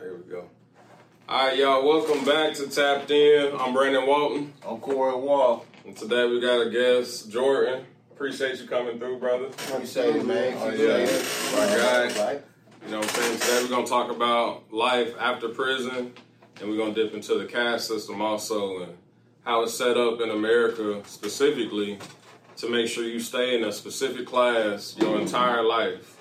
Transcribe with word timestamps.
right, 0.00 0.08
here 0.08 0.16
we 0.16 0.30
go. 0.30 0.48
All 1.28 1.46
right, 1.46 1.58
y'all, 1.58 1.86
welcome 1.86 2.24
back 2.24 2.54
to 2.54 2.68
Tapped 2.68 3.10
In. 3.10 3.54
I'm 3.58 3.72
Brandon 3.72 4.06
Walton. 4.06 4.52
I'm 4.66 4.78
Corey 4.78 5.14
Wall. 5.14 5.66
And 5.84 5.96
today 5.96 6.26
we 6.26 6.40
got 6.40 6.66
a 6.66 6.70
guest, 6.70 7.30
Jordan. 7.30 7.84
Appreciate 8.10 8.58
you 8.60 8.66
coming 8.66 8.98
through, 8.98 9.18
brother. 9.18 9.46
Appreciate 9.46 10.16
it, 10.16 10.26
man. 10.26 10.56
Oh, 10.58 10.70
yeah. 10.70 11.04
My 11.54 11.76
guy. 11.76 12.24
Right. 12.24 12.42
You 12.84 12.92
know 12.92 13.00
what 13.00 13.08
I'm 13.08 13.14
saying? 13.14 13.40
Today 13.40 13.62
we're 13.62 13.68
going 13.68 13.84
to 13.84 13.90
talk 13.90 14.10
about 14.10 14.72
life 14.72 15.12
after 15.18 15.50
prison, 15.50 16.14
and 16.60 16.70
we're 16.70 16.76
going 16.76 16.94
to 16.94 17.04
dip 17.04 17.14
into 17.14 17.38
the 17.38 17.46
caste 17.46 17.88
system 17.88 18.22
also 18.22 18.82
and 18.82 18.96
how 19.44 19.62
it's 19.62 19.74
set 19.74 19.96
up 19.96 20.20
in 20.20 20.30
America 20.30 21.02
specifically 21.06 21.98
to 22.56 22.70
make 22.70 22.88
sure 22.88 23.04
you 23.04 23.20
stay 23.20 23.56
in 23.56 23.64
a 23.64 23.72
specific 23.72 24.26
class 24.26 24.96
your 24.98 25.20
entire 25.20 25.62
life. 25.62 26.16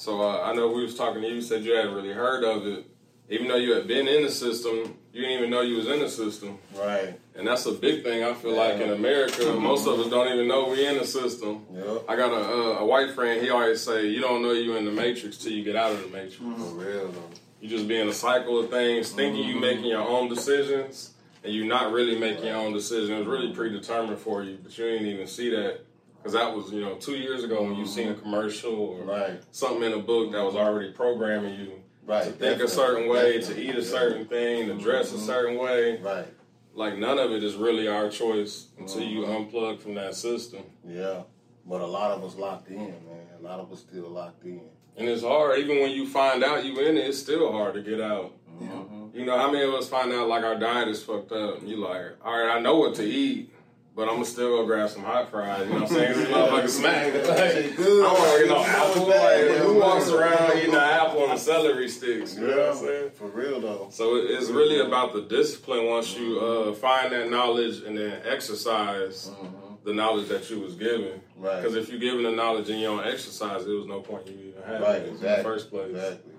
So 0.00 0.22
uh, 0.22 0.40
I 0.44 0.54
know 0.54 0.68
we 0.68 0.82
was 0.82 0.94
talking 0.94 1.20
to 1.20 1.28
you, 1.28 1.34
you 1.34 1.42
said 1.42 1.62
you 1.62 1.74
hadn't 1.74 1.92
really 1.92 2.14
heard 2.14 2.42
of 2.42 2.66
it. 2.66 2.86
Even 3.28 3.48
though 3.48 3.56
you 3.56 3.74
had 3.74 3.86
been 3.86 4.08
in 4.08 4.22
the 4.22 4.30
system, 4.30 4.96
you 5.12 5.20
didn't 5.20 5.36
even 5.36 5.50
know 5.50 5.60
you 5.60 5.76
was 5.76 5.88
in 5.88 6.00
the 6.00 6.08
system. 6.08 6.58
Right. 6.74 7.20
And 7.34 7.46
that's 7.46 7.66
a 7.66 7.72
big 7.72 8.02
thing 8.02 8.24
I 8.24 8.32
feel 8.32 8.56
like 8.56 8.80
in 8.80 8.92
America. 8.92 9.52
Most 9.52 9.86
of 9.86 10.00
us 10.00 10.08
don't 10.08 10.32
even 10.32 10.48
know 10.48 10.70
we 10.70 10.86
in 10.86 10.96
the 10.96 11.04
system. 11.04 11.66
Yep. 11.74 12.04
I 12.08 12.16
got 12.16 12.32
a, 12.32 12.34
uh, 12.34 12.78
a 12.78 12.86
white 12.86 13.10
friend. 13.14 13.42
He 13.42 13.50
always 13.50 13.82
say, 13.82 14.06
"You 14.06 14.22
don't 14.22 14.40
know 14.40 14.52
you 14.52 14.74
in 14.76 14.86
the 14.86 14.90
matrix 14.90 15.36
till 15.36 15.52
you 15.52 15.62
get 15.62 15.76
out 15.76 15.92
of 15.92 16.00
the 16.00 16.08
matrix. 16.08 16.36
For 16.36 16.48
real. 16.48 17.14
You 17.60 17.68
just 17.68 17.86
be 17.86 18.00
in 18.00 18.08
a 18.08 18.14
cycle 18.14 18.58
of 18.58 18.70
things, 18.70 19.10
thinking 19.10 19.44
you 19.44 19.60
making 19.60 19.84
your 19.84 20.00
own 20.00 20.30
decisions, 20.30 21.10
and 21.44 21.52
you 21.52 21.66
not 21.66 21.92
really 21.92 22.18
making 22.18 22.46
your 22.46 22.56
own 22.56 22.72
decisions. 22.72 23.10
It's 23.10 23.28
really 23.28 23.52
predetermined 23.52 24.18
for 24.18 24.42
you, 24.42 24.58
but 24.62 24.76
you 24.78 24.84
didn't 24.86 25.08
even 25.08 25.26
see 25.26 25.50
that 25.50 25.80
because 26.20 26.34
that 26.34 26.54
was 26.54 26.70
you 26.72 26.80
know 26.80 26.94
two 26.96 27.16
years 27.16 27.44
ago 27.44 27.62
when 27.62 27.74
you 27.74 27.86
seen 27.86 28.08
a 28.08 28.12
mm-hmm. 28.12 28.22
commercial 28.22 28.74
or 28.74 29.04
Right. 29.04 29.40
something 29.50 29.82
in 29.82 29.92
a 29.92 30.02
book 30.02 30.32
that 30.32 30.44
was 30.44 30.54
already 30.54 30.92
programming 30.92 31.58
you 31.58 31.72
Right. 32.04 32.24
to 32.24 32.30
think 32.30 32.40
Definitely. 32.58 32.64
a 32.64 32.68
certain 32.68 33.08
way, 33.08 33.38
Definitely. 33.38 33.66
to 33.66 33.70
eat 33.70 33.76
a 33.76 33.82
certain 33.82 34.26
thing, 34.26 34.66
to 34.68 34.74
dress 34.74 35.12
a 35.12 35.16
mm-hmm. 35.16 35.26
certain 35.26 35.58
way. 35.58 36.00
Right. 36.00 36.26
Like 36.74 36.98
none 36.98 37.18
of 37.18 37.30
it 37.32 37.42
is 37.44 37.54
really 37.54 37.88
our 37.88 38.08
choice 38.08 38.68
until 38.78 39.02
you 39.02 39.20
mm-hmm. 39.22 39.56
unplug 39.56 39.80
from 39.80 39.94
that 39.94 40.14
system. 40.14 40.62
Yeah. 40.86 41.22
But 41.66 41.80
a 41.82 41.86
lot 41.86 42.10
of 42.10 42.24
us 42.24 42.36
locked 42.36 42.68
in, 42.68 42.76
man. 42.78 43.26
A 43.38 43.42
lot 43.42 43.60
of 43.60 43.70
us 43.72 43.80
still 43.80 44.08
locked 44.08 44.44
in. 44.44 44.62
And 44.96 45.08
it's 45.08 45.22
hard, 45.22 45.58
even 45.58 45.80
when 45.80 45.92
you 45.92 46.06
find 46.06 46.42
out 46.42 46.64
you 46.64 46.78
in 46.80 46.96
it, 46.96 47.06
it's 47.06 47.18
still 47.18 47.52
hard 47.52 47.74
to 47.74 47.82
get 47.82 48.00
out. 48.00 48.32
Mhm. 48.60 49.14
You 49.14 49.24
know, 49.24 49.36
how 49.36 49.50
many 49.50 49.64
of 49.64 49.74
us 49.74 49.88
find 49.88 50.12
out 50.12 50.28
like 50.28 50.44
our 50.44 50.56
diet 50.56 50.88
is 50.88 51.02
fucked 51.02 51.32
up? 51.32 51.60
And 51.60 51.68
you 51.68 51.76
like, 51.76 52.16
all 52.24 52.32
right, 52.32 52.56
I 52.56 52.60
know 52.60 52.76
what 52.76 52.94
to 52.96 53.04
eat, 53.04 53.52
but 53.94 54.02
I'm 54.02 54.14
gonna 54.14 54.24
still 54.24 54.48
go 54.56 54.66
grab 54.66 54.88
some 54.88 55.02
hot 55.04 55.30
fries. 55.30 55.66
You 55.66 55.74
know 55.74 55.80
what 55.82 55.90
I'm 55.90 55.96
saying? 55.96 56.12
This 56.18 56.28
motherfucker 56.28 56.68
smack. 56.68 57.12
Like, 57.30 57.38
I 57.38 57.76
don't 57.76 58.18
want 58.18 58.32
to 58.32 58.38
get 58.38 58.48
no 58.48 58.64
apple. 58.64 59.06
Like, 59.08 59.58
who 59.58 59.78
walks 59.80 60.08
around 60.10 60.58
eating 60.58 60.70
an 60.74 60.80
apple 60.80 61.30
and 61.30 61.38
celery 61.38 61.88
sticks? 61.88 62.36
You 62.36 62.46
know 62.46 62.56
what 62.56 62.68
I'm 62.70 62.76
saying? 62.76 63.10
For 63.10 63.26
real 63.28 63.60
though. 63.60 63.88
So 63.90 64.16
it's 64.16 64.48
really 64.48 64.80
about 64.80 65.12
the 65.12 65.22
discipline 65.22 65.86
once 65.86 66.16
you 66.16 66.38
uh, 66.40 66.72
find 66.74 67.12
that 67.12 67.28
knowledge 67.30 67.82
and 67.82 67.96
then 67.98 68.20
exercise 68.24 69.30
the 69.84 69.92
knowledge 69.94 70.28
that 70.28 70.48
you 70.50 70.60
was 70.60 70.74
given. 70.74 71.02
Mm-hmm. 71.20 71.42
Right. 71.42 71.56
Because 71.62 71.74
if 71.76 71.88
you're 71.88 71.98
given 71.98 72.22
the 72.22 72.30
knowledge 72.32 72.68
and 72.68 72.78
you 72.78 72.86
don't 72.86 73.06
exercise, 73.06 73.64
there 73.64 73.74
was 73.74 73.86
no 73.86 74.00
point 74.00 74.26
you 74.26 74.34
even 74.34 74.62
having 74.64 74.82
Right, 74.82 75.02
it 75.02 75.08
in 75.08 75.20
the 75.20 75.36
first 75.42 75.70
place. 75.70 75.90
Exactly. 75.90 76.32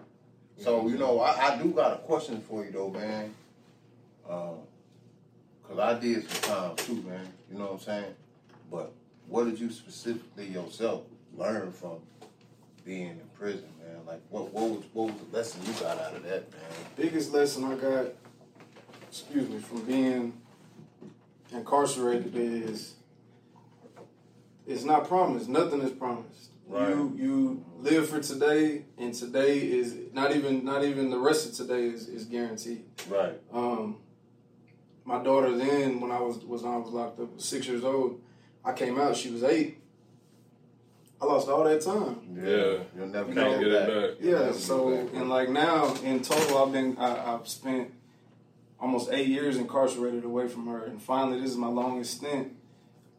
So 0.57 0.87
you 0.87 0.97
know, 0.97 1.19
I, 1.21 1.53
I 1.55 1.57
do 1.61 1.71
got 1.71 1.93
a 1.93 1.97
question 1.97 2.39
for 2.41 2.63
you 2.63 2.71
though, 2.71 2.89
man. 2.91 3.33
Um, 4.29 4.57
cause 5.67 5.79
I 5.79 5.99
did 5.99 6.29
some 6.29 6.41
time 6.53 6.75
too, 6.75 7.01
man. 7.01 7.27
You 7.51 7.57
know 7.59 7.65
what 7.65 7.73
I'm 7.73 7.79
saying? 7.79 8.13
But 8.71 8.93
what 9.27 9.45
did 9.45 9.59
you 9.59 9.69
specifically 9.69 10.47
yourself 10.47 11.03
learn 11.37 11.71
from 11.71 11.97
being 12.85 13.09
in 13.09 13.29
prison, 13.37 13.69
man? 13.79 14.05
Like, 14.05 14.21
what 14.29 14.53
what 14.53 14.69
was 14.69 14.83
what 14.93 15.07
was 15.07 15.15
the 15.29 15.37
lesson 15.37 15.61
you 15.65 15.73
got 15.73 15.99
out 15.99 16.15
of 16.15 16.23
that, 16.23 16.51
man? 16.51 16.61
biggest 16.95 17.33
lesson 17.33 17.65
I 17.65 17.75
got, 17.75 18.07
excuse 19.09 19.49
me, 19.49 19.59
from 19.59 19.81
being 19.83 20.33
incarcerated 21.51 22.35
is 22.35 22.95
it's 24.65 24.83
not 24.83 25.07
promised. 25.07 25.49
Nothing 25.49 25.81
is 25.81 25.91
promised. 25.91 26.51
Right. 26.67 26.89
You 26.89 27.13
you 27.17 27.65
live 27.79 28.09
for 28.09 28.21
today, 28.21 28.85
and 28.97 29.13
today 29.13 29.57
is 29.59 29.95
not 30.13 30.33
even 30.33 30.63
not 30.63 30.85
even 30.85 31.09
the 31.09 31.19
rest 31.19 31.49
of 31.49 31.67
today 31.67 31.87
is, 31.87 32.07
is 32.07 32.23
guaranteed. 32.23 32.85
Right. 33.09 33.37
Um, 33.51 33.97
my 35.05 35.23
daughter 35.23 35.55
then, 35.57 35.99
when 35.99 36.11
I 36.11 36.19
was 36.21 36.37
was 36.39 36.63
when 36.63 36.73
I 36.73 36.77
was 36.77 36.89
locked 36.89 37.19
up, 37.19 37.39
six 37.41 37.67
years 37.67 37.83
old. 37.83 38.21
I 38.63 38.73
came 38.73 38.99
out. 38.99 39.15
She 39.15 39.31
was 39.31 39.43
eight. 39.43 39.77
I 41.21 41.25
lost 41.25 41.49
all 41.49 41.63
that 41.65 41.81
time. 41.81 42.17
Yeah. 42.35 42.77
You'll 42.95 43.07
never 43.07 43.31
Can't 43.33 43.59
get 43.59 43.67
it 43.71 43.87
back. 44.17 44.23
You'll 44.25 44.39
Yeah, 44.47 44.51
so 44.53 44.95
back. 45.05 45.13
and 45.13 45.29
like 45.29 45.49
now 45.49 45.93
in 46.03 46.21
total, 46.21 46.57
I've 46.63 46.71
been 46.71 46.97
I, 46.97 47.33
I've 47.35 47.47
spent 47.47 47.91
almost 48.79 49.09
eight 49.11 49.27
years 49.27 49.57
incarcerated 49.57 50.23
away 50.25 50.47
from 50.47 50.67
her, 50.67 50.85
and 50.85 51.01
finally 51.01 51.39
this 51.41 51.51
is 51.51 51.57
my 51.57 51.67
longest 51.67 52.17
stint. 52.17 52.55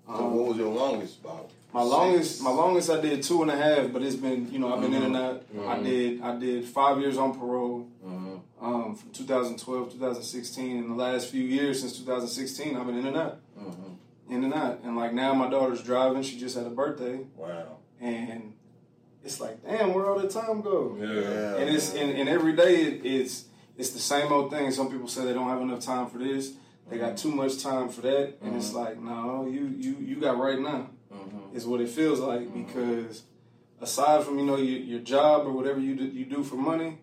So 0.06 0.14
Um, 0.14 0.34
what 0.34 0.48
was 0.48 0.56
your 0.56 0.72
longest 0.72 1.20
about? 1.20 1.50
my 1.72 1.82
longest, 1.82 2.42
my 2.42 2.50
longest, 2.50 2.90
I 2.90 3.00
did 3.00 3.22
two 3.22 3.40
and 3.42 3.50
a 3.50 3.56
half, 3.56 3.92
but 3.92 4.02
it's 4.02 4.16
been 4.16 4.50
you 4.52 4.58
know 4.58 4.74
I've 4.74 4.80
been 4.80 4.94
in 4.94 5.02
and 5.04 5.16
out. 5.16 5.42
I 5.54 5.76
Mhm. 5.78 5.84
did 5.84 6.22
I 6.22 6.38
did 6.38 6.64
five 6.64 7.00
years 7.00 7.16
on 7.18 7.38
parole 7.38 7.86
Mm-hmm. 8.04 8.21
Um, 8.62 8.94
from 8.94 9.10
2012 9.10 9.92
2016. 9.92 10.76
In 10.78 10.88
the 10.88 10.94
last 10.94 11.28
few 11.28 11.42
years 11.42 11.80
since 11.80 11.98
2016, 11.98 12.76
I've 12.76 12.86
been 12.86 12.98
in 12.98 13.06
and 13.06 13.16
out, 13.16 13.38
Mm-hmm. 13.58 14.32
in 14.34 14.44
and 14.44 14.54
out, 14.54 14.80
and 14.84 14.96
like 14.96 15.12
now 15.12 15.34
my 15.34 15.48
daughter's 15.50 15.82
driving. 15.82 16.22
She 16.22 16.38
just 16.38 16.56
had 16.56 16.66
a 16.66 16.70
birthday, 16.70 17.20
Wow. 17.36 17.76
and 18.00 18.54
it's 19.24 19.40
like 19.40 19.62
damn, 19.64 19.92
where 19.94 20.06
all 20.06 20.18
the 20.18 20.28
time 20.28 20.62
go? 20.62 20.96
Yeah. 20.98 21.56
and 21.56 21.68
it's 21.70 21.94
and, 21.94 22.10
and 22.12 22.28
every 22.28 22.54
day 22.54 22.76
it, 22.82 23.04
it's 23.04 23.44
it's 23.76 23.90
the 23.90 23.98
same 24.00 24.32
old 24.32 24.50
thing. 24.50 24.70
Some 24.70 24.90
people 24.90 25.08
say 25.08 25.24
they 25.24 25.32
don't 25.34 25.48
have 25.48 25.60
enough 25.60 25.80
time 25.80 26.08
for 26.08 26.18
this. 26.18 26.52
They 26.88 26.98
got 26.98 27.16
too 27.16 27.30
much 27.30 27.62
time 27.62 27.88
for 27.88 28.02
that, 28.02 28.34
and 28.42 28.54
it's 28.56 28.72
like, 28.74 29.00
no, 29.00 29.46
you 29.50 29.66
you 29.78 29.96
you 30.00 30.16
got 30.16 30.38
right 30.38 30.58
now. 30.58 30.90
Mm-hmm. 31.14 31.56
Is 31.56 31.66
what 31.66 31.80
it 31.80 31.88
feels 31.88 32.20
like 32.20 32.52
because 32.52 33.22
aside 33.80 34.24
from 34.24 34.38
you 34.38 34.44
know 34.44 34.56
your, 34.56 34.80
your 34.80 35.00
job 35.00 35.46
or 35.46 35.52
whatever 35.52 35.78
you 35.80 35.94
do, 35.94 36.04
you 36.04 36.24
do 36.24 36.42
for 36.42 36.56
money. 36.56 36.98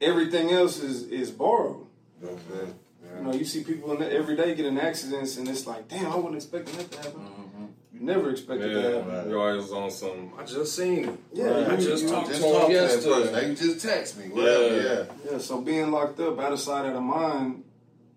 Everything 0.00 0.50
else 0.50 0.78
is 0.82 1.04
is 1.04 1.30
borrowed. 1.30 1.86
That's 2.20 2.34
it. 2.34 2.74
Yeah. 3.04 3.18
You 3.18 3.24
know, 3.24 3.34
you 3.34 3.44
see 3.44 3.64
people 3.64 3.92
in 3.92 4.00
the, 4.00 4.12
every 4.12 4.36
day 4.36 4.54
getting 4.54 4.78
accidents, 4.78 5.36
and 5.36 5.48
it's 5.48 5.66
like, 5.66 5.88
damn, 5.88 6.06
I 6.12 6.16
wasn't 6.16 6.36
expecting 6.36 6.76
that 6.76 6.90
to 6.92 6.98
happen. 6.98 7.20
Mhm. 7.22 7.68
You 7.94 8.00
never 8.06 8.30
expected 8.30 8.74
that 8.76 8.82
to 8.82 8.96
happen. 8.98 9.14
Yeah, 9.14 9.26
you 9.28 9.40
always 9.40 9.72
on 9.72 9.90
some. 9.90 10.32
I 10.38 10.44
just 10.44 10.74
seen 10.76 11.04
it. 11.06 11.18
Yeah, 11.32 11.44
Right. 11.46 11.68
I 11.68 11.76
you- 11.76 11.84
just 11.88 12.02
you- 12.04 12.08
talked 12.10 12.28
Just 12.28 12.40
to 12.40 12.46
him 12.46 12.52
talk 12.54 12.66
to 12.68 12.74
that 12.74 12.82
yesterday. 12.82 13.14
person. 13.14 13.34
They 13.34 13.54
just 13.54 13.86
text 13.86 14.18
me. 14.18 14.24
Whatever. 14.28 14.76
Yeah. 14.76 14.82
Yeah. 14.82 15.32
Yeah, 15.32 15.38
so 15.38 15.60
being 15.60 15.90
locked 15.90 16.20
up, 16.20 16.38
out 16.38 16.52
of 16.52 16.60
sight, 16.60 16.86
out 16.86 16.96
of 16.96 17.02
mind, 17.02 17.64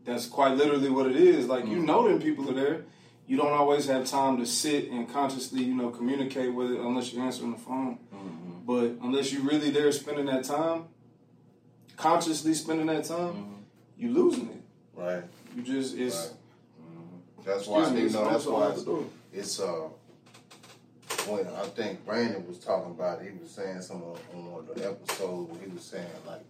that's 0.06 0.26
quite 0.28 0.56
literally 0.58 0.90
what 0.90 1.08
it 1.08 1.16
is. 1.16 1.48
Like 1.48 1.66
you 1.66 1.80
know, 1.80 2.08
them 2.08 2.20
people 2.20 2.50
are 2.50 2.54
there. 2.54 2.86
You 3.26 3.38
don't 3.38 3.54
always 3.54 3.88
have 3.88 4.06
time 4.06 4.38
to 4.40 4.46
sit 4.46 4.92
and 4.92 5.10
consciously, 5.12 5.64
you 5.64 5.74
know, 5.74 5.90
communicate 5.90 6.54
with 6.54 6.72
it 6.72 6.80
unless 6.80 7.14
you're 7.14 7.24
answering 7.24 7.52
the 7.54 7.58
phone. 7.58 7.98
Mm-hmm. 8.14 8.66
But 8.66 9.06
unless 9.06 9.32
you're 9.32 9.44
really 9.44 9.70
there 9.72 9.90
spending 9.94 10.26
that 10.26 10.44
time, 10.44 10.86
consciously 12.03 12.53
spending 12.53 12.88
that 12.88 13.06
time, 13.06 13.64
you 13.97 14.12
losing 14.12 14.50
it. 14.50 14.62
Right. 14.94 15.24
You 15.56 15.64
just 15.64 15.97
it's. 15.97 16.18
Right. 16.18 17.46
That's 17.46 17.68
why 17.68 17.90
me, 17.91 18.02
you 18.02 18.09
know. 18.09 18.30
That's 18.30 18.46
why 18.46 18.66
out 18.66 18.75
the 18.75 18.84
door. 18.84 19.06
it's 19.31 19.59
uh. 19.59 19.88
When 21.28 21.47
I 21.47 21.63
think 21.68 22.06
Brandon 22.06 22.46
was 22.46 22.59
talking 22.59 22.92
about 22.92 23.22
it, 23.22 23.31
he 23.31 23.40
was 23.40 23.50
saying 23.50 23.81
some 23.81 24.03
of, 24.03 24.19
on 24.36 24.68
the 24.75 24.86
episode 24.86 25.50
where 25.50 25.62
he 25.62 25.72
was 25.72 25.86
saying 25.86 26.06
like, 26.28 26.42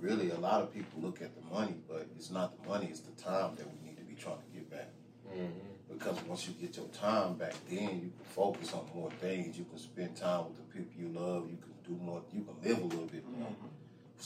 really, 0.00 0.30
a 0.30 0.38
lot 0.38 0.62
of 0.62 0.72
people 0.72 1.02
look 1.02 1.20
at 1.20 1.34
the 1.34 1.54
money, 1.54 1.74
but 1.86 2.06
it's 2.16 2.30
not 2.30 2.58
the 2.58 2.66
money; 2.66 2.86
it's 2.86 3.00
the 3.00 3.22
time 3.22 3.54
that 3.56 3.66
we 3.66 3.86
need 3.86 3.98
to 3.98 4.04
be 4.04 4.14
trying 4.14 4.38
to 4.38 4.54
get 4.54 4.70
back. 4.70 4.88
Mm-hmm. 5.28 5.92
Because 5.92 6.22
once 6.24 6.48
you 6.48 6.54
get 6.54 6.78
your 6.78 6.86
time 6.86 7.34
back, 7.34 7.52
then 7.68 7.82
you 7.82 8.10
can 8.16 8.24
focus 8.34 8.72
on 8.72 8.86
more 8.94 9.10
things. 9.20 9.58
You 9.58 9.66
can 9.66 9.78
spend 9.78 10.16
time 10.16 10.46
with 10.46 10.56
the 10.56 10.78
people 10.78 10.92
you 10.98 11.08
love. 11.08 11.50
You 11.50 11.58
can 11.58 11.74
do 11.86 12.02
more. 12.02 12.22
You 12.32 12.44
can 12.44 12.56
live 12.66 12.78
a 12.78 12.86
little 12.86 13.06
bit 13.06 13.24
more. 13.38 13.54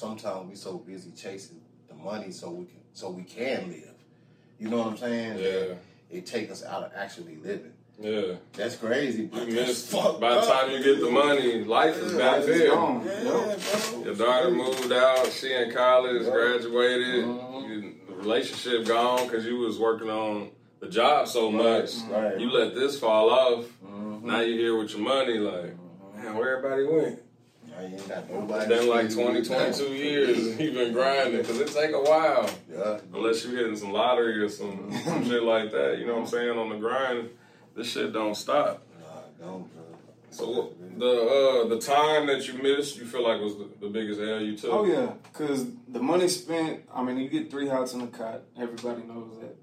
Sometimes 0.01 0.47
we 0.51 0.55
so 0.57 0.77
busy 0.77 1.11
chasing 1.13 1.59
the 1.89 1.95
money 1.95 2.31
so 2.31 2.51
we 2.51 2.67
can 2.67 2.81
so 2.93 3.09
we 3.11 3.23
can 3.23 3.69
live. 3.71 3.95
You 4.61 4.69
know 4.69 4.77
what 4.79 4.89
I'm 4.89 4.97
saying? 4.99 5.39
Yeah. 5.39 5.75
It 6.11 6.27
takes 6.27 6.53
us 6.53 6.65
out 6.65 6.83
of 6.85 6.93
actually 6.95 7.37
living. 7.37 7.73
Yeah. 7.99 8.35
That's 8.53 8.77
crazy. 8.77 9.23
You 9.23 9.29
But 9.33 9.51
that's 9.51 9.91
fucked 9.91 10.21
By 10.21 10.35
the 10.35 10.41
up. 10.41 10.49
time 10.53 10.71
you 10.71 10.83
get 10.85 11.01
the 11.01 11.11
money, 11.11 11.65
life 11.65 11.97
is 11.97 12.13
Yeah, 12.13 12.19
back 12.19 12.37
it's 12.41 12.47
there. 12.47 12.69
gone. 12.73 13.07
Yeah, 13.07 14.05
Your 14.05 14.15
daughter 14.15 14.51
moved 14.51 14.93
out. 14.93 15.33
She 15.33 15.51
in 15.55 15.73
college, 15.73 16.25
Yeah. 16.27 16.31
graduated. 16.31 17.25
Mhm. 17.25 17.69
You, 17.69 17.95
the 18.07 18.15
relationship 18.17 18.85
gone 18.87 19.27
because 19.27 19.47
you 19.47 19.57
was 19.57 19.79
working 19.79 20.11
on 20.11 20.51
the 20.81 20.89
job 20.89 21.27
so 21.27 21.51
much. 21.51 21.95
Right. 22.11 22.39
You 22.39 22.51
let 22.51 22.75
this 22.75 22.99
fall 23.01 23.31
off. 23.31 23.65
Mhm. 23.83 24.25
Now 24.25 24.41
you 24.41 24.59
here 24.59 24.77
with 24.77 24.91
your 24.91 25.01
money. 25.01 25.39
Like, 25.39 25.75
man, 26.17 26.37
where 26.37 26.59
everybody 26.59 26.85
went? 26.85 27.23
Now 27.77 27.83
you 27.83 27.95
ain't 27.95 28.09
got 28.09 28.19
It's 28.19 28.31
nobody. 28.31 28.69
been 28.69 28.89
like 28.89 29.09
to 29.11 29.15
20, 29.15 29.45
see 29.45 29.53
you. 29.55 29.59
22 29.61 29.85
years. 29.95 30.39
You've 30.61 30.75
been 30.75 30.93
grinding 30.93 31.41
because 31.43 31.61
it 31.61 31.69
take 31.69 31.95
a 31.95 32.01
while. 32.01 32.49
Yeah. 32.73 32.99
Unless 33.13 33.45
you're 33.45 33.57
hitting 33.57 33.77
some 33.77 33.93
lottery 33.93 34.39
or 34.39 34.49
some, 34.49 34.91
some 35.05 35.25
shit 35.25 35.43
like 35.43 35.71
that. 35.73 35.99
You 35.99 36.07
know 36.07 36.15
what 36.15 36.23
I'm 36.23 36.27
saying? 36.27 36.59
On 36.59 36.69
the 36.71 36.77
grind, 36.77 37.31
this 37.75 37.91
shit 37.91 38.13
don't 38.13 38.35
stop. 38.35 38.83
Nah, 39.01 39.47
don't, 39.47 39.75
bro. 39.75 39.83
So 40.31 40.75
the 40.99 41.07
uh, 41.07 41.69
the 41.69 41.79
time 41.81 42.27
that 42.27 42.47
you 42.47 42.55
missed, 42.63 42.99
you 42.99 43.07
feel 43.07 43.23
like 43.23 43.41
was 43.41 43.57
the, 43.57 43.69
the 43.81 43.89
biggest 43.89 44.21
L 44.21 44.41
you 44.41 44.57
took? 44.57 44.71
Oh 44.73 44.85
yeah, 44.85 45.13
because 45.33 45.67
the 45.89 46.01
money 46.01 46.29
spent. 46.29 46.83
I 46.95 47.03
mean, 47.03 47.17
you 47.19 47.29
get 47.29 47.51
three 47.51 47.69
hots 47.69 47.95
in 47.95 48.01
the 48.01 48.07
cot. 48.09 48.43
Everybody 48.59 49.03
knows 49.05 49.31
that. 49.41 49.57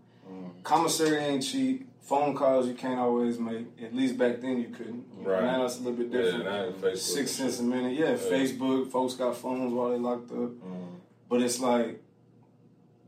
Commissary 0.63 1.17
ain't 1.17 1.43
cheap. 1.43 1.87
Phone 2.03 2.35
calls 2.35 2.67
you 2.67 2.73
can't 2.73 2.99
always 2.99 3.39
make. 3.39 3.65
At 3.81 3.95
least 3.95 4.17
back 4.17 4.41
then 4.41 4.59
you 4.59 4.67
couldn't. 4.69 5.05
Right. 5.19 5.41
Now 5.41 5.63
it's 5.65 5.79
a 5.79 5.83
little 5.83 5.93
bit 5.93 6.07
Yeah, 6.11 6.31
different. 6.37 6.45
now 6.45 6.89
Facebook. 6.89 6.97
Six 6.97 7.31
cents 7.31 7.59
a 7.59 7.63
minute. 7.63 7.93
Yeah, 7.93 8.15
Facebook. 8.15 8.91
Folks 8.91 9.13
got 9.13 9.37
phones 9.37 9.71
while 9.71 9.91
they 9.91 9.97
locked 9.97 10.29
up. 10.31 10.37
Mm. 10.37 10.95
But 11.29 11.41
it's 11.41 11.61
like 11.61 12.01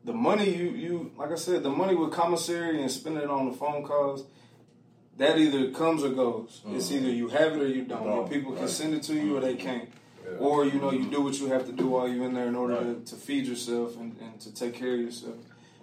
the 0.06 0.14
money 0.14 0.50
you 0.50 0.70
you 0.70 1.12
like 1.18 1.32
I 1.32 1.36
said, 1.36 1.62
the 1.64 1.70
money 1.70 1.94
with 1.94 2.12
commissary 2.14 2.82
and 2.82 2.90
spending 2.90 3.24
it 3.24 3.30
on 3.30 3.52
the 3.52 3.58
phone 3.58 3.84
calls. 3.84 4.24
That 5.18 5.38
either 5.38 5.72
comes 5.72 6.04
or 6.04 6.10
goes. 6.10 6.62
It's 6.68 6.90
mm. 6.90 6.96
either 6.96 7.10
you 7.10 7.28
have 7.30 7.54
it 7.54 7.62
or 7.62 7.68
you 7.68 7.84
don't. 7.84 8.06
No, 8.06 8.24
people 8.24 8.54
can 8.54 8.68
send 8.70 8.94
it 8.96 9.04
to 9.04 9.14
you 9.14 9.38
or 9.38 9.42
they 9.42 9.56
mm-hmm. 9.56 9.68
can't. 9.68 9.90
Yeah. 10.26 10.38
Or 10.40 10.66
you 10.66 10.80
know 10.80 10.92
you 10.92 11.10
do 11.10 11.22
what 11.22 11.38
you 11.40 11.48
have 11.48 11.66
to 11.66 11.74
do 11.74 11.88
while 11.88 12.08
you're 12.08 12.26
in 12.26 12.34
there 12.34 12.48
in 12.48 12.56
order 12.56 12.76
Right. 12.76 13.06
to, 13.06 13.14
to 13.14 13.22
feed 13.22 13.46
yourself 13.46 13.98
and, 13.98 14.16
and 14.22 14.40
to 14.40 14.54
take 14.54 14.74
care 14.74 14.94
of 14.94 15.00
yourself. 15.02 15.36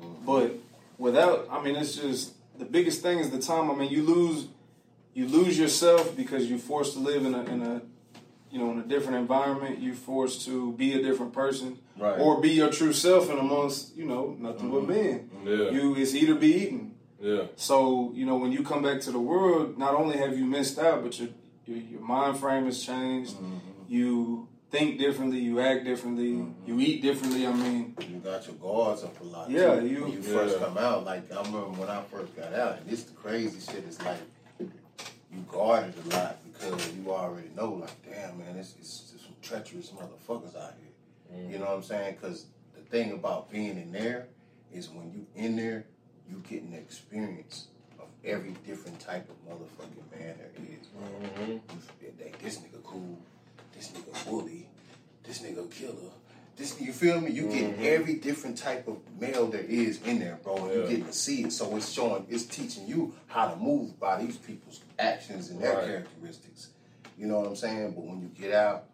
Mm-hmm. 0.03 0.27
But 0.27 0.55
without, 0.99 1.49
I 1.51 1.63
mean, 1.63 1.77
it's 1.77 1.97
just 1.97 2.33
the 2.63 2.71
biggest 2.71 3.03
thing 3.03 3.19
is 3.19 3.31
the 3.31 3.41
time. 3.41 3.71
I 3.71 3.75
mean, 3.75 3.91
you 3.91 4.03
lose 4.03 4.47
you 5.15 5.27
lose 5.29 5.59
yourself 5.59 6.17
because 6.17 6.49
you're 6.49 6.59
forced 6.59 6.93
to 6.95 6.99
live 7.01 7.25
in 7.27 7.35
a, 7.35 7.43
in 7.45 7.63
a 7.63 7.83
you 8.51 8.59
know 8.59 8.71
in 8.73 8.79
a 8.79 8.83
different 8.95 9.17
environment. 9.19 9.81
You're 9.81 9.95
forced 9.95 10.45
to 10.47 10.73
be 10.73 10.95
a 10.95 11.03
different 11.03 11.33
person 11.33 11.79
Right. 11.99 12.19
or 12.19 12.41
be 12.41 12.51
your 12.51 12.71
true 12.71 12.93
self 12.95 13.29
and 13.31 13.39
amongst 13.39 13.95
you 13.97 14.07
know 14.07 14.37
nothing 14.39 14.71
but 14.71 14.83
Mm-hmm. 14.83 14.91
men. 14.91 15.31
Yeah. 15.45 15.71
You 15.71 15.95
it's 15.97 16.15
eat 16.15 16.29
or 16.31 16.37
be 16.37 16.53
eaten. 16.63 16.95
yeah. 17.21 17.43
So 17.57 18.13
you 18.15 18.25
know 18.27 18.37
when 18.37 18.53
you 18.53 18.63
come 18.63 18.83
back 18.83 19.01
to 19.03 19.11
the 19.13 19.21
world, 19.33 19.77
not 19.79 19.95
only 19.95 20.17
have 20.19 20.33
you 20.39 20.45
missed 20.47 20.79
out, 20.79 21.03
but 21.05 21.19
your 21.21 21.29
your, 21.67 21.79
your 21.93 22.01
mind 22.01 22.39
frame 22.39 22.65
has 22.67 22.83
changed. 22.83 23.35
You 23.89 24.49
think 24.73 24.99
differently. 24.99 25.39
You 25.39 25.61
act 25.61 25.85
differently. 25.85 26.45
You 26.67 26.81
eat 26.81 27.03
differently. 27.03 27.47
I 27.47 27.53
mean, 27.53 27.95
You 28.11 28.19
got 28.19 28.47
your 28.47 28.57
guards 28.57 29.05
up 29.05 29.21
a 29.21 29.25
lot. 29.25 29.51
Yeah, 29.51 29.79
too. 29.79 29.87
you- 29.87 30.03
when 30.03 30.13
you 30.13 30.23
first 30.23 30.59
come 30.59 30.79
out. 30.79 31.05
Like 31.05 31.31
I 31.31 31.37
remember 31.37 31.69
when 31.81 31.89
I 31.89 32.03
first 32.03 32.35
got 32.35 32.53
out, 32.55 32.79
and 32.79 32.89
this 32.89 33.05
the 33.05 33.13
crazy 33.15 33.61
shit 33.61 33.85
is 33.85 34.03
like 34.03 34.19
you 34.59 35.45
guarded 35.49 35.95
a 36.05 36.09
lot 36.17 36.39
because 36.45 36.93
you 36.95 37.11
already 37.11 37.49
know, 37.57 37.73
like, 37.73 38.03
damn 38.03 38.39
man, 38.39 38.57
it's, 38.57 38.75
it's 38.79 39.11
just 39.13 39.25
some 39.25 39.35
treacherous 39.41 39.91
motherfuckers 39.91 40.57
out 40.57 40.75
here. 40.81 41.51
You 41.51 41.59
know 41.59 41.65
what 41.67 41.77
I'm 41.77 41.83
saying? 41.83 42.17
Because 42.21 42.47
the 42.75 42.83
thing 42.83 43.13
about 43.13 43.51
being 43.51 43.79
in 43.79 43.93
there 43.93 44.29
is 44.73 44.91
when 44.91 45.11
you 45.13 45.27
in 45.35 45.57
there, 45.57 45.87
you 46.29 46.43
getting 46.49 46.73
the 46.73 46.79
experience 46.79 47.69
of 47.99 48.07
every 48.25 48.55
different 48.67 49.01
type 49.01 49.29
of 49.31 49.37
motherfucking 49.49 50.19
man 50.19 50.35
there 50.39 50.51
is. 50.57 50.87
Mm-hmm. 50.89 51.53
You 51.53 52.13
that 52.19 52.39
this 52.39 52.59
nigga 52.59 52.83
cool, 52.85 53.19
this 53.83 53.91
nigga 53.91 54.31
bully, 54.31 54.69
this 55.25 55.39
nigga 55.41 55.71
killer. 55.71 56.13
This 56.57 56.81
you 56.81 56.93
feel 56.93 57.21
me? 57.21 57.31
You 57.31 57.49
get 57.49 57.73
mm-hmm. 57.73 57.85
every 57.85 58.15
different 58.15 58.59
type 58.59 58.87
of 58.87 58.99
male 59.19 59.47
there 59.47 59.63
is 59.63 60.01
in 60.03 60.19
there, 60.19 60.39
bro. 60.43 60.57
And 60.57 60.75
you 60.75 60.81
Yeah. 60.83 60.89
getting 60.89 61.07
to 61.07 61.13
see 61.13 61.45
it. 61.45 61.53
So 61.53 61.75
it's 61.77 61.91
showing 61.91 62.27
it's 62.29 62.45
teaching 62.45 62.87
you 62.87 63.15
how 63.27 63.49
to 63.49 63.57
move 63.57 63.99
by 63.99 64.23
these 64.23 64.37
people's 64.37 64.81
actions 64.99 65.49
and 65.49 65.61
their 65.61 65.77
Right. 65.77 65.87
characteristics. 65.87 66.69
You 67.19 67.27
know 67.27 67.41
what 67.41 67.49
I'm 67.49 67.57
saying? 67.57 67.93
But 67.93 68.05
when 68.05 68.21
you 68.21 68.29
get 68.29 68.53
out, 68.53 68.91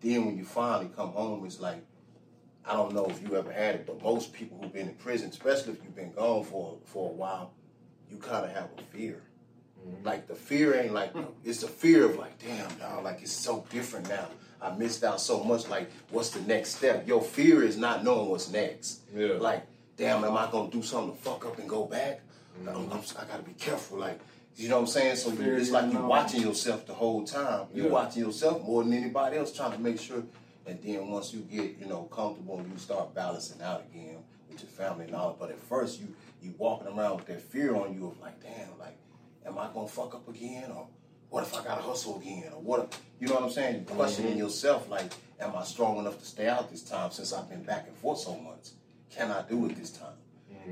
then 0.00 0.26
when 0.26 0.36
you 0.36 0.44
finally 0.44 0.90
come 0.94 1.10
home, 1.10 1.46
it's 1.46 1.60
like 1.60 1.84
I 2.64 2.72
don't 2.72 2.92
know 2.92 3.06
if 3.06 3.22
you 3.22 3.36
ever 3.36 3.52
had 3.52 3.76
it, 3.76 3.86
but 3.86 4.02
most 4.02 4.32
people 4.32 4.58
who've 4.60 4.72
been 4.72 4.88
in 4.88 4.94
prison, 4.96 5.30
especially 5.30 5.74
if 5.74 5.84
you've 5.84 5.94
been 5.94 6.12
gone 6.12 6.42
for 6.42 6.78
for 6.84 7.08
a 7.10 7.12
while, 7.12 7.52
you 8.10 8.18
kind 8.18 8.44
of 8.44 8.50
have 8.52 8.68
a 8.76 8.82
fear. 8.82 9.22
Mm-hmm. 9.86 10.06
Like 10.06 10.26
the 10.26 10.34
fear 10.34 10.74
ain't 10.74 10.92
like 10.94 11.12
it's 11.44 11.60
the 11.60 11.68
fear 11.68 12.04
of 12.06 12.16
like, 12.16 12.38
damn, 12.38 12.68
dog, 12.78 13.04
like 13.04 13.22
it's 13.22 13.32
so 13.32 13.64
different 13.70 14.08
now. 14.08 14.26
I 14.60 14.74
missed 14.74 15.04
out 15.04 15.20
so 15.20 15.44
much. 15.44 15.68
Like, 15.68 15.90
what's 16.10 16.30
the 16.30 16.40
next 16.40 16.76
step? 16.76 17.06
Your 17.06 17.22
fear 17.22 17.62
is 17.62 17.76
not 17.76 18.02
knowing 18.04 18.30
what's 18.30 18.50
next. 18.50 19.00
Yeah. 19.14 19.34
Like, 19.34 19.66
damn, 19.96 20.24
am 20.24 20.36
I 20.36 20.50
gonna 20.50 20.70
do 20.70 20.82
something 20.82 21.14
to 21.16 21.22
fuck 21.22 21.44
up 21.46 21.58
and 21.58 21.68
go 21.68 21.84
back? 21.84 22.20
I'm, 22.66 22.74
mm-hmm. 22.74 22.92
I'm, 22.92 23.00
I 23.18 23.24
gotta 23.30 23.42
be 23.42 23.52
careful. 23.52 23.98
Like, 23.98 24.18
you 24.56 24.70
know 24.70 24.76
what 24.76 24.80
I'm 24.82 24.86
saying? 24.86 25.16
So 25.16 25.30
Fear 25.32 25.58
it's 25.58 25.70
like 25.70 25.84
you 25.84 25.90
unknown. 25.90 26.08
watching 26.08 26.40
yourself 26.40 26.86
the 26.86 26.94
whole 26.94 27.24
time. 27.24 27.66
You 27.74 27.84
Yeah. 27.84 27.90
watching 27.90 28.24
yourself 28.24 28.62
more 28.62 28.82
than 28.82 28.94
anybody 28.94 29.36
else, 29.36 29.52
trying 29.52 29.72
to 29.72 29.78
make 29.78 30.00
sure. 30.00 30.22
And 30.66 30.82
then 30.82 31.08
once 31.08 31.32
you 31.34 31.40
get, 31.40 31.76
you 31.78 31.86
know, 31.86 32.04
comfortable, 32.04 32.64
you 32.72 32.78
start 32.78 33.14
balancing 33.14 33.60
out 33.62 33.84
again 33.92 34.16
with 34.50 34.62
your 34.62 34.70
family 34.70 35.04
and 35.04 35.14
all. 35.14 35.36
But 35.38 35.50
at 35.50 35.60
first, 35.60 36.00
you 36.00 36.08
you 36.42 36.54
walking 36.58 36.88
around 36.88 37.16
with 37.16 37.26
that 37.26 37.40
fear 37.42 37.74
on 37.76 37.92
you 37.94 38.06
of 38.08 38.20
like, 38.20 38.42
damn, 38.42 38.78
like, 38.78 38.96
am 39.46 39.58
I 39.58 39.68
gonna 39.72 39.88
fuck 39.88 40.14
up 40.14 40.28
again, 40.28 40.70
or 40.70 40.88
what 41.30 41.42
if 41.42 41.54
I 41.54 41.62
gotta 41.64 41.82
hustle 41.82 42.18
again, 42.20 42.50
or 42.54 42.60
what? 42.60 42.80
If, 42.80 43.00
you 43.20 43.28
know 43.28 43.34
what 43.34 43.44
I'm 43.44 43.50
saying? 43.50 43.74
You 43.88 43.94
questioning 43.94 44.36
yourself, 44.36 44.88
like, 44.90 45.12
am 45.40 45.54
I 45.56 45.64
strong 45.64 45.98
enough 45.98 46.18
to 46.18 46.24
stay 46.24 46.48
out 46.48 46.70
this 46.70 46.82
time 46.82 47.10
since 47.10 47.32
I've 47.32 47.48
been 47.48 47.62
back 47.62 47.86
and 47.86 47.96
forth 47.96 48.18
so 48.18 48.36
much? 48.36 48.70
Can 49.10 49.30
I 49.30 49.42
do 49.42 49.66
it 49.66 49.76
this 49.76 49.90
time? 49.90 50.16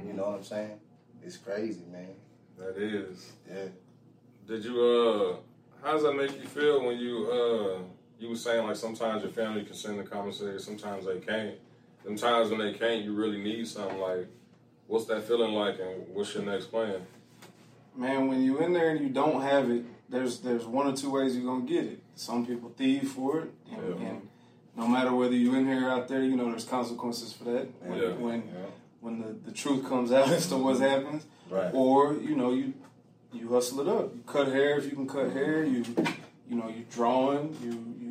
You 0.06 0.12
know 0.12 0.24
what 0.24 0.38
I'm 0.38 0.44
saying? 0.44 0.80
It's 1.22 1.36
crazy, 1.36 1.84
man. 1.90 2.08
That 2.58 2.76
is. 2.76 3.32
Yeah. 3.48 3.66
Did 4.46 4.64
you 4.64 4.80
uh? 4.80 5.36
How 5.82 5.92
does 5.92 6.02
that 6.02 6.14
make 6.14 6.32
you 6.32 6.46
feel 6.46 6.84
when 6.84 6.98
you 6.98 7.30
uh? 7.30 7.78
You 8.18 8.30
were 8.30 8.36
saying 8.36 8.66
like 8.66 8.76
sometimes 8.76 9.22
your 9.22 9.32
family 9.32 9.64
can 9.64 9.74
send 9.74 9.98
the 9.98 10.04
commissary, 10.04 10.60
sometimes 10.60 11.06
they 11.06 11.18
can't. 11.18 11.56
Them 12.04 12.16
times 12.16 12.50
when 12.50 12.58
they 12.58 12.72
can't, 12.72 13.02
you 13.04 13.12
really 13.12 13.42
need 13.42 13.66
something. 13.66 13.98
Like, 13.98 14.28
what's 14.86 15.06
that 15.06 15.24
feeling 15.24 15.52
like, 15.52 15.78
and 15.80 16.06
what's 16.08 16.34
your 16.34 16.44
next 16.44 16.66
plan? 16.66 17.06
Man, 17.96 18.28
when 18.28 18.42
you 18.42 18.58
in 18.58 18.72
there 18.72 18.90
and 18.90 19.00
you 19.00 19.08
don't 19.10 19.40
have 19.42 19.70
it, 19.70 19.84
there's 20.08 20.40
there's 20.40 20.64
one 20.66 20.86
or 20.86 20.96
two 20.96 21.10
ways 21.10 21.36
you're 21.36 21.44
gonna 21.46 21.64
get 21.66 21.84
it. 21.84 22.02
Some 22.14 22.46
people 22.46 22.72
thieve 22.76 23.08
for 23.10 23.40
it, 23.40 23.50
and, 23.72 24.00
Yeah. 24.00 24.06
and 24.08 24.28
no 24.76 24.86
matter 24.86 25.14
whether 25.14 25.34
you 25.34 25.54
in 25.54 25.66
here 25.66 25.86
or 25.88 25.90
out 25.90 26.08
there, 26.08 26.22
you 26.22 26.36
know 26.36 26.50
there's 26.50 26.64
consequences 26.64 27.32
for 27.32 27.44
that. 27.44 27.68
When 27.82 27.98
Yeah. 27.98 28.08
when, 28.14 28.40
Yeah. 28.42 28.52
when 29.00 29.20
the, 29.20 29.32
the 29.46 29.52
truth 29.52 29.88
comes 29.88 30.12
out 30.12 30.28
as 30.38 30.48
to 30.48 30.56
what 30.56 30.78
happens, 30.80 31.24
Right. 31.50 31.70
or 31.74 32.14
you 32.14 32.36
know 32.36 32.52
you 32.52 32.74
you 33.32 33.48
hustle 33.48 33.80
it 33.80 33.88
up. 33.88 34.14
You 34.14 34.22
cut 34.26 34.48
hair 34.48 34.78
if 34.78 34.84
you 34.84 34.92
can 34.92 35.08
cut 35.08 35.32
hair. 35.32 35.64
You 35.64 35.84
you 36.48 36.56
know 36.56 36.68
you 36.68 36.84
drawing. 36.90 37.56
You 37.62 37.72
you 38.00 38.03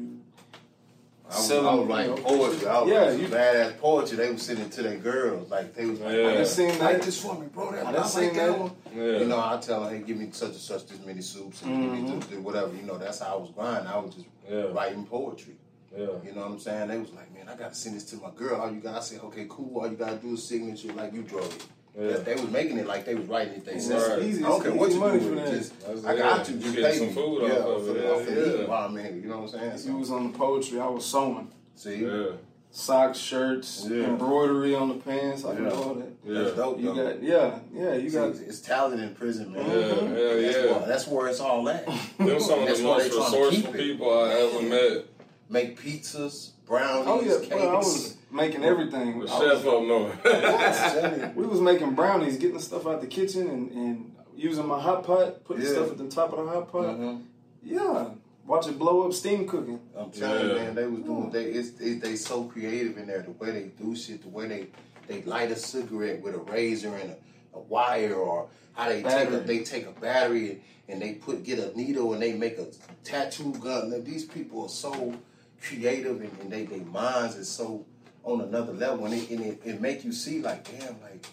I 1.33 1.37
was, 1.37 1.47
selling, 1.47 1.65
I 1.67 1.73
was 1.73 1.87
you 1.87 1.93
writing 1.93 2.15
know, 2.15 2.21
poetry. 2.21 2.67
I 2.67 2.81
was 2.81 2.89
Yeah, 2.89 2.97
writing 2.99 3.19
you- 3.21 3.27
badass 3.27 3.77
poetry. 3.79 4.17
They 4.17 4.31
was 4.31 4.41
sending 4.41 4.69
to 4.69 4.83
their 4.83 4.97
girls. 4.97 5.49
Like 5.49 5.73
they 5.73 5.85
was 5.85 5.99
like, 5.99 6.15
Yeah. 6.15 6.23
"Man, 6.27 6.37
I 6.37 6.43
seen 6.43 6.67
that. 6.67 6.81
write 6.81 7.01
this 7.01 7.21
for 7.21 7.35
me, 7.39 7.47
bro. 7.47 7.71
That, 7.71 7.85
I 7.85 7.89
I, 7.89 7.91
done 7.93 8.01
like 8.01 8.11
seen 8.11 8.33
that 8.35 8.47
that. 8.51 8.59
one. 8.59 8.71
Yeah. 8.95 9.03
You 9.19 9.25
know, 9.25 9.39
I 9.39 9.57
tell 9.61 9.83
them, 9.83 9.93
hey, 9.95 10.01
give 10.05 10.17
me 10.17 10.29
such 10.31 10.49
and 10.49 10.57
such 10.57 10.87
this 10.87 10.99
many 11.05 11.21
soups 11.21 11.61
and 11.63 11.81
give 11.81 11.91
me 11.91 11.97
mm-hmm. 12.09 12.19
this, 12.19 12.27
this, 12.29 12.39
whatever. 12.39 12.73
You 12.75 12.83
know, 12.83 12.97
that's 12.97 13.19
how 13.19 13.35
I 13.37 13.41
was 13.41 13.49
grinding. 13.51 13.87
I 13.91 13.97
was 13.97 14.13
just 14.15 14.27
Yeah. 14.49 14.63
writing 14.71 15.05
poetry. 15.05 15.55
Yeah. 15.95 16.07
You 16.25 16.33
know 16.33 16.41
what 16.41 16.51
I'm 16.51 16.59
saying? 16.59 16.87
They 16.87 16.97
was 16.97 17.11
like, 17.11 17.33
man, 17.33 17.49
I 17.49 17.55
gotta 17.55 17.75
send 17.75 17.95
this 17.95 18.03
to 18.05 18.15
my 18.17 18.31
girl. 18.35 18.59
All 18.61 18.71
you 18.71 18.79
gotta 18.79 19.01
say, 19.01 19.19
okay, 19.19 19.45
cool. 19.49 19.79
All 19.79 19.87
you 19.87 19.95
gotta 19.95 20.15
do 20.17 20.33
is 20.33 20.43
signature 20.43 20.91
like 20.93 21.13
you 21.13 21.21
drove 21.23 21.45
it. 21.55 21.65
Yeah. 21.99 22.17
They 22.17 22.33
was 22.33 22.49
making 22.49 22.77
it 22.79 22.87
like 22.87 23.05
they 23.05 23.13
was 23.15 23.27
writing 23.27 23.53
it 23.53 23.67
It's 23.67 23.87
themselves. 23.87 24.09
Right. 24.15 24.23
easy. 24.23 24.43
I 24.43 24.47
don't 24.47 24.63
care 24.63 24.73
what 24.73 24.91
you 24.91 24.99
money 24.99 25.19
do 25.19 25.25
for 25.29 25.35
with 25.35 25.39
it. 25.43 25.45
that. 25.51 25.57
Just, 25.57 25.79
That's- 25.81 26.05
I 26.05 26.17
got 26.17 26.37
yeah. 26.39 26.43
to. 26.43 26.51
You 26.53 26.59
Just 26.59 26.75
pay 26.75 26.97
some 26.97 27.07
me. 27.07 27.13
food 27.13 27.41
yeah, 27.43 27.49
off 27.59 27.67
of 27.67 27.85
for, 27.85 27.91
it. 27.91 28.01
the- 28.01 28.25
for 28.25 28.31
the 28.31 28.41
Yeah. 28.47 28.53
eating 28.55 28.67
while 28.67 28.87
I'm 28.87 28.97
in. 28.97 29.21
You 29.21 29.29
know 29.29 29.39
what 29.41 29.53
I'm 29.53 29.59
saying? 29.59 29.71
you 29.71 29.77
So, 29.77 29.95
was 29.97 30.11
on 30.11 30.31
the 30.31 30.37
poetry. 30.37 30.79
I 30.79 30.87
was 30.87 31.05
sewing 31.05 31.51
see, 31.75 31.95
Yeah. 32.05 32.25
socks, 32.71 33.19
shirts, 33.19 33.85
Yeah. 33.87 34.05
embroidery 34.05 34.73
on 34.73 34.89
the 34.89 34.95
pants. 34.95 35.45
I 35.45 35.53
can 35.53 35.65
Yeah. 35.65 35.69
do 35.69 35.75
all 35.75 35.93
that. 35.93 36.07
Yeah. 36.25 36.41
that's 36.41 36.55
dope. 36.55 36.79
You 36.79 36.95
though. 36.95 37.03
got 37.13 37.21
yeah 37.23 37.59
yeah. 37.71 37.93
You 37.93 38.09
See, 38.09 38.15
got 38.17 38.29
it's, 38.29 38.39
it's 38.39 38.59
talent 38.61 38.99
in 38.99 39.13
prison, 39.13 39.51
man. 39.53 39.65
Yeah. 39.69 39.75
Mm-hmm. 39.75 40.15
Hell 40.15 40.41
That's, 40.41 40.57
yeah. 40.57 40.71
where, 40.77 40.87
that's 40.87 41.07
where 41.07 41.27
it's 41.27 41.39
all 41.41 41.69
at. 41.69 41.85
Them 41.85 42.39
some 42.39 42.59
of 42.67 42.77
the 42.77 42.83
most 42.83 43.03
they 43.03 43.09
trying 43.15 43.31
to 43.31 43.37
resourceful 43.37 43.73
people 43.73 44.19
I 44.19 44.29
ever 44.31 44.61
met. 44.63 45.05
Make 45.49 45.79
pizzas, 45.79 46.51
brownies, 46.65 47.05
Oh 47.07 47.21
yeah, 47.21 47.37
cakes. 47.47 48.15
Well, 48.33 48.41
I 48.41 48.45
was 48.47 48.51
making 48.51 48.63
everything. 48.65 49.19
The 49.19 49.27
chef 49.27 49.63
was- 49.63 49.65
up 49.65 49.83
north. 49.83 50.25
I'm 50.25 51.01
telling 51.01 51.19
you. 51.19 51.31
we 51.35 51.45
was 51.45 51.61
making 51.61 51.95
brownies, 51.95 52.37
getting 52.37 52.57
the 52.57 52.61
stuff 52.63 52.85
out 52.87 53.01
the 53.01 53.07
kitchen, 53.07 53.47
and, 53.49 53.71
and 53.71 54.15
using 54.35 54.67
my 54.67 54.79
hot 54.79 55.03
pot, 55.05 55.43
putting 55.45 55.63
Yeah. 55.63 55.69
stuff 55.71 55.91
at 55.91 55.97
the 55.97 56.07
top 56.09 56.33
of 56.33 56.45
the 56.45 56.51
hot 56.51 56.71
pot. 56.71 56.85
Mhm. 56.99 57.23
Yeah, 57.63 58.09
watch 58.45 58.67
it 58.67 58.77
blow 58.77 59.03
up, 59.07 59.13
steam 59.13 59.47
cooking. 59.47 59.79
I'm 59.95 60.11
telling 60.11 60.47
you, 60.49 60.55
Yeah. 60.55 60.63
man, 60.63 60.75
they 60.75 60.85
was 60.87 61.01
doing 61.01 61.29
they 61.31 61.45
it's 61.45 61.79
it, 61.79 62.01
they 62.01 62.15
so 62.15 62.43
creative 62.45 62.97
in 62.97 63.07
there. 63.07 63.21
The 63.21 63.31
way 63.31 63.51
they 63.51 63.63
do 63.81 63.95
shit, 63.95 64.21
the 64.23 64.29
way 64.29 64.47
they 64.47 64.67
they 65.07 65.21
light 65.23 65.51
a 65.51 65.55
cigarette 65.55 66.21
with 66.21 66.33
a 66.35 66.39
razor 66.39 66.95
and 66.95 67.11
a, 67.11 67.17
a 67.57 67.59
wire, 67.59 68.15
or 68.15 68.49
how 68.73 68.89
they 68.89 69.03
take 69.03 69.29
a 69.29 69.37
they 69.39 69.59
take 69.63 69.85
a 69.87 69.91
battery 69.91 70.49
and, 70.49 70.61
and 70.89 71.01
they 71.01 71.13
put 71.13 71.43
get 71.43 71.59
a 71.59 71.77
needle 71.77 72.11
and 72.13 72.21
they 72.21 72.33
make 72.33 72.57
a 72.57 72.67
tattoo 73.03 73.53
gun. 73.61 73.91
Now, 73.91 73.99
these 74.03 74.25
people 74.25 74.63
are 74.63 74.69
so 74.69 75.13
creative 75.61 76.19
and, 76.21 76.31
and 76.41 76.51
they 76.51 76.65
their 76.65 76.79
minds 76.85 77.35
is 77.37 77.47
so 77.47 77.85
on 78.23 78.41
another 78.41 78.73
level, 78.73 79.05
and 79.05 79.13
it, 79.13 79.29
and 79.29 79.41
it, 79.41 79.61
it 79.63 79.81
make 79.81 80.03
you 80.03 80.11
see 80.11 80.41
like 80.41 80.69
damn, 80.69 81.01
like 81.01 81.25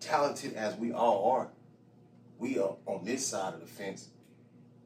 talented 0.00 0.54
as 0.54 0.76
we 0.76 0.92
all 0.92 1.30
are, 1.30 1.48
we 2.38 2.58
are 2.58 2.76
on 2.86 3.04
this 3.04 3.26
side 3.26 3.54
of 3.54 3.60
the 3.60 3.66
fence, 3.66 4.08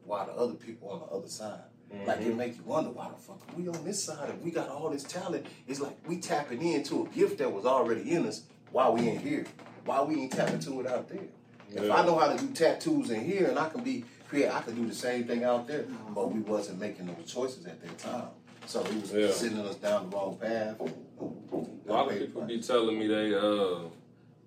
while 0.04 0.26
the 0.26 0.32
other 0.32 0.54
people 0.54 0.90
on 0.90 1.00
the 1.00 1.06
other 1.06 1.28
side. 1.28 1.60
Mm-hmm. 1.92 2.06
Like 2.06 2.20
it 2.20 2.34
make 2.34 2.56
you 2.56 2.62
wonder 2.64 2.90
why 2.90 3.08
the 3.10 3.16
fuck 3.16 3.40
are 3.48 3.54
we 3.54 3.68
on 3.68 3.84
this 3.84 4.02
side 4.02 4.30
and 4.30 4.42
we 4.42 4.50
got 4.50 4.70
all 4.70 4.88
this 4.88 5.02
talent. 5.02 5.44
It's 5.68 5.78
like 5.78 5.96
we 6.08 6.18
tapping 6.20 6.62
into 6.62 7.04
a 7.04 7.08
gift 7.10 7.36
that 7.38 7.52
was 7.52 7.66
already 7.66 8.12
in 8.12 8.26
us 8.26 8.44
while 8.70 8.94
we 8.94 9.10
in 9.10 9.18
here. 9.18 9.44
Why 9.84 10.00
we 10.02 10.22
ain't 10.22 10.32
tapping 10.32 10.60
to 10.60 10.80
it 10.80 10.86
out 10.86 11.10
there? 11.10 11.24
If 11.70 11.90
I 11.90 12.06
know 12.06 12.18
how 12.18 12.32
to 12.32 12.38
do 12.38 12.50
tattoos 12.54 13.10
in 13.10 13.24
here 13.26 13.48
and 13.48 13.58
I 13.58 13.68
can 13.68 13.84
be 13.84 14.06
create. 14.32 14.50
I 14.50 14.62
could 14.62 14.76
do 14.76 14.86
the 14.86 14.94
same 14.94 15.24
thing 15.24 15.44
out 15.44 15.68
there, 15.68 15.84
but 16.14 16.32
we 16.32 16.40
wasn't 16.40 16.80
making 16.80 17.06
those 17.06 17.30
choices 17.30 17.66
at 17.66 17.82
that 17.82 17.98
time. 17.98 18.28
So 18.66 18.82
he 18.84 19.00
was 19.00 19.12
Yeah. 19.12 19.30
sending 19.30 19.64
us 19.66 19.76
down 19.76 20.10
the 20.10 20.16
wrong 20.16 20.36
path. 20.40 20.80
A 20.80 21.92
lot 21.92 22.10
of 22.10 22.18
people 22.18 22.42
be 22.42 22.60
telling 22.60 22.98
me 22.98 23.06
they 23.06 23.34
uh 23.34 23.88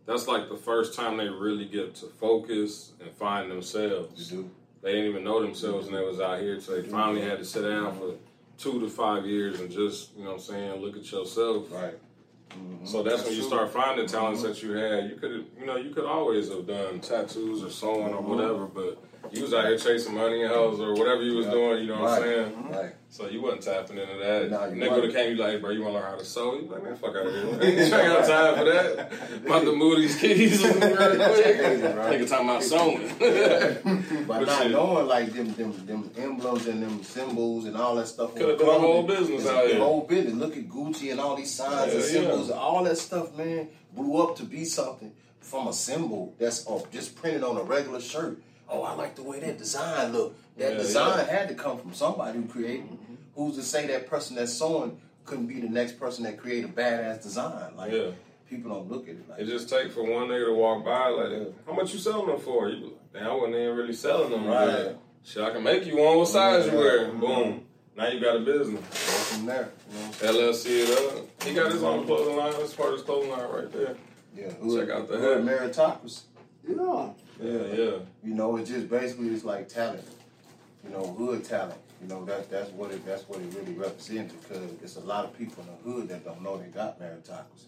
that's 0.05 0.27
like 0.27 0.49
the 0.49 0.57
first 0.57 0.93
time 0.93 1.17
they 1.17 1.29
really 1.29 1.65
get 1.65 1.95
to 1.95 2.05
focus 2.07 2.93
and 3.01 3.11
find 3.11 3.47
You 3.47 3.53
themselves. 3.53 4.29
do. 4.29 4.49
They 4.81 4.91
didn't 4.91 5.09
even 5.09 5.23
know 5.23 5.41
themselves 5.41 5.87
when 5.87 5.95
they 5.95 6.05
was 6.05 6.19
out 6.19 6.39
here, 6.39 6.59
so 6.61 6.79
they 6.79 6.87
finally 6.87 7.21
had 7.21 7.39
to 7.39 7.45
sit 7.45 7.63
down 7.63 7.97
for 7.97 8.13
two 8.57 8.79
to 8.79 8.87
five 8.87 9.25
years 9.25 9.59
and 9.59 9.69
just, 9.71 10.15
you 10.15 10.23
know 10.23 10.31
what 10.31 10.35
I'm 10.35 10.41
saying, 10.41 10.81
look 10.81 10.95
at 10.95 11.11
yourself. 11.11 11.71
Right. 11.71 11.95
Mm-hmm. 12.51 12.85
So 12.85 13.03
that's, 13.03 13.23
when 13.23 13.33
you 13.33 13.39
true. 13.39 13.47
start 13.49 13.73
finding 13.73 14.07
talents 14.07 14.41
mm-hmm. 14.41 14.49
that 14.49 14.63
you 14.63 14.71
had. 14.73 15.09
You 15.09 15.15
could, 15.15 15.45
you 15.59 15.65
know, 15.65 15.75
you 15.77 15.89
could 15.89 16.05
always 16.05 16.49
have 16.49 16.67
done 16.67 16.99
tattoos 16.99 17.63
or 17.63 17.71
sewing 17.71 18.13
or 18.13 18.21
mm-hmm. 18.21 18.29
whatever, 18.29 18.65
but 18.65 19.03
you 19.35 19.43
was 19.43 19.53
out 19.53 19.65
here 19.65 19.77
chasing 19.77 20.13
money 20.15 20.43
and 20.43 20.51
hoes 20.51 20.79
or 20.79 20.93
whatever 20.93 21.21
you 21.21 21.35
was 21.37 21.45
Yeah. 21.45 21.51
doing. 21.51 21.81
You 21.83 21.87
know 21.87 22.01
what 22.01 22.21
right. 22.21 22.37
I'm 22.39 22.53
saying? 22.53 22.71
Right. 22.71 22.95
So 23.09 23.29
you 23.29 23.41
wasn't 23.41 23.63
tapping 23.63 23.97
into 23.97 24.17
that. 24.17 24.49
Nah, 24.51 24.65
you 24.65 24.75
Nigga 24.75 24.95
would 24.95 25.03
have 25.05 25.13
came, 25.13 25.35
you 25.37 25.41
like, 25.41 25.61
bro, 25.61 25.69
you 25.69 25.81
want 25.83 25.93
to 25.95 25.99
learn 26.01 26.11
how 26.11 26.17
to 26.17 26.25
sew? 26.25 26.55
You 26.55 26.67
like, 26.67 26.83
man, 26.83 26.95
fuck 26.97 27.15
out 27.15 27.27
of 27.27 27.33
here. 27.33 27.45
I 27.61 27.65
ain't 27.65 27.89
got 27.91 28.27
time 28.27 28.57
for 28.57 28.65
that. 28.65 29.13
About 29.45 29.63
to 29.63 29.75
move 29.75 29.97
these 29.99 30.17
keys 30.17 30.61
real 30.63 30.73
quick. 30.73 30.93
Nigga 30.93 32.29
talking 32.29 32.49
about 32.49 32.63
sewing. 32.63 33.11
But, 34.25 34.39
But 34.39 34.47
not 34.47 34.63
shit. 34.63 34.71
knowing 34.71 35.07
like 35.07 35.31
them, 35.33 35.53
them, 35.53 35.85
them 35.85 36.11
emblems 36.17 36.65
and 36.67 36.81
them 36.81 37.03
symbols 37.03 37.65
and 37.65 37.77
all 37.77 37.95
that 37.95 38.07
stuff. 38.07 38.31
on 38.31 38.37
Could've 38.37 38.57
the 38.57 38.65
done 38.65 38.75
a 38.75 38.79
whole 38.79 39.03
business 39.03 39.45
out 39.47 39.67
here. 39.67 39.77
Whole 39.79 40.01
business. 40.01 40.33
Look 40.33 40.57
at 40.57 40.67
Gucci 40.67 41.11
and 41.11 41.19
all 41.19 41.35
these 41.35 41.53
signs 41.53 41.93
and 41.93 42.03
symbols 42.03 42.47
yeah. 42.47 42.53
and 42.55 42.61
all 42.61 42.83
that 42.83 42.97
stuff, 42.97 43.35
man, 43.35 43.69
blew 43.93 44.21
up 44.21 44.35
to 44.37 44.43
be 44.43 44.65
something 44.65 45.11
from 45.39 45.67
a 45.67 45.73
symbol 45.73 46.33
that's 46.39 46.67
uh, 46.67 46.81
just 46.91 47.15
printed 47.15 47.43
on 47.43 47.55
a 47.57 47.63
regular 47.63 48.01
shirt. 48.01 48.41
Oh, 48.69 48.81
I 48.83 48.93
like 48.93 49.15
the 49.15 49.23
way 49.23 49.39
that 49.39 49.57
design 49.57 50.11
look. 50.13 50.35
That 50.57 50.71
Yeah, 50.73 50.77
design 50.77 51.17
yeah. 51.27 51.33
had 51.39 51.47
to 51.49 51.55
come 51.55 51.77
from 51.77 51.93
somebody 51.93 52.39
who 52.39 52.45
created. 52.47 52.85
it. 52.85 52.91
Mm-hmm. 52.93 53.15
Who's 53.35 53.55
to 53.57 53.63
say 53.63 53.87
that 53.87 54.07
person 54.09 54.35
that's 54.35 54.53
sewing 54.53 54.99
couldn't 55.25 55.47
be 55.47 55.59
the 55.59 55.69
next 55.69 55.99
person 55.99 56.23
that 56.23 56.37
created 56.37 56.69
a 56.69 56.73
badass 56.73 57.21
design? 57.23 57.75
Like 57.75 57.91
Yeah. 57.91 58.11
people 58.49 58.71
don't 58.71 58.89
look 58.89 59.03
at 59.09 59.15
it 59.15 59.29
like 59.29 59.39
It 59.39 59.45
just 59.47 59.69
takes 59.69 59.93
for 59.93 60.03
one 60.03 60.27
nigga 60.29 60.47
to 60.47 60.53
walk 60.53 60.83
by 60.85 61.09
like, 61.09 61.53
how 61.65 61.73
much 61.73 61.93
you 61.93 61.99
selling 61.99 62.27
them 62.27 62.39
for? 62.39 62.69
You 62.69 62.77
be 62.77 62.83
like, 62.85 63.13
damn, 63.13 63.27
I 63.31 63.33
wasn't 63.35 63.55
even 63.55 63.75
really 63.75 63.93
selling 63.93 64.31
them. 64.31 64.45
Right. 64.47 64.67
Right. 64.87 64.95
Shit, 65.23 65.43
I 65.43 65.49
can 65.51 65.63
make 65.63 65.85
you 65.85 65.97
one. 65.97 66.17
What 66.17 66.27
size 66.27 66.65
you 66.67 66.71
Yeah. 66.73 66.77
wear? 66.79 66.99
Mm-hmm. 67.07 67.19
Boom. 67.19 67.61
Now 67.97 68.07
you 68.07 68.19
got 68.19 68.35
a 68.35 68.39
business. 68.39 68.79
go 68.81 68.87
from 69.37 69.45
there. 69.45 69.69
You 69.91 69.99
know? 69.99 70.39
LLC 70.51 70.65
it 70.83 71.17
up. 71.17 71.43
He 71.43 71.53
got 71.53 71.71
his 71.71 71.81
own 71.83 72.05
clothing 72.05 72.35
line. 72.37 72.51
That's 72.57 72.73
part 72.73 72.89
of 72.89 72.95
his 72.95 73.03
clothing 73.03 73.31
line 73.31 73.49
right 73.49 73.71
there. 73.71 73.95
Yeah, 74.35 74.47
Check 74.49 74.89
out 74.89 75.07
the 75.07 75.17
hood 75.17 75.47
hat. 75.47 75.59
meritocracy. 75.73 76.23
Yeah. 76.67 77.09
Yeah, 77.41 77.51
yeah. 77.73 77.97
You 78.23 78.33
know, 78.33 78.57
it's 78.57 78.69
just 78.69 78.89
basically 78.89 79.29
it's 79.29 79.43
like 79.43 79.67
talent. 79.67 80.05
You 80.83 80.91
know, 80.91 81.03
hood 81.13 81.43
talent. 81.43 81.79
You 82.01 82.07
know, 82.07 82.23
that's 82.25 82.47
that's 82.47 82.69
what 82.71 82.91
it 82.91 83.05
that's 83.05 83.23
what 83.27 83.39
it 83.39 83.53
really 83.55 83.73
represents 83.73 84.33
because 84.33 84.63
it's 84.83 84.95
a 84.97 85.01
lot 85.01 85.25
of 85.25 85.37
people 85.37 85.63
in 85.63 85.69
the 85.69 85.91
hood 85.91 86.09
that 86.09 86.23
don't 86.23 86.41
know 86.41 86.57
they 86.57 86.67
got 86.67 86.99
meritocracy. 86.99 87.67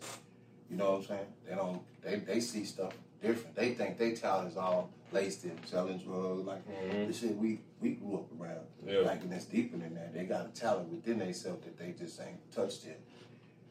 You 0.69 0.77
know 0.77 0.91
what 0.91 0.97
I'm 1.01 1.05
saying? 1.05 1.25
They 1.49 1.55
don't 1.55 1.81
they, 2.03 2.15
they 2.17 2.39
see 2.39 2.65
stuff 2.65 2.93
different. 3.21 3.55
They 3.55 3.73
think 3.73 3.97
they 3.97 4.11
talent 4.13 4.51
is 4.51 4.57
all 4.57 4.89
laced 5.11 5.45
in 5.45 5.57
selling 5.65 5.97
drugs, 5.99 6.45
like 6.45 6.61
Mhm. 6.67 7.07
the 7.07 7.13
shit 7.13 7.35
we 7.37 7.59
we 7.81 7.91
grew 7.91 8.15
up 8.17 8.41
around. 8.41 8.65
Yeah. 8.85 8.99
Like 8.99 9.21
and 9.23 9.33
it's 9.33 9.45
deeper 9.45 9.77
than 9.77 9.95
that. 9.95 10.13
They 10.13 10.25
got 10.25 10.45
a 10.45 10.49
talent 10.49 10.89
within 10.89 11.19
themselves 11.19 11.63
that 11.65 11.77
they 11.77 11.93
just 11.93 12.19
ain't 12.21 12.51
touched 12.53 12.85
yet. 12.85 12.99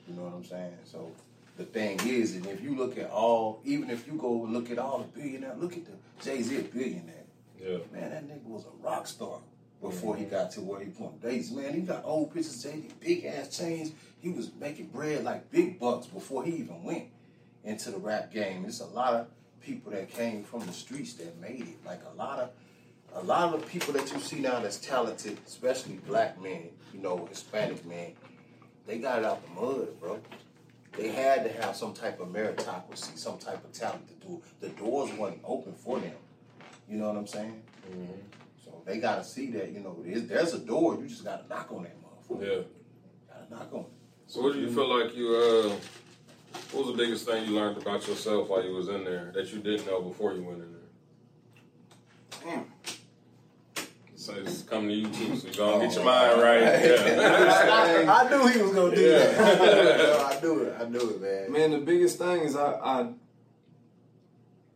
You 0.08 0.14
know 0.14 0.22
what 0.22 0.34
I'm 0.34 0.44
saying? 0.44 0.72
So 0.84 1.10
the 1.56 1.64
thing 1.64 1.98
is, 2.06 2.36
and 2.36 2.46
if 2.46 2.62
you 2.62 2.76
look 2.76 2.98
at 2.98 3.10
all, 3.10 3.60
even 3.64 3.90
if 3.90 4.06
you 4.06 4.14
go 4.14 4.32
look 4.32 4.70
at 4.70 4.78
all 4.78 4.98
the 4.98 5.20
billionaires, 5.20 5.58
look 5.58 5.72
at 5.72 5.84
the 5.86 5.92
Jay 6.22 6.42
Z 6.42 6.68
billionaire. 6.72 7.14
Yeah. 7.58 7.78
Man, 7.92 8.10
that 8.10 8.28
nigga 8.28 8.44
was 8.44 8.64
a 8.64 8.86
rock 8.86 9.06
star 9.06 9.38
before 9.80 10.16
he 10.16 10.24
mm-hmm. 10.24 10.34
got 10.34 10.50
to 10.52 10.60
where 10.60 10.80
he 10.80 10.90
went. 10.98 11.22
Days, 11.22 11.50
man, 11.50 11.74
he 11.74 11.80
got 11.80 12.04
old 12.04 12.32
pictures, 12.34 12.62
Jay 12.62 12.80
Z, 12.82 12.88
big 13.00 13.24
ass 13.24 13.56
chains. 13.56 13.92
He 14.20 14.30
was 14.30 14.50
making 14.60 14.88
bread 14.88 15.24
like 15.24 15.50
big 15.50 15.80
bucks 15.80 16.06
before 16.06 16.44
he 16.44 16.52
even 16.56 16.82
went 16.82 17.04
into 17.64 17.90
the 17.90 17.98
rap 17.98 18.32
game. 18.32 18.62
There's 18.62 18.80
a 18.80 18.86
lot 18.86 19.14
of 19.14 19.26
people 19.60 19.92
that 19.92 20.10
came 20.10 20.44
from 20.44 20.66
the 20.66 20.72
streets 20.72 21.14
that 21.14 21.40
made 21.40 21.62
it. 21.62 21.86
Like 21.86 22.00
a 22.12 22.16
lot 22.16 22.38
of 22.38 22.50
a 23.14 23.22
lot 23.22 23.54
of 23.54 23.60
the 23.60 23.66
people 23.66 23.94
that 23.94 24.12
you 24.12 24.20
see 24.20 24.40
now 24.40 24.60
that's 24.60 24.78
talented, 24.78 25.38
especially 25.46 25.94
black 26.06 26.40
men, 26.40 26.68
you 26.92 27.00
know, 27.00 27.24
Hispanic 27.26 27.84
men, 27.86 28.12
they 28.86 28.98
got 28.98 29.20
it 29.20 29.24
out 29.24 29.42
the 29.42 29.60
mud, 29.60 30.00
bro. 30.00 30.20
They 30.96 31.08
had 31.08 31.44
to 31.44 31.52
have 31.62 31.76
some 31.76 31.92
type 31.92 32.20
of 32.20 32.28
meritocracy, 32.28 33.18
some 33.18 33.38
type 33.38 33.62
of 33.64 33.72
talent 33.72 34.08
to 34.08 34.26
do. 34.26 34.36
it. 34.36 34.60
The 34.60 34.68
doors 34.70 35.12
wasn't 35.12 35.42
open 35.44 35.74
for 35.74 35.98
them. 36.00 36.12
You 36.88 36.96
know 36.98 37.08
what 37.08 37.16
I'm 37.16 37.26
saying? 37.26 37.62
Mhm. 37.90 38.08
So 38.64 38.82
they 38.86 38.98
gotta 38.98 39.22
see 39.24 39.50
that, 39.52 39.72
you 39.72 39.80
know, 39.80 39.96
there's, 40.04 40.26
there's 40.26 40.54
a 40.54 40.58
door, 40.58 40.96
you 40.96 41.06
just 41.08 41.24
gotta 41.24 41.46
knock 41.48 41.70
on 41.72 41.82
that 41.84 41.96
motherfucker. 42.02 42.42
Yeah. 42.46 42.62
Gotta 43.28 43.50
knock 43.54 43.72
on 43.72 43.80
it. 43.80 43.86
So 44.28 44.42
what 44.42 44.54
do 44.54 44.60
you 44.60 44.70
feel 44.72 44.88
like 44.88 45.14
you 45.14 45.28
uh 45.34 45.76
what 46.72 46.86
was 46.86 46.96
the 46.96 47.02
biggest 47.04 47.26
thing 47.26 47.44
you 47.48 47.54
learned 47.54 47.76
about 47.76 48.06
yourself 48.08 48.48
while 48.48 48.64
you 48.64 48.72
was 48.74 48.88
in 48.88 49.04
there 49.04 49.30
that 49.34 49.52
you 49.52 49.58
didn't 49.60 49.86
know 49.86 50.00
before 50.00 50.32
you 50.32 50.42
went 50.42 50.62
in 50.62 50.72
there? 50.72 50.80
Damn. 52.44 52.64
So 54.26 54.34
it's 54.34 54.62
coming 54.62 54.88
to 54.88 54.94
you 54.96 55.06
too, 55.06 55.36
so 55.36 55.46
you 55.46 55.54
gonna 55.54 55.86
get 55.86 55.94
your 55.94 56.02
oh. 56.02 56.06
mind 56.06 56.42
right. 56.42 56.60
Yeah. 56.84 58.04
I, 58.08 58.24
I 58.24 58.28
knew 58.28 58.48
he 58.48 58.60
was 58.60 58.72
gonna 58.72 58.96
do 58.96 59.00
Yeah. 59.00 59.18
that. 59.18 60.36
I 60.36 60.40
knew 60.40 60.62
it. 60.62 60.76
I 60.80 60.84
knew 60.88 61.10
it, 61.10 61.20
man. 61.22 61.52
Man, 61.52 61.70
the 61.70 61.78
biggest 61.78 62.18
thing 62.18 62.40
is 62.40 62.56
I, 62.56 62.72
I 62.72 63.08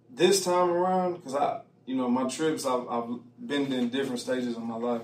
this 0.08 0.44
time 0.44 0.70
around 0.70 1.14
because 1.14 1.34
I, 1.34 1.62
you 1.84 1.96
know, 1.96 2.08
my 2.08 2.28
trips 2.28 2.64
I've, 2.64 2.86
I've 2.88 3.08
been 3.44 3.72
in 3.72 3.88
different 3.88 4.20
stages 4.20 4.56
of 4.56 4.62
my 4.62 4.76
life, 4.76 5.02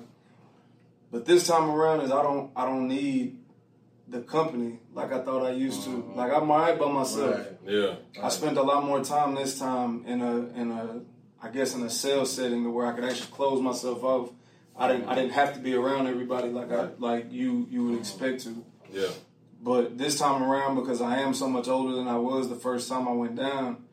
but 1.11 1.25
this 1.25 1.49
time 1.49 1.69
around 1.69 2.03
is 2.03 2.13
I 2.13 2.23
don't 2.23 2.53
I 2.55 2.67
don't 2.67 2.87
need 2.87 3.41
the 4.07 4.21
company 4.21 4.79
like 4.95 5.13
I 5.13 5.23
thought 5.23 5.45
I 5.45 5.55
used 5.55 5.83
to. 5.83 5.91
Mm-hmm. 5.91 6.17
Like 6.17 6.33
I'm 6.33 6.49
alright 6.49 6.79
by 6.79 6.89
myself. 6.89 7.35
Right. 7.35 7.59
yeah. 7.67 7.95
I 8.23 8.29
spent 8.29 8.59
a 8.59 8.63
lot 8.63 8.85
more 8.85 9.03
time 9.03 9.35
this 9.35 9.59
time 9.59 10.05
in 10.07 10.23
a 10.23 10.37
in 10.55 10.71
a 10.71 11.01
I 11.43 11.49
guess 11.51 11.75
in 11.75 11.83
a 11.83 11.91
sales 11.91 12.33
setting 12.33 12.65
to 12.65 12.71
where 12.71 12.87
I 12.87 12.93
could 12.93 13.05
actually 13.05 13.31
close 13.33 13.61
myself 13.61 14.03
off. 14.03 14.31
I 14.79 14.89
didn't 14.89 15.09
I 15.09 15.15
didn't 15.15 15.33
have 15.33 15.55
to 15.55 15.61
be 15.61 15.75
around 15.75 16.07
everybody 16.07 16.49
like 16.49 16.71
I 16.71 16.89
like 16.99 17.33
you 17.33 17.67
you 17.71 17.85
would 17.87 17.99
expect 17.99 18.43
to. 18.45 18.65
Yeah. 18.93 19.09
But 19.63 19.97
this 19.99 20.19
time 20.19 20.43
around, 20.43 20.77
because 20.77 21.01
I 21.01 21.19
am 21.19 21.35
so 21.35 21.49
much 21.49 21.67
older 21.67 21.95
than 21.95 22.09
I 22.09 22.19
was 22.19 22.49
the 22.49 22.57
first 22.57 22.89
time 22.89 23.09
I 23.09 23.13
went 23.13 23.37
down, 23.37 23.85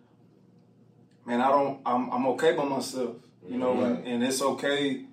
man, 1.26 1.42
I 1.42 1.50
don't. 1.50 1.80
I'm, 1.86 2.10
I'm 2.12 2.26
okay 2.28 2.54
by 2.54 2.66
myself, 2.66 3.16
you 3.48 3.58
know, 3.58 3.74
Right. 3.74 3.92
and, 3.92 4.08
and 4.08 4.24
it's 4.24 4.42
okay 4.42 5.06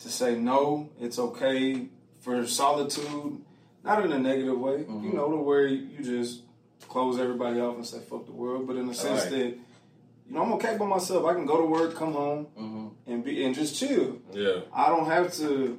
to 0.00 0.08
say 0.08 0.36
no. 0.38 0.88
It's 0.98 1.18
okay 1.18 1.88
for 2.20 2.46
solitude, 2.46 3.42
not 3.84 4.04
in 4.04 4.12
a 4.12 4.18
negative 4.18 4.58
way, 4.58 4.78
you 4.78 4.84
mm-hmm. 4.84 5.16
know, 5.16 5.30
to 5.30 5.36
where 5.36 5.66
you 5.66 6.02
just 6.02 6.42
close 6.88 7.18
everybody 7.18 7.60
off 7.60 7.76
and 7.76 7.86
say 7.86 8.00
fuck 8.00 8.26
the 8.26 8.32
world, 8.32 8.66
but 8.66 8.76
in 8.76 8.86
the 8.86 8.94
sense 8.94 9.22
Right. 9.24 9.30
that 9.30 9.58
you 10.28 10.34
know 10.34 10.42
I'm 10.42 10.52
okay 10.54 10.76
by 10.76 10.86
myself. 10.86 11.24
I 11.24 11.34
can 11.34 11.46
go 11.46 11.56
to 11.56 11.64
work, 11.64 11.94
come 11.94 12.12
home, 12.12 12.46
Mhm. 12.58 12.90
and 13.06 13.24
be 13.24 13.42
and 13.44 13.54
just 13.54 13.76
chill. 13.76 14.18
Yeah. 14.32 14.60
I 14.72 14.88
don't 14.90 15.06
have 15.06 15.32
to 15.36 15.78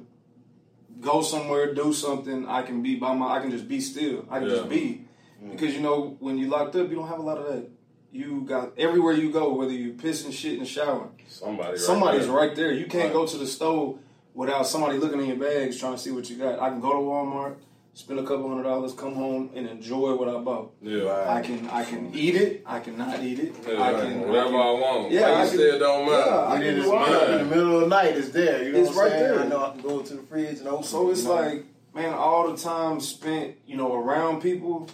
go 1.00 1.22
somewhere, 1.22 1.72
do 1.74 1.92
something. 1.92 2.46
I 2.46 2.62
can 2.62 2.82
be 2.82 2.96
by 2.96 3.14
my. 3.14 3.36
I 3.36 3.40
can 3.40 3.50
just 3.50 3.68
be 3.68 3.80
still. 3.80 4.24
I 4.30 4.38
can 4.40 4.48
Yeah. 4.48 4.54
just 4.56 4.68
be 4.68 5.04
because 5.50 5.74
you 5.74 5.80
know 5.80 6.16
when 6.20 6.36
you 6.38 6.48
locked 6.48 6.76
up, 6.76 6.88
you 6.90 6.96
don't 6.96 7.08
have 7.08 7.18
a 7.20 7.22
lot 7.22 7.38
of 7.38 7.46
that. 7.46 7.70
You 8.12 8.40
got 8.42 8.72
everywhere 8.76 9.12
you 9.14 9.30
go, 9.30 9.52
whether 9.54 9.72
you 9.72 9.92
pissing, 9.92 10.32
shit, 10.32 10.58
and 10.58 10.66
showering. 10.66 11.12
Somebody 11.28 11.70
right 11.70 11.78
Somebody's 11.78 12.26
there. 12.26 12.36
right 12.36 12.54
there. 12.56 12.72
You 12.72 12.86
can't 12.86 13.04
Right. 13.04 13.12
go 13.12 13.24
to 13.26 13.36
the 13.38 13.46
store 13.46 13.98
without 14.34 14.66
somebody 14.66 14.98
looking 14.98 15.20
in 15.20 15.26
your 15.26 15.36
bags 15.36 15.78
trying 15.78 15.92
to 15.92 15.98
see 15.98 16.10
what 16.10 16.28
you 16.28 16.36
got. 16.36 16.58
I 16.58 16.70
can 16.70 16.80
go 16.80 16.90
to 16.92 16.98
Walmart, 16.98 17.54
spend 17.94 18.18
a 18.20 18.22
couple 18.22 18.48
hundred 18.48 18.62
dollars, 18.64 18.92
come 18.94 19.14
home 19.14 19.50
and 19.54 19.68
enjoy 19.68 20.14
what 20.14 20.28
I 20.28 20.38
bought. 20.38 20.72
Yeah. 20.80 21.02
Right. 21.02 21.36
I 21.38 21.42
can 21.42 21.68
I 21.70 21.84
can 21.84 22.14
eat 22.14 22.34
it. 22.36 22.62
I 22.66 22.80
can 22.80 22.96
not 22.96 23.22
eat 23.22 23.38
it. 23.38 23.54
Yeah, 23.68 23.82
I 23.82 23.92
can 23.92 24.20
Whatever 24.28 24.56
I, 24.56 24.70
want. 24.72 25.10
Yeah, 25.10 25.20
Yeah, 25.20 25.26
I 25.26 25.32
I 25.42 25.44
can- 25.46 25.54
still 25.54 25.78
don't 25.78 26.06
Yeah. 26.08 26.14
I 26.14 26.48
When 26.52 26.60
can 26.60 26.68
it 26.68 26.78
is 26.78 26.84
do 26.84 26.94
all 26.94 27.14
in 27.24 27.38
the 27.38 27.44
middle 27.56 27.74
of 27.76 27.80
the 27.82 27.86
night, 27.88 28.16
it's 28.16 28.28
there. 28.30 28.62
You 28.62 28.72
know 28.72 28.78
It's 28.80 28.88
what 28.90 28.96
I'm 28.96 29.02
right 29.02 29.12
saying? 29.12 29.34
there. 29.34 29.40
I 29.40 29.48
know 29.48 29.64
I 29.66 29.70
can 29.72 29.80
go 29.82 30.00
to 30.02 30.14
the 30.14 30.22
fridge 30.22 30.58
and 30.60 30.68
open 30.68 30.84
So 30.84 31.10
it's 31.10 31.22
you 31.22 31.28
know? 31.28 31.34
like, 31.34 31.64
man, 31.94 32.14
all 32.14 32.50
the 32.50 32.56
time 32.56 33.00
spent, 33.00 33.56
you 33.66 33.76
know, 33.76 33.94
around 33.94 34.40
people. 34.40 34.88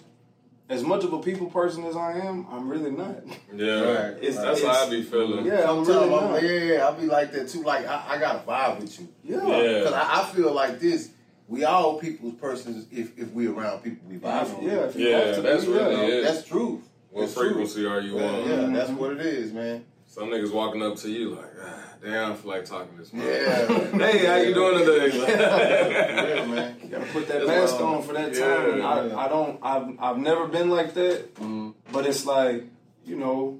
As 0.69 0.83
much 0.83 1.05
of 1.05 1.13
a 1.13 1.21
people 1.21 1.47
person 1.47 1.85
as 1.85 1.95
I 1.95 2.15
am, 2.19 2.45
I'm 2.51 2.69
really 2.69 2.91
not. 2.91 3.23
Yeah. 3.55 3.83
Right. 3.83 4.17
It's- 4.21 4.37
That's 4.37 4.65
how 4.65 4.87
I 4.87 4.91
be 4.91 5.03
feeling. 5.05 5.47
Yeah, 5.47 5.71
I'm 5.71 5.85
really 5.85 6.13
I'm- 6.13 6.33
not. 6.33 6.43
yeah, 6.43 6.51
yeah, 6.51 6.89
I 6.89 6.91
be 6.93 7.07
like 7.07 7.31
that 7.33 7.49
too. 7.49 7.63
Like 7.63 7.87
I, 7.87 8.05
I 8.15 8.19
got 8.19 8.37
a 8.37 8.39
vibe 8.41 8.81
with 8.81 8.99
you. 8.99 9.09
Yeah. 9.23 9.47
Yeah. 9.47 9.85
Cause 9.85 9.93
I, 9.93 10.23
I 10.23 10.25
feel 10.35 10.53
like 10.53 10.81
this. 10.81 11.11
We 11.49 11.65
all 11.65 11.99
people's 11.99 12.35
persons. 12.35 12.87
If 12.91 13.19
if 13.19 13.33
we 13.33 13.47
around 13.47 13.83
people, 13.83 14.09
we 14.09 14.17
vibe. 14.17 14.43
If- 14.43 14.59
with. 14.59 14.63
yeah, 14.73 14.73
if 14.85 14.97
Yeah, 14.97 15.19
have 15.35 15.43
that's 15.43 15.65
be, 15.65 15.73
really 15.73 15.95
yeah. 16.09 16.15
it. 16.19 16.23
that's 16.23 16.45
true. 16.45 16.83
What 17.11 17.23
That's 17.23 17.35
true. 17.35 17.45
frequency 17.49 17.87
are 17.87 18.01
you 18.01 18.19
Yeah, 18.19 18.27
on? 18.31 18.49
yeah, 18.49 18.67
that's 18.79 18.91
what 18.91 19.13
it 19.13 19.21
is, 19.21 19.53
man. 19.53 19.85
Some 20.07 20.29
niggas 20.29 20.53
walking 20.53 20.83
up 20.83 20.97
to 20.97 21.11
you 21.11 21.31
like, 21.35 21.51
ah, 21.63 21.83
damn, 22.03 22.33
I 22.33 22.35
feel 22.37 22.51
like 22.51 22.65
talking 22.65 22.97
this 22.99 23.13
much. 23.13 23.25
Yeah. 23.25 23.67
hey, 24.07 24.27
how 24.27 24.37
you 24.37 24.55
doing 24.55 24.79
today? 24.85 25.17
Yeah, 25.19 26.45
man. 26.47 26.77
You 26.83 26.89
gotta 26.93 27.07
put 27.13 27.27
that 27.29 27.47
That's 27.47 27.73
mask 27.73 27.75
what 27.81 27.83
on 27.97 28.03
for 28.03 28.13
that 28.13 28.33
Yeah, 28.33 28.39
time. 28.57 28.79
Yeah. 28.79 28.87
I, 29.17 29.27
I 29.27 29.29
don't. 29.29 29.59
I've 29.63 29.89
I've 30.01 30.19
never 30.19 30.47
been 30.47 30.71
like 30.71 30.95
that. 30.95 31.35
Mhm. 31.37 31.75
But 31.93 32.07
it's 32.07 32.25
like, 32.27 32.65
you 33.05 33.17
know, 33.17 33.59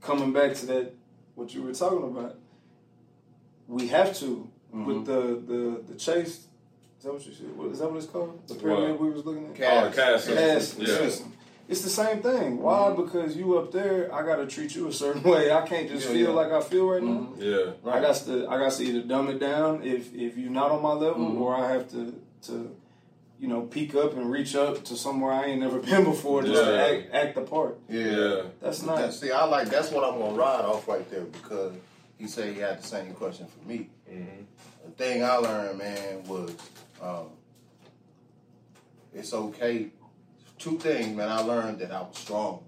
coming 0.00 0.32
back 0.32 0.54
to 0.54 0.66
that, 0.66 0.92
what 1.34 1.52
you 1.54 1.62
were 1.62 1.72
talking 1.74 2.04
about. 2.04 2.36
we 3.66 3.88
have 3.88 4.16
to 4.18 4.48
with 4.72 5.06
the, 5.06 5.20
the 5.50 5.82
the 5.92 5.94
chase. 5.98 6.46
Is 7.04 7.08
that 7.08 7.12
what 7.12 7.26
you 7.26 7.32
said? 7.34 7.56
What, 7.58 7.68
is 7.70 7.78
that 7.80 7.90
what 7.90 7.98
it's 7.98 8.06
called? 8.06 8.48
The 8.48 8.54
pyramid 8.54 8.90
What? 8.92 9.00
we 9.00 9.10
was 9.10 9.26
looking 9.26 9.48
at. 9.48 9.54
Caste. 9.54 9.70
Oh, 9.76 9.88
the 9.90 9.94
caste 9.94 10.24
system. 10.24 10.36
Caste 10.38 10.78
Yeah. 10.78 10.86
system. 10.86 11.32
It's 11.68 11.82
the 11.82 11.90
same 11.90 12.22
thing. 12.22 12.62
Why? 12.62 12.94
Because 12.94 13.36
you 13.36 13.58
up 13.58 13.72
there, 13.72 14.10
I 14.14 14.24
gotta 14.24 14.46
treat 14.46 14.74
you 14.74 14.88
a 14.88 14.92
certain 14.92 15.22
way. 15.30 15.52
I 15.52 15.66
can't 15.66 15.86
just 15.86 16.06
Yeah, 16.06 16.12
feel 16.14 16.28
yeah. 16.30 16.34
like 16.34 16.50
I 16.50 16.62
feel 16.62 16.88
right 16.88 17.02
now. 17.02 17.28
Yeah. 17.36 17.72
I 17.84 18.00
got 18.00 18.14
to 18.16 18.48
I 18.48 18.56
got 18.56 18.72
to 18.72 18.82
either 18.82 19.02
dumb 19.02 19.28
it 19.28 19.38
down 19.38 19.82
if 19.82 20.14
if 20.14 20.38
you're 20.38 20.50
not 20.50 20.70
on 20.70 20.80
my 20.80 20.94
level, 20.94 21.26
Mhm. 21.26 21.40
or 21.42 21.54
I 21.54 21.70
have 21.72 21.90
to 21.90 22.14
to 22.44 22.74
you 23.38 23.48
know 23.48 23.62
peek 23.62 23.94
up 23.94 24.14
and 24.16 24.30
reach 24.32 24.54
up 24.56 24.82
to 24.84 24.96
somewhere 24.96 25.32
I 25.34 25.44
ain't 25.44 25.60
never 25.60 25.78
been 25.90 26.04
before 26.04 26.42
just 26.42 26.64
to 26.64 26.74
act 26.90 27.12
act 27.12 27.34
the 27.34 27.42
part. 27.42 27.76
Yeah. 27.90 28.00
Yeah. 28.06 28.42
That's 28.62 28.78
That- 28.78 28.86
nice. 28.98 29.20
see, 29.20 29.30
I 29.30 29.44
like 29.44 29.68
that's 29.68 29.90
what 29.90 30.04
I'm 30.04 30.18
gonna 30.18 30.32
ride 30.34 30.64
off 30.64 30.88
right 30.88 31.06
there 31.10 31.24
because 31.24 31.74
he 32.16 32.26
said 32.28 32.54
he 32.54 32.60
had 32.60 32.80
the 32.82 32.86
same 32.86 33.12
question 33.12 33.46
for 33.46 33.68
me. 33.68 33.90
Mm-hmm. 34.10 34.44
The 34.86 34.90
thing 35.02 35.24
I 35.24 35.36
learned, 35.36 35.78
man, 35.78 36.24
was 36.28 36.50
um, 37.02 37.28
it's 39.12 39.32
okay. 39.32 39.88
Two 40.58 40.78
things, 40.78 41.16
man. 41.16 41.28
I 41.28 41.40
learned 41.40 41.78
that 41.80 41.90
I 41.92 42.00
was 42.02 42.16
strong. 42.18 42.64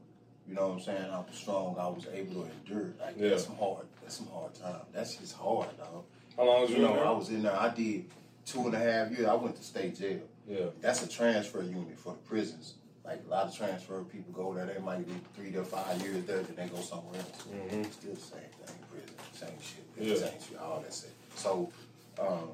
You 0.49 0.55
know 0.55 0.69
what 0.69 0.75
I'm 0.75 0.81
saying? 0.81 1.11
I 1.11 1.19
was 1.19 1.27
strong. 1.35 1.77
I 1.79 1.89
was 1.89 2.07
able 2.13 2.45
to 2.45 2.51
endure. 2.51 2.95
Like 3.01 3.15
Yeah. 3.17 3.31
that's 3.31 3.45
some 3.47 3.57
hard. 3.57 3.87
That's 4.03 4.17
some 4.17 4.29
hard 4.29 4.55
time. 4.55 4.81
That's 4.93 5.17
just 5.17 5.35
hard, 5.35 5.77
dog. 5.79 6.05
How 6.37 6.45
long 6.45 6.61
was 6.63 6.71
you, 6.71 6.77
You 6.77 6.83
know, 6.83 6.91
in 6.91 6.97
there? 6.97 7.07
I 7.07 7.11
was 7.11 7.29
in 7.31 7.43
there. 7.43 7.57
I 7.59 7.75
did 7.75 8.05
two 8.45 8.61
and 8.67 8.75
a 8.75 8.79
half 8.79 9.11
years. 9.11 9.27
I 9.27 9.35
went 9.35 9.57
to 9.57 9.63
state 9.63 9.99
jail. 9.99 10.21
Yeah. 10.47 10.67
That's 10.81 11.03
a 11.03 11.09
transfer 11.09 11.63
unit 11.63 11.99
for 11.99 12.13
the 12.13 12.19
prisons. 12.21 12.75
Like 13.05 13.23
a 13.27 13.31
lot 13.31 13.47
of 13.47 13.57
transfer 13.57 14.03
people 14.05 14.33
go 14.33 14.53
there. 14.55 14.67
They 14.67 14.79
might 14.81 15.07
be 15.07 15.15
three 15.35 15.51
to 15.53 15.65
five 15.65 16.01
years 16.03 16.25
there, 16.27 16.43
then 16.43 16.55
they 16.57 16.67
go 16.75 16.81
somewhere 16.81 17.21
else. 17.21 17.43
Mhm. 17.49 17.93
Still 17.93 18.15
the 18.15 18.21
same 18.21 18.41
thing, 18.65 18.77
prison, 18.91 19.15
same 19.33 19.59
shit, 19.61 19.85
Yeah. 19.97 20.29
same 20.29 20.41
shit, 20.41 20.59
all 20.59 20.81
that 20.81 20.93
shit. 20.93 21.11
So, 21.37 21.71
um, 22.19 22.51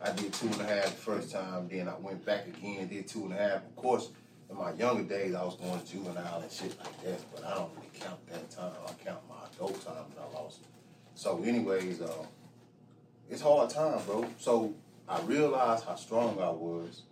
I 0.00 0.12
did 0.12 0.32
two 0.32 0.46
and 0.48 0.60
a 0.60 0.64
half 0.64 0.84
the 0.84 0.90
first 0.90 1.32
time. 1.32 1.68
Then 1.68 1.88
I 1.88 1.96
went 1.98 2.24
back 2.24 2.46
again, 2.46 2.88
did 2.88 3.08
two 3.08 3.24
and 3.24 3.32
a 3.32 3.36
half. 3.36 3.56
Of 3.56 3.76
course, 3.76 4.10
in 4.50 4.56
my 4.56 4.72
younger 4.72 5.02
days, 5.02 5.34
I 5.34 5.44
was 5.44 5.56
going 5.56 5.80
juvenile 5.84 6.40
and 6.42 6.50
shit 6.50 6.76
like 6.78 7.02
that. 7.04 7.20
But 7.34 7.44
I 7.44 7.54
don't 7.54 7.70
really 7.74 7.88
count 7.94 8.26
that 8.28 8.50
time. 8.50 8.72
I 8.86 8.92
count 9.04 9.20
my 9.28 9.36
adult 9.54 9.84
time 9.84 10.04
that 10.14 10.22
I 10.22 10.34
lost. 10.34 10.60
So, 11.14 11.42
anyways, 11.42 12.02
um, 12.02 12.26
it's 13.30 13.40
hard 13.40 13.70
time, 13.70 14.00
bro. 14.06 14.26
So 14.38 14.74
I 15.08 15.20
realized 15.22 15.84
how 15.84 15.94
strong 15.94 16.38
I 16.40 16.50
was. 16.50 17.02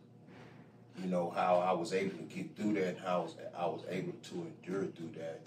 You 1.02 1.10
know 1.10 1.30
how 1.34 1.56
I 1.56 1.72
was 1.72 1.92
able 1.92 2.16
to 2.18 2.22
get 2.22 2.54
through 2.54 2.74
that, 2.74 2.88
and 2.88 2.98
how 2.98 3.26
I 3.56 3.66
was, 3.66 3.82
able 3.88 4.12
to 4.12 4.34
endure 4.34 4.84
through 4.92 5.10
that. 5.16 5.40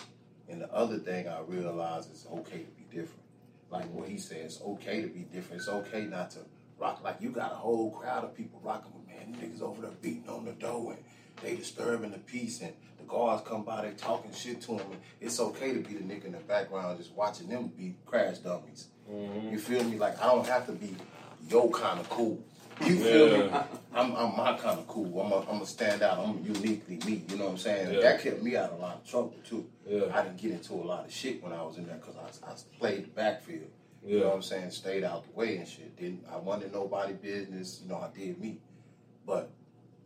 And 0.50 0.62
the 0.62 0.74
other 0.74 0.98
thing 0.98 1.28
I 1.28 1.40
realized 1.42 2.12
is 2.12 2.28
okay 2.34 2.60
to 2.60 2.72
be 2.72 2.84
different. 2.90 3.22
Like 3.70 3.86
what 3.94 4.10
he 4.10 4.18
said, 4.18 4.38
it's 4.38 4.62
okay 4.62 5.02
to 5.02 5.08
be 5.08 5.22
different. 5.22 5.62
It's 5.62 5.70
okay 5.70 6.06
not 6.06 6.32
to 6.32 6.40
rock. 6.80 7.02
Like 7.04 7.18
you 7.22 7.30
got 7.30 7.52
a 7.52 7.56
whole 7.56 7.92
crowd 7.92 8.24
of 8.24 8.36
people 8.36 8.60
rocking 8.64 8.92
with 8.94 9.08
man, 9.08 9.32
them 9.32 9.42
niggas 9.42 9.62
over 9.62 9.82
there 9.82 9.92
beating 10.02 10.30
on 10.30 10.46
the 10.46 10.54
door 10.54 10.94
and 10.94 11.04
they 11.42 11.56
disturbing 11.56 12.12
the 12.12 12.20
peace 12.20 12.62
and 12.62 12.74
the 12.98 13.04
guards 13.04 13.44
come 13.48 13.64
by, 13.64 13.84
they 13.84 13.92
talking 13.92 14.34
shit 14.34 14.62
to 14.62 14.78
them. 14.78 14.92
And 14.92 15.02
it's 15.22 15.40
okay 15.40 15.74
to 15.74 15.80
be 15.80 15.94
the 15.94 16.04
nigga 16.04 16.26
in 16.26 16.32
the 16.34 16.40
background 16.40 16.98
just 16.98 17.14
watching 17.14 17.48
them 17.48 17.72
be 17.78 17.96
crash 18.06 18.40
dummies. 18.40 18.88
Mm-hmm. 19.10 19.50
You 19.50 19.60
feel 19.60 19.84
me? 19.84 19.98
Like 19.98 20.22
I 20.22 20.28
don't 20.28 20.48
have 20.48 20.66
to 20.68 20.74
be 20.74 20.96
yo 21.50 21.70
kind 21.70 22.00
of 22.00 22.10
cool. 22.10 22.40
You 22.86 22.96
feel 22.98 23.38
me? 23.38 23.46
Yeah. 23.46 23.64
I'm, 23.94 24.16
I'm 24.16 24.38
my 24.38 24.56
kind 24.58 24.78
of 24.78 24.88
cool. 24.88 25.20
I'm 25.20 25.32
a, 25.32 25.50
I'm 25.50 25.62
a 25.62 25.66
stand 25.66 26.04
out. 26.04 26.20
I'm 26.20 26.44
uniquely 26.44 27.00
me. 27.06 27.24
You 27.28 27.38
know 27.38 27.46
what 27.46 27.52
I'm 27.52 27.58
saying? 27.58 27.94
Yeah. 27.94 28.02
That 28.02 28.22
kept 28.22 28.44
me 28.44 28.56
out 28.56 28.72
of 28.72 28.80
a 28.80 28.82
lot 28.82 28.96
of 28.98 29.10
trouble 29.10 29.36
too. 29.48 29.66
Yeah. 29.88 30.04
I 30.14 30.22
didn't 30.24 30.38
get 30.38 30.52
into 30.52 30.74
a 30.74 30.76
lot 30.76 31.06
of 31.06 31.12
shit 31.12 31.42
when 31.42 31.54
I 31.54 31.64
was 31.64 31.78
in 31.78 31.88
there 31.88 31.96
because 31.98 32.16
I, 32.18 32.52
I 32.52 32.54
played 32.78 33.06
the 33.06 33.10
backfield. 33.10 33.70
You 34.08 34.16
Yeah. 34.18 34.22
know 34.24 34.28
what 34.30 34.36
I'm 34.38 34.42
saying? 34.42 34.72
Stayed 34.72 35.04
out 35.04 35.26
the 35.26 35.32
way 35.34 35.58
and 35.58 35.68
shit. 35.68 35.96
Didn't 35.98 36.24
I 36.32 36.38
wanted 36.38 36.72
nobody 36.72 37.14
business. 37.14 37.82
You 37.84 37.90
know 37.90 37.98
I 37.98 38.10
did 38.18 38.40
me, 38.40 38.60
but 39.26 39.50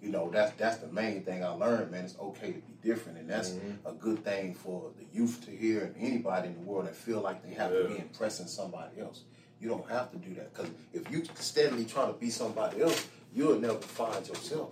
you 0.02 0.10
know 0.10 0.32
that's 0.32 0.54
that's 0.58 0.78
the 0.78 0.88
main 0.88 1.24
thing 1.24 1.44
I 1.44 1.50
learned, 1.50 1.92
man. 1.92 2.06
It's 2.06 2.18
okay 2.20 2.52
to 2.54 2.60
be 2.60 2.74
different, 2.82 3.20
and 3.20 3.30
that's 3.30 3.52
Mhm. 3.52 3.78
a 3.86 3.94
good 3.94 4.24
thing 4.24 4.56
for 4.56 4.92
the 4.98 5.06
youth 5.16 5.46
to 5.46 5.52
hear 5.52 5.82
and 5.84 5.96
anybody 6.00 6.48
in 6.48 6.56
the 6.56 6.62
world 6.62 6.88
that 6.88 6.96
feel 6.96 7.22
like 7.22 7.44
they 7.44 7.54
have 7.54 7.72
to 7.72 7.88
be 7.88 8.00
impressing 8.00 8.48
somebody 8.48 9.00
else. 9.00 9.24
You 9.60 9.70
don't 9.70 9.88
have 9.88 10.10
to 10.12 10.18
do 10.18 10.34
that 10.34 10.52
because 10.52 10.72
if 10.94 11.12
you 11.12 11.24
steadily 11.36 11.86
try 11.86 12.08
to 12.08 12.14
be 12.14 12.32
somebody 12.32 12.82
else, 12.82 13.08
you'll 13.36 13.60
never 13.60 13.80
find 13.80 14.28
yourself. 14.28 14.72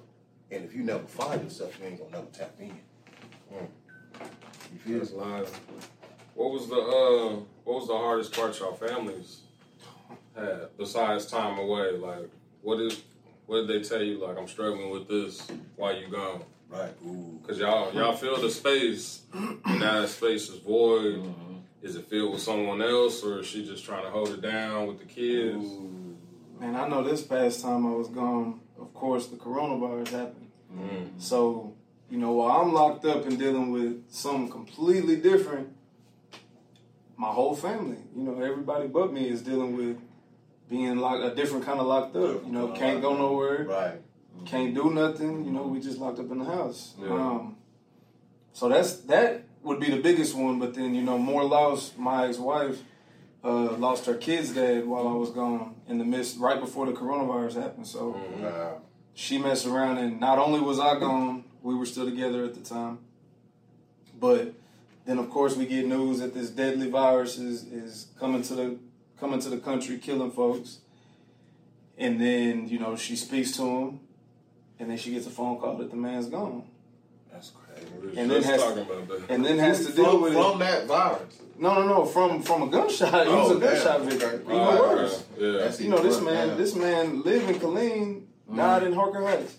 And 0.49 0.65
if 0.65 0.73
you 0.73 0.81
never 0.81 1.05
find 1.05 1.43
yourself, 1.43 1.77
you 1.79 1.85
ain't 1.85 1.99
gonna 1.99 2.09
never 2.11 2.25
tap 2.33 2.55
in. 2.59 2.75
You 4.73 4.79
feel 4.79 4.99
That's 4.99 5.11
live. 5.11 5.61
What 6.33 6.51
was 6.51 6.67
the 6.67 6.75
uh 6.75 7.39
what 7.69 7.81
was 7.81 7.87
the 7.87 7.95
hardest 7.95 8.33
part 8.33 8.59
y'all 8.59 8.73
families 8.73 9.41
had 10.35 10.75
besides 10.75 11.27
time 11.27 11.59
away? 11.59 11.91
Like 11.91 12.27
what 12.63 12.79
is 12.81 13.03
what 13.45 13.67
did 13.67 13.67
they 13.67 13.87
tell 13.87 14.01
you 14.01 14.17
like 14.25 14.39
I'm 14.39 14.47
struggling 14.47 14.89
with 14.89 15.07
this 15.07 15.47
while 15.75 15.95
you 15.95 16.07
gone? 16.07 16.41
Right. 16.67 16.91
Ooh. 17.05 17.39
Cause 17.45 17.59
y'all 17.59 17.93
y'all 17.93 18.13
fill 18.13 18.41
the 18.41 18.49
space 18.49 19.21
and 19.33 19.79
now 19.79 20.01
that 20.01 20.09
space 20.09 20.49
is 20.49 20.59
void. 20.61 21.17
Mm-hmm. 21.17 21.55
Is 21.83 21.95
it 21.95 22.07
filled 22.07 22.33
with 22.33 22.41
someone 22.41 22.81
else 22.81 23.23
or 23.23 23.39
is 23.41 23.45
she 23.45 23.63
just 23.63 23.85
trying 23.85 24.03
to 24.03 24.09
hold 24.09 24.29
it 24.29 24.41
down 24.41 24.87
with 24.87 24.97
the 24.97 25.05
kids? 25.05 25.63
Ooh. 25.63 26.17
Man, 26.59 26.75
I 26.75 26.87
know 26.87 27.03
this 27.03 27.21
past 27.21 27.61
time 27.61 27.85
I 27.85 27.91
was 27.91 28.07
gone, 28.07 28.61
of 28.81 28.93
course, 28.95 29.27
the 29.27 29.37
coronavirus 29.37 30.09
happened. 30.09 30.51
Mm. 30.75 31.21
So, 31.21 31.75
you 32.09 32.17
know, 32.17 32.33
while 32.33 32.59
I'm 32.59 32.73
locked 32.73 33.05
up 33.05 33.25
and 33.27 33.39
dealing 33.39 33.71
with 33.71 34.03
something 34.09 34.49
completely 34.49 35.15
different, 35.15 35.69
my 37.19 37.27
whole 37.27 37.53
family, 37.53 37.97
you 38.15 38.23
know, 38.23 38.41
everybody 38.41 38.87
but 38.87 39.11
me 39.11 39.27
is 39.27 39.41
dealing 39.41 39.75
with 39.75 39.97
being 40.69 40.97
locked, 40.97 41.21
a 41.21 41.35
different 41.35 41.65
kind 41.65 41.79
of 41.81 41.85
locked 41.85 42.15
up. 42.15 42.45
You 42.45 42.51
know, 42.53 42.69
can't 42.69 43.01
go 43.01 43.13
nowhere, 43.17 43.65
Right. 43.65 44.01
can't 44.45 44.73
do 44.73 44.89
nothing. 44.89 45.43
You 45.43 45.51
know, 45.51 45.63
we 45.63 45.81
just 45.81 45.97
locked 45.99 46.19
up 46.19 46.31
in 46.31 46.37
the 46.39 46.45
house. 46.45 46.93
Yeah. 46.97 47.09
Um, 47.13 47.57
so 48.53 48.69
that's 48.69 48.93
that 49.11 49.43
would 49.63 49.81
be 49.81 49.89
the 49.89 50.01
biggest 50.01 50.33
one. 50.33 50.59
But 50.59 50.73
then, 50.75 50.95
you 50.95 51.01
know, 51.03 51.17
more 51.17 51.43
lost. 51.43 51.97
My 51.99 52.27
ex-wife 52.27 52.81
uh, 53.43 53.73
lost 53.73 54.05
her 54.05 54.15
kid's 54.15 54.53
dad 54.53 54.87
while 54.87 55.05
I 55.05 55.13
was 55.13 55.31
gone 55.31 55.75
in 55.89 55.97
the 55.97 56.05
midst, 56.05 56.39
right 56.39 56.59
before 56.59 56.85
the 56.85 56.93
coronavirus 56.93 57.55
happened. 57.61 57.87
So 57.87 58.13
Mhm. 58.13 58.43
Uh, 58.45 58.79
she 59.13 59.37
messed 59.37 59.65
around 59.65 59.97
and 59.97 60.21
not 60.21 60.37
only 60.39 60.61
was 60.61 60.79
I 60.79 60.97
gone, 60.97 61.43
we 61.63 61.75
were 61.75 61.85
still 61.85 62.05
together 62.05 62.45
at 62.45 62.53
the 62.53 62.61
time. 62.61 62.99
But 64.17 64.53
then 65.05 65.17
of 65.19 65.29
course 65.29 65.55
we 65.55 65.65
get 65.65 65.85
news 65.85 66.19
that 66.19 66.33
this 66.33 66.49
deadly 66.49 66.89
virus 66.89 67.37
is, 67.37 67.63
is 67.63 68.07
coming 68.19 68.41
to 68.43 68.55
the 68.55 68.77
coming 69.19 69.39
to 69.41 69.49
the 69.49 69.57
country, 69.57 69.97
killing 69.97 70.31
folks. 70.31 70.79
And 71.97 72.19
then, 72.21 72.69
you 72.69 72.79
know, 72.79 72.95
she 72.95 73.15
speaks 73.17 73.51
to 73.57 73.63
him 73.63 73.99
and 74.79 74.89
then 74.89 74.97
she 74.97 75.11
gets 75.11 75.27
a 75.27 75.29
phone 75.29 75.59
call 75.59 75.75
that 75.77 75.89
the 75.89 75.97
man's 75.97 76.27
gone. 76.27 76.63
that's 77.31 77.51
crazy. 77.51 77.85
We 78.01 78.17
And 78.17 78.31
then 78.31 78.43
has- 78.43 78.61
talking 78.61 78.83
about 78.83 79.07
that. 79.09 79.29
And 79.29 79.43
then 79.45 79.57
has 79.59 79.85
to 79.85 79.91
deal 79.93 80.11
from, 80.11 80.21
with 80.21 80.33
from 80.33 80.55
it. 80.61 80.65
that 80.65 80.85
virus. 80.87 81.41
No, 81.57 81.73
no, 81.75 81.85
no, 81.85 82.05
from 82.05 82.41
from 82.41 82.63
a 82.63 82.67
gunshot. 82.67 83.27
He 83.27 83.33
was 83.33 83.51
Oh, 83.51 83.57
a 83.57 83.59
gunshot 83.59 83.99
damn. 83.99 84.09
victim. 84.09 84.29
Okay. 84.29 84.43
Even 84.43 84.57
Right, 84.57 84.79
worse. 84.79 85.23
Yeah. 85.37 85.75
You 85.77 85.89
know, 85.89 86.01
this 86.01 86.21
man, 86.21 86.47
worse. 86.49 86.57
this 86.57 86.75
man 86.75 87.21
lived 87.23 87.49
in 87.49 87.55
Killeen, 87.59 88.21
died 88.55 88.81
mm-hmm. 88.83 88.85
in 88.87 88.93
Harker 88.93 89.25
Heights. 89.27 89.55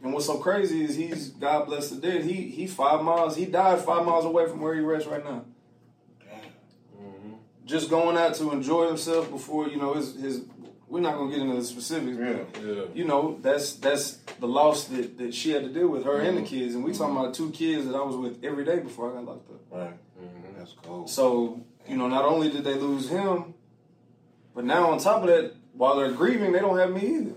God, 0.00 0.04
man. 0.04 0.04
And 0.04 0.12
what's 0.14 0.26
so 0.26 0.38
crazy 0.38 0.84
is 0.84 0.94
he's 0.96 1.28
God 1.28 1.66
bless 1.66 1.90
the 1.90 1.96
dead. 1.96 2.24
He 2.24 2.48
he 2.48 2.66
five 2.66 3.02
miles. 3.02 3.36
He 3.36 3.46
died 3.46 3.80
five 3.80 4.04
miles 4.04 4.24
away 4.24 4.46
from 4.48 4.60
where 4.60 4.74
he 4.74 4.80
rests 4.80 5.08
right 5.08 5.24
now. 5.24 5.44
Damn. 6.20 7.04
Mhm. 7.04 7.34
Just 7.64 7.90
going 7.90 8.16
out 8.16 8.34
to 8.36 8.50
enjoy 8.52 8.86
himself 8.86 9.30
before 9.30 9.68
you 9.68 9.76
know 9.76 9.94
his 9.94 10.14
his. 10.14 10.42
We're 10.88 11.00
not 11.00 11.16
gonna 11.16 11.30
get 11.30 11.38
into 11.40 11.54
the 11.54 11.62
specifics. 11.64 12.18
Yeah. 12.18 12.38
But, 12.52 12.62
Yeah. 12.64 12.82
you 12.94 13.04
know 13.04 13.38
that's 13.42 13.74
that's 13.74 14.18
the 14.40 14.48
loss 14.48 14.84
that, 14.88 15.18
that 15.18 15.32
she 15.34 15.50
had 15.50 15.62
to 15.62 15.68
deal 15.68 15.86
with 15.88 16.04
her 16.04 16.16
and 16.18 16.36
the 16.36 16.42
Mhm. 16.42 16.46
kids. 16.46 16.74
And 16.74 16.82
we 16.82 16.92
talking 16.92 17.16
about 17.16 17.32
two 17.34 17.50
kids 17.50 17.86
that 17.86 17.94
I 17.94 18.02
was 18.02 18.16
with 18.16 18.42
every 18.44 18.64
day 18.64 18.80
before 18.80 19.10
I 19.10 19.14
got 19.14 19.24
locked 19.24 19.50
up. 19.50 19.60
Right. 19.70 19.92
Mhm. 20.20 20.58
That's 20.58 20.74
cool. 20.84 21.06
So 21.06 21.60
you 21.88 21.96
know, 21.96 22.08
not 22.08 22.24
only 22.24 22.48
did 22.50 22.64
they 22.64 22.74
lose 22.74 23.08
him, 23.08 23.54
but 24.54 24.64
now 24.64 24.90
on 24.90 24.98
top 24.98 25.22
of 25.22 25.28
that, 25.28 25.54
while 25.72 25.96
they're 25.96 26.12
grieving, 26.12 26.52
they 26.52 26.58
don't 26.58 26.76
have 26.78 26.90
me 26.92 27.00
either. 27.16 27.34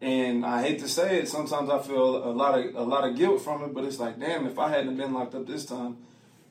And 0.00 0.44
I 0.44 0.62
hate 0.62 0.78
to 0.80 0.88
say 0.88 1.18
it, 1.20 1.28
sometimes 1.28 1.70
I 1.70 1.78
feel 1.80 2.28
a 2.28 2.32
lot 2.32 2.58
of 2.58 2.74
a 2.74 2.82
lot 2.82 3.08
of 3.08 3.16
guilt 3.16 3.40
from 3.42 3.62
it. 3.64 3.72
But 3.74 3.84
it's 3.84 3.98
like, 3.98 4.18
damn, 4.20 4.46
if 4.46 4.58
I 4.58 4.68
hadn't 4.68 4.96
been 4.96 5.12
locked 5.14 5.34
up 5.34 5.46
this 5.46 5.64
time, 5.64 5.96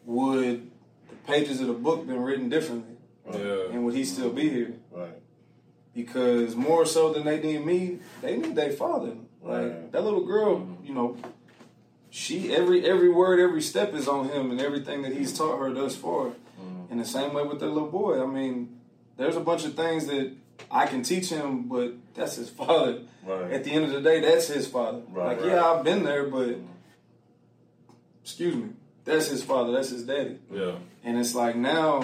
would 0.05 0.71
the 1.09 1.15
pages 1.27 1.61
of 1.61 1.67
the 1.67 1.73
book 1.73 2.07
been 2.07 2.21
written 2.21 2.49
differently? 2.49 2.95
Yeah. 3.31 3.69
And 3.71 3.85
would 3.85 3.93
he 3.93 4.03
still 4.03 4.31
be 4.31 4.49
here? 4.49 4.73
Right. 4.91 5.17
Because 5.93 6.55
more 6.55 6.85
so 6.85 7.13
than 7.13 7.23
they 7.25 7.39
need 7.41 7.65
me, 7.65 7.99
they 8.21 8.35
need 8.37 8.55
their 8.55 8.71
father. 8.71 9.13
Like 9.43 9.61
Right. 9.61 9.91
that 9.91 10.03
little 10.03 10.25
girl, 10.25 10.67
you 10.83 10.93
know, 10.93 11.15
she 12.09 12.53
every 12.53 12.85
every 12.85 13.09
word, 13.09 13.39
every 13.39 13.61
step 13.61 13.93
is 13.93 14.07
on 14.07 14.29
him, 14.29 14.49
and 14.51 14.59
everything 14.59 15.03
that 15.03 15.13
he's 15.13 15.37
taught 15.37 15.59
her 15.59 15.71
thus 15.71 15.95
far. 15.95 16.31
Mm. 16.59 16.91
In 16.91 16.97
the 16.97 17.05
same 17.05 17.33
way 17.33 17.43
with 17.43 17.59
their 17.59 17.69
little 17.69 17.89
boy, 17.89 18.21
I 18.21 18.25
mean, 18.25 18.79
there's 19.17 19.35
a 19.35 19.39
bunch 19.41 19.65
of 19.65 19.75
things 19.75 20.07
that 20.07 20.31
I 20.71 20.87
can 20.87 21.03
teach 21.03 21.29
him, 21.29 21.67
but 21.67 21.93
that's 22.15 22.35
his 22.35 22.49
father. 22.49 23.01
Right. 23.25 23.51
At 23.51 23.63
the 23.63 23.71
end 23.71 23.85
of 23.85 23.91
the 23.91 24.01
day, 24.01 24.19
that's 24.21 24.47
his 24.47 24.67
father. 24.67 25.01
Right, 25.09 25.27
like, 25.37 25.41
right. 25.41 25.47
yeah, 25.51 25.63
I've 25.63 25.83
been 25.83 26.03
there, 26.03 26.23
but 26.25 26.55
excuse 28.23 28.55
me, 28.55 28.69
that's 29.03 29.27
his 29.27 29.43
father. 29.43 29.71
That's 29.73 29.89
his 29.89 30.03
daddy. 30.03 30.39
Yeah. 30.51 30.73
And 31.03 31.17
it's 31.19 31.35
like 31.35 31.55
now, 31.55 32.03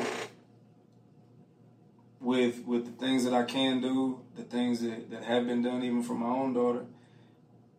with 2.20 2.66
with 2.66 2.86
the 2.86 2.92
things 3.06 3.24
that 3.24 3.34
I 3.34 3.44
can 3.44 3.82
do, 3.82 4.20
the 4.36 4.44
things 4.44 4.82
that, 4.82 5.10
that 5.12 5.24
have 5.24 5.48
been 5.48 5.62
done 5.64 5.84
even 5.84 6.04
for 6.04 6.14
my 6.14 6.28
own 6.30 6.54
daughter. 6.54 6.86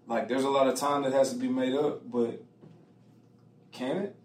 Like 0.07 0.29
there's 0.29 0.45
a 0.45 0.51
lot 0.51 0.66
of 0.66 0.75
time 0.75 1.03
that 1.03 1.12
has 1.12 1.33
to 1.33 1.37
be 1.38 1.49
made 1.49 1.75
up, 1.75 2.11
but 2.11 2.42
can 3.71 3.97
it? 3.99 4.16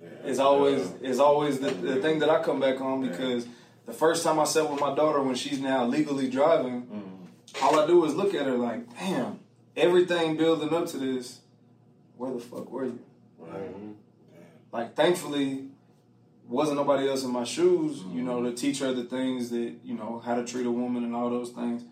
Yeah. 0.00 0.08
It's 0.24 0.38
always 0.38 0.88
it's 1.02 1.18
always 1.18 1.58
the, 1.58 1.70
the 1.70 1.96
thing 1.96 2.20
that 2.20 2.30
I 2.30 2.42
come 2.42 2.60
back 2.60 2.80
on 2.80 3.02
Yeah. 3.02 3.10
because 3.10 3.46
the 3.84 3.92
first 3.92 4.22
time 4.24 4.38
I 4.38 4.44
sat 4.44 4.70
with 4.70 4.80
my 4.80 4.94
daughter 4.94 5.20
when 5.22 5.34
she's 5.34 5.60
now 5.60 5.84
legally 5.86 6.28
driving, 6.30 6.82
Mhm. 6.82 7.05
All 7.66 7.80
I 7.80 7.86
do 7.86 8.04
is 8.04 8.14
look 8.14 8.34
at 8.34 8.46
her 8.46 8.56
like, 8.56 8.96
damn, 8.98 9.40
everything 9.76 10.36
building 10.36 10.72
up 10.72 10.86
to 10.88 10.98
this, 10.98 11.40
where 12.16 12.32
the 12.32 12.38
fuck 12.38 12.70
were 12.70 12.84
you? 12.84 13.00
Right. 13.38 13.70
Like 14.72 14.94
thankfully 14.94 15.68
wasn't 16.48 16.76
nobody 16.76 17.08
else 17.08 17.24
in 17.24 17.32
my 17.32 17.44
shoes, 17.44 18.02
you 18.12 18.22
know, 18.22 18.42
to 18.42 18.52
teach 18.52 18.78
her 18.78 18.92
the 18.92 19.04
things 19.04 19.50
that, 19.50 19.74
you 19.84 19.94
know, 19.94 20.22
how 20.24 20.36
to 20.36 20.44
treat 20.44 20.64
a 20.64 20.70
woman 20.70 21.02
and 21.02 21.14
all 21.14 21.28
those 21.28 21.50
things. 21.50 21.82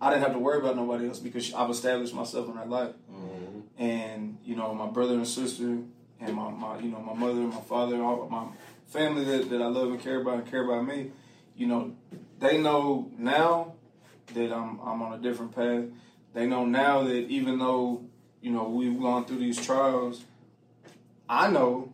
I 0.00 0.10
didn't 0.10 0.24
have 0.24 0.32
to 0.32 0.38
worry 0.38 0.58
about 0.58 0.76
nobody 0.76 1.08
else 1.08 1.20
because 1.20 1.54
I've 1.54 1.70
established 1.70 2.12
myself 2.12 2.48
in 2.48 2.56
her 2.56 2.66
life. 2.66 2.92
Mm-hmm. 3.10 3.82
And, 3.82 4.38
you 4.44 4.56
know, 4.56 4.74
my 4.74 4.86
brother 4.86 5.14
and 5.14 5.26
sister 5.26 5.78
and 6.20 6.34
my, 6.34 6.50
my 6.50 6.78
you 6.80 6.90
know, 6.90 7.00
my 7.00 7.14
mother 7.14 7.40
and 7.40 7.50
my 7.50 7.60
father, 7.62 8.02
all 8.02 8.28
my 8.28 8.46
family 8.88 9.24
that, 9.24 9.48
that 9.48 9.62
I 9.62 9.66
love 9.66 9.88
and 9.88 10.00
care 10.00 10.20
about 10.20 10.34
and 10.34 10.50
care 10.50 10.64
about 10.64 10.86
me, 10.86 11.12
you 11.56 11.66
know, 11.66 11.94
they 12.40 12.60
know 12.60 13.10
now 13.16 13.73
that 14.34 14.52
I'm 14.52 14.80
I'm 14.80 15.02
on 15.02 15.12
a 15.12 15.18
different 15.18 15.54
path. 15.54 15.84
They 16.32 16.46
know 16.46 16.64
now 16.64 17.02
that 17.04 17.28
even 17.28 17.58
though, 17.58 18.04
you 18.40 18.50
know, 18.50 18.68
we've 18.68 18.98
gone 19.00 19.24
through 19.24 19.38
these 19.38 19.64
trials, 19.64 20.24
I 21.28 21.50
know, 21.50 21.92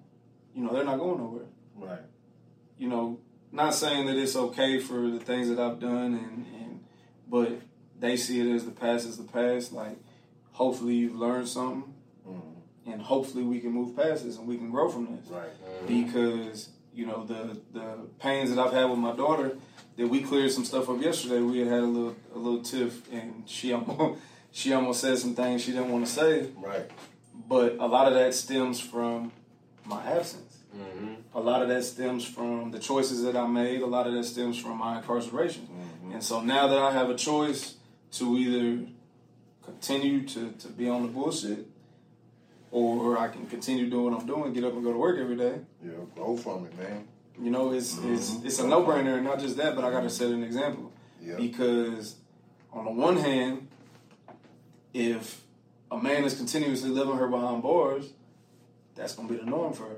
you 0.54 0.62
know, 0.64 0.72
they're 0.72 0.84
not 0.84 0.98
going 0.98 1.18
nowhere. 1.18 1.44
Right. 1.76 2.00
You 2.78 2.88
know, 2.88 3.18
not 3.52 3.74
saying 3.74 4.06
that 4.06 4.16
it's 4.16 4.36
okay 4.36 4.78
for 4.80 5.10
the 5.10 5.18
things 5.20 5.48
that 5.48 5.58
I've 5.58 5.78
done 5.80 6.14
and, 6.14 6.46
and 6.60 6.84
but 7.28 7.52
they 7.98 8.16
see 8.16 8.40
it 8.40 8.54
as 8.54 8.64
the 8.64 8.70
past 8.70 9.06
is 9.06 9.16
the 9.18 9.24
past. 9.24 9.72
Like 9.72 9.98
hopefully 10.52 10.94
you've 10.94 11.16
learned 11.16 11.48
something 11.48 11.94
Mhm. 12.28 12.92
and 12.92 13.02
hopefully 13.02 13.42
we 13.44 13.60
can 13.60 13.72
move 13.72 13.94
past 13.96 14.24
this 14.24 14.36
and 14.38 14.46
we 14.46 14.56
can 14.56 14.70
grow 14.70 14.88
from 14.88 15.06
this. 15.16 15.26
Right. 15.28 15.50
Because, 15.86 16.70
you 16.94 17.06
know, 17.06 17.24
the 17.24 17.60
the 17.72 18.08
pains 18.18 18.54
that 18.54 18.58
I've 18.58 18.72
had 18.72 18.84
with 18.88 18.98
my 18.98 19.14
daughter, 19.14 19.58
that 20.00 20.08
we 20.08 20.22
cleared 20.22 20.50
some 20.50 20.64
stuff 20.64 20.88
up 20.88 21.02
yesterday. 21.02 21.40
We 21.40 21.58
had 21.58 21.68
had 21.68 21.80
a 21.80 21.86
little 21.86 22.16
a 22.34 22.38
little 22.38 22.62
tiff 22.62 23.12
and 23.12 23.44
she 23.46 23.74
almost 23.74 24.18
she 24.50 24.72
almost 24.72 25.02
said 25.02 25.18
some 25.18 25.34
things 25.34 25.62
she 25.62 25.72
didn't 25.72 25.92
want 25.92 26.06
to 26.06 26.10
say. 26.10 26.48
Right. 26.56 26.90
But 27.46 27.76
a 27.78 27.86
lot 27.86 28.08
of 28.08 28.14
that 28.14 28.32
stems 28.32 28.80
from 28.80 29.30
my 29.84 30.02
absence. 30.02 30.56
Mm-hmm. 30.74 31.14
A 31.34 31.40
lot 31.40 31.60
of 31.60 31.68
that 31.68 31.84
stems 31.84 32.24
from 32.24 32.70
the 32.70 32.78
choices 32.78 33.22
that 33.24 33.36
I 33.36 33.46
made. 33.46 33.82
A 33.82 33.86
lot 33.86 34.06
of 34.06 34.14
that 34.14 34.24
stems 34.24 34.58
from 34.58 34.78
my 34.78 34.98
incarceration. 34.98 35.68
Mhm. 35.68 36.14
And 36.14 36.24
so 36.24 36.40
now 36.40 36.66
that 36.68 36.78
I 36.78 36.92
have 36.92 37.10
a 37.10 37.16
choice 37.16 37.74
to 38.12 38.38
either 38.38 38.86
continue 39.62 40.26
to, 40.28 40.52
to 40.52 40.68
be 40.68 40.88
on 40.88 41.02
the 41.02 41.08
bullshit 41.08 41.66
or 42.70 43.18
I 43.18 43.28
can 43.28 43.46
continue 43.46 43.90
doing 43.90 44.12
what 44.12 44.20
I'm 44.20 44.26
doing, 44.26 44.52
get 44.54 44.64
up 44.64 44.72
and 44.72 44.82
go 44.82 44.92
to 44.92 44.98
work 44.98 45.18
every 45.18 45.36
day. 45.36 45.60
Yeah. 45.84 45.92
Grow 46.14 46.36
from 46.36 46.64
it, 46.64 46.78
man. 46.78 47.06
You 47.42 47.50
know, 47.50 47.72
it's 47.72 47.96
it's 47.98 48.30
Mhm. 48.32 48.44
it's 48.44 48.58
a 48.58 48.66
no 48.68 48.82
brainer, 48.84 49.14
and 49.16 49.24
not 49.24 49.38
just 49.40 49.56
that, 49.56 49.74
but 49.74 49.84
I 49.84 49.90
got 49.90 50.02
to 50.02 50.10
set 50.10 50.30
an 50.30 50.42
example 50.44 50.92
Yeah. 51.22 51.36
because 51.36 52.16
on 52.72 52.84
the 52.84 52.90
one 52.90 53.16
hand, 53.16 53.68
if 54.92 55.42
a 55.90 55.98
man 55.98 56.24
is 56.24 56.36
continuously 56.36 56.90
living 56.90 57.16
her 57.16 57.28
behind 57.28 57.62
bars, 57.62 58.12
that's 58.94 59.14
gonna 59.14 59.28
be 59.28 59.36
the 59.36 59.46
norm 59.46 59.72
for 59.72 59.84
her. 59.84 59.96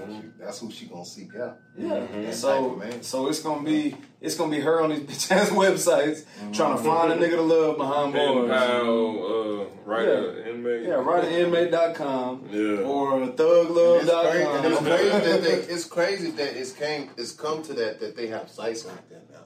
That's, 0.00 0.12
who- 0.12 0.32
that's 0.38 0.58
who 0.60 0.70
she 0.70 0.86
gonna 0.86 1.04
seek 1.04 1.34
out. 1.36 1.58
Yeah. 1.78 1.88
That 2.00 2.08
type 2.12 2.26
of 2.28 2.34
So 2.34 2.70
man. 2.76 3.02
so 3.02 3.28
it's 3.28 3.40
gonna 3.42 3.62
be 3.62 3.96
it's 4.20 4.34
gonna 4.36 4.50
be 4.50 4.60
her 4.60 4.82
on 4.82 4.90
these 4.90 5.00
bitch 5.28 5.30
ass 5.30 5.50
websites 5.50 6.24
trying 6.52 6.76
to 6.76 6.82
find 6.82 7.12
a 7.12 7.16
nigga 7.16 7.36
to 7.36 7.42
love 7.42 7.76
behind 7.76 8.12
Pen 8.14 8.48
bars. 8.48 8.50
uh, 8.50 9.64
right 9.84 10.06
Yeah. 10.08 10.50
inmate. 10.52 10.82
Yeah, 10.86 10.94
right 10.94 11.24
at 11.24 11.32
inmate.com 11.32 12.48
Yeah. 12.50 12.82
or 12.84 13.20
And 13.22 13.30
it's 13.30 13.40
crazy, 13.40 13.68
it's 13.70 14.10
thuglove.com. 14.10 14.84
crazy 14.84 15.08
that 15.10 15.42
they, 15.42 15.50
it's 15.74 15.84
crazy 15.84 16.30
that 16.32 16.56
it's 16.56 16.72
came 16.72 17.10
it's 17.16 17.32
come 17.32 17.62
to 17.64 17.72
that 17.74 18.00
that 18.00 18.16
they 18.16 18.26
have 18.28 18.48
sites 18.50 18.84
like 18.86 19.08
that 19.10 19.30
now, 19.30 19.44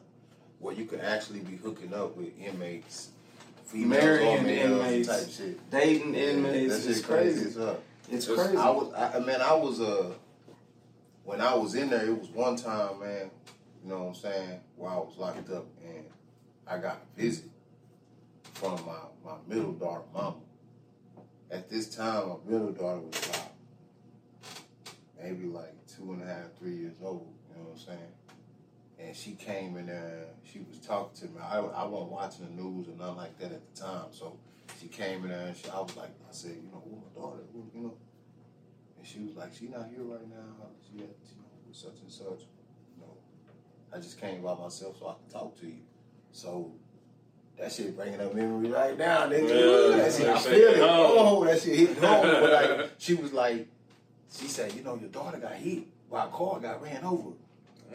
where 0.60 0.74
you 0.74 0.84
can 0.86 1.00
actually 1.00 1.40
be 1.40 1.56
hooking 1.56 1.92
up 1.94 2.16
with 2.16 2.28
inmates, 2.38 3.08
females 3.66 4.02
Marrying 4.02 4.46
inmates, 4.46 5.08
type 5.08 5.28
shit. 5.30 5.70
dating 5.70 6.14
Yeah, 6.14 6.20
inmates. 6.30 6.82
that 6.84 6.90
It's 6.90 6.98
shit 7.00 7.06
crazy. 7.06 7.44
It's 7.46 7.56
It's- 7.56 8.26
crazy. 8.38 8.56
I 8.56 8.68
was, 8.70 8.92
I, 8.94 9.18
man, 9.20 9.40
I 9.40 9.54
was 9.54 9.80
uh, 9.80 10.10
when 11.24 11.40
I 11.40 11.54
was 11.54 11.74
in 11.74 11.90
there, 11.90 12.06
it 12.06 12.18
was 12.18 12.28
one 12.28 12.56
time, 12.56 13.00
man. 13.00 13.30
You 13.82 13.90
know 13.90 14.04
what 14.04 14.08
I'm 14.08 14.14
saying? 14.14 14.60
Where 14.76 14.90
I 14.90 14.96
was 14.96 15.16
locked 15.16 15.50
up, 15.50 15.66
and 15.84 16.04
I 16.66 16.78
got 16.78 17.02
a 17.02 17.20
visit 17.20 17.50
from 18.54 18.84
my 18.86 18.98
my 19.24 19.36
middle 19.46 19.72
daughter 19.72 20.04
mama. 20.12 20.36
At 21.50 21.68
this 21.68 21.94
time, 21.94 22.28
my 22.28 22.36
middle 22.46 22.72
daughter 22.72 23.00
was 23.00 23.28
about 23.28 23.52
maybe 25.22 25.44
like 25.46 25.72
two 25.86 26.12
and 26.12 26.22
a 26.22 26.26
half, 26.26 26.56
three 26.58 26.76
years 26.76 26.94
old. 27.02 27.32
You 27.50 27.56
know 27.56 27.68
what 27.68 27.72
I'm 27.72 27.86
saying? 27.86 28.12
And 28.98 29.16
she 29.16 29.32
came 29.32 29.76
in 29.76 29.86
there. 29.86 30.26
She 30.44 30.60
was 30.60 30.78
talking 30.78 31.28
to 31.28 31.34
me. 31.34 31.40
I, 31.42 31.58
I 31.58 31.84
wasn't 31.84 32.12
watching 32.12 32.44
the 32.46 32.62
news 32.62 32.88
or 32.88 32.96
nothing 32.96 33.16
like 33.16 33.38
that 33.38 33.52
at 33.52 33.74
the 33.74 33.80
time. 33.80 34.06
So 34.12 34.38
she 34.80 34.88
came 34.88 35.24
in 35.24 35.30
there 35.30 35.48
and 35.48 35.56
she, 35.56 35.68
I 35.68 35.80
was 35.80 35.96
like, 35.96 36.10
I 36.28 36.32
said, 36.32 36.52
you 36.52 36.70
know, 36.72 36.82
who 36.84 36.96
my 36.96 37.20
daughter? 37.20 37.42
Who, 37.52 37.70
you 37.74 37.82
know? 37.82 37.94
And 39.04 39.12
she 39.12 39.20
was 39.20 39.36
like, 39.36 39.52
she 39.52 39.66
not 39.66 39.90
here 39.90 40.02
right 40.02 40.26
now. 40.30 40.66
She 40.90 40.96
had 40.96 41.08
you 41.08 41.36
know, 41.36 41.44
with 41.68 41.76
such 41.76 42.00
and 42.00 42.10
such. 42.10 42.40
You 42.96 43.02
know, 43.02 43.12
I 43.92 43.98
just 43.98 44.18
came 44.18 44.40
by 44.40 44.54
myself 44.54 44.98
so 44.98 45.08
I 45.08 45.12
could 45.12 45.30
talk 45.30 45.60
to 45.60 45.66
you. 45.66 45.82
So 46.32 46.72
that 47.58 47.70
shit 47.70 47.94
bringing 47.94 48.18
up 48.18 48.34
memory 48.34 48.70
right 48.70 48.96
now, 48.96 49.26
nigga. 49.26 49.90
Yeah, 49.90 49.96
that 49.98 50.10
shit, 50.10 50.26
I 50.26 50.38
feel 50.38 50.68
it. 50.70 50.78
Oh, 50.80 51.44
that 51.44 51.60
shit 51.60 51.78
hit 51.80 51.98
home. 51.98 52.22
But 52.22 52.50
like, 52.50 52.90
she 52.96 53.12
was 53.12 53.34
like, 53.34 53.68
she 54.32 54.48
said, 54.48 54.72
you 54.72 54.82
know, 54.82 54.96
your 54.96 55.10
daughter 55.10 55.36
got 55.36 55.52
hit 55.52 55.84
by 56.10 56.24
a 56.24 56.28
car, 56.28 56.58
got 56.60 56.82
ran 56.82 57.04
over. 57.04 57.32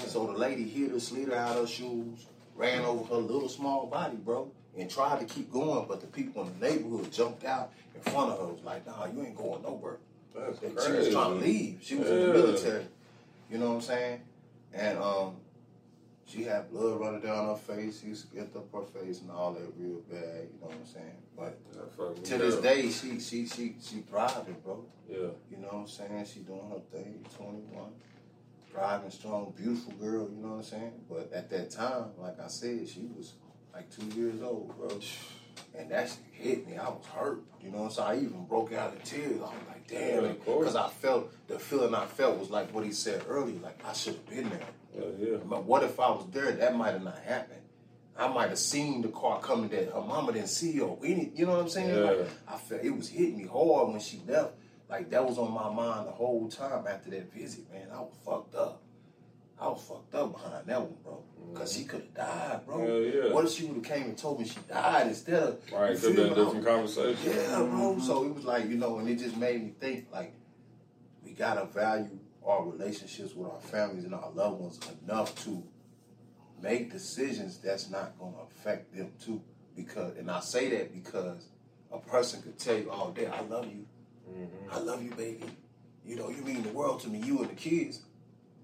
So 0.06 0.28
the 0.28 0.38
lady 0.38 0.70
hit 0.70 0.92
her, 0.92 1.00
slid 1.00 1.30
her 1.30 1.36
out 1.36 1.56
her 1.56 1.66
shoes, 1.66 2.28
ran 2.56 2.86
over 2.86 3.04
her 3.16 3.20
little 3.20 3.50
small 3.50 3.88
body, 3.88 4.16
bro, 4.16 4.52
and 4.78 4.88
tried 4.88 5.22
to 5.22 5.26
keep 5.26 5.52
going, 5.52 5.88
but 5.88 6.02
the 6.02 6.08
people 6.08 6.44
in 6.44 6.60
the 6.60 6.70
neighborhood 6.70 7.12
jumped 7.12 7.46
out 7.46 7.74
in 7.96 8.02
front 8.02 8.30
of 8.30 8.38
her. 8.38 8.54
Was 8.54 8.64
like, 8.64 8.86
nah, 8.86 9.08
you 9.08 9.26
ain't 9.26 9.36
going 9.36 9.64
nowhere. 9.64 9.98
And 10.42 10.80
she 10.80 10.92
was 10.92 11.10
trying 11.10 11.40
to 11.40 11.46
leave. 11.46 11.80
She 11.82 11.96
was 11.96 12.10
in 12.10 12.20
the 12.20 12.34
military. 12.34 12.86
You 13.52 13.58
know 13.58 13.70
what 13.70 13.76
I'm 13.76 13.82
saying? 13.82 14.22
And 14.74 14.98
um, 15.00 15.36
she 16.26 16.44
had 16.44 16.70
blood 16.72 17.00
running 17.00 17.22
down 17.22 17.48
her 17.48 17.56
face. 17.56 18.02
She 18.02 18.14
skipped 18.14 18.56
up 18.56 18.72
her 18.74 18.84
face 18.84 19.22
and 19.22 19.32
all 19.32 19.54
that 19.54 19.74
real 19.78 20.02
bad. 20.10 20.48
You 20.54 20.60
know 20.62 20.68
what 20.68 20.76
I'm 20.76 20.86
saying? 20.86 21.16
But 21.36 21.58
That 21.74 21.92
fucked 21.98 22.18
me 22.20 22.24
to 22.24 22.38
this 22.38 22.56
up. 22.56 22.64
day, 22.64 22.90
she 22.90 23.20
she 23.20 23.48
she 23.48 23.76
she 23.82 23.96
thriving, 24.02 24.58
bro. 24.64 24.86
Yeah. 25.10 25.18
You 25.50 25.58
know 25.58 25.68
what 25.70 25.74
I'm 25.82 25.88
saying? 25.88 26.26
She 26.32 26.40
doing 26.42 26.70
her 26.70 26.80
thing, 26.96 27.26
21. 27.36 27.90
thriving, 28.72 29.10
strong, 29.10 29.54
beautiful 29.58 29.94
girl, 29.94 30.30
you 30.30 30.38
know 30.42 30.50
what 30.50 30.56
I'm 30.58 30.64
saying? 30.64 30.92
But 31.10 31.32
at 31.34 31.50
that 31.50 31.72
time, 31.72 32.12
like 32.20 32.40
I 32.40 32.48
said, 32.48 32.88
she 32.88 33.08
was 33.18 33.34
like 33.74 33.90
two 33.90 34.06
years 34.20 34.42
old, 34.44 34.78
bro. 34.78 34.90
And 35.78 35.92
that 35.92 36.10
shit 36.10 36.18
hit 36.32 36.68
me. 36.68 36.78
I 36.78 36.90
was 36.90 37.06
hurt. 37.06 37.42
You 37.62 37.72
know 37.72 37.80
what 37.80 37.84
I'm 37.86 37.92
saying? 37.92 38.10
I 38.10 38.16
even 38.24 38.46
broke 38.46 38.74
out 38.74 38.94
in 38.94 39.00
tears. 39.02 39.38
I 39.38 39.46
was 39.46 39.54
like, 39.68 39.88
damn. 39.88 40.24
Yeah, 40.24 40.30
of 40.30 40.46
course. 40.46 40.60
Because 40.60 40.76
I 40.76 40.90
felt, 40.90 41.48
the 41.48 41.60
feeling 41.60 41.96
I 41.96 42.06
felt 42.06 42.38
was 42.38 42.50
like 42.50 42.74
what 42.74 42.84
he 42.84 42.92
said 42.92 43.24
earlier, 43.28 43.60
like 43.60 43.82
I 43.86 43.94
should 43.94 44.16
have 44.16 44.30
been 44.30 44.50
there. 44.50 44.60
Yeah, 44.98 45.06
yeah. 45.20 45.38
But 45.46 45.66
what 45.66 45.84
if 45.84 46.00
I 46.00 46.10
was 46.10 46.26
there? 46.32 46.52
That 46.52 46.76
might 46.76 46.92
have 46.92 47.04
not 47.04 47.20
happened. 47.20 47.62
I 48.18 48.28
might 48.28 48.50
have 48.50 48.60
seen 48.60 49.02
the 49.02 49.08
car 49.10 49.40
coming 49.40 49.70
that 49.70 49.94
her 49.94 50.02
mama 50.02 50.34
didn't 50.34 50.50
see 50.50 50.80
or 50.82 50.98
any. 51.04 51.32
You 51.36 51.46
know 51.46 51.54
what 51.54 51.62
I'm 51.62 51.70
saying? 51.70 51.90
Yeah. 51.90 52.12
Like, 52.12 52.30
I 52.48 52.58
felt 52.58 52.84
it 52.84 52.90
was 52.90 53.08
hitting 53.08 53.38
me 53.38 53.46
hard 53.46 53.90
when 53.90 54.00
she 54.02 54.22
left. 54.28 54.52
Like 54.90 55.10
that 55.12 55.26
was 55.26 55.38
on 55.38 55.54
my 55.54 55.70
mind 55.72 56.08
the 56.08 56.12
whole 56.12 56.50
time 56.50 56.86
after 56.88 57.12
that 57.12 57.32
visit, 57.32 57.72
man. 57.72 57.88
I 57.94 58.00
was 58.00 58.12
fucked 58.26 58.56
up. 58.56 58.82
I 59.60 59.68
was 59.68 59.84
fucked 59.84 60.16
up 60.16 60.32
behind 60.34 60.68
that 60.68 60.82
one, 60.82 60.96
bro. 61.04 61.24
Cause 61.54 61.74
she 61.76 61.84
could 61.84 62.02
have 62.02 62.14
died, 62.14 62.66
bro. 62.66 62.86
Yeah, 62.86 63.24
yeah. 63.24 63.34
What 63.34 63.46
if 63.46 63.52
she 63.52 63.66
would 63.66 63.78
have 63.78 63.84
came 63.84 64.04
and 64.04 64.18
told 64.18 64.40
me 64.40 64.48
she 64.48 64.60
died 64.70 65.08
instead 65.08 65.44
of 65.44 65.60
Right, 65.72 65.92
you 65.94 65.98
could 65.98 66.16
feel 66.16 66.26
have 66.26 66.36
been 66.36 66.44
a 66.44 66.46
different 66.46 66.66
conversation. 66.66 67.18
Yeah, 67.26 67.58
bro. 67.64 68.00
So 68.00 68.24
it 68.26 68.36
was 68.36 68.46
like, 68.46 68.70
you 68.70 68.76
know, 68.78 69.00
and 69.00 69.10
it 69.10 69.16
just 69.18 69.36
made 69.36 69.64
me 69.64 69.74
think 69.80 70.08
like 70.12 70.34
we 71.24 71.32
gotta 71.32 71.66
value 71.66 72.20
our 72.46 72.66
relationships 72.70 73.34
with 73.36 73.52
our 73.52 73.60
families 73.60 74.06
and 74.06 74.14
our 74.14 74.32
loved 74.32 74.62
ones 74.62 74.80
enough 75.04 75.36
to 75.44 75.64
make 76.62 76.92
decisions 76.92 77.58
that's 77.58 77.90
not 77.90 78.18
gonna 78.20 78.38
affect 78.44 78.96
them 78.96 79.12
too. 79.24 79.42
Because 79.76 80.18
and 80.18 80.30
I 80.30 80.40
say 80.40 80.70
that 80.70 80.94
because 80.94 81.48
a 81.92 82.00
person 82.00 82.42
could 82.42 82.60
tell 82.60 82.78
you 82.78 82.92
all 82.92 83.12
day, 83.12 83.26
I 83.28 83.42
love 83.42 83.66
you. 83.66 83.86
Mm-hmm. 84.30 84.72
I 84.72 84.80
love 84.80 85.04
you, 85.04 85.12
baby. 85.12 85.46
You 86.06 86.16
know, 86.16 86.30
you 86.30 86.44
mean 86.44 86.64
the 86.64 86.70
world 86.70 87.02
to 87.02 87.08
me, 87.10 87.20
you 87.20 87.40
and 87.40 87.50
the 87.50 87.56
kids. 87.56 88.02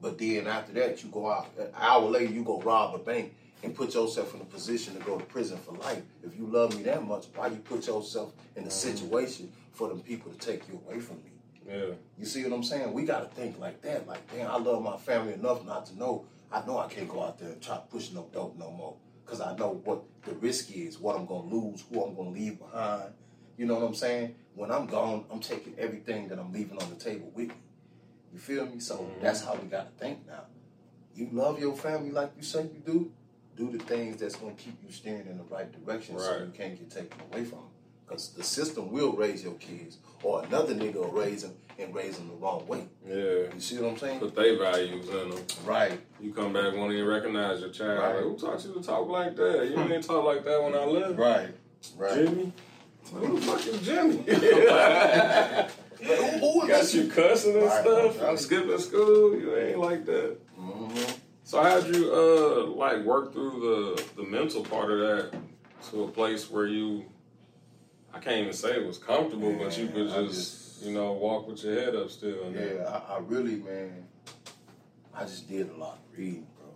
But 0.05 0.19
then 0.19 0.45
after 0.45 0.71
that, 0.73 1.03
you 1.03 1.09
go 1.09 1.31
out. 1.31 1.47
An 1.57 1.69
hour 1.75 2.07
later, 2.07 2.31
you 2.31 2.43
go 2.43 2.61
rob 2.61 2.93
a 2.93 2.99
bank 2.99 3.33
and 3.63 3.73
put 3.73 3.95
yourself 3.95 4.35
in 4.35 4.41
a 4.41 4.45
position 4.45 4.93
to 4.93 4.99
go 4.99 5.17
to 5.17 5.25
prison 5.25 5.57
for 5.57 5.71
life. 5.71 6.03
If 6.23 6.37
you 6.37 6.45
love 6.45 6.77
me 6.77 6.83
that 6.83 7.03
much, 7.03 7.25
why 7.33 7.47
you 7.47 7.55
put 7.55 7.87
yourself 7.87 8.31
in 8.55 8.65
a 8.65 8.67
mm. 8.67 8.71
situation 8.71 9.51
for 9.71 9.87
them 9.87 10.01
people 10.01 10.31
to 10.31 10.37
take 10.37 10.67
you 10.67 10.79
away 10.85 10.99
from 10.99 11.15
me? 11.23 11.31
Yeah. 11.67 11.95
You 12.19 12.25
see 12.27 12.43
what 12.43 12.53
I'm 12.53 12.61
saying? 12.61 12.93
We 12.93 13.01
got 13.03 13.21
to 13.21 13.35
think 13.35 13.57
like 13.57 13.81
that. 13.81 14.07
Like, 14.07 14.31
damn, 14.31 14.51
I 14.51 14.57
love 14.57 14.83
my 14.83 14.95
family 14.95 15.33
enough 15.33 15.65
not 15.65 15.87
to 15.87 15.97
know 15.97 16.25
I 16.51 16.63
know 16.67 16.77
I 16.77 16.87
can't 16.87 17.09
go 17.09 17.23
out 17.23 17.39
there 17.39 17.49
and 17.49 17.59
try 17.59 17.77
to 17.77 17.81
push 17.81 18.11
no 18.11 18.27
dope 18.31 18.55
no 18.59 18.69
more. 18.69 18.93
Cause 19.25 19.41
I 19.41 19.55
know 19.55 19.81
what 19.83 20.03
the 20.23 20.33
risk 20.35 20.71
is, 20.71 20.99
what 20.99 21.15
I'm 21.15 21.25
gonna 21.25 21.47
lose, 21.47 21.83
who 21.91 22.03
I'm 22.03 22.15
gonna 22.15 22.29
leave 22.29 22.59
behind. 22.59 23.11
You 23.57 23.65
know 23.65 23.73
what 23.73 23.83
I'm 23.83 23.95
saying? 23.95 24.35
When 24.53 24.71
I'm 24.71 24.85
gone, 24.85 25.25
I'm 25.31 25.39
taking 25.39 25.73
everything 25.79 26.27
that 26.27 26.37
I'm 26.37 26.53
leaving 26.53 26.79
on 26.79 26.91
the 26.91 26.95
table 26.95 27.31
with 27.33 27.47
me. 27.47 27.55
You 28.35 28.41
feel 28.41 28.65
me? 28.65 28.81
So 28.81 29.09
that's 29.21 29.45
how 29.45 29.55
we 29.55 29.69
gotta 29.69 29.91
think 29.97 30.27
now. 30.27 30.41
You 31.15 31.29
love 31.31 31.57
your 31.57 31.73
family 31.73 32.11
like 32.11 32.33
you 32.35 32.43
say 32.43 32.63
you 32.63 32.81
do. 32.85 33.09
Do 33.55 33.71
the 33.71 33.81
things 33.81 34.17
that's 34.17 34.35
gonna 34.35 34.55
keep 34.55 34.77
you 34.85 34.91
steering 34.91 35.27
in 35.27 35.37
the 35.37 35.45
right 35.45 35.71
direction, 35.71 36.19
so 36.19 36.39
you 36.39 36.51
can't 36.53 36.77
get 36.77 36.91
taken 36.91 37.17
away 37.31 37.45
from 37.45 37.59
them. 37.59 37.69
Because 38.05 38.33
the 38.33 38.43
system 38.43 38.91
will 38.91 39.13
raise 39.13 39.41
your 39.41 39.53
kids, 39.53 39.99
or 40.21 40.43
another 40.43 40.75
nigga 40.75 40.95
will 40.95 41.11
raise 41.11 41.43
them 41.43 41.53
and 41.79 41.95
raise 41.95 42.17
them 42.17 42.27
the 42.27 42.33
wrong 42.33 42.67
way. 42.67 42.89
Yeah. 43.07 43.53
You 43.53 43.59
see 43.59 43.77
what 43.77 43.91
I'm 43.91 43.97
saying? 43.97 44.19
Put 44.19 44.35
their 44.35 44.59
values 44.59 45.07
in 45.07 45.29
them. 45.29 45.39
Right. 45.63 45.97
You 46.19 46.33
come 46.33 46.51
back, 46.51 46.75
won't 46.75 46.91
even 46.91 47.05
recognize 47.05 47.61
your 47.61 47.69
child. 47.69 47.99
Right. 47.99 48.15
Like, 48.15 48.23
who 48.23 48.37
taught 48.37 48.65
you 48.65 48.73
to 48.73 48.81
talk 48.81 49.07
like 49.07 49.37
that? 49.37 49.69
You 49.69 49.77
didn't 49.77 50.01
talk 50.01 50.25
like 50.25 50.43
that 50.43 50.61
when 50.61 50.75
I 50.75 50.83
left. 50.83 51.17
Right. 51.17 51.55
Right. 51.95 52.15
Jimmy? 52.15 52.51
Who 53.13 53.39
the 53.39 53.45
fuck 53.45 53.65
is 53.65 53.79
Jimmy? 53.79 54.25
Who, 56.05 56.61
who 56.61 56.67
Got 56.67 56.93
you 56.93 57.07
cussing 57.09 57.57
and 57.61 57.71
stuff, 57.71 58.21
and 58.21 58.39
skipping 58.39 58.77
school. 58.79 59.35
You 59.39 59.55
ain't 59.57 59.79
like 59.79 60.05
that. 60.05 60.37
hmm 60.57 60.93
So 61.43 61.61
how'd 61.61 61.93
you 61.95 62.11
uh 62.13 62.65
like 62.67 63.03
work 63.03 63.33
through 63.33 63.95
the 64.15 64.21
the 64.23 64.27
mental 64.29 64.63
part 64.63 64.91
of 64.91 64.99
that 64.99 65.39
to 65.91 66.03
a 66.03 66.07
place 66.07 66.49
where 66.49 66.67
you 66.67 67.05
I 68.13 68.19
can't 68.19 68.41
even 68.41 68.53
say 68.53 68.71
it 68.77 68.85
was 68.87 68.97
comfortable, 68.97 69.53
but 69.59 69.77
you 69.77 69.87
could 69.87 70.07
just, 70.09 70.33
just- 70.35 70.61
you 70.85 70.93
know 70.93 71.13
walk 71.13 71.47
with 71.47 71.63
your 71.63 71.73
head 71.73 71.95
up 71.95 72.09
still. 72.09 72.51
Yeah, 72.53 72.83
I, 73.09 73.15
I 73.15 73.19
really, 73.19 73.55
man, 73.55 74.05
I 75.13 75.23
just 75.23 75.47
did 75.49 75.69
a 75.69 75.75
lot 75.75 75.97
of 76.11 76.17
reading, 76.17 76.45
bro. 76.57 76.67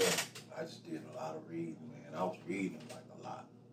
yeah. 0.00 0.10
I 0.58 0.62
just 0.62 0.84
did 0.84 1.02
a 1.12 1.16
lot 1.16 1.36
of 1.36 1.42
reading, 1.50 1.76
man. 1.92 2.18
I 2.18 2.24
was 2.24 2.36
reading 2.48 2.78
like. 2.90 3.01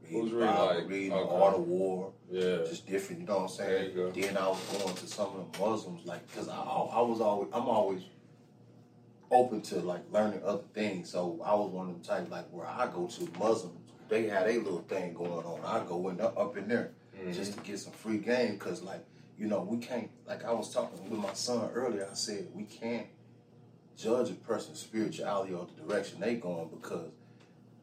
Who's 0.10 0.32
Reading 0.32 0.48
Bible, 0.48 0.66
like, 0.66 0.90
reading 0.90 1.14
okay. 1.14 1.30
the 1.30 1.36
Art 1.36 1.56
of 1.56 1.68
War, 1.68 2.12
Yeah. 2.30 2.58
just 2.68 2.88
different. 2.88 3.22
You 3.22 3.28
know 3.28 3.36
what 3.38 3.44
I'm 3.44 3.50
saying? 3.50 3.96
Then 4.14 4.38
I 4.38 4.48
was 4.48 4.60
going 4.82 4.96
to 4.96 5.08
some 5.08 5.28
of 5.36 5.52
the 5.52 5.60
Muslims, 5.60 6.06
like, 6.06 6.36
cause 6.36 6.48
I, 6.50 6.56
I 6.58 7.02
was 7.02 7.22
always, 7.22 7.50
I'm 7.54 7.68
always 7.68 8.02
open 9.32 9.62
to 9.62 9.80
like 9.80 10.02
learning 10.12 10.42
other 10.44 10.64
things. 10.74 11.10
So 11.12 11.40
I 11.46 11.54
was 11.54 11.72
one 11.72 11.88
of 11.90 11.94
them 11.94 12.02
type 12.04 12.30
like 12.32 12.46
where 12.52 12.66
I 12.66 12.88
go 12.88 13.08
to 13.08 13.30
Muslims, 13.38 13.78
they 14.08 14.28
had 14.28 14.48
a 14.48 14.58
little 14.58 14.82
thing 14.82 15.14
going 15.14 15.32
on. 15.46 15.60
I 15.64 15.86
go 15.88 16.10
in 16.10 16.20
up 16.20 16.38
up 16.38 16.58
in 16.58 16.68
there 16.68 16.92
Mhm. 17.18 17.34
just 17.34 17.54
to 17.54 17.60
get 17.62 17.80
some 17.80 17.94
free 17.94 18.18
game, 18.18 18.58
cause 18.58 18.82
like 18.82 19.06
you 19.38 19.46
know 19.48 19.62
we 19.62 19.78
can't. 19.78 20.10
Like 20.28 20.44
I 20.46 20.52
was 20.52 20.74
talking 20.74 21.08
with 21.10 21.20
my 21.20 21.34
son 21.34 21.70
earlier, 21.74 22.08
I 22.10 22.16
said 22.16 22.48
we 22.56 22.64
can't 22.64 23.06
judge 23.98 24.32
a 24.32 24.34
person's 24.34 24.80
spirituality 24.80 25.54
or 25.54 25.68
the 25.68 25.84
direction 25.84 26.20
they're 26.22 26.36
going 26.36 26.70
because 26.70 27.12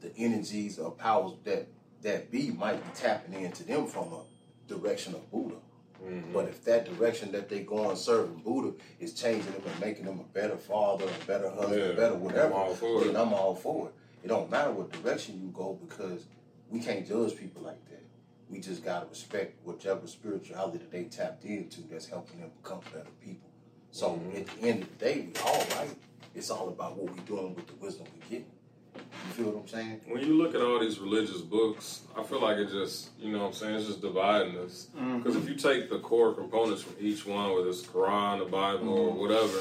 the 0.01 0.13
energies 0.17 0.79
or 0.81 0.91
powers 0.91 1.35
that 1.45 1.69
that 2.03 2.31
be 2.31 2.51
might 2.51 2.83
be 2.85 2.91
tapping 2.95 3.35
into 3.43 3.65
them 3.65 3.87
from 3.87 4.13
a 4.13 4.23
direction 4.69 5.15
of 5.15 5.31
Buddha. 5.31 5.57
Mhm. 6.03 6.33
But 6.33 6.49
if 6.49 6.63
that 6.65 6.85
direction 6.85 7.33
that 7.33 7.49
they 7.49 7.61
go 7.61 7.87
on 7.89 7.97
serving 7.97 8.37
Buddha 8.45 8.75
is 9.01 9.15
changing 9.15 9.53
them 9.53 9.63
and 9.67 9.81
making 9.81 10.05
them 10.05 10.21
a 10.21 10.25
better 10.25 10.57
father, 10.57 11.07
a 11.07 11.25
better 11.27 11.49
husband, 11.51 11.81
Yeah, 11.81 11.87
a 11.89 11.97
better 11.97 12.15
whatever, 12.15 12.55
I'm 12.55 12.77
then. 13.05 13.17
I'm 13.17 13.33
all 13.33 13.55
for 13.55 13.89
it. 13.89 13.95
It 14.25 14.29
don't 14.29 14.51
matter 14.51 14.73
what 14.73 14.91
direction 14.93 15.41
you 15.41 15.49
go 15.49 15.75
because 15.75 16.27
we 16.71 16.81
can't 16.81 17.07
judge 17.07 17.37
people 17.37 17.63
like 17.63 17.83
that. 17.91 18.03
We 18.51 18.61
just 18.61 18.85
gotta 18.85 19.07
respect 19.07 19.65
whichever 19.65 20.07
spirituality 20.07 20.79
that 20.79 20.91
they 20.91 21.05
tapped 21.05 21.45
into 21.45 21.81
that's 21.83 22.07
helping 22.07 22.41
them 22.41 22.51
become 22.63 22.81
better 22.93 23.11
people. 23.21 23.49
So 23.91 24.11
Mhm. 24.11 24.37
at 24.41 24.47
the 24.47 24.69
end 24.69 24.83
of 24.83 24.99
the 24.99 25.05
day, 25.05 25.21
we 25.23 25.33
all 25.45 25.65
right. 25.79 25.97
It's 26.35 26.51
all 26.51 26.69
about 26.69 26.97
what 26.97 27.11
we're 27.17 27.25
doing 27.25 27.55
with 27.55 27.67
the 27.67 27.75
wisdom 27.77 28.07
we 28.15 28.21
getting. 28.29 28.53
You 28.99 29.33
feel 29.45 29.53
what 29.53 29.63
I'm 29.63 29.69
saying? 29.69 30.01
When 30.09 30.21
you 30.23 30.35
look 30.37 30.55
at 30.55 30.61
all 30.63 30.79
these 30.81 30.99
religious 30.99 31.41
books, 31.41 32.03
I 32.17 32.23
feel 32.23 32.41
like 32.41 32.57
it 32.59 32.71
just, 32.71 33.11
you 33.19 33.33
know 33.33 33.41
what 33.41 33.47
I'm 33.49 33.53
saying, 33.55 33.75
it's 33.77 33.87
just 33.87 34.01
dividing 34.01 34.57
us. 34.59 34.89
Mm-hmm. 34.97 35.19
Because 35.19 35.37
if 35.37 35.49
you 35.49 35.55
take 35.55 35.91
the 35.91 35.99
core 35.99 36.33
components 36.35 36.83
from 36.83 36.95
each 37.01 37.27
one, 37.27 37.53
whether 37.53 37.69
it's 37.69 37.83
Quran, 37.83 38.39
the 38.39 38.45
Bible, 38.47 38.89
or 38.91 39.13
Mhm. 39.13 39.19
whatever, 39.19 39.59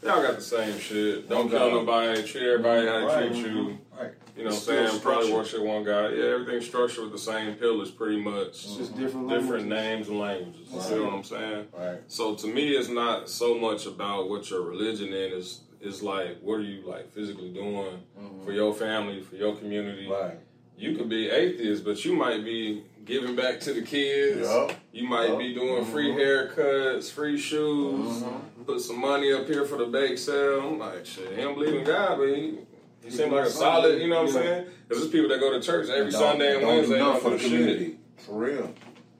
they 0.00 0.08
all 0.10 0.22
got 0.22 0.36
the 0.36 0.42
same 0.42 0.78
shit. 0.78 1.28
Don't 1.28 1.38
One 1.38 1.48
kill 1.50 1.58
God. 1.58 1.72
nobody, 1.72 2.22
treat 2.22 2.44
everybody 2.44 2.86
how 2.86 2.98
they 3.00 3.04
Right. 3.06 3.28
treat 3.32 3.46
you. 3.46 3.78
Right. 3.98 4.10
You 4.36 4.42
know 4.44 4.50
what 4.50 4.52
I'm 4.52 4.56
It's 4.58 4.62
still 4.64 4.86
saying? 4.88 5.00
Probably 5.00 5.32
worship 5.32 5.62
one 5.62 5.82
God. 5.82 6.08
Yeah, 6.14 6.24
everything's 6.24 6.66
structured 6.66 7.04
with 7.04 7.12
the 7.12 7.18
same 7.18 7.54
pillars 7.54 7.90
pretty 7.90 8.20
much. 8.20 8.48
It's 8.66 8.76
just 8.76 8.94
different 8.96 9.30
Different 9.30 9.70
languages. 9.70 10.06
names 10.06 10.08
and 10.08 10.20
languages. 10.20 10.68
You 10.70 10.78
Right. 10.78 10.88
feel 10.88 11.04
what 11.04 11.12
I'm 11.14 11.24
saying? 11.24 11.66
Right. 11.76 11.98
So 12.08 12.34
to 12.34 12.46
me, 12.46 12.76
it's 12.76 12.90
not 12.90 13.30
so 13.30 13.54
much 13.54 13.86
about 13.86 14.28
what 14.28 14.50
your 14.50 14.60
religion 14.60 15.08
is. 15.14 15.60
It's 15.86 16.02
like, 16.02 16.38
what 16.42 16.54
are 16.54 16.62
you 16.62 16.82
like 16.84 17.12
physically 17.12 17.50
doing 17.52 18.00
for 18.44 18.52
your 18.52 18.74
family, 18.74 19.22
for 19.22 19.36
your 19.36 19.54
community? 19.54 20.04
Mm-hmm. 20.06 20.12
Right. 20.12 20.38
You 20.76 20.96
could 20.96 21.08
be 21.08 21.30
atheist, 21.30 21.84
but 21.84 22.04
you 22.04 22.12
might 22.14 22.44
be 22.44 22.82
giving 23.04 23.36
back 23.36 23.60
to 23.60 23.72
the 23.72 23.82
kids. 23.82 24.40
Yup. 24.48 24.72
You 24.92 25.08
might 25.08 25.28
Yup. 25.28 25.38
be 25.38 25.54
doing 25.54 25.84
free 25.84 26.08
Mhm. 26.10 26.18
haircuts, 26.54 27.10
free 27.10 27.38
shoes, 27.38 28.22
Mhm. 28.22 28.66
put 28.66 28.80
some 28.80 29.00
money 29.00 29.32
up 29.32 29.46
here 29.46 29.64
for 29.64 29.78
the 29.78 29.86
bake 29.86 30.18
sale. 30.18 30.60
I'm 30.60 30.78
like, 30.78 31.06
shit, 31.06 31.30
he 31.30 31.42
don't 31.42 31.54
believe 31.54 31.74
in 31.76 31.84
God, 31.84 32.18
but 32.18 32.28
he, 32.28 32.58
he 33.04 33.10
seems 33.10 33.32
like 33.32 33.46
a 33.46 33.50
solid, 33.50 34.02
you 34.02 34.08
know 34.08 34.22
what 34.24 34.30
I'm 34.30 34.36
Yeah. 34.36 34.42
saying? 34.42 34.66
Because 34.88 35.02
there's 35.02 35.12
people 35.12 35.28
that 35.28 35.38
go 35.40 35.52
to 35.52 35.60
church 35.64 35.88
every 35.88 36.10
Sunday 36.12 36.56
and 36.56 36.66
Wednesday. 36.66 36.98
Don't 36.98 37.22
for 37.22 37.30
do 37.30 37.36
the 37.36 37.42
shit. 37.42 37.50
community. 37.52 37.98
For 38.18 38.32
real. 38.34 38.74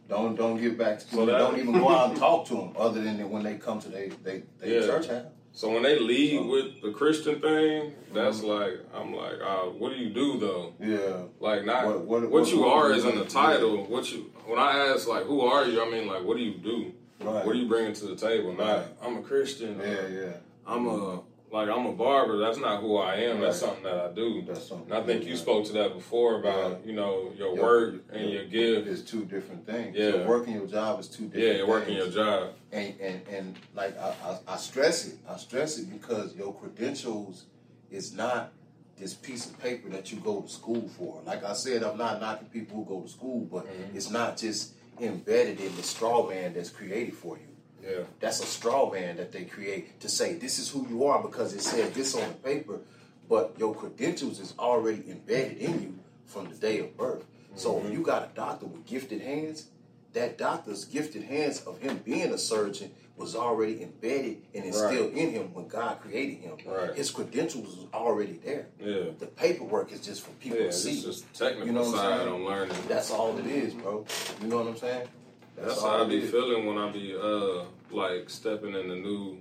Don't 0.09 0.37
don't 0.37 0.61
get 0.61 0.77
back 0.77 0.99
to 0.99 1.07
So 1.15 1.27
that- 1.27 1.39
Don't 1.39 1.59
even 1.59 1.73
go 1.73 1.89
out 1.89 2.11
and 2.11 2.19
talk 2.19 2.47
to 2.49 2.55
them 2.55 2.73
other 2.77 3.01
than 3.03 3.31
when 3.31 3.43
they 3.45 3.55
come 3.55 3.79
to 3.81 3.89
their 3.89 4.09
they, 4.25 4.43
they 4.61 4.75
Yeah. 4.75 4.87
church 4.87 5.07
house. 5.07 5.27
So 5.57 5.71
when 5.73 5.83
they 5.85 5.99
lead 5.99 6.47
with 6.51 6.83
the 6.83 6.91
Christian 6.91 7.41
thing, 7.41 7.95
that's 8.13 8.41
Mhm. 8.43 8.49
like, 8.61 8.79
I'm 8.95 9.15
like, 9.17 9.41
uh, 9.43 9.71
what 9.71 9.91
do 9.91 9.99
you 9.99 10.11
do 10.11 10.39
though? 10.39 10.75
Yeah. 10.79 11.23
Like 11.41 11.65
not 11.65 11.87
What- 11.87 12.01
what, 12.03 12.31
what- 12.31 12.53
you 12.53 12.61
what- 12.61 12.75
are 12.75 12.93
is 12.93 13.07
in 13.07 13.19
the 13.19 13.25
title. 13.25 13.85
What 13.89 14.13
you 14.13 14.31
when 14.47 14.59
I 14.59 14.73
ask 14.91 15.09
like 15.09 15.25
who 15.25 15.41
are 15.41 15.65
you, 15.65 15.81
I 15.81 15.89
mean 15.91 16.07
like 16.07 16.23
what 16.25 16.37
do 16.37 16.43
you 16.43 16.59
do? 16.59 16.93
Right. 17.23 17.43
What 17.47 17.57
are 17.57 17.59
you 17.59 17.67
bringing 17.69 17.95
to 17.95 18.05
the 18.05 18.17
table? 18.17 18.53
Not 18.53 18.67
Right. 18.69 18.87
I'm 19.03 19.17
a 19.17 19.23
Christian. 19.23 19.81
Yeah, 19.81 20.07
yeah. 20.09 20.33
I'm 20.67 20.87
a 20.89 21.23
like 21.57 21.69
I'm 21.69 21.87
a 21.87 21.93
barber. 21.93 22.39
That's 22.39 22.59
not 22.59 22.81
who 22.83 22.97
I 22.97 23.15
am. 23.17 23.41
That's 23.41 23.59
something 23.61 23.83
that 23.85 23.99
I 23.99 24.13
do. 24.13 24.43
That's 24.47 24.67
something. 24.69 24.91
And 24.93 25.03
I 25.03 25.07
think 25.07 25.25
you 25.25 25.31
right. 25.31 25.39
spoke 25.39 25.65
to 25.67 25.73
that 25.75 25.95
before 25.95 26.39
about 26.41 26.85
you 26.87 26.93
know 26.93 27.33
your 27.37 27.55
Your- 27.55 27.65
work 27.65 27.95
and 28.13 28.31
your 28.31 28.45
gift. 28.45 28.87
is 28.89 29.03
two 29.03 29.25
different 29.25 29.67
things. 29.67 29.97
Yeah. 29.97 30.09
Your 30.11 30.27
work 30.29 30.47
and 30.47 30.55
your 30.57 30.67
job 30.67 31.01
is 31.01 31.09
two 31.09 31.25
different 31.25 31.47
Yeah, 31.47 31.53
you're 31.55 31.67
working 31.69 31.95
your 31.97 32.09
job. 32.11 32.51
and 32.73 32.95
and 33.01 33.21
and 33.29 33.57
like 33.75 33.99
I, 33.99 34.15
I, 34.25 34.39
I 34.55 34.57
stress 34.57 35.07
it. 35.09 35.17
I 35.29 35.37
stress 35.37 35.79
it 35.79 35.91
because 35.91 36.35
your 36.37 36.53
credentials 36.55 37.45
is 37.91 38.13
not 38.13 38.53
this 38.99 39.15
piece 39.15 39.47
of 39.47 39.59
paper 39.61 39.89
that 39.91 40.11
you 40.13 40.19
go 40.21 40.41
to 40.41 40.49
school 40.49 40.89
for. 40.97 41.21
Like 41.27 41.45
I 41.45 41.53
said, 41.53 41.83
I'm 41.83 41.99
not 41.99 42.21
knocking 42.21 42.49
people 42.49 42.77
who 42.79 42.85
go 42.95 43.01
to 43.03 43.09
school, 43.09 43.41
but 43.51 43.67
Mhm. 43.67 43.95
it's 43.95 44.11
not 44.11 44.37
just 44.39 44.73
embedded 45.01 45.61
in 45.61 45.75
the 45.77 45.83
straw 45.83 46.27
man 46.29 46.55
that's 46.55 46.71
created 46.71 47.15
for 47.15 47.37
you. 47.37 47.49
Yeah. 47.87 48.03
That's 48.21 48.41
a 48.43 48.47
straw 48.47 48.91
man 48.91 49.17
that 49.17 49.33
they 49.33 49.45
create 49.45 50.01
to 50.01 50.09
say 50.09 50.35
this 50.35 50.59
is 50.59 50.69
who 50.69 50.87
you 50.89 51.05
are 51.07 51.23
because 51.23 51.53
it 51.55 51.61
said 51.63 51.95
this 51.95 52.15
on 52.15 52.29
the 52.29 52.35
paper, 52.35 52.81
but 53.29 53.55
your 53.59 53.75
credentials 53.75 54.41
is 54.41 54.55
already 54.59 55.05
embedded 55.09 55.59
in 55.59 55.83
you 55.83 55.99
from 56.27 56.49
the 56.49 56.57
day 56.57 56.81
of 56.81 56.97
birth. 56.97 57.25
So 57.55 57.81
if 57.85 57.91
you 57.93 58.03
got 58.03 58.23
a 58.23 58.35
doctor 58.35 58.67
with 58.67 58.85
gifted 58.87 59.23
hands, 59.23 59.69
that 60.13 60.37
doctor's 60.37 60.85
gifted 60.85 61.23
hands 61.25 61.63
of 61.63 61.79
him 61.79 61.99
being 62.05 62.33
a 62.33 62.39
surgeon 62.39 62.91
was 63.17 63.35
already 63.35 63.83
embedded 63.83 64.43
and 64.55 64.65
instilled 64.65 65.13
in 65.15 65.31
him 65.31 65.55
when 65.55 65.69
God 65.69 66.01
created 66.01 66.39
him. 66.39 66.57
Right. 66.67 66.95
His 66.95 67.11
credentials 67.11 67.77
was 67.77 67.87
already 67.95 68.35
there. 68.45 68.67
Yeah. 68.79 69.11
The 69.19 69.27
paperwork 69.27 69.93
is 69.93 70.01
just 70.01 70.23
for 70.23 70.31
people 70.33 70.59
Yeah, 70.59 70.65
to 70.65 70.69
it's 70.69 70.83
see. 70.83 71.01
just 71.03 71.33
technical 71.35 71.67
You 71.67 71.73
know 71.73 71.81
what 71.81 71.89
I'm 71.89 71.95
side 71.97 72.19
saying? 72.19 72.35
I'm 72.35 72.45
learning. 72.45 72.77
That's 72.89 73.11
all 73.11 73.39
it 73.39 73.47
is, 73.47 73.73
bro. 73.75 74.05
You 74.43 74.49
know 74.49 74.59
what 74.59 74.67
I'm 74.69 74.77
saying? 74.77 75.09
That's 75.57 75.79
all 75.79 75.91
how 75.91 76.05
I 76.05 76.07
be 76.07 76.21
feeling 76.21 76.67
when 76.67 76.77
I 76.77 76.91
be 76.91 77.15
uh 77.17 77.65
like 77.91 78.29
stepping 78.31 78.75
into 78.75 78.97
new 78.97 79.39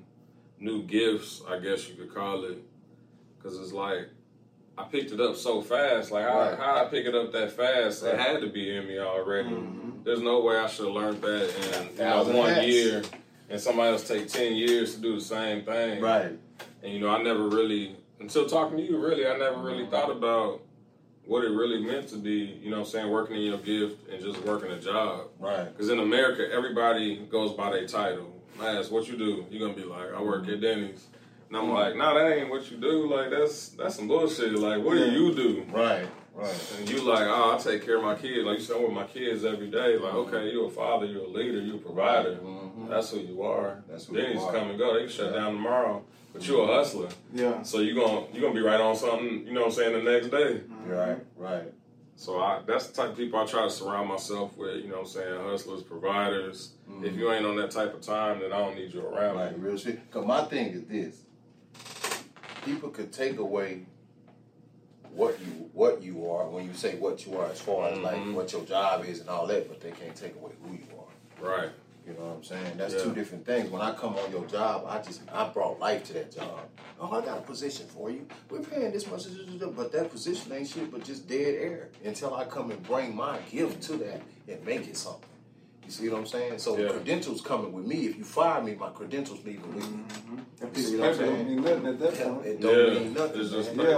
new 0.59 0.83
gifts, 0.83 1.41
I 1.49 1.59
guess 1.59 1.87
you 1.89 1.95
could 1.95 2.13
call 2.13 2.45
it, 2.45 2.57
because 3.37 3.59
it's 3.59 3.73
like 3.73 4.09
I 4.77 4.83
picked 4.83 5.11
it 5.11 5.21
up 5.21 5.35
so 5.35 5.61
fast. 5.61 6.11
Like 6.11 6.23
how 6.25 6.39
Right. 6.39 6.57
how 6.59 6.85
I 6.85 6.89
pick 6.89 7.05
it 7.05 7.15
up 7.15 7.31
that 7.33 7.51
fast? 7.51 8.03
It 8.03 8.17
had 8.19 8.41
to 8.41 8.47
be 8.47 8.75
in 8.75 8.87
me 8.87 8.99
already. 8.99 9.49
Mhm. 9.49 10.03
There's 10.03 10.21
no 10.21 10.41
way 10.41 10.57
I 10.57 10.67
should 10.67 10.85
have 10.85 10.95
learned 10.95 11.21
that 11.21 11.43
in 11.89 11.97
you 11.97 12.03
know, 12.03 12.23
one 12.25 12.53
hats. 12.53 12.67
year, 12.67 13.01
and 13.49 13.59
somebody 13.59 13.91
else 13.91 14.07
take 14.07 14.27
ten 14.27 14.53
years 14.55 14.95
to 14.95 15.01
do 15.01 15.15
the 15.15 15.21
same 15.21 15.63
thing. 15.63 16.01
Right. 16.01 16.33
And 16.83 16.93
you 16.93 16.99
know, 16.99 17.09
I 17.09 17.21
never 17.23 17.47
really 17.47 17.95
until 18.19 18.47
talking 18.47 18.77
to 18.77 18.83
you, 18.83 18.97
really, 18.97 19.27
I 19.27 19.37
never 19.37 19.57
really 19.59 19.85
thought 19.87 20.09
about 20.09 20.61
what 21.25 21.43
it 21.43 21.49
really 21.49 21.79
meant 21.83 22.07
to 22.09 22.17
be. 22.17 22.57
You 22.61 22.69
know, 22.69 22.77
what 22.79 22.85
I'm 22.87 22.91
saying 22.91 23.11
working 23.11 23.35
in 23.35 23.41
your 23.43 23.57
gift 23.57 24.07
and 24.09 24.21
just 24.23 24.39
working 24.43 24.71
a 24.71 24.79
job. 24.79 25.27
Right. 25.39 25.65
Because 25.65 25.89
in 25.89 25.99
America, 25.99 26.47
everybody 26.51 27.17
goes 27.17 27.51
by 27.53 27.71
their 27.71 27.87
title. 27.87 28.31
I 28.61 28.77
ask, 28.77 28.91
what 28.91 29.07
you 29.07 29.17
do? 29.17 29.45
You're 29.49 29.67
gonna 29.67 29.79
be 29.79 29.87
like, 29.87 30.13
I 30.13 30.21
work 30.21 30.43
at 30.43 30.49
mm-hmm. 30.49 30.61
Denny's. 30.61 31.05
And 31.49 31.57
I'm 31.57 31.65
mm-hmm. 31.65 31.73
like, 31.73 31.95
nah, 31.95 32.13
that 32.13 32.37
ain't 32.37 32.49
what 32.49 32.69
you 32.71 32.77
do. 32.77 33.13
Like 33.13 33.29
that's 33.29 33.69
that's 33.69 33.95
some 33.95 34.07
bullshit. 34.07 34.53
Like, 34.53 34.83
what 34.83 34.97
do 34.97 35.11
you 35.11 35.33
do? 35.35 35.65
Right. 35.71 36.07
Right. 36.33 36.73
And 36.77 36.89
you 36.89 37.01
like, 37.01 37.27
oh, 37.27 37.55
I 37.55 37.63
take 37.63 37.85
care 37.85 37.97
of 37.97 38.03
my 38.03 38.15
kids. 38.15 38.43
Like 38.45 38.59
you 38.59 38.63
said, 38.65 38.75
I'm 38.75 38.83
with 38.83 38.91
my 38.91 39.05
kids 39.05 39.45
every 39.45 39.69
day. 39.71 39.97
Like, 39.97 40.13
mm-hmm. 40.13 40.35
okay, 40.35 40.51
you're 40.51 40.67
a 40.67 40.69
father, 40.69 41.05
you're 41.05 41.23
a 41.23 41.29
leader, 41.29 41.61
you're 41.61 41.77
a 41.77 41.79
provider. 41.79 42.35
Mhm. 42.35 42.89
That's 42.89 43.11
who 43.11 43.19
you 43.19 43.41
are. 43.43 43.83
That's 43.87 44.07
who 44.07 44.15
then 44.15 44.33
you 44.33 44.41
are. 44.41 44.51
come 44.51 44.69
and 44.69 44.77
go. 44.77 44.93
They 44.93 45.01
can 45.01 45.09
shut 45.09 45.31
Yeah. 45.31 45.39
down 45.39 45.53
tomorrow, 45.53 46.03
but 46.33 46.45
you're 46.45 46.69
a 46.69 46.75
hustler. 46.75 47.07
Yeah. 47.33 47.61
So 47.63 47.79
you 47.79 47.95
gonna 47.95 48.25
you 48.33 48.41
gonna 48.41 48.53
be 48.53 48.61
right 48.61 48.81
on 48.81 48.95
something. 48.95 49.47
You 49.47 49.53
know 49.53 49.61
what 49.61 49.67
I'm 49.67 49.73
saying? 49.73 50.05
The 50.05 50.11
next 50.11 50.27
day. 50.27 50.61
Right, 50.85 51.17
right. 51.37 51.73
So 52.17 52.39
I, 52.39 52.61
that's 52.65 52.87
the 52.87 53.01
type 53.01 53.11
of 53.11 53.17
people 53.17 53.39
I 53.39 53.45
try 53.45 53.63
to 53.63 53.69
surround 53.69 54.07
myself 54.09 54.55
with. 54.57 54.77
You 54.77 54.87
know 54.89 54.95
what 55.01 55.01
I'm 55.01 55.07
saying? 55.07 55.41
Hustlers, 55.43 55.83
providers. 55.83 56.71
If 57.03 57.15
you 57.15 57.31
ain't 57.31 57.45
on 57.45 57.57
that 57.57 57.71
type 57.71 57.93
of 57.93 58.01
time, 58.01 58.39
then 58.39 58.53
I 58.53 58.59
don't 58.59 58.75
need 58.75 58.93
you 58.93 59.05
around. 59.05 59.35
Like 59.35 59.53
real 59.57 59.77
shit. 59.77 60.09
Cause 60.11 60.25
my 60.25 60.43
thing 60.45 60.67
is 60.67 60.83
this: 60.85 61.21
people 62.63 62.89
could 62.89 63.11
take 63.11 63.37
away 63.37 63.85
what 65.11 65.37
you 65.41 65.69
what 65.73 66.01
you 66.01 66.29
are 66.29 66.47
when 66.49 66.65
you 66.65 66.73
say 66.73 66.95
what 66.95 67.25
you 67.25 67.37
are, 67.37 67.47
as 67.47 67.59
far 67.59 67.89
as 67.89 67.97
Mhm. 67.97 68.03
like 68.03 68.35
what 68.35 68.51
your 68.53 68.63
job 68.63 69.05
is 69.05 69.19
and 69.19 69.29
all 69.29 69.45
that, 69.47 69.67
but 69.67 69.81
they 69.81 69.91
can't 69.91 70.15
take 70.15 70.35
away 70.35 70.51
who 70.63 70.73
you 70.73 70.87
are. 70.97 71.45
Right. 71.57 71.69
You 72.07 72.13
know 72.13 72.25
what 72.25 72.35
I'm 72.37 72.43
saying? 72.43 72.77
That's 72.77 72.93
Yeah. 72.93 73.01
two 73.03 73.13
different 73.15 73.45
things. 73.45 73.69
When 73.71 73.81
I 73.81 73.91
come 73.93 74.15
on 74.15 74.31
your 74.31 74.45
job, 74.45 74.85
I 74.87 74.99
just 75.01 75.21
I 75.33 75.47
brought 75.49 75.79
life 75.79 76.03
to 76.05 76.13
that 76.13 76.31
job. 76.31 76.59
Oh, 76.99 77.11
I 77.11 77.21
got 77.25 77.39
a 77.39 77.41
position 77.41 77.87
for 77.87 78.11
you. 78.11 78.27
We're 78.49 78.59
paying 78.59 78.91
this 78.91 79.09
much, 79.09 79.25
but 79.75 79.91
that 79.91 80.11
position 80.11 80.51
ain't 80.53 80.67
shit 80.67 80.91
but 80.91 81.03
just 81.03 81.27
dead 81.27 81.55
air 81.55 81.89
until 82.03 82.35
I 82.35 82.45
come 82.45 82.69
and 82.71 82.81
bring 82.83 83.15
my 83.15 83.39
gift 83.51 83.81
to 83.83 83.97
that 83.97 84.21
and 84.47 84.63
make 84.65 84.87
it 84.87 84.95
something. 84.95 85.29
You 85.85 85.91
see 85.91 86.09
what 86.09 86.19
I'm 86.19 86.25
saying? 86.25 86.59
So 86.59 86.77
Yeah. 86.77 86.89
credentials 86.89 87.41
coming 87.41 87.71
with 87.73 87.85
me. 87.85 88.05
If 88.07 88.17
you 88.17 88.23
fire 88.23 88.61
me, 88.61 88.75
my 88.75 88.89
credentials 88.89 89.43
leaving 89.45 89.73
with 89.75 89.89
me. 89.89 90.03
That 90.59 90.67
You 90.67 90.71
piece 90.73 90.89
see 90.89 90.97
what 90.97 91.07
I'm 91.09 91.13
paper 91.13 91.25
don't 91.25 91.35
saying? 91.35 91.47
mean 91.47 91.63
nothing 91.63 91.85
at 91.87 91.99
that 91.99 92.13
point. 92.13 92.45
It 92.45 92.61
don't 92.61 92.77
Yeah. 92.93 92.99
mean 92.99 93.13
nothing. 93.13 93.41
It's 93.41 93.49
just 93.51 93.75
man. 93.75 93.85
Yeah. 93.87 93.93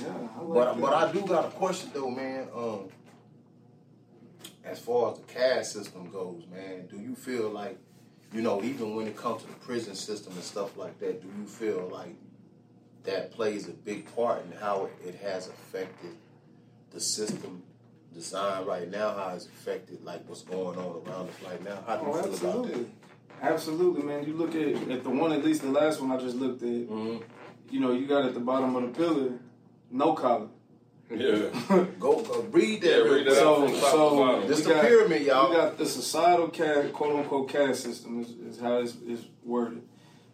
Yeah. 0.00 0.08
I 0.08 0.40
like 0.42 0.54
But 0.54 0.74
that. 0.74 0.80
but 0.80 0.92
I 0.94 1.12
do 1.12 1.20
got 1.26 1.44
a 1.46 1.50
question 1.50 1.90
though, 1.94 2.10
man. 2.10 2.48
Um, 2.54 2.88
as 4.64 4.78
far 4.78 5.12
as 5.12 5.18
the 5.18 5.24
caste 5.24 5.72
system 5.72 6.10
goes, 6.10 6.42
man, 6.52 6.86
do 6.90 6.98
you 6.98 7.14
feel 7.14 7.50
like, 7.50 7.78
you 8.32 8.42
know, 8.42 8.62
even 8.62 8.94
when 8.94 9.06
it 9.06 9.16
comes 9.16 9.42
to 9.42 9.48
the 9.48 9.54
prison 9.56 9.94
system 9.94 10.32
and 10.34 10.42
stuff 10.42 10.76
like 10.76 10.98
that, 11.00 11.20
do 11.22 11.28
you 11.40 11.46
feel 11.46 11.88
like 11.92 12.14
that 13.04 13.32
plays 13.32 13.68
a 13.68 13.72
big 13.72 14.14
part 14.14 14.44
in 14.44 14.52
how 14.58 14.88
it, 15.04 15.14
has 15.16 15.48
affected 15.48 16.10
the 16.92 17.00
system 17.00 17.62
design 18.14 18.64
right 18.64 18.88
now? 18.90 19.12
How 19.14 19.32
it's 19.34 19.46
affected 19.46 20.04
like 20.04 20.26
what's 20.28 20.42
going 20.42 20.78
on 20.78 21.02
around 21.06 21.28
us 21.28 21.34
right 21.44 21.62
now? 21.64 21.82
How 21.86 21.96
do 21.96 22.06
you 22.06 22.12
Oh, 22.12 22.22
feel 22.22 22.24
about 22.24 22.34
absolutely. 22.34 22.82
that? 22.84 22.88
Absolutely, 23.42 24.02
man. 24.04 24.24
You 24.24 24.34
look 24.34 24.54
at, 24.54 24.90
at 24.90 25.02
the 25.02 25.10
one, 25.10 25.32
at 25.32 25.44
least 25.44 25.62
the 25.62 25.70
last 25.70 26.00
one 26.00 26.12
I 26.12 26.16
just 26.18 26.36
looked 26.36 26.62
at, 26.62 26.68
Mm-hmm. 26.68 27.22
you 27.70 27.80
know, 27.80 27.90
you 27.92 28.06
got 28.06 28.24
at 28.24 28.34
the 28.34 28.40
bottom 28.40 28.76
of 28.76 28.82
the 28.84 28.88
pillar, 28.96 29.32
no 29.90 30.12
collar. 30.14 30.46
Yeah. 31.14 31.86
Go, 31.98 32.22
go 32.22 32.40
read 32.50 32.80
that. 32.82 32.88
Yeah, 32.88 32.96
read 33.12 33.26
that 33.26 33.34
So, 33.34 33.66
from 33.68 33.80
top 33.80 33.84
to 33.84 33.90
so. 33.90 34.40
This 34.48 34.58
we 34.58 34.64
the 34.64 34.70
got- 34.74 34.82
pyramid, 34.82 35.22
y'all. 35.22 35.50
We 35.50 35.56
got 35.56 35.78
the 35.78 35.86
societal 35.86 36.48
caste, 36.48 36.92
quote 36.92 37.16
unquote, 37.16 37.48
caste 37.48 37.82
system 37.82 38.20
is, 38.20 38.30
is 38.30 38.60
how 38.60 38.76
it's 38.78 38.96
is 39.06 39.24
worded. 39.44 39.82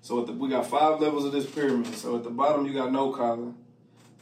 So 0.03 0.21
at 0.21 0.27
the, 0.27 0.33
we 0.33 0.49
got 0.49 0.67
five 0.67 1.01
levels 1.01 1.25
of 1.25 1.33
this 1.33 1.47
pyramid. 1.47 1.95
So 1.95 2.17
at 2.17 2.25
the 2.25 2.31
bottom 2.31 2.65
you 2.67 2.73
got 2.73 2.93
no 2.93 3.11
collar, 3.11 3.53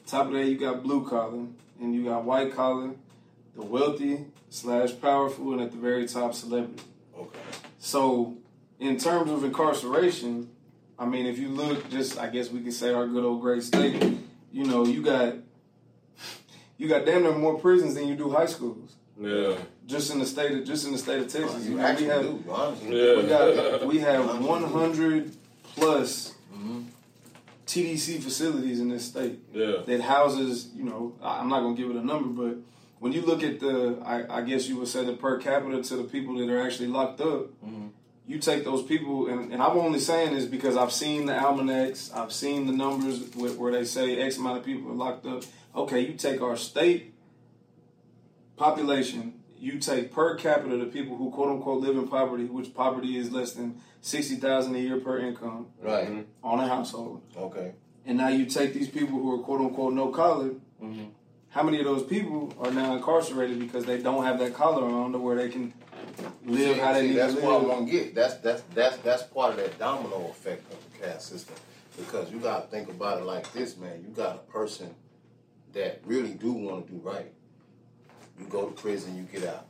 top 0.07 0.27
of 0.27 0.33
that 0.33 0.47
you 0.47 0.57
got 0.59 0.83
blue 0.83 1.07
collar, 1.07 1.47
and 1.81 1.95
you 1.95 2.05
got 2.05 2.25
white 2.25 2.55
collar, 2.55 2.93
the 3.55 3.63
wealthy 3.63 4.25
slash 4.49 4.99
powerful, 5.01 5.53
and 5.53 5.61
at 5.61 5.71
the 5.73 5.77
very 5.79 6.07
top 6.09 6.35
celebrity. 6.35 6.83
Okay. 7.19 7.39
So, 7.79 8.37
in 8.81 8.99
terms 8.99 9.31
of 9.31 9.45
incarceration, 9.45 10.51
I 10.99 11.05
mean, 11.07 11.27
if 11.27 11.39
you 11.39 11.49
look, 11.49 11.89
just 11.91 12.19
I 12.19 12.29
guess 12.29 12.51
we 12.51 12.61
could 12.61 12.73
say 12.73 12.93
our 12.93 13.07
good 13.07 13.25
old 13.25 13.41
great 13.43 13.63
state. 13.63 14.03
You 14.53 14.65
know, 14.65 14.87
you 14.87 15.03
got 15.03 15.35
you 16.79 16.89
got 16.89 17.05
damn 17.07 17.23
near 17.23 17.33
more 17.37 17.59
prisons 17.59 17.95
than 17.95 18.09
you 18.09 18.15
do 18.17 18.31
high 18.31 18.47
schools. 18.47 18.95
Yeah. 19.21 19.57
Just 19.87 20.13
in 20.13 20.19
the 20.19 20.27
state 20.27 20.53
of 20.53 20.65
just 20.65 20.87
in 20.87 20.93
the 20.93 20.99
state 20.99 21.21
of 21.21 21.29
Texas, 21.29 21.65
You 21.65 21.71
you 21.73 21.77
know, 21.79 21.95
we 21.99 22.05
have 22.05 22.23
do, 22.23 22.45
honestly. 22.51 22.89
Yeah. 23.09 23.17
we 23.17 23.29
got 23.29 23.87
we 23.87 23.99
have 24.01 24.43
100 24.45 25.33
plus 25.75 26.35
Mhm. 26.55 26.85
TDC 27.67 28.19
facilities 28.21 28.81
in 28.81 28.89
this 28.89 29.05
state 29.05 29.39
Yeah. 29.55 29.77
that 29.87 30.01
houses, 30.03 30.69
you 30.77 30.85
know, 30.85 31.13
I- 31.23 31.39
I'm 31.41 31.49
not 31.49 31.61
gonna 31.61 31.75
give 31.77 31.91
it 31.91 31.97
a 31.97 32.05
number, 32.05 32.29
but 32.49 32.57
when 32.99 33.13
you 33.13 33.23
look 33.23 33.43
at 33.43 33.61
the, 33.61 33.99
I, 34.05 34.39
I 34.39 34.43
guess 34.43 34.69
you 34.69 34.77
would 34.77 34.89
say 34.89 35.05
the 35.05 35.13
per 35.15 35.39
capita 35.39 35.83
to 35.83 35.97
the 35.97 36.05
people 36.05 36.37
that 36.37 36.49
are 36.51 36.61
actually 36.61 36.89
locked 36.89 37.21
up, 37.21 37.47
Mhm. 37.65 37.91
you 38.27 38.39
take 38.39 38.65
those 38.65 38.83
people, 38.83 39.29
and, 39.29 39.53
and 39.53 39.63
I'm 39.63 39.77
only 39.79 39.99
saying 40.01 40.35
this 40.35 40.45
because 40.47 40.77
I've 40.77 40.93
seen 40.93 41.27
the 41.27 41.39
almanacs, 41.39 42.11
I've 42.15 42.33
seen 42.33 42.67
the 42.67 42.73
numbers 42.73 43.21
where, 43.35 43.53
where 43.53 43.73
they 43.73 43.85
say 43.85 44.17
X 44.21 44.37
amount 44.39 44.59
of 44.59 44.65
people 44.65 44.91
are 44.91 44.95
locked 44.95 45.27
up. 45.27 45.43
Okay, 45.77 46.01
you 46.01 46.15
take 46.15 46.41
our 46.41 46.57
state 46.57 47.13
population, 48.57 49.35
you 49.59 49.79
take 49.79 50.13
per 50.13 50.35
capita 50.37 50.77
the 50.77 50.87
people 50.87 51.17
who 51.17 51.31
quote 51.31 51.51
unquote 51.51 51.83
live 51.83 51.97
in 51.97 52.09
poverty, 52.09 52.45
which 52.45 52.75
poverty 52.75 53.17
is 53.19 53.31
less 53.31 53.53
than 53.53 53.81
sixty 54.01 54.37
thousand 54.37 54.75
a 54.77 54.79
year 54.79 54.99
per 55.01 55.19
income 55.19 55.67
Right. 55.83 56.09
Mhm. 56.09 56.25
on 56.43 56.61
a 56.61 56.67
household. 56.69 57.21
Okay. 57.37 57.73
And 58.07 58.17
now 58.19 58.29
you 58.29 58.47
take 58.47 58.73
these 58.73 58.89
people 58.89 59.19
who 59.19 59.35
are 59.35 59.39
quote 59.43 59.61
unquote 59.61 59.93
no 59.93 60.09
collar. 60.09 60.51
Mhm. 60.83 61.09
How 61.51 61.63
many 61.63 61.79
of 61.79 61.85
those 61.87 62.03
people 62.03 62.53
are 62.61 62.71
now 62.71 62.95
incarcerated 62.97 63.59
because 63.59 63.85
they 63.85 63.99
don't 64.01 64.25
have 64.25 64.39
that 64.39 64.55
collar 64.55 64.85
on 64.85 65.13
to 65.13 65.19
where 65.19 65.37
they 65.37 65.49
can 65.49 65.73
live 66.47 66.77
See, 66.77 66.81
how 66.81 66.93
they 66.93 67.01
see, 67.03 67.09
need 67.09 67.17
that's 67.17 67.35
to 67.35 67.41
what 67.41 67.53
I 67.55 67.59
live? 67.59 67.69
want 67.69 67.87
to 67.87 67.93
get. 67.93 68.15
That's 68.15 68.35
that's 68.37 68.63
that's 68.75 68.97
that's 68.99 69.23
part 69.25 69.53
of 69.53 69.57
that 69.59 69.79
domino 69.79 70.29
effect 70.31 70.71
of 70.73 70.79
the 70.93 70.99
caste 71.07 71.29
system. 71.29 71.57
Because 71.97 72.31
you 72.31 72.39
gotta 72.41 72.67
think 72.67 72.89
about 72.91 73.21
it 73.21 73.25
like 73.25 73.51
this, 73.53 73.77
man. 73.77 74.03
You 74.07 74.15
got 74.15 74.37
a 74.37 74.53
person 74.53 74.95
that 75.77 76.01
really 76.07 76.31
do 76.33 76.53
want 76.53 76.87
to 76.87 76.93
do 76.93 76.99
right. 77.01 77.31
You 78.41 78.47
go 78.47 78.65
to 78.67 78.73
prison, 78.73 79.15
you 79.17 79.23
get 79.25 79.47
out. 79.49 79.67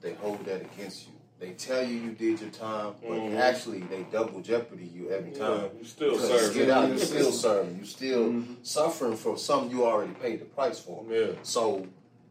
They 0.00 0.14
hold 0.14 0.44
that 0.46 0.60
against 0.60 1.06
you. 1.06 1.12
They 1.38 1.52
tell 1.52 1.82
you 1.82 1.94
you 1.96 2.10
did 2.10 2.40
your 2.40 2.50
time, 2.50 2.94
but 3.00 3.10
Mhm. 3.12 3.36
actually 3.38 3.80
they 3.80 4.02
double 4.12 4.40
jeopardy 4.40 4.86
you 4.86 5.10
every 5.10 5.30
Yeah. 5.32 5.38
time. 5.38 5.70
You 5.78 5.84
still 5.84 6.10
Because 6.12 6.30
you 6.30 6.38
serving. 6.38 6.58
get 6.58 6.70
out, 6.70 6.88
you 6.90 6.98
still 6.98 7.32
serving. 7.32 7.78
You 7.78 7.84
still 7.86 8.24
Mhm. 8.24 8.56
suffering 8.66 9.16
for 9.16 9.38
something 9.38 9.70
you 9.70 9.84
already 9.86 10.12
paid 10.14 10.40
the 10.40 10.44
price 10.46 10.80
for. 10.80 11.04
Yeah. 11.08 11.28
So 11.42 11.86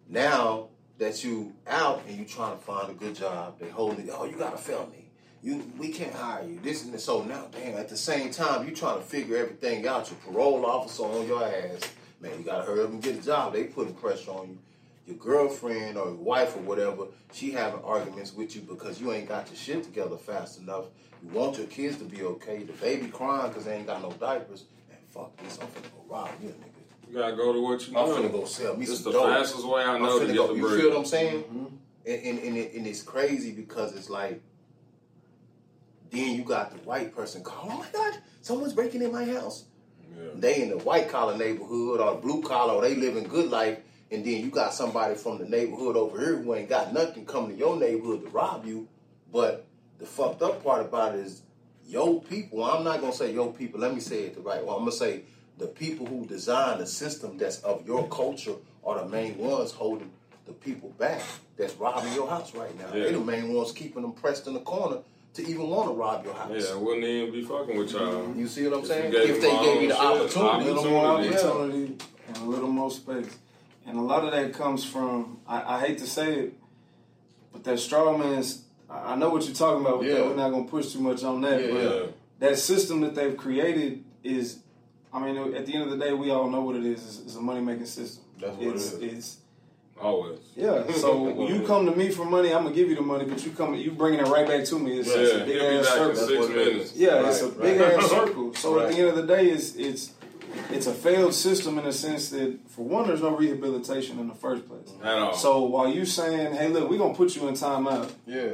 now 0.08 0.68
that 1.00 1.24
you 1.24 1.54
out 1.68 2.02
and 2.08 2.20
you 2.20 2.26
trying 2.26 2.58
to 2.58 2.64
find 2.64 2.92
a 2.92 2.94
good 2.94 3.16
job, 3.16 3.58
they 3.60 3.70
hold 3.70 3.98
it. 4.00 4.10
Oh, 4.12 4.26
you 4.26 4.36
got 4.36 4.54
a 4.54 4.58
felony. 4.58 5.10
You 5.42 5.64
we 5.80 5.88
can't 5.90 6.14
hire 6.14 6.44
you. 6.46 6.60
This 6.60 6.84
and 6.84 6.94
this. 6.94 7.06
So 7.06 7.24
now, 7.24 7.48
damn. 7.52 7.78
At 7.78 7.88
the 7.88 7.96
same 7.98 8.30
time, 8.30 8.68
you 8.68 8.76
trying 8.76 8.98
to 9.00 9.06
figure 9.06 9.38
everything 9.38 9.88
out. 9.88 10.12
Your 10.12 10.20
parole 10.20 10.66
officer 10.66 11.04
on 11.06 11.26
your 11.26 11.44
ass. 11.46 11.80
Man, 12.22 12.32
you 12.38 12.44
gotta 12.44 12.64
hurry 12.64 12.82
up 12.84 12.90
and 12.90 13.02
get 13.02 13.18
a 13.18 13.22
job. 13.22 13.54
They 13.54 13.66
putting 13.66 13.94
pressure 13.94 14.32
on 14.32 14.50
you. 14.50 14.58
Your 15.08 15.18
girlfriend 15.18 15.98
or 15.98 16.06
your 16.08 16.16
wife 16.16 16.56
or 16.56 16.60
whatever, 16.60 17.06
she 17.32 17.52
having 17.52 17.82
arguments 17.84 18.34
with 18.34 18.56
you 18.56 18.62
because 18.62 19.02
you 19.02 19.12
ain't 19.12 19.28
got 19.28 19.48
your 19.48 19.56
shit 19.56 19.84
together 19.84 20.18
fast 20.18 20.60
enough. 20.60 20.86
You 21.24 21.30
want 21.30 21.58
your 21.58 21.66
kids 21.68 21.98
to 21.98 22.04
be 22.04 22.22
okay. 22.24 22.64
The 22.64 22.74
baby 22.74 23.08
crying 23.08 23.48
because 23.50 23.66
they 23.66 23.76
ain't 23.76 23.88
got 23.88 24.02
no 24.02 24.12
diapers. 24.12 24.66
Man, 24.90 24.98
fuck 25.08 25.36
this. 25.38 25.58
I'm 25.60 25.68
finna 25.68 25.92
go 25.96 26.04
rob 26.14 26.30
you, 26.42 26.50
nigga. 26.50 27.10
You 27.10 27.16
gotta 27.18 27.36
go 27.36 27.54
to 27.54 27.60
what 27.62 27.88
you 27.88 27.98
I'm 27.98 28.08
know. 28.08 28.16
finna 28.18 28.32
go 28.32 28.46
sell 28.46 28.76
me 28.78 28.84
It's 28.86 29.00
some 29.02 29.12
the 29.14 29.18
dope. 29.20 29.30
fastest 29.30 29.66
way 29.68 29.82
I 29.84 29.98
know 29.98 30.20
to 30.20 30.26
get 30.28 30.36
go. 30.36 30.48
the 30.48 30.54
You 30.56 30.62
bread. 30.68 30.80
feel 30.80 30.90
what 30.90 30.98
I'm 31.00 31.06
saying? 31.06 31.44
Mhm. 31.44 31.72
And, 32.06 32.26
and, 32.26 32.40
and, 32.40 32.58
it, 32.58 32.74
and 32.76 32.86
it's 32.88 33.02
crazy 33.02 33.52
because 33.52 33.96
it's 33.96 34.10
like, 34.10 34.42
then 36.12 36.36
you 36.36 36.44
got 36.44 36.72
the 36.72 36.78
white 36.88 37.16
person 37.16 37.44
call, 37.44 37.70
oh 37.72 37.78
my 37.80 37.88
God, 37.92 38.20
someone's 38.42 38.74
breaking 38.74 39.02
in 39.02 39.12
my 39.12 39.26
house. 39.26 39.66
Yeah. 40.18 40.30
They 40.36 40.62
in 40.62 40.70
the 40.70 40.78
white 40.78 41.10
collar 41.10 41.38
neighborhood 41.38 42.00
or 42.00 42.16
blue 42.16 42.42
collar, 42.42 42.74
or 42.74 42.82
they 42.82 42.96
living 42.96 43.24
good 43.24 43.50
life. 43.50 43.80
And 44.12 44.26
then 44.26 44.44
you 44.44 44.50
got 44.50 44.74
somebody 44.74 45.16
from 45.16 45.38
the 45.38 45.46
neighborhood 45.46 45.96
over 45.96 46.20
here 46.20 46.36
who 46.38 46.56
ain't 46.56 46.70
got 46.70 46.94
nothing 46.94 47.26
coming 47.26 47.52
to 47.52 47.56
your 47.56 47.78
neighborhood 47.78 48.24
to 48.24 48.30
rob 48.30 48.66
you. 48.66 48.88
But 49.32 49.68
the 50.00 50.06
fucked 50.06 50.42
up 50.42 50.64
part 50.64 50.82
about 50.82 51.16
it 51.16 51.22
is 51.26 51.44
your 51.86 52.22
people. 52.22 52.64
I'm 52.64 52.84
not 52.84 53.02
gonna 53.02 53.14
say 53.14 53.32
your 53.34 53.54
people. 53.54 53.80
Let 53.80 53.94
me 53.94 54.00
say 54.00 54.24
it 54.24 54.36
the 54.36 54.42
right 54.42 54.64
way. 54.64 54.74
I'm 54.74 54.80
gonna 54.80 54.92
say 54.92 55.24
the 55.58 55.68
people 55.68 56.06
who 56.06 56.26
design 56.26 56.80
the 56.80 56.88
system 56.88 57.38
that's 57.38 57.60
of 57.60 57.86
your 57.86 58.08
culture 58.08 58.56
are 58.84 59.00
the 59.00 59.08
main 59.08 59.38
ones 59.38 59.72
holding 59.72 60.12
the 60.48 60.54
people 60.54 60.90
back. 60.98 61.22
That's 61.58 61.76
robbing 61.76 62.14
your 62.14 62.30
house 62.30 62.56
right 62.56 62.76
now. 62.80 62.88
Yeah. 62.94 63.04
They 63.04 63.12
the 63.12 63.20
main 63.20 63.54
ones 63.54 63.72
keeping 63.72 64.02
them 64.02 64.14
pressed 64.14 64.48
in 64.48 64.54
the 64.54 64.62
corner 64.62 65.00
to 65.36 65.48
even 65.48 65.70
want 65.70 65.88
to 65.90 65.94
rob 65.94 66.26
your 66.26 66.34
house. 66.34 66.52
Yeah, 66.54 66.74
I 66.74 66.78
wouldn't 66.78 67.06
even 67.06 67.32
be 67.32 67.44
fucking 67.44 67.78
with 67.78 67.92
y'all. 67.92 68.34
You 68.36 68.48
see 68.48 68.66
what 68.68 68.74
I'm 68.74 68.80
If 68.82 68.88
saying? 68.88 69.14
you 69.14 69.20
If 69.20 69.42
they 69.42 69.52
gave 69.64 69.82
you 69.84 69.88
the 69.90 69.96
shit, 69.96 70.04
opportunity, 70.04 70.70
a 70.70 70.74
little 70.74 70.90
more 70.92 71.06
Opportunity. 71.06 71.44
opportunity 71.46 71.98
and 72.28 72.38
a 72.38 72.44
little 72.46 72.70
more 72.70 72.92
space. 72.92 73.38
And 73.86 73.98
a 73.98 74.02
lot 74.02 74.24
of 74.26 74.32
that 74.32 74.54
comes 74.54 74.84
from, 74.84 75.40
I, 75.48 75.76
I 75.76 75.80
hate 75.86 75.98
to 76.00 76.08
say 76.08 76.34
it, 76.40 76.54
but 77.52 77.64
that 77.64 77.80
straw 77.80 78.16
man's, 78.18 78.64
I 78.90 79.14
I 79.14 79.16
know 79.16 79.30
what 79.30 79.46
you're 79.46 79.56
talking 79.56 79.86
about 79.86 80.00
with 80.00 80.08
Yeah. 80.10 80.22
We're 80.24 80.36
not 80.36 80.50
going 80.50 80.66
to 80.66 80.70
push 80.70 80.92
too 80.94 81.00
much 81.00 81.24
on 81.24 81.42
that. 81.42 81.62
Yeah, 81.62 81.72
but 81.72 81.84
Yeah. 81.84 82.06
that 82.40 82.58
system 82.58 83.02
that 83.02 83.16
they've 83.16 83.36
created 83.38 84.04
is, 84.24 84.60
I 85.14 85.20
mean, 85.20 85.56
at 85.56 85.66
the 85.66 85.74
end 85.74 85.84
of 85.84 85.92
the 85.92 85.98
day, 86.04 86.14
we 86.14 86.30
all 86.32 86.50
know 86.50 86.62
what 86.62 86.76
it 86.76 86.86
is. 86.86 87.00
It's, 87.06 87.20
it's 87.22 87.36
a 87.36 87.42
money 87.42 87.62
making 87.62 87.86
system. 87.86 88.24
That's 88.40 88.56
what 88.58 88.68
it 88.68 88.76
it's. 88.76 88.94
It's, 88.94 89.38
Always. 90.02 90.40
yeah. 90.56 90.90
So 90.94 91.22
when 91.38 91.48
you 91.54 91.66
come 91.68 91.86
to 91.86 91.96
me 91.96 92.10
for 92.10 92.26
money, 92.26 92.54
I'm 92.54 92.64
gonna 92.64 92.76
give 92.76 92.90
you 92.90 92.96
the 92.96 93.02
money, 93.02 93.26
but 93.26 93.44
you 93.46 93.52
come, 93.52 93.74
you 93.76 93.92
bringing 93.92 94.20
it 94.20 94.28
right 94.28 94.48
back 94.48 94.66
to 94.66 94.80
me. 94.80 95.00
It's, 95.00 95.10
Yeah, 95.10 95.16
it's 95.22 95.34
a 95.34 95.38
big 95.40 95.48
be 95.48 95.60
ass 95.60 95.86
back 95.86 95.94
circle. 95.94 96.08
That's 96.08 96.28
six 96.28 96.40
what 96.40 96.50
it 96.52 96.58
is. 96.58 96.74
minutes. 96.74 96.96
Yeah, 96.96 97.28
it's 97.30 97.42
a 97.42 97.48
Right, 97.50 97.62
big 97.62 97.82
ass 97.82 98.10
circle. 98.10 98.54
So 98.56 98.80
at 98.80 98.90
the 98.92 98.98
end 99.00 99.08
of 99.10 99.16
the 99.16 99.24
day, 99.24 99.48
it's 99.50 99.76
it's 99.76 100.14
it's 100.72 100.88
a 100.88 100.94
failed 100.94 101.34
system 101.34 101.78
in 101.78 101.86
the 101.86 101.94
sense 101.94 102.30
that, 102.30 102.58
for 102.70 102.84
one, 102.84 103.08
there's 103.08 103.22
no 103.22 103.36
rehabilitation 103.36 104.18
in 104.20 104.28
the 104.28 104.34
first 104.34 104.68
place. 104.68 104.90
At 105.04 105.18
all. 105.20 105.34
So 105.34 105.64
while 105.64 105.88
you 105.88 106.06
saying, 106.06 106.54
"Hey, 106.56 106.70
look, 106.70 106.90
we're 106.90 106.98
gonna 106.98 107.14
put 107.14 107.36
you 107.36 107.48
in 107.48 107.54
timeout," 107.54 108.10
Yeah. 108.26 108.54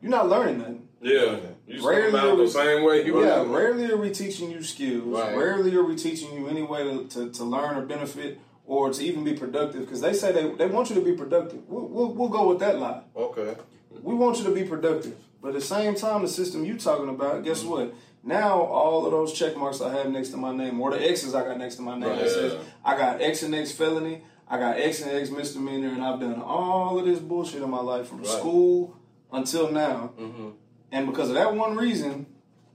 you're 0.00 0.10
not 0.10 0.28
learning 0.28 0.58
nothing. 0.58 0.88
yeah, 1.00 1.36
you 1.66 1.86
Rarely 1.88 2.10
come 2.12 2.20
out 2.20 2.26
are 2.28 2.34
we- 2.36 2.44
the 2.44 2.50
same 2.50 2.84
way 2.84 3.04
you 3.04 3.20
Yeah, 3.24 3.44
rarely 3.46 3.90
are 3.90 3.96
we 3.96 4.10
teaching 4.10 4.50
you 4.50 4.62
skills. 4.62 5.04
Right. 5.06 5.36
Rarely 5.36 5.74
are 5.76 5.82
we 5.84 5.96
teaching 5.96 6.32
you 6.34 6.48
any 6.48 6.62
way 6.62 6.84
to, 6.84 7.04
to, 7.08 7.30
to 7.30 7.44
learn 7.44 7.76
or 7.76 7.82
benefit 7.82 8.38
or 8.68 8.92
to 8.92 9.02
even 9.04 9.24
be 9.24 9.32
productive. 9.34 9.80
Because 9.80 10.00
they 10.00 10.12
say 10.12 10.30
they, 10.30 10.48
they 10.54 10.66
want 10.66 10.88
you 10.90 10.94
to 10.94 11.00
be 11.00 11.12
productive. 11.14 11.60
We'll, 11.68 11.88
we'll, 11.88 12.12
we'll 12.14 12.28
go 12.28 12.48
with 12.50 12.60
that 12.60 12.78
lie. 12.78 13.02
Okay. 13.16 13.56
We 14.02 14.14
want 14.14 14.38
you 14.38 14.44
to 14.44 14.50
be 14.52 14.62
productive. 14.62 15.16
But 15.42 15.48
at 15.48 15.54
the 15.54 15.60
same 15.60 15.94
time, 15.96 16.22
the 16.22 16.28
system 16.28 16.64
you 16.64 16.76
talking 16.78 17.08
about, 17.08 17.42
guess 17.44 17.60
Mm-hmm. 17.62 17.70
what? 17.70 17.94
Now 18.24 18.60
all 18.60 19.06
of 19.06 19.12
those 19.12 19.32
check 19.32 19.56
marks 19.56 19.80
I 19.80 19.92
have 19.96 20.10
next 20.10 20.28
to 20.30 20.36
my 20.36 20.54
name, 20.54 20.80
or 20.80 20.90
the 20.90 21.00
X's 21.10 21.34
I 21.34 21.44
got 21.44 21.56
next 21.56 21.76
to 21.76 21.82
my 21.82 21.96
name, 21.98 22.10
Right. 22.10 22.18
that 22.20 22.30
says 22.30 22.56
I 22.84 22.96
got 22.96 23.22
X 23.22 23.42
and 23.44 23.54
X 23.54 23.70
felony, 23.72 24.22
I 24.48 24.58
got 24.58 24.76
X 24.76 25.00
and 25.02 25.12
X 25.12 25.30
misdemeanor, 25.30 25.88
and 25.88 26.02
I've 26.02 26.18
done 26.20 26.42
all 26.42 26.98
of 26.98 27.06
this 27.06 27.20
bullshit 27.20 27.62
in 27.62 27.70
my 27.70 27.80
life 27.80 28.08
from 28.08 28.18
Right. 28.18 28.26
school 28.26 28.96
until 29.32 29.70
now. 29.70 30.12
Mm-hmm. 30.20 30.48
And 30.92 31.06
because 31.06 31.28
of 31.28 31.36
that 31.36 31.54
one 31.54 31.76
reason, 31.76 32.26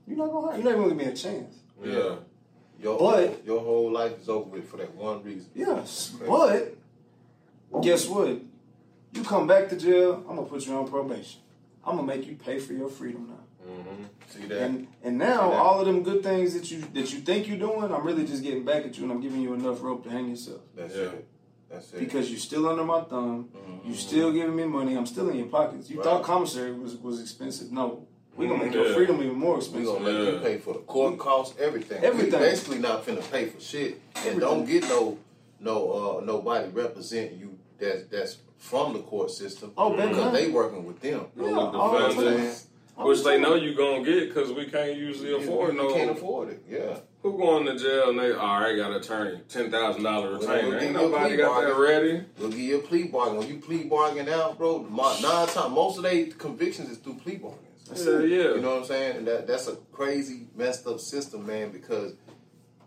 you're 0.08 0.16
not 0.16 0.30
gonna 0.32 0.56
you're 0.56 0.64
not 0.64 0.70
even 0.70 0.82
gonna 0.82 0.94
give 0.94 1.06
me 1.06 1.12
a 1.12 1.16
chance. 1.16 1.54
Yeah. 1.84 2.16
Your, 2.84 2.98
But- 2.98 3.46
your 3.46 3.60
whole 3.60 3.90
life 3.90 4.20
is 4.20 4.28
over 4.28 4.44
with 4.50 4.68
for 4.68 4.76
that 4.76 4.94
one 4.94 5.22
reason. 5.24 5.48
Yes, 5.54 6.14
but 6.28 6.76
guess 7.80 8.06
what? 8.06 8.40
You 9.14 9.22
come 9.22 9.46
back 9.46 9.70
to 9.70 9.76
jail, 9.76 10.22
I'm 10.28 10.36
gonna 10.36 10.42
put 10.46 10.66
you 10.66 10.74
on 10.76 10.86
probation. 10.86 11.40
I'm 11.82 11.96
gonna 11.96 12.06
make 12.06 12.26
you 12.26 12.36
pay 12.36 12.58
for 12.58 12.74
your 12.74 12.90
freedom 12.90 13.26
now. 13.30 13.40
See 14.28 14.44
that? 14.48 14.60
And 14.60 14.86
and 15.02 15.16
now 15.16 15.48
that? 15.48 15.56
all 15.56 15.80
of 15.80 15.86
them 15.86 16.02
good 16.02 16.22
things 16.22 16.52
that 16.52 16.70
you 16.70 16.82
that 16.92 17.10
you 17.10 17.20
think 17.20 17.48
you're 17.48 17.56
doing, 17.58 17.90
I'm 17.90 18.04
really 18.04 18.26
just 18.26 18.42
getting 18.42 18.66
back 18.66 18.84
at 18.84 18.98
you 18.98 19.04
and 19.04 19.12
I'm 19.12 19.22
giving 19.22 19.40
you 19.40 19.54
enough 19.54 19.82
rope 19.82 20.04
to 20.04 20.10
hang 20.10 20.28
yourself. 20.28 20.60
That's 20.76 20.94
Yeah. 20.94 21.04
it. 21.04 21.26
That's 21.70 21.90
it. 21.94 22.00
Because 22.00 22.28
you're 22.30 22.38
still 22.38 22.68
under 22.68 22.84
my 22.84 23.00
thumb, 23.00 23.48
Mhm. 23.56 23.88
you 23.88 23.94
still 23.94 24.30
giving 24.30 24.54
me 24.54 24.64
money, 24.64 24.94
I'm 24.94 25.06
still 25.06 25.30
in 25.30 25.36
your 25.38 25.46
pockets. 25.46 25.88
You 25.88 25.96
Right. 25.96 26.04
thought 26.04 26.22
commissary 26.22 26.72
was, 26.72 26.96
was 26.96 27.18
expensive. 27.22 27.72
No. 27.72 28.06
We're 28.36 28.48
gonna 28.48 28.64
make 28.64 28.74
your 28.74 28.92
freedom 28.94 29.22
even 29.22 29.34
more 29.34 29.56
expensive. 29.58 29.84
we 29.84 29.90
expensive. 29.92 30.14
gonna 30.16 30.24
make 30.24 30.34
you 30.34 30.40
pay 30.40 30.58
for 30.58 30.74
the 30.74 30.80
court 30.80 31.18
costs, 31.18 31.56
everything. 31.60 32.02
Everything. 32.02 32.32
We 32.40 32.46
basically 32.46 32.78
not 32.78 33.04
finna 33.06 33.30
pay 33.30 33.46
for 33.46 33.60
shit, 33.60 34.00
and 34.26 34.40
don't 34.40 34.64
get 34.64 34.82
no 34.84 35.18
no 35.60 35.92
uh 36.20 36.24
nobody 36.24 36.68
representing 36.70 37.38
you 37.38 37.58
that's 37.78 38.04
that's 38.04 38.38
from 38.58 38.92
the 38.94 39.00
court 39.00 39.30
system. 39.30 39.72
Oh, 39.76 39.90
baby, 39.96 40.08
because 40.08 40.24
huh? 40.24 40.30
they 40.30 40.48
working 40.48 40.84
with 40.84 41.00
them. 41.00 41.26
Yeah, 41.36 41.42
You 41.48 41.60
all 41.60 41.70
the 41.70 41.78
I'm 42.96 43.06
Which 43.06 43.24
they 43.24 43.40
know 43.40 43.54
you 43.56 43.74
gonna 43.74 44.04
get 44.04 44.28
because 44.28 44.52
we 44.52 44.66
can't 44.66 44.96
usually 44.96 45.30
You- 45.30 45.38
afford 45.38 45.74
you 45.74 45.82
no. 45.82 45.92
can't 45.92 46.10
afford 46.10 46.50
it. 46.50 46.62
Yeah. 46.68 46.98
Who 47.22 47.36
going 47.38 47.64
to 47.66 47.76
jail 47.78 48.10
and 48.10 48.18
they 48.18 48.32
all 48.32 48.60
right 48.60 48.76
got 48.76 48.90
an 48.92 48.98
attorney 48.98 49.40
ten 49.48 49.70
thousand 49.70 50.02
dollar 50.02 50.32
Well, 50.32 50.40
retainer? 50.40 50.68
we'll 50.68 50.72
Ain't 50.74 50.80
give 50.80 50.90
you 50.92 50.98
a 50.98 51.02
nobody 51.02 51.28
plea 51.30 51.36
got 51.38 51.60
that 51.60 51.74
bargain. 51.74 51.82
ready. 51.82 52.24
We'll 52.38 52.50
give 52.50 52.58
you 52.60 52.76
a 52.78 52.82
plea 52.82 53.02
bargain. 53.04 53.36
When 53.38 53.48
you 53.48 53.56
plea 53.56 53.84
bargain 53.84 54.28
out, 54.28 54.58
bro, 54.58 54.82
nine 54.82 55.48
times 55.48 55.74
most 55.74 55.96
of 55.96 56.02
their 56.04 56.26
convictions 56.26 56.90
is 56.90 56.98
through 56.98 57.14
plea 57.14 57.36
bargains. 57.86 58.06
Yeah, 58.06 58.20
yeah. 58.20 58.54
You 58.54 58.60
know 58.60 58.70
what 58.70 58.80
I'm 58.80 58.86
saying? 58.86 59.16
And 59.18 59.26
that 59.26 59.46
that's 59.46 59.68
a 59.68 59.76
crazy 59.92 60.48
messed 60.54 60.86
up 60.86 61.00
system, 61.00 61.46
man. 61.46 61.70
Because 61.70 62.14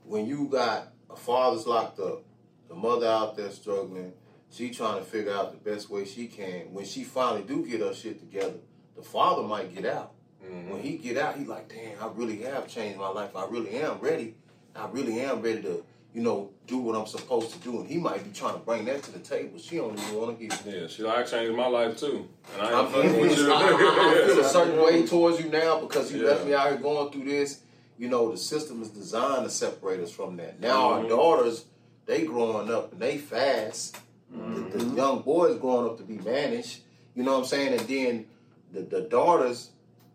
when 0.04 0.26
you 0.26 0.48
got 0.48 0.94
a 1.10 1.16
father's 1.16 1.66
locked 1.66 2.00
up, 2.00 2.24
the 2.70 2.76
mother 2.76 3.08
out 3.08 3.38
there 3.38 3.50
struggling, 3.52 4.14
she 4.50 4.70
trying 4.70 5.00
to 5.00 5.06
figure 5.06 5.34
out 5.34 5.52
the 5.52 5.70
best 5.70 5.90
way 5.90 6.06
she 6.06 6.28
can. 6.28 6.74
When 6.74 6.86
she 6.86 7.04
finally 7.04 7.44
do 7.44 7.66
get 7.66 7.82
her 7.82 7.94
shit 7.94 8.20
together, 8.20 8.58
the 8.96 9.04
father 9.04 9.44
might 9.44 9.74
get 9.74 9.86
out. 9.86 10.14
Mm-hmm. 10.44 10.70
When 10.72 10.82
he 10.82 10.98
get 10.98 11.18
out, 11.18 11.38
he 11.38 11.46
like, 11.46 11.70
damn, 11.70 12.02
I 12.02 12.10
really 12.14 12.42
have 12.44 12.68
changed 12.68 12.98
my 12.98 13.10
life. 13.10 13.36
I 13.36 13.46
really 13.46 13.72
am 13.72 14.00
ready. 14.00 14.36
I 14.76 14.88
really 14.90 15.20
am 15.20 15.42
ready 15.42 15.62
to, 15.64 15.84
you 16.18 16.24
know, 16.24 16.50
do 16.66 16.80
what 16.80 16.96
I'm 16.96 17.06
supposed 17.06 17.52
to 17.52 17.60
do. 17.60 17.80
And 17.82 17.88
he 17.88 17.98
might 17.98 18.24
be 18.24 18.32
trying 18.32 18.54
to 18.56 18.60
bring 18.60 18.86
that 18.86 19.04
to 19.04 19.12
the 19.12 19.20
table. 19.20 19.60
She 19.60 19.76
don't 19.78 19.94
even 20.00 20.16
want 20.16 20.40
to 20.40 20.44
hear. 20.44 20.52
it. 20.52 20.82
Yeah, 20.82 20.88
she 20.88 21.04
like 21.04 21.18
I 21.20 21.24
changed 21.24 21.56
my 21.56 21.68
life 21.68 21.96
too, 22.00 22.28
and 22.56 22.62
I 22.64 22.72
I'm 22.80 22.86
ain't 22.86 22.94
fucking 22.96 23.20
with 23.22 23.38
you. 23.38 23.54
I, 23.54 23.56
I- 23.62 24.24
I 24.24 24.26
feel 24.26 24.40
a 24.40 24.44
certain 24.50 24.82
way 24.84 25.06
towards 25.06 25.40
you 25.40 25.48
now 25.52 25.80
because 25.80 26.12
you 26.12 26.24
Yeah. 26.24 26.30
left 26.32 26.46
me 26.48 26.56
out 26.56 26.70
here 26.70 26.78
going 26.80 27.12
through 27.12 27.26
this. 27.26 27.62
You 28.00 28.10
know, 28.10 28.32
the 28.32 28.38
system 28.38 28.82
is 28.82 28.90
designed 28.90 29.44
to 29.44 29.50
separate 29.52 30.00
us 30.00 30.10
from 30.12 30.38
that. 30.38 30.60
Now 30.60 30.90
Mhm. 30.90 31.04
our 31.04 31.08
daughters, 31.08 31.66
they 32.08 32.24
growing 32.26 32.72
up 32.72 32.94
and 32.94 33.00
they 33.00 33.20
fast. 33.20 33.96
The, 34.32 34.62
the 34.80 34.86
young 34.96 35.22
boys 35.22 35.60
growing 35.60 35.86
up 35.86 35.98
to 35.98 36.04
be 36.04 36.18
managed. 36.18 36.80
You 37.14 37.22
know 37.26 37.34
what 37.34 37.40
I'm 37.42 37.46
saying? 37.46 37.80
And 37.80 37.88
then 37.88 38.26
the, 38.74 38.82
the 38.82 39.02
daughters, 39.02 39.70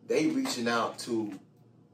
they 0.09 0.27
reaching 0.27 0.67
out 0.67 0.99
to, 1.01 1.39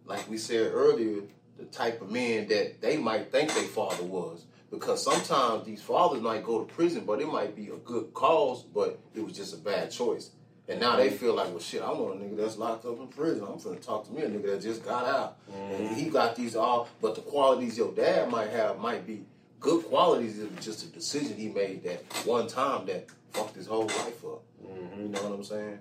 like 0.07 0.29
we 0.31 0.39
said 0.39 0.73
earlier, 0.73 1.21
the 1.59 1.65
type 1.67 2.01
of 2.01 2.11
man 2.11 2.49
that 2.49 2.81
they 2.81 2.97
might 2.97 3.31
think 3.31 3.53
their 3.53 3.65
father 3.65 4.05
was. 4.05 4.45
Because 4.71 5.03
sometimes 5.03 5.65
these 5.65 5.83
fathers 5.83 6.21
might 6.21 6.45
go 6.45 6.63
to 6.63 6.75
prison, 6.75 7.05
but 7.07 7.21
it 7.21 7.27
might 7.27 7.57
be 7.57 7.69
a 7.69 7.77
good 7.77 8.13
cause, 8.13 8.63
but 8.63 8.99
it 9.15 9.25
was 9.25 9.35
just 9.35 9.55
a 9.55 9.57
bad 9.57 9.91
choice. 9.91 10.31
And 10.69 10.79
now 10.81 10.97
they 10.97 11.09
feel 11.09 11.35
like, 11.35 11.49
well, 11.49 11.61
shit, 11.61 11.81
I 11.81 11.91
want 11.93 12.21
a 12.21 12.25
nigga 12.25 12.37
that's 12.37 12.59
locked 12.59 12.85
up 12.85 13.01
in 13.01 13.09
prison. 13.09 13.45
I'm 13.45 13.59
finna 13.59 13.81
talk 13.81 14.07
to 14.07 14.13
me 14.13 14.23
a 14.23 14.29
nigga 14.29 14.51
that 14.51 14.61
just 14.61 14.85
got 14.85 15.07
out. 15.07 15.39
And 15.51 15.97
he 15.97 16.03
mm-hmm. 16.03 16.13
got 16.13 16.37
these 16.37 16.55
all, 16.55 16.89
but 17.01 17.15
the 17.15 17.23
qualities 17.23 17.79
your 17.79 17.93
dad 17.93 18.29
might 18.29 18.51
have 18.51 18.79
might 18.79 19.07
be 19.07 19.25
good 19.61 19.87
qualities. 19.87 20.39
It 20.39 20.55
was 20.55 20.63
just 20.63 20.85
a 20.85 20.89
decision 20.89 21.39
he 21.39 21.49
made 21.49 21.83
that 21.85 22.03
one 22.27 22.47
time 22.47 22.85
that 22.87 23.07
fucked 23.31 23.57
his 23.57 23.67
whole 23.67 23.87
life 23.87 24.23
up. 24.25 24.43
Mm-hmm. 24.63 25.01
You 25.01 25.09
know 25.09 25.23
what 25.23 25.33
I'm 25.33 25.45
saying? 25.45 25.79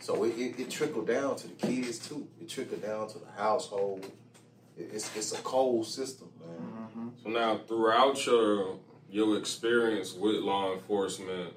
So 0.00 0.24
it, 0.24 0.38
it, 0.38 0.58
it 0.58 0.70
trickled 0.70 1.06
down 1.06 1.36
to 1.36 1.48
the 1.48 1.54
kids 1.54 1.98
too. 1.98 2.26
It 2.40 2.48
trickled 2.48 2.82
down 2.82 3.08
to 3.08 3.18
the 3.18 3.30
household. 3.36 4.10
It, 4.76 4.90
it's 4.92 5.16
it's 5.16 5.32
a 5.32 5.42
cold 5.42 5.86
system, 5.86 6.30
man. 6.40 6.48
Mm-hmm. 6.50 7.08
So 7.22 7.28
now, 7.30 7.60
throughout 7.66 8.24
your 8.26 8.78
your 9.08 9.38
experience 9.38 10.12
with 10.12 10.36
law 10.36 10.72
enforcement, 10.74 11.52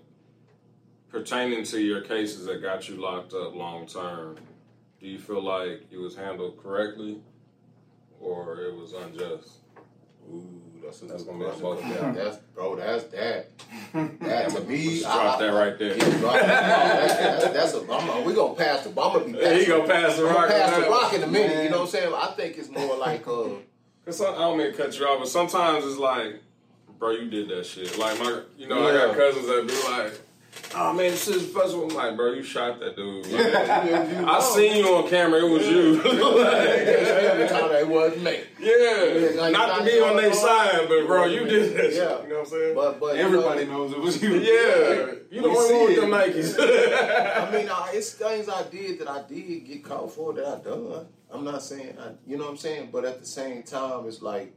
pertaining 1.10 1.64
to 1.66 1.82
your 1.82 2.02
cases 2.02 2.46
that 2.46 2.62
got 2.62 2.88
you 2.88 2.96
locked 2.96 3.34
up 3.34 3.56
long 3.56 3.88
term, 3.88 4.38
do 5.00 5.08
you 5.08 5.20
feel 5.20 5.44
like 5.44 5.88
it 5.92 5.98
was 5.98 6.16
handled 6.16 6.62
correctly, 6.62 7.22
or 8.20 8.62
it 8.62 8.76
was 8.76 8.94
unjust? 8.94 9.52
Ooh, 10.30 10.62
that's 10.88 11.02
a 11.02 11.06
That's 11.06 11.24
gonna 11.24 11.44
question. 11.44 11.62
both. 11.62 11.86
Yeah, 11.86 12.12
that's 12.12 12.38
bro. 12.56 12.76
That's 12.78 13.04
that. 13.06 13.50
That 14.22 14.50
to 14.52 14.62
me, 14.62 15.02
drop 15.02 15.40
that 15.40 15.48
right 15.48 15.78
there. 15.78 15.98
Yeah, 15.98 16.18
drop 16.20 16.34
that. 16.34 16.48
that's, 16.48 17.16
that's, 17.16 17.54
that's 17.54 17.74
a. 17.74 17.94
I'm, 17.94 18.24
we 18.26 18.34
gonna 18.34 18.56
pass 18.56 18.84
the. 18.84 18.90
I'm 18.90 18.96
gonna 18.96 19.26
be. 19.26 19.60
He 19.60 19.66
gonna 19.66 19.86
pass 19.86 20.16
the 20.16 20.24
rock. 20.24 20.48
pass 20.48 20.76
the 20.76 20.90
rock 20.90 21.14
in 21.14 21.24
a 21.24 21.28
minute. 21.28 21.56
Man. 21.56 21.64
You 21.66 21.70
know 21.72 21.80
what 21.80 21.84
I'm 21.84 21.90
saying? 21.90 22.14
I 22.16 22.28
think 22.28 22.58
it's 22.58 22.70
more 22.70 22.98
like 22.98 23.28
uh. 23.28 23.50
Cause 24.06 24.22
I 24.22 24.34
don't 24.36 24.58
mean 24.58 24.72
to 24.72 24.78
cut 24.78 24.98
you 24.98 25.06
off, 25.06 25.20
but 25.20 25.28
sometimes 25.28 25.84
it's 25.84 25.98
like, 25.98 26.42
bro, 26.98 27.12
you 27.12 27.30
did 27.30 27.50
that 27.50 27.66
shit. 27.66 27.98
Like 27.98 28.18
my, 28.20 28.42
you 28.58 28.70
know, 28.70 28.88
I 28.88 28.94
got 28.94 29.18
cousins 29.18 29.46
that 29.48 29.68
be 29.68 29.92
like, 29.92 30.18
oh 30.76 30.94
man, 30.94 31.12
this 31.12 31.28
is 31.28 31.50
special. 31.50 31.84
I'm 31.90 31.96
like, 31.96 32.16
bro, 32.16 32.34
you 32.34 32.44
shot 32.44 32.80
that 32.80 32.96
dude. 32.96 33.26
Like, 33.32 33.56
I 34.28 34.40
seen 34.42 34.78
you 34.78 34.96
on 34.96 35.10
camera. 35.10 35.46
It 35.46 35.50
was 35.50 35.68
you. 35.68 36.02
Every 36.04 37.48
time 37.50 37.72
they 37.72 37.84
wasn't 37.84 38.24
me. 38.24 38.40
yeah, 38.60 39.42
like, 39.42 39.52
not 39.54 39.80
to 39.80 39.84
be 39.86 40.00
on 40.02 40.18
their 40.18 40.34
side, 40.34 40.88
but 40.88 41.06
bro, 41.08 41.26
you 41.26 41.46
did 41.46 41.76
that. 41.78 41.84
Yeah. 41.86 41.90
shit. 41.92 42.24
You 42.24 42.30
know 42.30 42.36
what 42.36 42.40
I'm 42.40 42.46
saying? 42.46 42.76
But 42.76 43.00
but 43.00 43.16
you 43.16 43.22
Everybody 43.22 43.66
know, 43.66 43.72
knows 43.88 43.92
it 43.94 44.00
was 44.00 44.22
you. 44.22 44.36
yeah, 44.36 45.14
you 45.32 45.42
the 45.42 45.50
We 45.50 45.56
only 45.56 45.68
see 45.68 45.74
one 45.74 45.86
with 45.86 45.98
it. 45.98 46.02
them 46.02 46.12
Nikes. 46.12 47.48
I 47.48 47.52
mean, 47.52 47.70
I, 47.70 47.92
it's 47.94 48.12
things 48.14 48.50
I 48.50 48.64
did 48.64 49.00
that 49.00 49.08
I 49.10 49.22
did 49.28 49.66
get 49.66 49.84
caught 49.84 50.12
for 50.12 50.34
that 50.34 50.46
I 50.48 50.60
done. 50.62 51.08
I'm 51.32 51.44
not 51.44 51.62
saying, 51.62 51.98
I, 52.00 52.12
you 52.26 52.38
know 52.38 52.46
what 52.46 52.52
I'm 52.52 52.58
saying, 52.58 52.90
but 52.92 53.04
at 53.06 53.20
the 53.20 53.26
same 53.26 53.64
time, 53.64 54.08
it's 54.08 54.22
like 54.22 54.54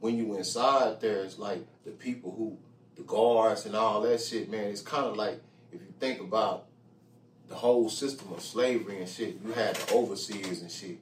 when 0.00 0.16
you 0.18 0.36
inside 0.36 1.00
there, 1.00 1.22
it's 1.24 1.38
like 1.38 1.64
the 1.84 1.92
people 1.92 2.32
who, 2.36 2.58
the 3.02 3.08
guards 3.08 3.66
and 3.66 3.74
all 3.74 4.00
that 4.02 4.20
shit, 4.20 4.50
man. 4.50 4.64
It's 4.64 4.82
kind 4.82 5.06
of 5.06 5.16
like 5.16 5.40
if 5.72 5.80
you 5.80 5.92
think 5.98 6.20
about 6.20 6.66
the 7.48 7.54
whole 7.54 7.88
system 7.88 8.32
of 8.32 8.40
slavery 8.40 8.98
and 8.98 9.08
shit, 9.08 9.36
you 9.44 9.52
had 9.52 9.76
the 9.76 9.94
overseers 9.94 10.62
and 10.62 10.70
shit, 10.70 10.98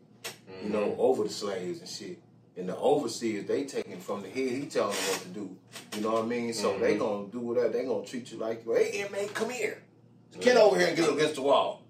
you 0.62 0.70
know, 0.70 0.88
mm-hmm. 0.88 1.00
over 1.00 1.24
the 1.24 1.30
slaves 1.30 1.80
and 1.80 1.88
shit. 1.88 2.18
And 2.56 2.68
the 2.68 2.76
overseers, 2.76 3.46
they 3.46 3.64
taking 3.64 4.00
from 4.00 4.22
the 4.22 4.28
head, 4.28 4.50
he 4.50 4.66
telling 4.66 4.94
them 4.94 5.04
what 5.04 5.22
to 5.22 5.28
do. 5.28 5.56
You 5.94 6.02
know 6.02 6.12
what 6.12 6.24
I 6.24 6.26
mean? 6.26 6.52
So 6.52 6.78
they 6.78 6.90
mm-hmm. 6.90 6.98
gonna 6.98 7.26
do 7.28 7.40
whatever. 7.40 7.68
They 7.68 7.84
gonna 7.84 8.04
treat 8.04 8.30
you 8.32 8.38
like, 8.38 8.64
hey, 8.66 9.04
inmate, 9.06 9.32
come 9.34 9.50
here. 9.50 9.82
Mm-hmm. 10.32 10.40
Get 10.40 10.56
over 10.56 10.78
here 10.78 10.88
and 10.88 10.96
get 10.96 11.10
against 11.10 11.36
the 11.36 11.42
wall. 11.42 11.82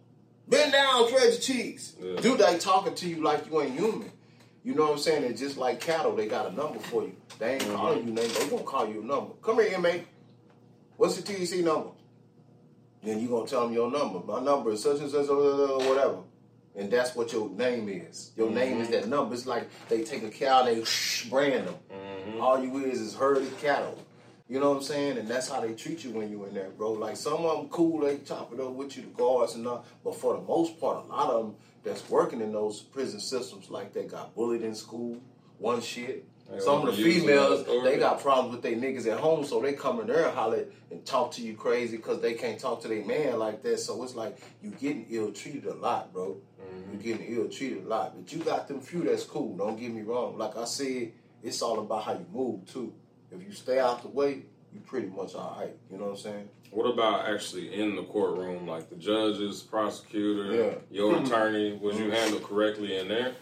Bend 0.49 0.73
down, 0.73 1.09
spread 1.09 1.33
your 1.33 1.41
cheeks. 1.41 1.95
Yeah. 2.01 2.21
Dude, 2.21 2.39
they 2.39 2.59
talking 2.59 2.95
to 2.95 3.09
you 3.09 3.23
like 3.23 3.47
you 3.47 3.61
ain't 3.63 3.79
human. 3.79 4.11
You 4.63 4.75
know 4.75 4.85
what 4.85 4.93
I'm 4.93 4.99
saying? 4.99 5.25
It's 5.25 5.41
just 5.41 5.57
like 5.57 5.81
cattle. 5.81 6.15
They 6.15 6.27
got 6.27 6.51
a 6.51 6.55
number 6.55 6.79
for 6.79 7.03
you. 7.03 7.17
They 7.39 7.55
ain't 7.55 7.63
mm-hmm. 7.63 7.77
calling 7.77 8.07
you 8.07 8.13
name. 8.13 8.29
They 8.29 8.49
gonna 8.49 8.63
call 8.63 8.87
you 8.87 9.01
a 9.01 9.05
number. 9.05 9.33
Come 9.43 9.57
here, 9.57 9.73
inmate. 9.75 10.07
What's 10.97 11.17
the 11.17 11.23
TDC 11.23 11.65
number? 11.65 11.91
Then 13.03 13.21
you 13.21 13.29
gonna 13.29 13.47
tell 13.47 13.65
them 13.65 13.73
your 13.73 13.91
number. 13.91 14.21
My 14.21 14.41
number 14.41 14.73
is 14.73 14.83
such 14.83 15.01
and 15.01 15.11
such, 15.11 15.29
or 15.29 15.79
whatever. 15.79 16.19
And 16.77 16.91
that's 16.91 17.17
what 17.17 17.33
your 17.33 17.49
name 17.51 17.89
is. 17.89 18.33
Your 18.37 18.47
mm-hmm. 18.47 18.57
name 18.57 18.81
is 18.83 18.91
that 18.91 19.09
number. 19.09 19.35
It's 19.35 19.47
like 19.47 19.69
they 19.89 20.05
take 20.05 20.23
a 20.23 20.31
cow, 20.31 20.65
they 20.65 20.85
brand 21.31 21.67
them. 21.67 21.75
Mm-hmm. 21.91 22.41
All 22.41 22.63
you 22.63 22.85
is 22.85 23.01
is 23.01 23.15
herded 23.15 23.59
cattle. 23.61 23.99
You 24.51 24.59
know 24.59 24.71
what 24.71 24.79
I'm 24.79 24.83
saying? 24.83 25.17
And 25.17 25.29
that's 25.29 25.49
how 25.49 25.61
they 25.61 25.75
treat 25.75 26.03
you 26.03 26.11
when 26.11 26.29
you 26.29 26.45
in 26.45 26.55
there, 26.55 26.71
bro. 26.71 26.93
Like 26.93 27.17
some 27.17 27.45
of 27.45 27.57
them 27.57 27.69
cool, 27.69 28.01
they 28.01 28.19
chop 28.19 28.53
it 28.53 28.61
up 28.61 28.73
with 28.73 28.97
you, 28.97 29.05
the 29.05 29.09
guards 29.11 29.55
and 29.55 29.67
all. 29.67 29.85
But 30.05 30.17
for 30.17 30.35
the 30.35 30.43
most 30.43 30.81
part, 30.81 31.05
a 31.05 31.09
lot 31.09 31.31
of 31.31 31.43
them 31.45 31.55
that's 31.83 32.09
working 32.09 32.41
in 32.41 32.53
those 32.53 32.81
prison 32.81 33.21
systems, 33.21 33.71
like 33.71 33.93
they 33.93 34.05
got 34.05 34.35
bullied 34.35 34.63
in 34.63 34.75
school, 34.75 35.21
one 35.59 35.81
shit. 35.81 36.27
They 36.51 36.59
Some 36.59 36.87
of 36.87 36.97
the 36.97 37.03
females, 37.03 37.65
they 37.85 37.97
got 37.97 38.21
problems 38.21 38.57
with 38.57 38.63
their 38.63 38.75
niggas 38.75 39.07
at 39.07 39.21
home, 39.21 39.45
so 39.45 39.61
they 39.61 39.73
come 39.73 40.01
in 40.01 40.09
there 40.09 40.27
and 40.27 40.35
holler 40.35 40.65
and 40.91 41.05
talk 41.07 41.31
to 41.33 41.43
you 41.43 41.55
crazy 41.55 41.97
because 41.97 42.21
they 42.21 42.35
can't 42.35 42.59
talk 42.59 42.83
to 42.83 42.89
their 42.89 43.05
man 43.05 43.39
like 43.39 43.63
that. 43.63 43.79
So 43.79 44.03
it's 44.03 44.17
like 44.17 44.39
you 44.61 44.71
getting 44.71 45.07
ill 45.11 45.31
treated 45.31 45.67
a 45.67 45.75
lot, 45.75 46.13
bro. 46.13 46.39
Mm-hmm. 46.61 46.93
You 46.93 46.99
getting 46.99 47.37
ill 47.37 47.49
treated 47.49 47.85
a 47.85 47.89
lot. 47.89 48.17
But 48.17 48.33
you 48.33 48.41
got 48.41 48.67
them 48.67 48.81
few 48.81 49.05
that's 49.05 49.23
cool. 49.23 49.57
Don't 49.57 49.79
get 49.79 49.93
me 49.93 50.03
wrong. 50.03 50.39
Like 50.39 50.57
I 50.57 50.65
said, 50.65 51.13
it's 51.41 51.63
all 51.63 51.79
about 51.79 52.03
how 52.03 52.13
you 52.15 52.27
move 52.33 52.67
too. 52.67 52.93
If 53.31 53.45
you 53.45 53.53
stay 53.53 53.79
out 53.79 54.03
the 54.03 54.09
way, 54.09 54.43
you 54.73 54.81
pretty 54.81 55.09
much 55.09 55.35
all 55.35 55.57
right. 55.59 55.75
You 55.91 55.99
know 55.99 56.05
what 56.05 56.11
I'm 56.13 56.17
saying? 56.19 56.49
What 56.71 56.85
about 56.87 57.29
actually 57.29 57.75
in 57.75 57.97
the 57.97 58.05
courtroom, 58.05 58.67
like 58.67 58.89
the 58.89 58.97
judges, 58.97 59.63
prosecutor, 59.63 60.55
Yeah. 60.55 60.75
your 60.91 61.17
attorney? 61.23 61.79
Was 61.81 61.99
you 61.99 62.11
handled 62.11 62.45
correctly 62.45 62.97
in 62.99 63.09
there? 63.09 63.33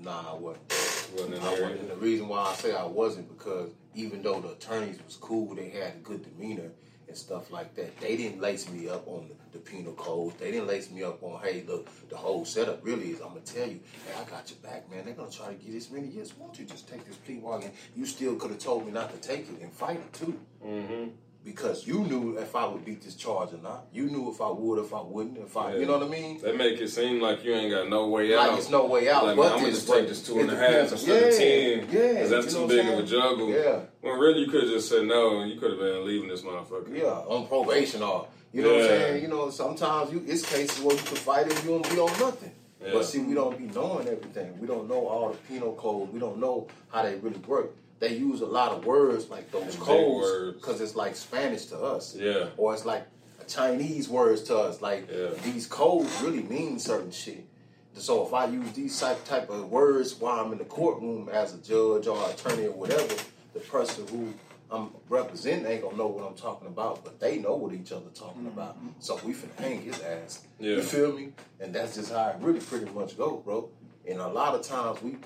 Nah, 0.00 0.32
I 0.32 0.34
wasn't. 0.34 0.68
Wasn't 1.14 1.34
in 1.34 1.42
I 1.42 1.50
wasn't. 1.50 1.80
And 1.80 1.90
the 1.90 1.96
reason 1.96 2.28
why 2.28 2.40
I 2.40 2.54
say 2.54 2.74
I 2.74 2.86
wasn't 2.86 3.28
because 3.36 3.70
even 3.94 4.22
though 4.22 4.40
the 4.40 4.52
attorneys 4.52 4.98
was 5.04 5.16
cool, 5.16 5.54
they 5.54 5.68
had 5.68 5.94
a 5.96 5.98
good 6.02 6.22
demeanor 6.22 6.70
and 7.12 7.18
stuff 7.18 7.50
like 7.50 7.74
that. 7.74 8.00
They 8.00 8.16
didn't 8.16 8.40
lace 8.40 8.70
me 8.70 8.88
up 8.88 9.06
on 9.06 9.28
the, 9.52 9.58
penal 9.58 9.92
codes. 9.92 10.34
They 10.40 10.50
didn't 10.50 10.66
lace 10.66 10.90
me 10.90 11.02
up 11.02 11.22
on, 11.22 11.40
hey, 11.42 11.62
look, 11.68 11.86
the 12.08 12.16
whole 12.16 12.44
setup 12.46 12.80
really 12.82 13.10
is. 13.10 13.20
I'm 13.20 13.28
gonna 13.28 13.40
tell 13.40 13.68
you, 13.68 13.80
hey, 14.06 14.14
I 14.18 14.24
got 14.28 14.50
your 14.50 14.58
back, 14.60 14.90
man. 14.90 15.04
They're 15.04 15.14
gonna 15.14 15.30
try 15.30 15.48
to 15.48 15.54
get 15.54 15.74
as 15.74 15.90
many 15.90 16.08
years. 16.08 16.32
Why 16.36 16.46
don't 16.46 16.58
you 16.58 16.64
just 16.64 16.88
take 16.88 17.04
this 17.06 17.16
plea 17.16 17.36
bargain? 17.36 17.70
You 17.94 18.06
still 18.06 18.34
could 18.36 18.50
have 18.50 18.60
told 18.60 18.86
me 18.86 18.92
not 18.92 19.12
to 19.12 19.28
take 19.28 19.42
it 19.42 19.60
and 19.60 19.70
fight 19.72 19.96
it 19.96 20.12
too. 20.14 20.40
Mm-hmm. 20.66 21.10
Because 21.44 21.86
you 21.88 22.00
knew 22.04 22.38
if 22.38 22.54
I 22.54 22.66
would 22.66 22.84
beat 22.84 23.02
this 23.02 23.16
charge 23.16 23.52
or 23.52 23.58
not. 23.58 23.86
You 23.92 24.04
knew 24.04 24.30
if 24.30 24.40
I 24.40 24.48
would, 24.50 24.78
if 24.78 24.94
I 24.94 25.00
wouldn't, 25.00 25.38
if 25.38 25.56
I, 25.56 25.72
Yeah. 25.72 25.80
you 25.80 25.86
know 25.86 25.98
what 25.98 26.06
I 26.06 26.08
mean? 26.08 26.40
They 26.40 26.52
make 26.56 26.80
it 26.80 26.88
seem 26.88 27.20
like 27.20 27.42
you 27.44 27.52
ain't 27.52 27.72
got 27.72 27.88
no 27.88 28.06
way 28.08 28.32
out. 28.36 28.50
Like 28.50 28.58
it's 28.60 28.70
no 28.70 28.86
way 28.86 29.08
out 29.10 29.24
Like, 29.24 29.36
but 29.36 29.42
man, 29.42 29.52
I'm 29.54 29.58
gonna 29.60 29.72
just 29.72 29.88
take 29.88 30.06
this 30.06 30.24
two 30.24 30.38
and 30.38 30.50
a 30.50 30.54
half 30.56 30.62
it 30.62 30.66
and 30.68 30.76
a 30.76 30.78
half 30.78 30.88
depends. 30.90 31.02
instead 31.08 31.32
of 31.32 31.38
ten. 31.38 31.78
Yeah, 31.90 32.12
Because 32.12 32.30
that's 32.30 32.54
you 32.54 32.60
too 32.60 32.68
big 32.68 32.86
of 32.86 32.98
a 33.00 33.02
juggle. 33.02 33.48
Yeah. 33.50 33.80
When 34.02 34.18
really 34.20 34.40
you 34.42 34.46
could 34.52 34.62
have 34.62 34.70
just 34.70 34.88
said 34.88 35.04
no, 35.04 35.42
you 35.42 35.58
could 35.58 35.70
have 35.70 35.80
been 35.80 36.06
leaving 36.06 36.28
this 36.28 36.42
motherfucker. 36.42 36.96
Yeah, 36.96 37.06
on 37.06 37.48
probation 37.48 38.02
or 38.04 38.28
you 38.52 38.62
know 38.62 38.72
what 38.74 38.82
I'm 38.82 38.86
saying. 38.88 39.22
You 39.22 39.28
know, 39.28 39.50
sometimes 39.50 40.12
you 40.12 40.22
it's 40.26 40.42
cases 40.48 40.80
where 40.80 40.94
you 40.94 41.02
can 41.02 41.16
fight 41.16 41.50
and 41.50 41.64
you 41.64 41.70
don't 41.70 41.90
be 41.90 41.98
on 41.98 42.20
nothing. 42.20 42.52
Yeah. 42.80 42.90
But 42.92 43.04
see, 43.04 43.18
we 43.20 43.34
don't 43.34 43.56
be 43.58 43.64
knowing 43.66 44.06
everything. 44.06 44.58
We 44.60 44.66
don't 44.68 44.88
know 44.88 45.06
all 45.08 45.30
the 45.30 45.38
penal 45.38 45.72
codes. 45.74 46.12
We 46.12 46.18
don't 46.20 46.38
know 46.38 46.68
how 46.90 47.02
they 47.02 47.16
really 47.16 47.38
work. 47.40 47.74
They 48.02 48.16
use 48.16 48.40
a 48.40 48.46
lot 48.46 48.72
of 48.72 48.84
words 48.84 49.30
like 49.30 49.52
those 49.52 49.76
codes 49.76 50.56
because 50.56 50.80
it's 50.80 50.96
like 50.96 51.14
Spanish 51.14 51.66
to 51.66 51.78
us, 51.78 52.16
Yeah. 52.16 52.48
or 52.56 52.74
it's 52.74 52.84
like 52.84 53.06
Chinese 53.46 54.08
words 54.08 54.42
to 54.48 54.58
us. 54.58 54.82
Like 54.82 55.08
Yeah. 55.08 55.28
these 55.44 55.68
codes 55.68 56.10
really 56.20 56.42
mean 56.42 56.80
certain 56.80 57.12
shit. 57.12 57.46
So 57.94 58.26
if 58.26 58.34
I 58.34 58.46
use 58.46 58.72
these 58.72 58.98
type 58.98 59.24
type 59.24 59.48
of 59.50 59.70
words 59.70 60.16
while 60.18 60.44
I'm 60.44 60.50
in 60.50 60.58
the 60.58 60.64
courtroom 60.64 61.28
as 61.28 61.54
a 61.54 61.58
judge 61.58 62.08
or 62.08 62.28
attorney 62.28 62.66
or 62.66 62.72
whatever, 62.72 63.14
the 63.54 63.60
person 63.60 64.04
who 64.08 64.34
I'm 64.68 64.90
representing 65.08 65.66
ain't 65.66 65.82
gonna 65.82 65.96
know 65.96 66.08
what 66.08 66.26
I'm 66.26 66.34
talking 66.34 66.66
about, 66.66 67.04
but 67.04 67.20
they 67.20 67.38
know 67.38 67.54
what 67.54 67.72
each 67.72 67.92
other 67.92 68.10
talking 68.12 68.46
mm-hmm. 68.46 68.58
about. 68.58 68.78
So 68.98 69.20
we 69.24 69.32
finna 69.32 69.54
hang 69.60 69.80
his 69.80 70.02
ass. 70.02 70.44
Yeah. 70.58 70.74
You 70.74 70.82
feel 70.82 71.12
me? 71.12 71.34
And 71.60 71.72
that's 71.72 71.94
just 71.94 72.10
how 72.10 72.30
it 72.30 72.36
really 72.40 72.58
pretty 72.58 72.90
much 72.90 73.16
go, 73.16 73.36
bro. 73.36 73.68
And 74.08 74.18
a 74.18 74.26
lot 74.26 74.56
of 74.56 74.62
times 74.62 75.00
we 75.02 75.18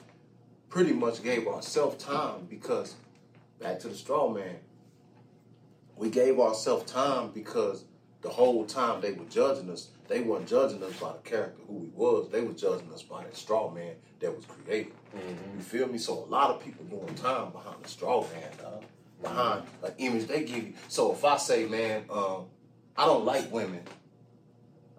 pretty 0.77 0.93
much 0.93 1.23
gave 1.23 1.49
ourselves 1.49 2.05
time 2.05 2.47
because 2.51 2.97
back 3.59 3.79
to 3.79 3.89
the 3.89 3.95
straw 3.95 4.29
man. 4.29 4.57
We 5.97 6.11
gave 6.11 6.39
ourselves 6.39 6.93
time 6.93 7.31
because 7.33 7.85
the 8.21 8.29
whole 8.29 8.67
time 8.67 9.01
they 9.01 9.13
were 9.13 9.25
judging 9.25 9.71
us, 9.71 9.89
they 10.07 10.21
weren't 10.21 10.47
judging 10.47 10.83
us 10.83 10.93
by 11.01 11.13
the 11.13 11.19
character 11.21 11.63
who 11.67 11.77
we 11.77 11.89
was. 11.95 12.29
They 12.31 12.43
were 12.43 12.53
judging 12.53 12.93
us 12.93 13.03
by 13.03 13.25
that 13.25 13.35
straw 13.35 13.71
man 13.71 13.95
that 14.21 14.37
was 14.37 14.45
created. 14.45 14.93
You 15.15 15.63
feel 15.63 15.89
me? 15.89 15.97
So 15.97 16.13
a 16.13 16.27
lot 16.27 16.51
of 16.51 16.63
people 16.63 16.85
doing 16.85 17.15
time 17.15 17.53
behind 17.53 17.83
the 17.83 17.89
straw 17.89 18.27
man, 18.35 18.51
dog. 18.63 18.85
Behind 19.23 19.63
an 19.83 19.93
image 19.97 20.27
they 20.27 20.45
give 20.45 20.63
you. 20.63 20.75
So 20.89 21.11
if 21.11 21.25
I 21.25 21.39
say, 21.39 21.65
man, 21.65 22.05
um, 22.11 22.49
I 22.99 23.07
don't 23.07 23.25
like 23.25 23.51
women. 23.51 23.81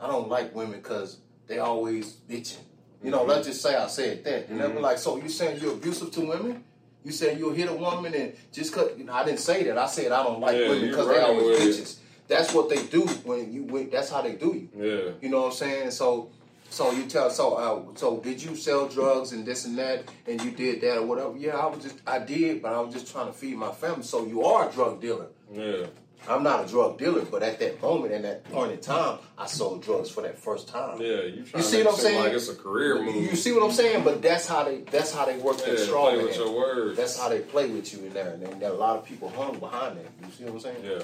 I 0.01 0.07
don't 0.07 0.27
like 0.27 0.55
women 0.55 0.79
because 0.79 1.19
they 1.45 1.59
always 1.59 2.13
bitching. 2.27 2.63
You 3.03 3.11
know, 3.11 3.23
let's 3.23 3.47
just 3.47 3.61
say 3.61 3.75
I 3.75 3.87
said 3.87 4.23
that. 4.23 4.49
And 4.49 4.59
they 4.59 4.67
were 4.67 4.79
like, 4.79 4.97
so 4.97 5.17
you 5.17 5.29
saying 5.29 5.61
you're 5.61 5.73
abusive 5.73 6.11
to 6.11 6.21
women? 6.21 6.63
You 7.03 7.11
saying 7.11 7.37
you'll 7.37 7.53
hit 7.53 7.69
a 7.69 7.73
woman 7.73 8.13
and 8.13 8.33
just 8.51 8.73
cut? 8.73 8.97
You 8.97 9.05
know, 9.05 9.13
I 9.13 9.23
didn't 9.23 9.39
say 9.39 9.63
that. 9.63 9.77
I 9.77 9.85
said 9.87 10.11
I 10.11 10.23
don't 10.23 10.39
like 10.41 10.57
Yeah, 10.57 10.69
women 10.69 10.89
because 10.89 11.07
they 11.07 11.19
always 11.19 11.59
it. 11.59 11.81
bitches. 11.83 11.97
That's 12.27 12.53
what 12.53 12.69
they 12.69 12.85
do 12.87 13.01
when 13.23 13.53
you. 13.53 13.63
When, 13.63 13.89
that's 13.89 14.09
how 14.09 14.21
they 14.21 14.33
do 14.33 14.47
you. 14.47 14.69
Yeah. 14.75 15.11
You 15.21 15.29
know 15.29 15.41
what 15.43 15.47
I'm 15.47 15.53
saying? 15.53 15.91
So, 15.91 16.29
so 16.69 16.91
you 16.91 17.05
tell. 17.05 17.29
So, 17.29 17.53
uh, 17.53 17.95
so 17.97 18.19
did 18.19 18.43
you 18.43 18.55
sell 18.57 18.89
drugs 18.89 19.31
and 19.31 19.45
this 19.45 19.63
and 19.65 19.77
that, 19.77 20.03
and 20.27 20.43
you 20.43 20.51
did 20.51 20.81
that 20.81 20.97
or 20.97 21.05
whatever? 21.05 21.37
Yeah, 21.37 21.55
I 21.55 21.67
was 21.67 21.81
just, 21.83 22.01
I 22.05 22.19
did, 22.19 22.61
but 22.61 22.73
I 22.73 22.81
was 22.81 22.93
just 22.93 23.09
trying 23.09 23.27
to 23.27 23.33
feed 23.33 23.55
my 23.55 23.71
family. 23.71 24.03
So 24.03 24.25
you 24.25 24.43
are 24.43 24.67
a 24.67 24.71
drug 24.73 24.99
dealer. 24.99 25.27
Yeah. 25.53 25.85
I'm 26.29 26.43
not 26.43 26.65
a 26.65 26.67
drug 26.67 26.97
dealer, 26.97 27.23
but 27.23 27.41
at 27.43 27.59
that 27.59 27.81
moment, 27.81 28.13
and 28.13 28.25
that 28.25 28.43
point 28.45 28.71
in 28.73 28.79
time, 28.79 29.19
I 29.37 29.45
sold 29.45 29.81
drugs 29.83 30.09
for 30.09 30.21
that 30.23 30.37
first 30.37 30.67
time. 30.67 30.99
Yeah. 31.01 31.21
You, 31.23 31.43
trying 31.43 31.63
see 31.63 31.83
what 31.83 31.93
I'm 31.93 31.99
saying? 31.99 32.23
Like 32.23 32.33
it's 32.33 32.49
a 32.49 32.55
career 32.55 33.01
move. 33.01 33.15
You 33.15 33.35
see 33.35 33.53
what 33.53 33.63
I'm 33.63 33.71
saying? 33.71 34.03
But 34.03 34.21
that's 34.21 34.47
how 34.47 34.63
they 34.63 34.81
that's 34.81 35.13
how 35.13 35.25
they 35.25 35.37
work 35.37 35.57
yeah, 35.59 35.67
their 35.67 35.75
to 35.75 35.81
straw 35.85 36.09
play 36.09 36.23
with 36.23 36.35
your 36.35 36.51
words. 36.55 36.97
That's 36.97 37.17
how 37.19 37.29
they 37.29 37.39
play 37.39 37.69
with 37.69 37.93
you 37.93 38.05
in 38.05 38.13
there, 38.13 38.33
and 38.33 38.41
then 38.43 38.61
a 38.71 38.73
lot 38.73 38.97
of 38.97 39.05
people 39.05 39.29
hung 39.29 39.59
behind 39.59 39.97
that. 39.97 40.05
You 40.25 40.31
see 40.31 40.43
what 40.45 40.53
I'm 40.53 40.59
saying? 40.59 40.83
yeah. 40.83 41.03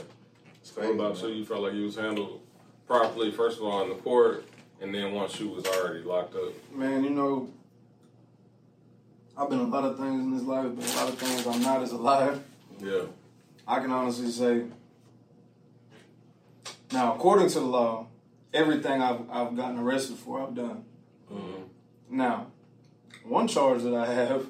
It's 0.61 0.75
What 0.75 0.83
crazy. 0.83 0.93
about 0.99 1.15
man. 1.21 1.29
you? 1.29 1.35
You 1.35 1.45
felt 1.45 1.61
like 1.61 1.73
you 1.73 1.83
was 1.85 1.95
handled 1.95 2.41
properly, 2.87 3.31
first 3.31 3.57
of 3.59 3.63
all, 3.65 3.81
in 3.83 3.89
the 3.89 3.95
court, 3.95 4.45
and 4.81 4.93
then 4.93 5.13
once 5.13 5.39
you 5.39 5.49
was 5.49 5.65
already 5.65 6.03
locked 6.03 6.35
up. 6.35 6.53
Man, 6.73 7.03
you 7.03 7.09
know, 7.11 7.49
I've 9.37 9.49
been 9.49 9.59
a 9.59 9.63
lot 9.63 9.83
of 9.83 9.97
things 9.97 10.21
in 10.21 10.33
this 10.33 10.43
life, 10.43 10.67
but 10.75 10.85
a 10.85 10.95
lot 10.97 11.09
of 11.09 11.17
things 11.17 11.47
I'm 11.47 11.61
not 11.61 11.81
as 11.81 11.91
alive. 11.91 12.43
Yeah. 12.79 13.03
I 13.67 13.79
can 13.79 13.91
honestly 13.91 14.29
say, 14.29 14.63
now 16.93 17.13
according 17.15 17.49
to 17.49 17.59
the 17.59 17.65
law, 17.65 18.07
everything 18.53 19.01
I've 19.01 19.21
I've 19.31 19.55
gotten 19.55 19.79
arrested 19.79 20.17
for, 20.17 20.41
I've 20.41 20.55
done. 20.55 20.85
Mhm. 21.31 21.63
Now, 22.09 22.47
one 23.25 23.47
charge 23.47 23.81
that 23.83 23.93
I 23.95 24.05
have, 24.13 24.41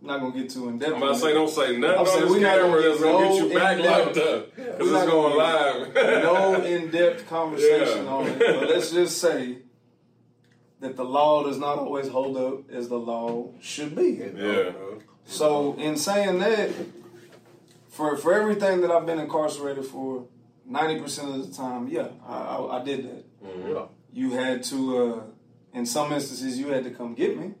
I'm 0.00 0.06
not 0.06 0.20
gonna 0.20 0.32
get 0.32 0.50
too 0.50 0.68
in 0.68 0.78
depth. 0.78 0.94
I'm 0.94 1.02
about 1.02 1.14
to 1.14 1.20
say, 1.20 1.32
don't 1.34 1.48
say 1.50 1.76
nothing 1.76 1.94
I'm 1.94 2.00
on 2.00 2.06
saying 2.06 2.20
this 2.24 2.32
we 2.32 2.40
not 2.40 2.58
camera 2.58 2.68
gonna 2.70 2.82
that's 2.88 3.00
get 3.00 3.12
gonna 3.12 3.24
no 3.24 3.32
get 3.34 3.42
you 3.48 3.58
back 3.58 3.76
in-depth- 3.76 4.06
locked 4.06 4.18
up. 4.18 4.56
Because 4.56 4.78
we 4.78 4.84
it's 4.84 4.92
not 4.92 5.06
going 5.06 5.36
live. 5.36 5.94
no 6.24 6.54
in-depth 6.62 7.28
conversation 7.36 8.04
Yeah. 8.06 8.10
on 8.12 8.26
it. 8.26 8.38
But 8.38 8.68
let's 8.70 8.90
just 8.90 9.18
say 9.18 9.58
that 10.80 10.96
the 10.96 11.04
law 11.04 11.44
does 11.44 11.58
not 11.58 11.78
always 11.78 12.08
hold 12.08 12.36
up 12.36 12.70
as 12.70 12.88
the 12.88 12.98
law 12.98 13.50
should 13.60 13.94
be. 13.94 14.20
Yeah. 14.36 14.72
So 15.24 15.74
in 15.78 15.96
saying 15.96 16.38
that, 16.40 16.70
for 17.88 18.16
for 18.16 18.32
everything 18.32 18.80
that 18.80 18.90
I've 18.90 19.06
been 19.06 19.18
incarcerated 19.20 19.84
for, 19.84 20.24
ninety 20.66 21.00
percent 21.00 21.28
of 21.30 21.48
the 21.48 21.54
time, 21.54 21.88
yeah, 21.88 22.08
I, 22.26 22.34
I, 22.34 22.80
I 22.80 22.84
did 22.84 23.04
that. 23.04 23.24
Yeah. 23.68 23.86
You 24.12 24.32
had 24.32 24.62
to, 24.64 24.78
uh, 24.98 25.22
in 25.72 25.86
some 25.86 26.12
instances, 26.12 26.58
you 26.58 26.68
had 26.68 26.84
to 26.84 26.90
come 26.90 27.14
get 27.14 27.38
me. 27.38 27.54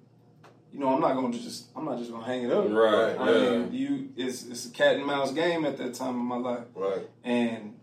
You 0.72 0.80
know, 0.80 0.88
I'm 0.94 1.00
not 1.00 1.14
going 1.14 1.32
to 1.32 1.38
just, 1.38 1.66
I'm 1.76 1.84
not 1.84 1.98
just 1.98 2.10
going 2.10 2.22
to 2.24 2.28
hang 2.30 2.44
it 2.44 2.52
up. 2.52 2.64
Right. 2.68 3.16
I 3.18 3.32
yeah. 3.32 3.50
mean, 3.50 3.72
you, 3.72 4.08
it's 4.16 4.44
it's 4.46 4.66
a 4.66 4.70
cat 4.70 4.96
and 4.96 5.06
mouse 5.06 5.32
game 5.32 5.64
at 5.66 5.76
that 5.78 5.94
time 5.94 6.14
in 6.14 6.24
my 6.24 6.36
life. 6.36 6.64
Right. 6.74 7.06
And 7.24 7.78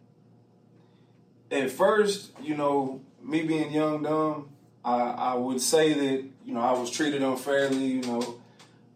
at 1.51 1.69
first, 1.69 2.31
you 2.41 2.55
know, 2.55 3.01
me 3.21 3.43
being 3.43 3.71
young, 3.71 4.01
dumb, 4.03 4.49
I, 4.83 5.01
I 5.01 5.33
would 5.35 5.61
say 5.61 5.93
that, 5.93 6.25
you 6.45 6.53
know, 6.53 6.61
I 6.61 6.71
was 6.71 6.89
treated 6.89 7.21
unfairly, 7.21 7.85
you 7.85 8.01
know. 8.01 8.41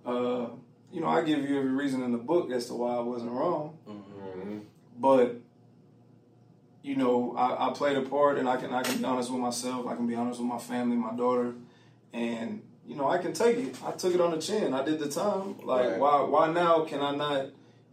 Uh, 0.05 0.47
you 0.91 1.01
know, 1.01 1.07
I 1.07 1.21
give 1.23 1.47
you 1.47 1.57
every 1.57 1.71
reason 1.71 2.01
in 2.03 2.11
the 2.11 2.17
book 2.17 2.51
as 2.51 2.67
to 2.67 2.73
why 2.75 2.95
I 2.95 2.99
wasn't 3.01 3.31
wrong. 3.31 3.77
Mhm. 3.87 4.61
But, 4.97 5.41
you 6.83 6.95
know, 6.97 7.33
I, 7.35 7.69
I 7.69 7.73
played 7.73 7.97
a 7.97 8.01
part 8.01 8.37
and 8.37 8.47
I 8.47 8.57
can 8.57 8.73
I 8.73 8.83
can 8.83 8.97
be 8.97 9.05
honest 9.05 9.31
with 9.31 9.39
myself, 9.39 9.87
I 9.87 9.95
can 9.95 10.05
be 10.05 10.15
honest 10.15 10.39
with 10.39 10.49
my 10.49 10.59
family, 10.59 10.97
my 10.97 11.15
daughter, 11.15 11.55
and 12.13 12.61
you 12.85 12.95
know, 12.95 13.09
I 13.09 13.17
can 13.17 13.31
take 13.33 13.57
it. 13.57 13.75
I 13.83 13.91
took 13.91 14.13
it 14.13 14.19
on 14.21 14.31
the 14.31 14.37
chin. 14.37 14.73
I 14.73 14.83
did 14.83 14.99
the 14.99 15.09
time. 15.09 15.55
Like 15.63 15.91
Right. 15.91 15.99
why 15.99 16.21
why 16.23 16.51
now 16.51 16.83
can 16.83 16.99
I 16.99 17.15
not, 17.15 17.45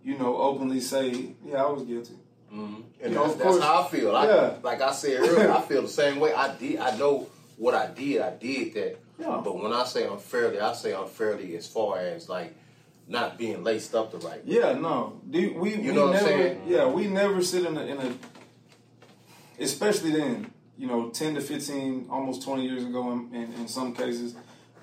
you 0.02 0.18
know, 0.18 0.36
openly 0.36 0.80
say, 0.80 1.34
yeah, 1.44 1.64
I 1.64 1.70
was 1.70 1.84
guilty. 1.84 2.14
Mm-hmm. 2.52 2.80
And 3.00 3.12
You 3.12 3.16
know, 3.16 3.22
that's, 3.28 3.34
of 3.34 3.38
that's 3.38 3.58
how 3.60 3.82
I 3.84 3.88
feel. 3.88 4.16
I, 4.16 4.26
Yeah. 4.26 4.54
Like 4.62 4.82
I 4.82 4.92
said 4.92 5.20
earlier, 5.20 5.52
I 5.52 5.60
feel 5.70 5.82
the 5.82 5.88
same 5.88 6.18
way. 6.18 6.34
I 6.34 6.56
did. 6.56 6.80
I 6.80 6.96
know 6.96 7.28
what 7.56 7.74
I 7.74 7.86
did. 7.86 8.20
I 8.20 8.30
did 8.30 8.74
that. 8.74 8.98
Yeah. 9.20 9.40
But 9.44 9.62
when 9.62 9.72
I 9.72 9.84
say 9.84 10.06
unfairly, 10.08 10.58
I 10.58 10.72
say 10.72 10.92
unfairly 10.92 11.56
as 11.56 11.66
far 11.68 11.98
as 11.98 12.28
like 12.28 12.56
not 13.06 13.38
being 13.38 13.62
laced 13.62 13.94
up 13.94 14.10
the 14.10 14.18
right 14.18 14.44
way. 14.44 14.54
Yeah, 14.56 14.72
no. 14.72 15.20
Do 15.28 15.54
we, 15.54 15.76
we 15.76 15.92
know 15.92 16.06
what 16.06 16.16
I'm 16.16 16.24
never, 16.24 16.26
saying? 16.26 16.62
Yeah, 16.66 16.86
we 16.86 17.06
never 17.06 17.42
sit 17.42 17.66
in 17.66 17.76
a, 17.76 17.82
in 17.82 17.98
a, 17.98 18.14
especially 19.60 20.12
then, 20.12 20.50
you 20.76 20.86
know, 20.86 21.10
10 21.10 21.34
to 21.34 21.40
15, 21.40 22.08
almost 22.10 22.42
20 22.42 22.66
years 22.66 22.84
ago 22.84 23.12
in, 23.12 23.34
in, 23.34 23.52
in 23.54 23.68
some 23.68 23.94
cases, 23.94 24.34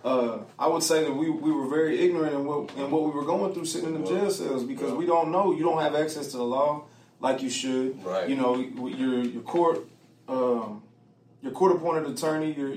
uh, 0.04 0.40
I 0.58 0.68
would 0.68 0.84
say 0.84 1.04
that 1.04 1.12
we, 1.12 1.30
we 1.30 1.52
were 1.52 1.68
very 1.68 2.00
ignorant 2.00 2.34
in 2.34 2.46
what, 2.46 2.72
in 2.78 2.90
what 2.92 3.04
we 3.04 3.12
were 3.12 3.26
going 3.26 3.54
through 3.54 3.66
sitting 3.66 3.96
in 3.96 4.02
the 4.02 4.08
jail 4.08 4.30
cells 4.30 4.64
because 4.64 4.94
we 4.94 5.06
don't 5.06 5.32
know. 5.32 5.52
You 5.54 5.64
don't 5.64 5.82
have 5.82 5.96
access 5.96 6.28
to 6.28 6.38
the 6.38 6.44
law 6.44 6.86
like 7.20 7.42
you 7.42 7.50
should. 7.50 8.04
Right. 8.06 8.30
You 8.30 8.36
know, 8.36 8.56
your, 8.56 9.24
your 9.24 9.42
court, 9.42 9.80
um, 10.28 10.84
your 11.42 11.52
court 11.52 11.76
appointed 11.76 12.10
attorney, 12.12 12.54
your, 12.54 12.76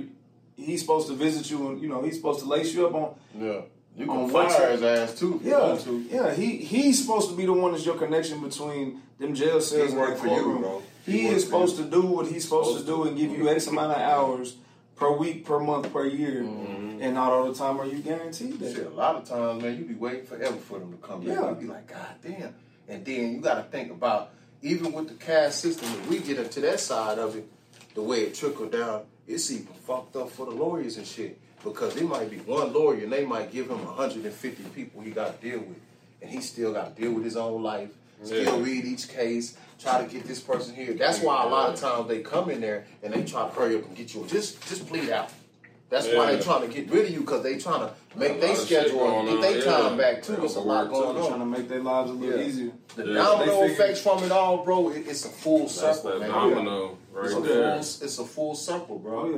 he's 0.56 0.80
supposed 0.80 1.08
to 1.08 1.14
visit 1.14 1.50
you 1.50 1.68
and, 1.68 1.80
you 1.80 1.88
know, 1.88 2.02
he's 2.02 2.16
supposed 2.16 2.40
to 2.40 2.46
lace 2.46 2.74
you 2.74 2.86
up 2.86 2.94
on 2.94 3.14
Yeah. 3.38 3.60
You 3.96 4.06
can 4.06 4.16
on 4.16 4.30
fire 4.30 4.70
his 4.70 4.82
ass 4.82 5.18
too. 5.18 5.40
Yeah, 5.42 5.76
to. 5.82 6.06
yeah. 6.10 6.32
He 6.32 6.58
he's 6.58 7.00
supposed 7.02 7.28
to 7.28 7.36
be 7.36 7.44
the 7.44 7.52
one 7.52 7.72
that's 7.72 7.84
your 7.84 7.98
connection 7.98 8.40
between 8.40 9.02
them 9.18 9.34
jail 9.34 9.60
cells 9.60 9.90
He 9.90 9.98
and 9.98 10.00
work 10.00 10.16
for 10.16 10.28
you, 10.28 10.58
bro. 10.58 10.82
He, 11.06 11.12
He 11.22 11.26
is 11.28 11.44
supposed 11.44 11.76
to 11.76 11.84
do 11.84 12.02
what 12.02 12.26
he's 12.26 12.44
supposed, 12.44 12.78
to 12.80 12.84
do 12.84 13.04
and 13.04 13.16
give 13.16 13.30
you 13.30 13.48
X 13.48 13.66
amount 13.66 13.92
of 13.92 13.98
hours 13.98 14.56
per 14.96 15.10
week, 15.16 15.44
per 15.46 15.58
month, 15.58 15.92
per 15.92 16.04
year, 16.06 16.42
Mm-hmm. 16.42 17.02
and 17.02 17.14
not 17.14 17.32
all 17.32 17.50
the 17.50 17.54
time 17.58 17.80
are 17.80 17.86
you 17.86 17.98
guaranteed 18.00 18.58
that. 18.60 18.74
Shit, 18.74 18.86
a 18.86 18.90
lot 18.90 19.16
of 19.16 19.24
times, 19.24 19.62
man, 19.62 19.78
you 19.78 19.84
be 19.84 19.94
waiting 19.94 20.26
forever 20.26 20.56
for 20.56 20.78
them 20.78 20.92
to 20.92 20.98
come 20.98 21.20
back. 21.20 21.36
Yeah. 21.36 21.48
You 21.50 21.54
be 21.56 21.66
like, 21.66 21.86
God 21.86 22.14
damn. 22.22 22.54
And 22.88 23.04
then 23.04 23.34
you 23.34 23.40
got 23.40 23.54
to 23.54 23.62
think 23.62 23.90
about, 23.90 24.30
even 24.62 24.92
with 24.92 25.08
the 25.08 25.14
caste 25.14 25.60
system, 25.60 25.88
if 25.90 26.08
we 26.10 26.18
get 26.18 26.38
into 26.38 26.60
that 26.60 26.80
side 26.80 27.18
of 27.18 27.34
it, 27.36 27.48
the 27.94 28.02
way 28.02 28.22
it 28.22 28.34
trickled 28.34 28.72
down, 28.72 29.02
it's 29.26 29.50
even 29.50 29.66
fucked 29.86 30.16
up 30.16 30.30
for 30.30 30.44
the 30.46 30.52
lawyers 30.52 30.96
and 30.98 31.06
shit. 31.06 31.38
Because 31.64 31.96
it 31.96 32.04
might 32.08 32.30
be 32.30 32.38
one 32.38 32.72
lawyer 32.72 33.04
and 33.04 33.12
they 33.12 33.24
might 33.24 33.52
give 33.52 33.70
him 33.70 33.84
150 33.84 34.62
people 34.74 35.00
he 35.02 35.10
got 35.10 35.40
to 35.40 35.46
deal 35.50 35.60
with. 35.60 35.78
And 36.22 36.30
he 36.30 36.40
still 36.40 36.72
got 36.72 36.94
to 36.96 37.02
deal 37.02 37.12
with 37.12 37.24
his 37.24 37.36
own 37.36 37.62
life, 37.62 37.90
still 38.26 38.58
Yeah. 38.58 38.62
read 38.64 38.84
each 38.84 39.08
case, 39.08 39.56
try 39.78 40.02
to 40.04 40.12
get 40.12 40.24
this 40.26 40.40
person 40.40 40.74
here. 40.74 40.92
That's 40.94 41.20
why 41.20 41.42
a 41.44 41.48
lot 41.48 41.70
of 41.72 41.80
times 41.80 42.08
they 42.08 42.20
come 42.20 42.50
in 42.50 42.60
there 42.60 42.86
and 43.02 43.12
they 43.14 43.22
try 43.24 43.48
to 43.48 43.54
hurry 43.54 43.76
up 43.76 43.86
and 43.86 43.96
get 43.96 44.14
you. 44.14 44.24
Just, 44.26 44.66
just 44.68 44.86
plead 44.86 45.10
out. 45.10 45.30
That's 45.88 46.06
why 46.06 46.30
Yeah. 46.30 46.36
they 46.36 46.42
trying 46.42 46.60
to 46.62 46.68
get 46.68 46.88
rid 46.90 47.06
of 47.06 47.10
you 47.10 47.20
because 47.20 47.42
they 47.42 47.58
trying 47.58 47.80
to 47.80 47.92
make 48.14 48.40
their 48.40 48.50
lot 48.50 48.58
of 48.60 48.68
shit 48.68 48.82
schedule 48.82 49.00
and 49.04 49.10
going 49.10 49.26
get 49.26 49.34
on, 49.34 49.40
their 49.40 49.58
yeah. 49.58 49.64
time 49.88 49.96
back 49.98 50.22
too. 50.22 50.36
They 50.36 50.44
It's 50.44 50.54
a 50.54 50.60
lot 50.60 50.88
going 50.88 51.16
on. 51.16 51.26
Trying 51.28 51.40
to 51.40 51.46
make 51.46 51.68
their 51.68 51.80
lives 51.82 52.10
a 52.10 52.14
little 52.14 52.38
Yeah. 52.40 52.46
easier. 52.46 52.72
The 52.94 53.06
Yeah. 53.06 53.14
domino 53.14 53.60
They 53.62 53.66
effects 53.72 54.00
from 54.00 54.22
it 54.22 54.30
all, 54.30 54.58
bro. 54.58 54.90
It, 54.90 55.08
it's 55.08 55.24
a 55.24 55.28
full 55.28 55.60
That's 55.60 55.74
circle, 55.74 56.10
that 56.10 56.20
man. 56.20 56.30
domino 56.30 56.96
It's 57.24 57.32
a 57.32 57.36
right 57.40 57.44
there. 57.48 57.72
full, 57.72 57.78
it's 58.06 58.18
a 58.20 58.24
full 58.24 58.54
circle, 58.54 58.98
bro. 59.00 59.20
Oh 59.20 59.30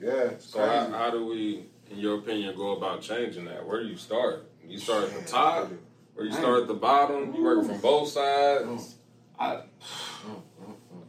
yeah. 0.00 0.14
Yeah, 0.14 0.30
So 0.38 0.58
how, 0.60 0.86
how 0.90 1.10
do 1.10 1.26
we, 1.26 1.66
in 1.90 1.98
your 1.98 2.18
opinion, 2.18 2.56
go 2.56 2.72
about 2.72 3.02
changing 3.02 3.44
that? 3.44 3.64
Where 3.66 3.82
do 3.82 3.88
you 3.88 3.96
start? 3.96 4.46
You 4.66 4.78
start 4.78 5.04
at 5.04 5.14
the 5.14 5.30
top, 5.30 5.70
or 6.16 6.24
you 6.24 6.32
start 6.32 6.62
at 6.62 6.68
the 6.68 6.74
bottom? 6.74 7.34
You 7.34 7.44
work 7.44 7.64
from 7.66 7.78
both 7.80 8.08
sides. 8.08 8.64
Mm. 8.64 8.94
I 9.38 9.62
mm, 10.24 10.42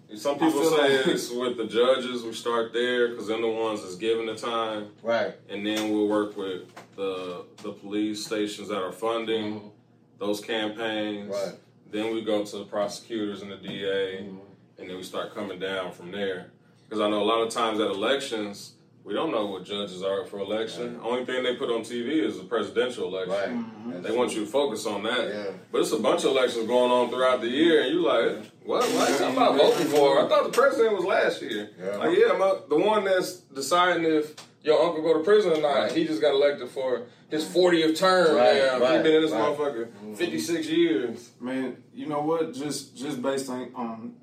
mm, 0.09 0.17
Some 0.17 0.35
people 0.35 0.51
feel 0.51 0.77
say 0.77 0.97
like- 0.97 1.07
it's 1.07 1.29
with 1.29 1.57
the 1.57 1.65
judges. 1.65 2.23
We 2.23 2.33
start 2.33 2.73
there 2.73 3.09
because 3.09 3.27
they're 3.27 3.41
the 3.41 3.47
ones 3.47 3.81
that's 3.81 3.95
given 3.95 4.25
the 4.25 4.35
time, 4.35 4.91
Right. 5.01 5.35
and 5.49 5.65
then 5.65 5.91
we'll 5.91 6.07
work 6.07 6.37
with 6.37 6.63
the 6.95 7.45
the 7.61 7.71
police 7.73 8.25
stations 8.25 8.69
that 8.69 8.81
are 8.81 8.91
funding 8.91 9.55
mm-hmm. 9.55 9.67
those 10.19 10.39
campaigns. 10.39 11.29
Right. 11.29 11.55
Then 11.91 12.13
we 12.13 12.23
go 12.23 12.43
to 12.43 12.57
the 12.57 12.65
prosecutors 12.65 13.41
and 13.43 13.51
the 13.51 13.57
DA, 13.57 14.23
mm-hmm. 14.23 14.37
and 14.79 14.89
then 14.89 14.97
we 14.97 15.03
start 15.03 15.35
coming 15.35 15.59
down 15.59 15.91
from 15.91 16.11
there. 16.11 16.51
Because 16.85 16.99
I 17.01 17.09
know 17.09 17.21
a 17.21 17.25
lot 17.25 17.41
of 17.41 17.49
times 17.49 17.79
at 17.79 17.87
elections, 17.87 18.72
we 19.03 19.13
don't 19.13 19.31
know 19.31 19.47
what 19.47 19.65
judges 19.65 20.01
are 20.01 20.25
for 20.25 20.39
election. 20.39 20.99
Only 21.03 21.25
thing 21.25 21.43
they 21.43 21.55
put 21.55 21.69
on 21.69 21.81
TV 21.81 22.25
is 22.25 22.37
the 22.37 22.45
presidential 22.45 23.07
election. 23.07 23.71
Right. 23.85 24.01
They 24.01 24.15
want 24.15 24.33
you 24.33 24.45
to 24.45 24.51
focus 24.51 24.85
on 24.85 25.03
that. 25.03 25.27
Yeah. 25.27 25.51
But 25.71 25.81
it's 25.81 25.91
a 25.91 25.99
bunch 25.99 26.23
of 26.23 26.31
elections 26.31 26.67
going 26.67 26.91
on 26.91 27.09
throughout 27.09 27.41
the 27.41 27.49
year, 27.49 27.83
and 27.83 27.93
you 27.93 28.01
like, 28.01 28.45
what? 28.63 28.83
What? 28.85 29.21
I'm 29.21 29.35
not 29.35 29.57
voting 29.57 29.87
for. 29.87 30.23
I 30.25 30.29
thought 30.29 30.45
the 30.45 30.51
president 30.51 30.95
was 30.95 31.03
last 31.03 31.41
year. 31.41 31.69
Yeah. 31.77 31.97
Like, 31.97 32.17
yeah, 32.17 32.37
my, 32.37 32.55
the 32.69 32.77
one 32.77 33.03
that's 33.03 33.35
deciding 33.35 34.05
if 34.05 34.35
your 34.63 34.81
uncle 34.81 35.01
go 35.01 35.17
to 35.17 35.23
prison 35.23 35.51
or 35.51 35.61
not. 35.61 35.73
Right. 35.75 35.91
He 35.91 36.05
just 36.05 36.21
got 36.21 36.33
elected 36.33 36.69
for 36.69 37.03
his 37.29 37.43
40th 37.43 37.97
term. 37.97 38.37
Right, 38.37 38.55
now. 38.55 38.79
right, 38.79 38.93
He's 38.93 39.03
been 39.03 39.15
in 39.15 39.21
this 39.21 39.31
right. 39.31 39.57
motherfucker 39.57 40.17
56 40.17 40.67
years. 40.69 41.31
Man, 41.41 41.83
you 41.93 42.05
know 42.05 42.21
what? 42.21 42.53
Just 42.53 42.95
just 42.95 43.21
based 43.21 43.49
on 43.49 43.71
um, 43.75 44.13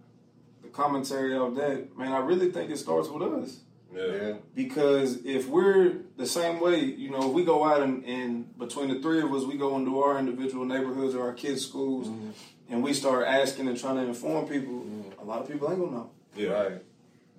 the 0.62 0.68
commentary 0.68 1.36
of 1.36 1.54
that, 1.56 1.96
man, 1.98 2.12
I 2.12 2.18
really 2.18 2.50
think 2.50 2.70
it 2.70 2.78
starts 2.78 3.08
with 3.08 3.22
us. 3.22 3.60
Yeah. 3.94 4.06
Yeah. 4.06 4.32
Because 4.54 5.24
if 5.24 5.48
we're 5.48 5.96
the 6.16 6.26
same 6.26 6.60
way, 6.60 6.80
you 6.80 7.10
know, 7.10 7.28
if 7.28 7.32
we 7.32 7.44
go 7.44 7.64
out 7.64 7.82
and, 7.82 8.04
and 8.04 8.58
between 8.58 8.88
the 8.88 9.00
three 9.00 9.20
of 9.20 9.32
us, 9.32 9.44
we 9.44 9.56
go 9.56 9.76
into 9.76 10.00
our 10.00 10.18
individual 10.18 10.64
neighborhoods 10.64 11.14
or 11.14 11.22
our 11.22 11.32
kids' 11.32 11.66
schools, 11.66 12.08
mm-hmm. 12.08 12.30
and 12.68 12.82
we 12.82 12.92
start 12.94 13.26
asking 13.26 13.68
and 13.68 13.78
trying 13.78 13.96
to 13.96 14.02
inform 14.02 14.46
people, 14.46 14.74
mm-hmm. 14.74 15.20
a 15.20 15.24
lot 15.24 15.40
of 15.40 15.48
people 15.48 15.70
ain't 15.70 15.80
gonna 15.80 15.92
know. 15.92 16.10
Yeah. 16.36 16.50
Right. 16.50 16.82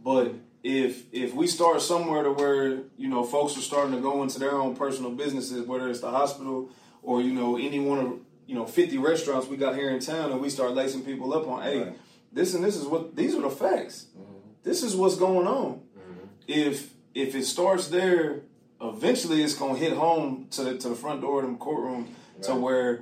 But 0.04 0.34
if 0.64 1.06
if 1.12 1.34
we 1.34 1.48
start 1.48 1.82
somewhere 1.82 2.24
to 2.24 2.32
where 2.32 2.80
you 2.98 3.08
know 3.08 3.24
folks 3.24 3.58
are 3.58 3.62
starting 3.62 3.96
to 3.96 4.02
go 4.02 4.22
into 4.24 4.40
their 4.40 4.54
own 4.54 4.76
personal 4.76 5.12
businesses, 5.12 5.66
whether 5.66 5.90
it's 5.90 6.02
the 6.02 6.12
hospital 6.12 6.70
or 7.02 7.22
you 7.22 7.34
know 7.34 7.58
any 7.58 7.80
one 7.80 8.00
of 8.00 8.14
you 8.46 8.56
know 8.56 8.66
fifty 8.66 8.98
restaurants 8.98 9.48
we 9.48 9.58
got 9.58 9.76
here 9.76 9.90
in 9.90 10.00
town, 10.00 10.32
and 10.32 10.42
we 10.42 10.50
start 10.50 10.74
lacing 10.74 11.04
people 11.04 11.34
up 11.34 11.48
on, 11.48 11.64
hey, 11.64 11.80
Right. 11.80 12.00
this 12.32 12.54
and 12.54 12.64
this 12.64 12.76
is 12.76 12.86
what 12.86 13.16
these 13.16 13.36
are 13.36 13.42
the 13.42 13.50
facts. 13.50 14.08
Mm-hmm. 14.18 14.32
This 14.64 14.84
is 14.84 14.96
what's 14.96 15.16
going 15.16 15.48
on. 15.48 15.82
If 16.48 16.94
if 17.14 17.36
it 17.36 17.46
starts 17.46 17.88
there, 17.90 18.42
eventually 18.82 19.44
it's 19.44 19.54
gonna 19.54 19.78
hit 19.78 19.94
home 19.94 20.48
to 20.52 20.64
the, 20.64 20.78
to 20.78 20.90
the 20.90 20.96
front 20.96 21.22
door 21.22 21.40
of 21.40 21.46
them 21.46 21.58
courtroom 21.58 22.16
to 22.44 22.56
where 22.56 23.02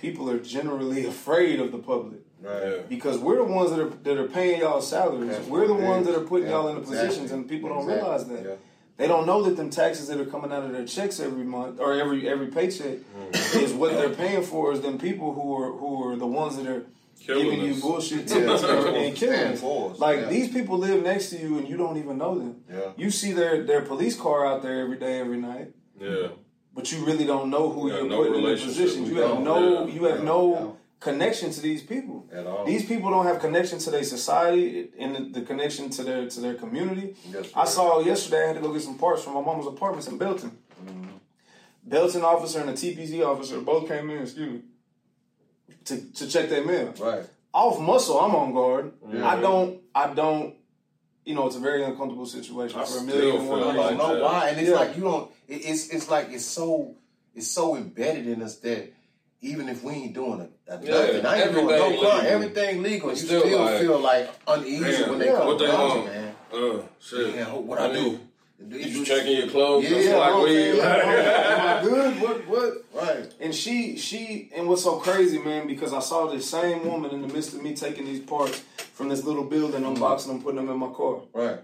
people 0.00 0.30
are 0.30 0.38
generally 0.38 1.04
afraid 1.06 1.60
of 1.60 1.72
the 1.72 1.78
public 1.78 2.20
Right. 2.42 2.88
Because 2.88 3.18
we're 3.18 3.36
the 3.36 3.44
ones 3.44 3.68
that 3.70 3.78
are 3.80 3.90
that 3.90 4.16
are 4.16 4.26
paying 4.26 4.60
y'all 4.60 4.80
salaries. 4.80 5.30
That's 5.30 5.46
we're 5.46 5.66
the 5.66 5.74
what 5.74 5.82
ones 5.82 6.06
is. 6.06 6.14
that 6.14 6.20
are 6.22 6.24
putting 6.24 6.46
Yeah, 6.48 6.54
y'all 6.54 6.68
in 6.68 6.74
the 6.76 6.80
exactly. 6.80 7.06
positions, 7.08 7.32
and 7.32 7.46
people 7.46 7.68
don't 7.68 7.80
Exactly. 7.80 8.02
realize 8.02 8.26
that. 8.28 8.42
Yeah. 8.44 8.54
They 8.96 9.06
don't 9.08 9.26
know 9.26 9.42
that 9.42 9.56
them 9.58 9.68
taxes 9.68 10.08
that 10.08 10.18
are 10.18 10.24
coming 10.24 10.50
out 10.50 10.64
of 10.64 10.72
their 10.72 10.86
checks 10.86 11.20
every 11.20 11.44
month 11.44 11.80
or 11.80 11.92
every 11.92 12.26
every 12.26 12.46
paycheck 12.46 12.96
Mm. 12.98 13.62
is 13.62 13.74
what 13.74 13.92
they're 13.92 14.08
paying 14.24 14.42
for. 14.42 14.72
Is 14.72 14.80
them 14.80 14.96
people 14.96 15.34
who 15.34 15.54
are 15.54 15.70
who 15.72 16.02
are 16.08 16.16
the 16.16 16.26
ones 16.26 16.56
that 16.56 16.66
are 16.66 16.86
Killing 17.20 17.44
giving 17.50 17.60
you 17.66 17.74
bullshit 17.80 18.26
tips 18.28 18.32
tickets 18.32 18.62
and 18.64 19.14
killing 19.14 19.16
Stand 19.16 19.54
us. 19.54 19.60
for 19.60 19.90
us, 19.92 19.98
Like 19.98 20.20
yeah. 20.20 20.28
these 20.28 20.48
people 20.52 20.78
live 20.78 21.02
next 21.02 21.30
to 21.30 21.36
you 21.38 21.58
and 21.58 21.68
you 21.68 21.76
don't 21.76 21.98
even 21.98 22.16
know 22.18 22.38
them. 22.38 22.62
Yeah. 22.70 22.92
You 22.96 23.10
see 23.10 23.32
their 23.32 23.62
their 23.64 23.82
police 23.82 24.16
car 24.16 24.46
out 24.46 24.62
there 24.62 24.80
every 24.80 24.96
day, 24.98 25.20
every 25.20 25.36
night 25.36 25.68
Yeah. 26.00 26.28
but 26.74 26.90
you 26.90 27.04
really 27.04 27.26
don't 27.26 27.50
know 27.50 27.68
who 27.70 27.88
Yeah, 27.90 27.96
you're 27.98 28.08
no 28.08 28.16
putting 28.18 28.34
in 28.36 28.44
the 28.44 28.56
position. 28.56 29.04
You 29.06 29.16
have 29.22 29.40
no, 29.40 29.84
Yeah. 29.86 29.94
you 29.94 30.04
have 30.04 30.18
Yeah. 30.20 30.24
no 30.24 30.40
Yeah. 30.54 30.66
connection 31.00 31.50
to 31.50 31.60
these 31.60 31.82
people. 31.82 32.26
At 32.32 32.46
all. 32.46 32.64
These 32.64 32.84
people 32.86 33.10
don't 33.10 33.26
have 33.26 33.38
connection 33.40 33.78
to 33.80 33.90
their 33.90 34.04
society 34.04 34.88
and 34.98 35.10
the, 35.16 35.40
the 35.40 35.42
connection 35.46 35.90
to 35.96 36.02
their 36.02 36.22
to 36.34 36.40
their 36.40 36.54
community. 36.54 37.14
Yes, 37.30 37.46
I 37.54 37.66
saw 37.66 38.00
yesterday. 38.00 38.44
I 38.44 38.46
had 38.48 38.56
to 38.56 38.62
go 38.66 38.72
get 38.72 38.82
some 38.82 38.98
parts 38.98 39.22
from 39.24 39.34
my 39.34 39.42
mama's 39.42 39.66
apartments 39.66 40.08
in 40.08 40.16
Belton. 40.18 40.50
Mm-hmm. 40.82 41.04
Belton 41.84 42.22
officer 42.22 42.60
and 42.60 42.70
a 42.70 42.72
TPD 42.74 43.22
officer 43.24 43.60
both 43.60 43.88
came 43.88 44.08
in. 44.10 44.22
Excuse 44.22 44.50
me. 44.54 44.60
To, 45.86 46.00
to 46.12 46.28
check 46.28 46.48
their 46.48 46.64
mail. 46.64 46.94
Right. 47.00 47.22
Off 47.52 47.80
muscle, 47.80 48.18
I'm 48.20 48.34
on 48.34 48.52
guard. 48.52 48.92
Yeah. 49.12 49.26
I 49.28 49.40
don't. 49.40 49.80
I 49.94 50.12
don't. 50.14 50.54
You 51.24 51.34
know, 51.34 51.46
it's 51.46 51.56
a 51.56 51.60
very 51.60 51.82
uncomfortable 51.84 52.26
situation 52.26 52.78
I 52.78 52.84
for 52.84 52.98
a 52.98 53.00
still 53.00 53.04
million 53.06 53.36
and 53.36 53.48
one 53.48 53.58
feel 53.60 53.68
I 53.68 53.72
reasons. 53.72 53.88
don't 53.88 53.98
know 53.98 54.14
that. 54.14 54.22
why, 54.22 54.48
and 54.50 54.60
it's 54.60 54.70
Yeah. 54.70 54.76
like 54.76 54.96
you 54.96 55.02
don't. 55.02 55.30
It, 55.48 55.54
it's 55.64 55.88
it's 55.90 56.08
like 56.10 56.28
it's 56.30 56.44
so 56.44 56.94
it's 57.34 57.48
so 57.48 57.76
embedded 57.76 58.26
in 58.28 58.42
us 58.42 58.56
that 58.60 58.92
even 59.42 59.68
if 59.68 59.82
we 59.82 59.92
ain't 59.92 60.14
doing 60.14 60.40
a, 60.68 60.72
a 60.74 60.80
Yeah, 60.82 60.90
nothing, 60.90 61.26
I 61.26 61.42
ain't 61.42 61.52
doing 61.52 61.66
no 61.66 61.72
everything 61.72 62.00
crime, 62.00 62.16
legal. 62.18 62.32
everything 62.34 62.82
legal, 62.82 63.10
you 63.10 63.16
still, 63.16 63.40
still 63.40 63.58
like, 63.64 63.80
feel 63.80 63.98
like 64.00 64.30
uneasy 64.46 64.84
Damn, 64.84 65.08
when 65.10 65.18
they 65.18 65.26
yeah, 65.26 65.32
come 65.38 65.46
what 65.46 65.58
they 65.58 65.66
around, 65.66 65.88
want? 65.88 66.04
man. 66.06 66.34
Uh, 66.52 66.82
shit. 67.00 67.34
Yeah, 67.36 67.52
what 67.54 67.78
I 67.80 67.92
do? 67.92 68.20
Is 68.68 68.96
you 68.96 69.04
checking 69.04 69.38
your 69.38 69.48
clothes? 69.48 69.84
Yeah, 69.84 69.90
Just 69.90 70.08
yeah, 70.08 70.16
like 70.16 70.32
I'm 70.32 70.42
we. 70.42 70.48
saying, 70.48 70.76
yeah. 70.76 70.84
Am 70.84 71.78
I 71.78 71.88
good? 71.88 72.20
What? 72.20 72.46
What? 72.46 72.74
Right. 72.94 73.34
And 73.40 73.54
she, 73.54 73.96
she, 73.96 74.50
and 74.54 74.68
what's 74.68 74.82
so 74.82 74.96
crazy, 74.96 75.38
man, 75.38 75.66
because 75.66 75.94
I 75.94 76.00
saw 76.00 76.26
this 76.26 76.48
same 76.48 76.86
woman 76.86 77.10
in 77.12 77.22
the 77.22 77.28
midst 77.28 77.54
of 77.54 77.62
me 77.62 77.74
taking 77.74 78.04
these 78.04 78.20
parts 78.20 78.58
from 78.92 79.08
this 79.08 79.24
little 79.24 79.44
building, 79.44 79.82
unboxing 79.82 80.24
mm. 80.24 80.26
them, 80.26 80.42
putting 80.42 80.56
them 80.56 80.68
in 80.68 80.78
my 80.78 80.90
car. 80.92 81.22
Right. 81.32 81.60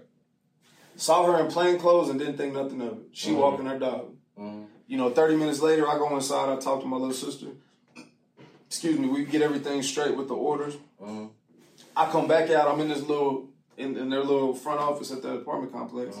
Saw 0.95 1.31
her 1.31 1.39
in 1.43 1.51
plain 1.51 1.77
clothes 1.77 2.09
and 2.09 2.17
didn't 2.17 2.37
think 2.37 2.55
nothing 2.55 2.81
of 2.81 2.93
it. 2.93 3.09
She 3.11 3.31
mm. 3.31 3.37
walking 3.37 3.67
her 3.67 3.77
dog. 3.77 4.15
Mm. 4.39 4.65
You 4.87 4.97
know, 4.97 5.11
30 5.11 5.35
minutes 5.35 5.59
later, 5.59 5.87
I 5.87 5.97
go 5.97 6.15
inside, 6.15 6.51
I 6.51 6.59
talk 6.59 6.81
to 6.81 6.87
my 6.87 6.97
little 6.97 7.13
sister. 7.13 7.47
Excuse 8.65 8.97
me, 8.97 9.07
we 9.07 9.23
get 9.25 9.41
everything 9.41 9.83
straight 9.83 10.17
with 10.17 10.27
the 10.27 10.35
orders. 10.35 10.75
I 11.95 12.05
come 12.11 12.27
back 12.27 12.49
out, 12.49 12.67
I'm 12.67 12.79
in 12.79 12.89
this 12.89 13.01
little, 13.01 13.49
in, 13.77 13.95
in 13.97 14.09
their 14.09 14.23
little 14.23 14.53
front 14.53 14.79
office 14.79 15.11
at 15.11 15.21
the 15.21 15.35
apartment 15.35 15.71
complex. 15.71 16.17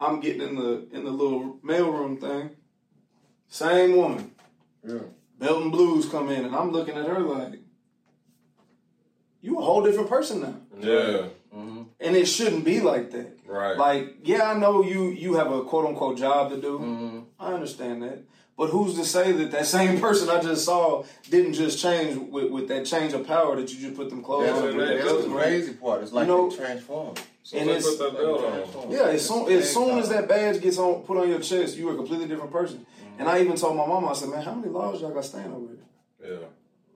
I'm 0.00 0.20
getting 0.20 0.42
in 0.42 0.54
the 0.56 0.88
in 0.92 1.04
the 1.04 1.10
little 1.10 1.58
mailroom 1.64 2.20
thing. 2.20 2.50
Same 3.48 3.96
woman. 3.96 4.30
Yeah. 4.86 5.00
Belton 5.38 5.70
Blues 5.70 6.08
come 6.08 6.30
in, 6.30 6.44
and 6.44 6.54
I'm 6.54 6.70
looking 6.70 6.96
at 6.96 7.06
her 7.06 7.20
like, 7.20 7.60
you 9.40 9.58
a 9.58 9.62
whole 9.62 9.82
different 9.82 10.08
person 10.08 10.40
now. 10.40 10.54
Yeah. 10.78 11.28
Mm-hmm. 11.54 11.82
And 11.98 12.16
it 12.16 12.26
shouldn't 12.26 12.64
be 12.64 12.80
like 12.80 13.10
that. 13.10 13.38
Right. 13.46 13.76
Like, 13.76 14.16
yeah, 14.22 14.50
I 14.50 14.58
know 14.58 14.82
you 14.82 15.08
you 15.08 15.34
have 15.34 15.50
a 15.50 15.64
quote 15.64 15.86
unquote 15.86 16.16
job 16.18 16.50
to 16.50 16.60
do. 16.60 16.78
Mm-hmm. 16.78 17.18
I 17.38 17.52
understand 17.52 18.02
that. 18.02 18.20
But 18.56 18.68
who's 18.68 18.94
to 18.96 19.04
say 19.04 19.32
that 19.32 19.50
that 19.52 19.66
same 19.78 20.00
person 20.00 20.28
I 20.28 20.40
just 20.40 20.64
saw 20.64 21.04
didn't 21.30 21.54
just 21.54 21.80
change 21.80 22.16
with, 22.16 22.50
with 22.50 22.68
that 22.68 22.84
change 22.86 23.12
of 23.14 23.26
power 23.26 23.56
that 23.56 23.72
you 23.72 23.80
just 23.80 23.96
put 23.96 24.10
them 24.10 24.22
clothes 24.22 24.46
That's, 24.46 24.58
on? 24.58 24.66
the, 24.66 24.72
put 24.72 24.86
that 24.86 25.04
that's 25.04 25.24
the 25.24 25.30
crazy 25.30 25.72
part. 25.72 26.02
It's 26.02 26.12
like 26.12 26.28
You 26.28 26.34
know- 26.34 26.50
they 26.50 26.56
transform. 26.56 27.14
So 27.42 27.56
and 27.56 27.70
it's- 27.70 27.96
put 27.96 27.98
that 27.98 28.20
belt 28.20 28.44
on. 28.76 28.90
Yeah, 28.90 29.04
as 29.04 29.26
soon 29.26 29.50
as 29.50 29.72
soon 29.72 29.98
as 29.98 30.08
that 30.10 30.28
badge 30.28 30.60
gets 30.60 30.78
on 30.78 31.02
put 31.02 31.16
on 31.16 31.28
your 31.28 31.40
chest, 31.40 31.76
you 31.76 31.88
are 31.88 31.94
a 31.94 31.96
completely 31.96 32.26
different 32.28 32.52
person. 32.52 32.86
And 33.18 33.28
I 33.28 33.40
even 33.40 33.56
told 33.56 33.76
my 33.76 33.86
mom, 33.86 34.08
I 34.08 34.12
said, 34.14 34.28
"Man, 34.28 34.42
how 34.42 34.54
many 34.54 34.68
laws 34.72 35.00
y'all 35.00 35.10
got 35.10 35.24
staying 35.24 35.52
over 35.52 35.74
there?" 35.74 36.30
Yeah. 36.32 36.46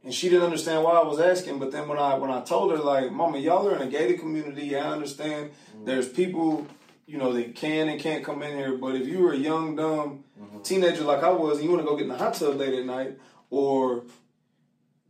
And 0.05 0.13
she 0.13 0.29
didn't 0.29 0.45
understand 0.45 0.85
why 0.85 0.93
I 0.93 1.03
was 1.05 1.19
asking. 1.19 1.59
But 1.59 1.73
then 1.73 1.89
when 1.89 1.99
I 1.99 2.17
when 2.19 2.31
I 2.31 2.43
told 2.43 2.71
her, 2.73 2.79
like, 2.79 3.11
"Mama, 3.11 3.39
y'all 3.39 3.67
are 3.69 3.77
in 3.77 3.83
a 3.83 3.91
gated 3.91 4.21
community. 4.21 4.77
I 4.77 4.93
understand. 4.93 5.51
There's 5.85 6.09
people, 6.09 6.67
you 7.07 7.17
know, 7.19 7.33
that 7.33 7.55
can 7.55 7.89
and 7.89 8.01
can't 8.01 8.23
come 8.23 8.43
in 8.43 8.57
here. 8.57 8.77
But 8.77 8.97
if 8.97 9.07
you 9.09 9.21
were 9.21 9.33
a 9.33 9.37
young, 9.37 9.77
dumb, 9.77 10.25
teenager 10.63 11.05
like 11.05 11.23
I 11.23 11.31
was, 11.31 11.59
and 11.59 11.65
you 11.65 11.71
want 11.71 11.83
to 11.83 11.89
go 11.89 11.97
get 11.97 12.05
in 12.05 12.09
the 12.11 12.19
hot 12.19 12.35
tub 12.35 12.57
late 12.57 12.75
at 12.75 12.85
night, 12.85 13.19
or 13.51 14.05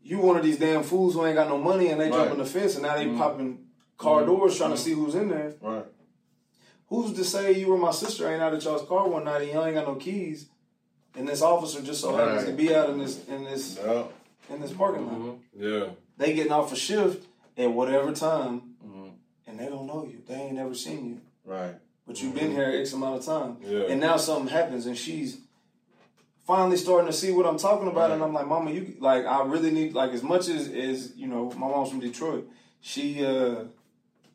you 0.02 0.18
one 0.18 0.36
of 0.36 0.44
these 0.44 0.58
damn 0.58 0.82
fools 0.82 1.14
who 1.14 1.24
ain't 1.24 1.36
got 1.36 1.48
no 1.48 1.58
money 1.58 1.88
and 1.88 2.00
they 2.00 2.10
Right. 2.10 2.18
jump 2.18 2.32
on 2.32 2.38
the 2.38 2.44
fence 2.44 2.74
and 2.74 2.82
now 2.82 2.94
they 2.96 3.06
mm-hmm. 3.06 3.18
popping 3.18 3.63
car 3.96 4.24
doors 4.24 4.56
trying 4.56 4.70
to 4.72 4.76
see 4.76 4.92
who's 4.92 5.14
in 5.14 5.28
there. 5.28 5.54
Right. 5.60 5.84
Who's 6.88 7.12
to 7.14 7.24
say 7.24 7.52
you 7.52 7.72
or 7.72 7.78
my 7.78 7.90
sister 7.90 8.30
ain't 8.30 8.42
out 8.42 8.54
at 8.54 8.62
y'all's 8.64 8.86
car 8.88 9.08
one 9.08 9.24
night 9.24 9.42
and 9.42 9.52
y'all 9.52 9.64
ain't 9.64 9.74
got 9.74 9.86
no 9.86 9.94
keys, 9.94 10.46
and 11.16 11.26
this 11.28 11.42
officer 11.42 11.80
just 11.80 12.00
so 12.00 12.14
happens 12.14 12.44
Right. 12.44 12.50
to 12.50 12.52
be 12.52 12.74
out 12.74 12.90
in 12.90 12.98
this 12.98 13.24
in 13.26 13.44
this 13.44 13.78
Yeah. 13.84 14.04
in 14.50 14.60
this 14.60 14.72
parking 14.72 15.06
lot. 15.06 15.36
Yeah. 15.56 15.86
They 16.18 16.34
getting 16.34 16.52
off 16.52 16.72
a 16.72 16.76
shift 16.76 17.26
at 17.56 17.70
whatever 17.72 18.12
time, 18.12 18.74
Mhm. 18.86 19.10
and 19.46 19.58
they 19.58 19.66
don't 19.66 19.86
know 19.86 20.04
you. 20.04 20.22
They 20.26 20.34
ain't 20.34 20.54
never 20.54 20.74
seen 20.74 21.06
you, 21.06 21.20
Right. 21.44 21.74
but 22.06 22.20
you've 22.22 22.34
been 22.34 22.50
here 22.52 22.64
X 22.80 22.92
amount 22.92 23.16
of 23.20 23.24
time. 23.24 23.56
Yeah. 23.64 23.84
And 23.88 24.00
now 24.00 24.16
something 24.16 24.48
happens, 24.48 24.86
and 24.86 24.96
she's 24.96 25.38
finally 26.46 26.76
starting 26.76 27.06
to 27.06 27.12
see 27.12 27.32
what 27.32 27.46
I'm 27.46 27.56
talking 27.58 27.88
about. 27.88 28.10
And 28.10 28.22
I'm 28.22 28.34
like, 28.34 28.46
Mama, 28.46 28.70
you 28.70 28.94
like, 29.00 29.24
I 29.24 29.42
really 29.44 29.70
need 29.70 29.94
like 29.94 30.12
as 30.12 30.22
much 30.22 30.48
as 30.48 30.68
as 30.68 31.16
you 31.16 31.26
know, 31.26 31.50
my 31.52 31.66
mom's 31.68 31.88
from 31.90 32.00
Detroit. 32.00 32.46
She, 32.82 33.24
uh, 33.24 33.64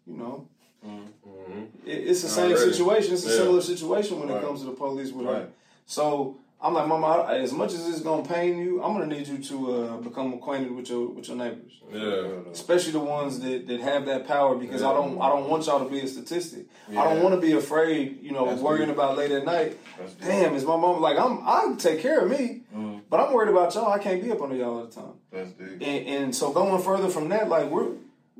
you 0.09 0.17
know, 0.17 0.47
Mm-hmm. 0.85 1.63
it, 1.85 1.91
it's 2.07 2.21
the 2.21 2.29
same 2.29 2.55
situation. 2.55 3.13
It's 3.13 3.25
a 3.25 3.29
Yeah. 3.29 3.35
similar 3.35 3.61
situation 3.61 4.17
when 4.19 4.29
it 4.29 4.41
comes 4.41 4.61
to 4.61 4.67
the 4.67 4.71
police 4.71 5.11
with 5.11 5.25
her. 5.25 5.33
Right. 5.33 5.49
So 5.85 6.37
I'm 6.61 6.73
like, 6.73 6.87
Mama, 6.87 7.07
I, 7.07 7.35
as 7.39 7.51
much 7.51 7.73
as 7.73 7.85
it's 7.89 7.99
gonna 7.99 8.23
pain 8.25 8.57
you, 8.59 8.81
I'm 8.81 8.93
gonna 8.93 9.05
need 9.07 9.27
you 9.27 9.39
to 9.39 9.73
uh, 9.73 9.97
become 9.97 10.33
acquainted 10.33 10.71
with 10.73 10.89
your 10.89 11.07
with 11.09 11.27
your 11.27 11.35
neighbors 11.35 11.73
Yeah. 11.91 12.49
especially 12.53 12.93
the 12.93 12.99
ones 13.01 13.39
that, 13.41 13.67
that 13.67 13.79
have 13.81 14.05
that 14.05 14.25
power 14.25 14.55
because 14.55 14.81
I 14.81 14.93
don't 14.93 15.21
I 15.21 15.27
don't 15.27 15.49
want 15.49 15.65
y'all 15.67 15.83
to 15.83 15.89
be 15.91 15.99
a 15.99 16.07
statistic. 16.07 16.67
I 16.89 17.03
don't 17.03 17.21
want 17.23 17.35
to 17.35 17.41
be 17.41 17.51
afraid, 17.53 18.19
you 18.23 18.31
know, 18.31 18.45
That's 18.45 18.61
worrying 18.61 18.89
about 18.89 19.17
late 19.17 19.31
at 19.31 19.43
night. 19.45 19.77
That's. 19.97 20.13
Damn, 20.13 20.55
is 20.55 20.63
my 20.63 20.77
mom 20.77 21.01
like 21.01 21.17
I'm 21.19 21.39
I 21.45 21.75
take 21.77 21.99
care 21.99 22.21
of 22.21 22.29
me, 22.29 22.61
Mhm. 22.73 23.01
but 23.09 23.19
I'm 23.19 23.33
worried 23.33 23.49
about 23.49 23.75
y'all. 23.75 23.91
I 23.91 23.99
can't 23.99 24.23
be 24.23 24.31
up 24.31 24.41
under 24.41 24.55
y'all 24.55 24.77
all 24.79 24.85
the 24.85 24.91
time. 24.91 25.13
That's 25.31 25.51
big. 25.51 25.81
And, 25.83 26.07
and 26.07 26.35
so 26.35 26.51
going 26.53 26.81
further 26.81 27.09
from 27.09 27.27
that, 27.29 27.49
like 27.49 27.69
we're 27.69 27.89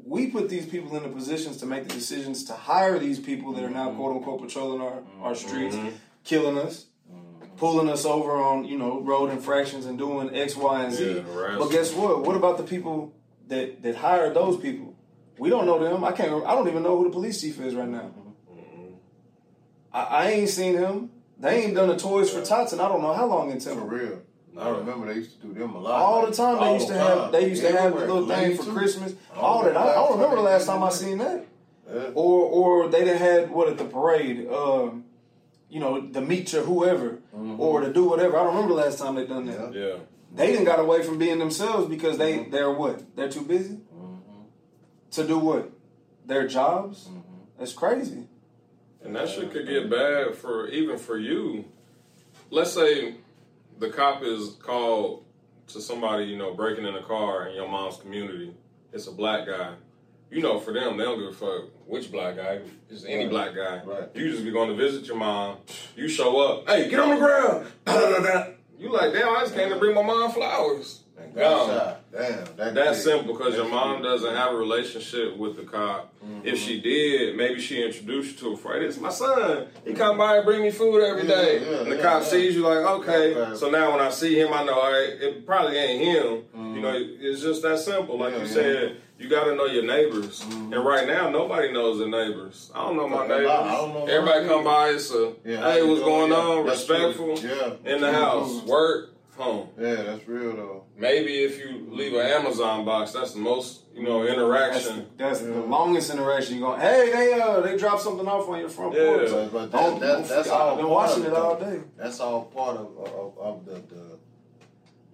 we 0.10 0.28
put 0.28 0.50
these 0.50 0.66
people 0.66 0.98
in 0.98 1.04
the 1.04 1.10
positions 1.10 1.58
to 1.58 1.68
make 1.68 1.88
the 1.88 1.94
decisions 1.94 2.44
to 2.46 2.54
hire 2.54 2.98
these 2.98 3.20
people 3.20 3.54
that 3.54 3.64
are 3.64 3.70
now 3.70 3.90
mm-hmm. 3.90 3.98
quote 3.98 4.16
unquote 4.18 4.42
patrolling 4.42 4.82
our, 4.82 5.04
our 5.22 5.34
mm-hmm. 5.34 5.48
streets, 5.48 5.78
killing 6.24 6.58
us, 6.58 6.88
mm-hmm. 7.10 7.46
pulling 7.58 7.88
us 7.88 8.06
over 8.06 8.32
on, 8.32 8.66
you 8.66 8.78
know, 8.78 9.02
road 9.02 9.30
infractions 9.30 9.86
and 9.86 10.00
doing 10.00 10.36
X, 10.36 10.56
Y, 10.56 10.84
and 10.84 10.94
Z. 10.94 11.16
Yeah, 11.18 11.56
but 11.60 11.70
guess 11.70 11.94
what? 11.94 12.24
What 12.24 12.36
about 12.36 12.58
the 12.58 12.64
people 12.64 13.14
that 13.48 13.84
that 13.84 13.96
hired 13.96 14.34
those 14.34 14.58
people? 14.60 14.96
We 15.38 15.50
don't 15.50 15.68
know 15.68 15.78
them. 15.82 16.04
I 16.04 16.12
can't. 16.12 16.44
I 16.44 16.56
don't 16.56 16.68
even 16.68 16.82
know 16.82 16.98
who 16.98 17.04
the 17.04 17.12
police 17.12 17.40
chief 17.40 17.60
is 17.62 17.76
right 17.76 17.88
now. 17.88 18.12
I, 19.94 20.04
I 20.04 20.30
ain't 20.32 20.50
seen 20.50 20.76
him. 20.76 21.12
They 21.38 21.64
ain't 21.64 21.76
done 21.76 21.88
the 21.88 21.98
toys 21.98 22.32
for 22.32 22.44
tots, 22.44 22.74
and 22.74 22.82
I 22.82 22.90
don't 22.90 23.02
know 23.02 23.14
how 23.14 23.28
long 23.28 23.52
in 23.52 23.60
For 23.60 23.76
real. 23.76 24.22
I 24.58 24.70
remember 24.70 25.08
they 25.08 25.16
used 25.20 25.40
to 25.42 25.48
do 25.48 25.54
them 25.54 25.76
a 25.76 25.80
lot. 25.80 26.02
All 26.02 26.26
the 26.26 26.34
time 26.34 26.60
they 26.60 26.74
used 26.74 26.88
to 26.88 26.94
the 26.94 27.00
have 27.00 27.32
they 27.32 27.50
used 27.50 27.62
to 27.62 27.68
have 27.72 27.76
the 27.76 27.82
Everywhere. 28.00 28.08
little 28.08 28.28
thing 28.28 28.50
Lane 28.50 28.58
for. 28.58 28.72
Christmas. 28.74 29.14
All 29.36 29.64
that. 29.64 29.78
I, 29.78 29.92
I 29.92 29.96
don't 29.96 30.14
remember 30.14 30.36
the 30.38 30.42
last 30.42 30.66
time 30.68 30.84
I 30.84 30.90
seen 30.90 31.18
that. 31.20 31.46
Yeah. 31.88 32.10
Or 32.14 32.44
or 32.84 32.90
they 32.90 33.06
done 33.06 33.18
had 33.18 33.52
what 33.52 33.68
at 33.70 33.78
the 33.78 33.86
parade, 33.86 34.48
um, 34.50 35.06
you 35.70 35.80
know, 35.80 36.02
the 36.02 36.22
meet 36.22 36.52
your 36.54 36.64
whoever 36.64 37.20
or 37.58 37.82
to 37.82 37.92
do 37.94 38.04
whatever. 38.06 38.38
I 38.38 38.44
don't 38.44 38.56
remember 38.56 38.76
the 38.76 38.82
last 38.82 39.00
time 39.00 39.16
they 39.16 39.26
done 39.26 39.46
that. 39.46 39.58
Mm-hmm. 39.60 39.74
Yeah. 39.74 39.86
Yeah. 39.86 39.96
They 40.36 40.48
didn't 40.48 40.66
got 40.66 40.80
away 40.80 41.02
from 41.04 41.18
being 41.18 41.40
themselves 41.40 41.88
because 41.88 42.18
they 42.18 42.44
they're 42.44 42.72
what? 42.72 43.16
They're 43.16 43.30
too 43.30 43.42
busy 43.42 43.80
to 45.12 45.26
do 45.28 45.40
what? 45.40 45.72
Their 46.26 46.48
jobs. 46.48 47.10
That's 47.58 47.74
crazy. 47.74 48.28
And 49.04 49.16
that 49.16 49.30
shit 49.30 49.52
could 49.52 49.66
get 49.68 49.90
bad 49.90 50.36
for 50.36 50.68
even 50.68 50.98
for 50.98 51.18
you. 51.18 51.66
Let's 52.52 52.72
say 52.74 53.16
the 53.80 53.90
cop 53.90 54.24
is 54.24 54.56
called 54.62 55.26
to 55.68 55.82
somebody, 55.82 56.26
you 56.26 56.38
know, 56.38 56.54
breaking 56.54 56.86
in 56.86 56.96
a 56.96 57.04
car 57.04 57.48
in 57.48 57.56
your 57.56 57.68
mom's 57.68 57.98
community. 57.98 58.54
It's 58.94 59.08
a 59.08 59.12
black 59.12 59.46
guy. 59.48 59.74
You 60.32 60.42
know, 60.42 60.60
for 60.60 60.74
them, 60.74 60.98
they 60.98 61.04
don't 61.04 61.18
give 61.20 61.30
a 61.30 61.34
fuck 61.34 61.70
which 61.88 62.12
black 62.12 62.36
guy. 62.36 62.60
It's 62.90 63.04
any 63.06 63.24
Right. 63.26 63.30
black 63.30 63.56
guy. 63.56 63.82
Right. 63.84 64.10
You 64.16 64.32
just 64.32 64.44
be 64.44 64.52
going 64.52 64.70
to 64.70 64.76
visit 64.76 65.06
your 65.06 65.16
mom. 65.18 65.58
You 65.96 66.08
show 66.08 66.40
up. 66.40 66.68
Hey, 66.68 66.88
get 66.90 67.00
on 67.00 67.10
the 67.10 67.16
ground. 67.16 68.52
You 68.78 68.92
like, 68.92 69.12
damn, 69.12 69.36
I 69.36 69.42
just 69.42 69.56
came 69.56 69.70
to 69.70 69.76
bring 69.78 69.94
my 69.96 70.02
mom 70.04 70.32
flowers. 70.32 70.99
And 71.30 71.36
Gone. 71.36 71.96
Damn. 72.12 72.46
That 72.58 72.74
That's 72.74 73.04
quick. 73.04 73.16
simple 73.16 73.34
because 73.38 73.56
your 73.56 73.68
mom 73.70 73.98
quick. 73.98 74.04
doesn't 74.04 74.36
have 74.36 74.54
a 74.54 74.56
relationship 74.58 75.38
with 75.38 75.56
the 75.58 75.64
cop. 75.64 76.14
Mm-hmm. 76.26 76.48
If 76.48 76.58
she 76.58 76.82
did, 76.82 77.36
maybe 77.38 77.62
she 77.62 77.84
introduced 77.84 78.42
you 78.42 78.48
to 78.50 78.54
a 78.54 78.58
friend. 78.58 78.84
Is 78.84 79.00
my 79.00 79.10
son. 79.10 79.68
He 79.86 79.94
come 79.94 80.18
by 80.18 80.38
and 80.38 80.46
bring 80.46 80.62
me 80.64 80.72
food 80.72 81.04
every 81.04 81.24
Yeah, 81.28 81.36
day. 81.36 81.60
yeah, 81.72 81.78
and 81.82 81.92
the 81.92 81.98
yeah, 81.98 82.02
cop 82.02 82.24
sees 82.24 82.56
you 82.56 82.64
like, 82.64 82.78
okay. 83.02 83.36
Okay. 83.36 83.56
So 83.56 83.70
now 83.70 83.92
when 83.92 84.00
I 84.00 84.10
see 84.10 84.40
him, 84.40 84.52
I 84.54 84.64
know 84.64 84.74
all 84.80 84.92
right, 84.92 85.10
it 85.22 85.46
probably 85.46 85.78
ain't 85.78 86.02
him. 86.04 86.44
You 86.76 86.82
know, 86.82 86.94
it's 86.96 87.42
just 87.42 87.62
that 87.62 87.80
simple. 87.80 88.18
Like 88.18 88.34
Mm-hmm. 88.34 88.42
You. 88.42 88.46
Mm-hmm. 88.48 88.54
said, 88.54 88.98
you 89.20 89.28
got 89.30 89.44
to 89.46 89.56
know 89.56 89.66
your 89.66 89.84
neighbors. 89.86 90.42
And 90.50 90.74
right 90.86 91.06
now, 91.06 91.30
nobody 91.30 91.72
knows 91.74 92.00
their 92.00 92.08
neighbors. 92.08 92.72
I 92.74 92.86
don't 92.86 92.96
know 92.96 93.08
my 93.08 93.26
I 93.26 93.28
neighbors. 93.28 93.46
don't 93.48 93.94
know 93.94 94.06
Everybody 94.06 94.48
come 94.48 94.64
by. 94.64 94.90
It's 94.92 95.12
a 95.12 95.34
Yeah, 95.46 95.74
hey, 95.74 95.84
what's 95.84 96.02
going 96.02 96.32
on? 96.32 96.66
Respectful. 96.66 97.38
Yeah. 97.40 97.74
In 97.86 98.00
the 98.02 98.14
house, 98.14 98.64
work, 98.64 99.10
home. 99.40 99.70
Yeah, 99.80 99.96
that's 100.04 100.28
real 100.28 100.56
though. 100.56 100.84
Maybe 100.98 101.44
if 101.44 101.58
you 101.60 101.88
leave 101.90 102.14
an 102.14 102.26
Amazon 102.26 102.86
box, 102.86 103.12
that's 103.14 103.34
the 103.34 103.40
most 103.40 103.82
you 103.96 104.04
know 104.04 104.24
That's, 104.24 104.34
interaction. 104.38 105.08
that's 105.18 105.40
the 105.40 105.62
longest 105.62 106.12
interaction 106.12 106.56
you 106.56 106.62
go, 106.62 106.76
Hey, 106.76 107.10
they 107.14 107.34
uh 107.40 107.62
they 107.62 107.78
dropped 107.78 108.02
something 108.02 108.28
off 108.28 108.48
on 108.50 108.60
your 108.60 108.70
front 108.70 108.94
Yeah. 108.96 109.06
porch. 109.06 109.30
But, 109.32 109.52
but 109.52 109.72
that, 109.72 109.80
Don't- 109.82 110.00
that, 110.02 110.28
that's 110.28 110.50
all. 110.50 110.72
I've 110.72 110.78
been 110.78 110.86
part 110.88 111.10
watching 111.10 111.26
of 111.26 111.32
it 111.34 111.38
all 111.38 111.60
day. 111.60 111.80
That's 111.98 112.20
all 112.20 112.46
part 112.46 112.78
of 112.78 112.98
of, 112.98 113.38
of 113.38 113.66
the, 113.66 113.76
the 113.94 114.20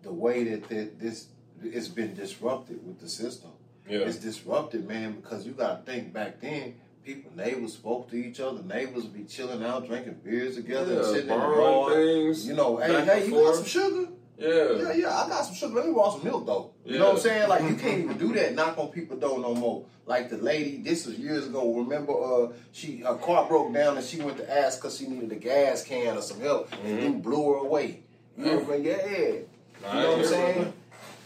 the 0.03 0.13
way 0.13 0.43
that 0.43 0.67
the, 0.69 0.89
this 0.99 1.27
it's 1.63 1.87
been 1.87 2.13
disrupted 2.15 2.85
with 2.85 2.99
the 2.99 3.07
system. 3.09 3.51
Yeah. 3.87 3.99
It's 3.99 4.17
disrupted, 4.17 4.87
man, 4.87 5.13
because 5.21 5.45
you 5.45 5.53
got 5.53 5.85
to 5.85 5.91
think 5.91 6.11
back 6.11 6.41
then. 6.41 6.75
People, 7.05 7.31
neighbors 7.35 7.73
spoke 7.73 8.09
to 8.09 8.15
each 8.15 8.39
other. 8.39 8.63
Neighbors 8.63 9.03
would 9.03 9.13
be 9.13 9.25
chilling 9.25 9.63
out, 9.63 9.85
drinking 9.87 10.19
beers 10.23 10.55
together, 10.55 10.95
Yeah, 10.95 11.03
sitting 11.03 11.29
in 11.29 11.39
the 11.39 11.45
bar. 11.45 11.93
things. 11.93 12.47
You 12.47 12.55
know, 12.55 12.77
hey, 12.77 13.05
hey, 13.05 13.21
and 13.23 13.31
you 13.31 13.39
got 13.43 13.55
some 13.55 13.65
sugar? 13.65 14.07
Yeah. 14.39 14.71
Yeah, 14.73 14.93
yeah, 14.93 15.15
I 15.23 15.29
got 15.29 15.43
some 15.45 15.53
sugar. 15.53 15.75
Let 15.75 15.85
me 15.85 15.91
want 15.91 16.13
some 16.13 16.23
milk 16.23 16.45
though. 16.47 16.71
You 16.83 16.97
know 16.97 17.05
what 17.09 17.15
I'm 17.17 17.21
saying? 17.21 17.47
Like 17.47 17.61
you 17.61 17.75
can't 17.75 17.99
even 18.03 18.17
do 18.17 18.33
that. 18.33 18.55
Knock 18.55 18.77
on 18.79 18.87
people 18.89 19.17
door 19.17 19.37
no 19.39 19.53
more. 19.53 19.85
Like 20.07 20.29
the 20.31 20.37
lady, 20.37 20.77
this 20.77 21.05
was 21.05 21.17
years 21.17 21.45
ago. 21.45 21.73
Remember, 21.75 22.13
uh, 22.13 22.53
she 22.71 22.97
her 22.97 23.15
car 23.15 23.47
broke 23.47 23.71
down 23.73 23.97
and 23.97 24.05
she 24.05 24.19
went 24.21 24.37
to 24.37 24.51
ask 24.59 24.81
because 24.81 24.97
she 24.97 25.07
needed 25.07 25.31
a 25.31 25.35
gas 25.35 25.83
can 25.85 26.17
or 26.17 26.21
some 26.21 26.41
help, 26.41 26.71
and 26.73 26.81
Mm-hmm. 26.81 26.99
then 27.01 27.21
blew 27.21 27.53
her 27.53 27.59
away. 27.59 28.01
You 28.37 28.45
know, 28.45 28.73
yeah, 28.73 28.97
yeah. 29.09 29.27
You 29.27 30.01
know 30.01 30.09
what 30.11 30.19
I'm 30.19 30.25
saying? 30.25 30.73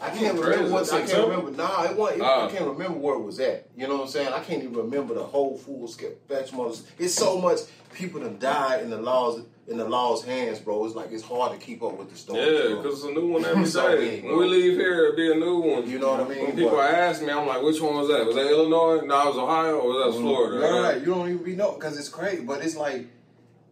I 0.02 0.10
can't 0.12 0.39
Crazy. 0.39 0.52
remember 0.60 0.72
what 0.74 0.80
That's 0.88 0.93
I 0.93 1.06
can't 1.14 1.28
remember. 1.28 1.52
Nah, 1.52 1.84
it 1.84 1.95
wasn't. 1.97 2.22
It, 2.22 2.26
Ah. 2.26 2.47
I 2.47 2.52
can't 2.52 2.66
remember 2.68 2.97
where 3.00 3.16
it 3.16 3.22
was 3.22 3.39
at. 3.39 3.68
You 3.76 3.88
know 3.88 3.95
what 3.97 4.04
I'm 4.04 4.08
saying? 4.10 4.32
I 4.34 4.39
can't 4.39 4.64
even 4.64 4.76
remember 4.76 5.14
the 5.14 5.24
whole 5.24 5.58
full 5.58 5.88
spectrum. 5.88 6.60
of 6.62 6.80
It's 6.97 7.14
so 7.14 7.38
much 7.39 7.60
people 7.93 8.22
that 8.22 8.39
died 8.39 8.82
in 8.84 8.89
the 8.89 8.97
laws 9.02 9.41
in 9.68 9.78
the 9.78 9.88
law's 9.88 10.24
hands, 10.24 10.60
bro. 10.60 10.84
It's 10.86 10.95
like 10.95 11.12
it's 11.12 11.22
hard 11.24 11.52
to 11.60 11.64
keep 11.64 11.84
up 11.84 11.95
with 11.97 12.10
the 12.10 12.18
story. 12.18 12.39
Yeah, 12.39 12.76
because 12.78 13.00
it's 13.00 13.04
a 13.04 13.12
new 13.12 13.28
one 13.34 13.45
every 13.45 13.66
So 13.68 13.88
day. 13.95 14.22
big, 14.22 14.24
when 14.26 14.38
we 14.39 14.47
leave 14.47 14.74
here, 14.78 15.06
it'll 15.06 15.16
be 15.16 15.32
a 15.32 15.36
new 15.36 15.60
one. 15.60 15.88
You 15.88 16.00
know 16.00 16.12
what 16.12 16.22
I 16.22 16.28
mean? 16.28 16.43
When 16.45 16.56
people 16.56 16.72
But- 16.72 16.91
ask 16.91 17.22
me, 17.22 17.30
I'm 17.30 17.45
like, 17.45 17.62
which 17.62 17.80
one 17.80 17.95
was 17.95 18.08
that? 18.08 18.26
Was 18.26 18.36
that 18.36 18.47
Illinois? 18.50 19.02
No, 19.06 19.22
it 19.22 19.26
was 19.28 19.38
Ohio, 19.38 19.78
or 19.78 19.89
was 19.89 20.16
that 20.16 20.20
Florida? 20.22 20.60
Right, 20.66 20.82
right. 20.93 21.00
You 21.00 21.06
don't 21.14 21.30
even 21.30 21.43
be 21.43 21.56
know 21.56 21.74
because 21.74 22.00
it's 22.00 22.10
crazy. 22.10 22.41
But 22.41 22.64
it's 22.64 22.76
like 22.76 23.06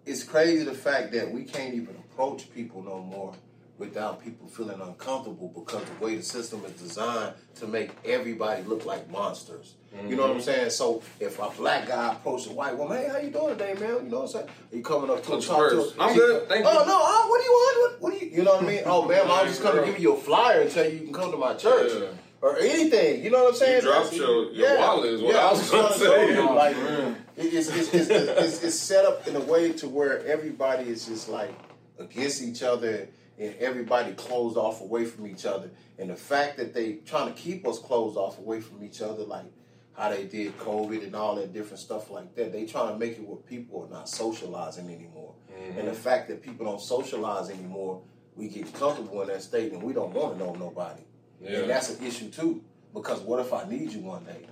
it's 0.05 0.23
crazy 0.23 0.63
the 0.63 0.73
fact 0.75 1.13
that 1.13 1.31
we 1.31 1.43
can't 1.45 1.73
even 1.73 1.95
approach 1.95 2.53
people 2.53 2.83
no 2.83 2.99
more 2.99 3.33
without 3.77 4.23
people 4.23 4.47
feeling 4.47 4.79
uncomfortable 4.81 5.49
because 5.55 5.83
the 5.83 6.03
way 6.05 6.15
the 6.15 6.23
system 6.23 6.63
is 6.65 6.71
designed 6.73 7.33
to 7.55 7.67
make 7.67 7.91
everybody 8.05 8.63
look 8.63 8.85
like 8.85 9.09
monsters. 9.11 9.75
You 10.07 10.15
know 10.15 10.23
what 10.23 10.29
Mm-hmm. 10.31 10.37
I'm 10.37 10.41
saying? 10.41 10.69
So 10.71 11.01
if 11.19 11.39
a 11.39 11.49
black 11.57 11.87
guy 11.87 12.13
approaches 12.13 12.47
a 12.47 12.53
white 12.53 12.77
woman, 12.77 12.97
hey, 12.97 13.07
how 13.09 13.17
you 13.17 13.29
doing 13.31 13.57
today, 13.57 13.73
man? 13.79 14.05
You 14.05 14.11
know 14.11 14.17
what 14.17 14.21
I'm 14.23 14.27
saying? 14.27 14.47
Are 14.71 14.75
you 14.77 14.83
coming 14.83 15.09
up 15.09 15.23
to 15.23 15.29
talk 15.29 15.39
to 15.41 15.47
first. 15.47 15.95
her. 15.95 16.01
I'm 16.03 16.13
She- 16.13 16.19
good, 16.19 16.47
thank 16.49 16.65
oh, 16.67 16.71
you. 16.71 16.85
no, 16.85 16.99
oh, 17.01 17.27
what 17.29 17.37
do 17.39 17.43
you 17.45 17.51
want? 17.51 18.01
What, 18.01 18.01
what 18.13 18.19
do 18.19 18.25
you, 18.25 18.31
you 18.37 18.43
know 18.43 18.55
what 18.55 18.63
I 18.63 18.67
mean? 18.67 18.81
Oh, 18.85 19.07
ma'am, 19.07 19.25
I 19.31 19.43
was 19.43 19.51
just 19.53 19.63
coming 19.63 19.83
to 19.85 19.91
give 19.91 19.99
you 19.99 20.13
a 20.13 20.17
flyer 20.17 20.61
and 20.61 20.71
tell 20.71 20.85
you 20.85 20.91
you 20.91 20.99
can 21.05 21.13
come 21.13 21.31
to 21.31 21.37
my 21.37 21.53
church. 21.55 21.91
Yeah. 21.99 22.07
Or 22.39 22.59
anything, 22.59 23.23
you 23.23 23.31
know 23.31 23.45
what 23.45 23.53
I'm 23.53 23.55
saying? 23.55 23.81
dropped 23.81 24.11
That's- 24.11 24.19
your- 24.19 24.51
your 24.51 24.77
wallet 24.77 25.13
is 25.13 25.21
what 25.23 25.35
I 25.35 25.51
was 25.51 25.67
trying 25.69 25.87
to 25.87 25.93
say. 25.93 26.41
Like, 26.43 26.75
Yeah. 26.75 27.13
it- 27.37 27.53
it's, 27.53 27.67
it's, 27.69 27.93
it's, 27.93 28.09
it's, 28.09 28.63
it's 28.63 28.75
set 28.75 29.05
up 29.05 29.27
in 29.27 29.35
a 29.35 29.39
way 29.39 29.71
to 29.73 29.87
where 29.87 30.23
everybody 30.27 30.87
is 30.89 31.07
just 31.07 31.27
like 31.29 31.51
against 31.97 32.43
each 32.43 32.61
other 32.61 33.07
and 33.39 33.55
everybody 33.59 34.13
closed 34.13 34.57
off 34.57 34.81
away 34.81 35.05
from 35.05 35.27
each 35.27 35.45
other. 35.45 35.69
And 35.97 36.09
the 36.09 36.15
fact 36.15 36.57
that 36.57 36.73
they 36.73 36.93
trying 37.05 37.33
to 37.33 37.39
keep 37.39 37.67
us 37.67 37.79
closed 37.79 38.17
off 38.17 38.39
away 38.39 38.61
from 38.61 38.83
each 38.83 39.01
other, 39.01 39.23
like 39.23 39.45
how 39.93 40.09
they 40.09 40.25
did 40.25 40.57
COVID 40.59 41.03
and 41.03 41.15
all 41.15 41.35
that 41.35 41.53
different 41.53 41.79
stuff 41.79 42.09
like 42.09 42.35
that, 42.35 42.51
they 42.51 42.65
trying 42.65 42.93
to 42.93 42.99
make 42.99 43.13
it 43.13 43.27
where 43.27 43.37
people 43.37 43.83
are 43.83 43.89
not 43.89 44.07
socializing 44.09 44.89
anymore. 44.93 45.33
And 45.57 45.77
the 45.77 45.91
mm-hmm. 45.91 45.93
fact 45.93 46.27
that 46.29 46.41
people 46.41 46.65
don't 46.65 46.81
socialize 46.81 47.49
anymore, 47.49 48.01
we 48.35 48.47
get 48.47 48.71
comfortable 48.73 49.21
in 49.23 49.27
that 49.29 49.41
state 49.41 49.71
and 49.71 49.81
we 49.81 49.93
don't 49.93 50.13
want 50.13 50.37
to 50.37 50.43
know 50.43 50.53
nobody. 50.53 51.01
Yeah. 51.41 51.59
And 51.59 51.69
that's 51.69 51.89
an 51.89 52.05
issue 52.05 52.29
too. 52.29 52.63
Because 52.93 53.19
what 53.21 53.39
if 53.39 53.51
I 53.53 53.67
need 53.67 53.91
you 53.91 53.99
one 54.01 54.23
day? 54.23 54.45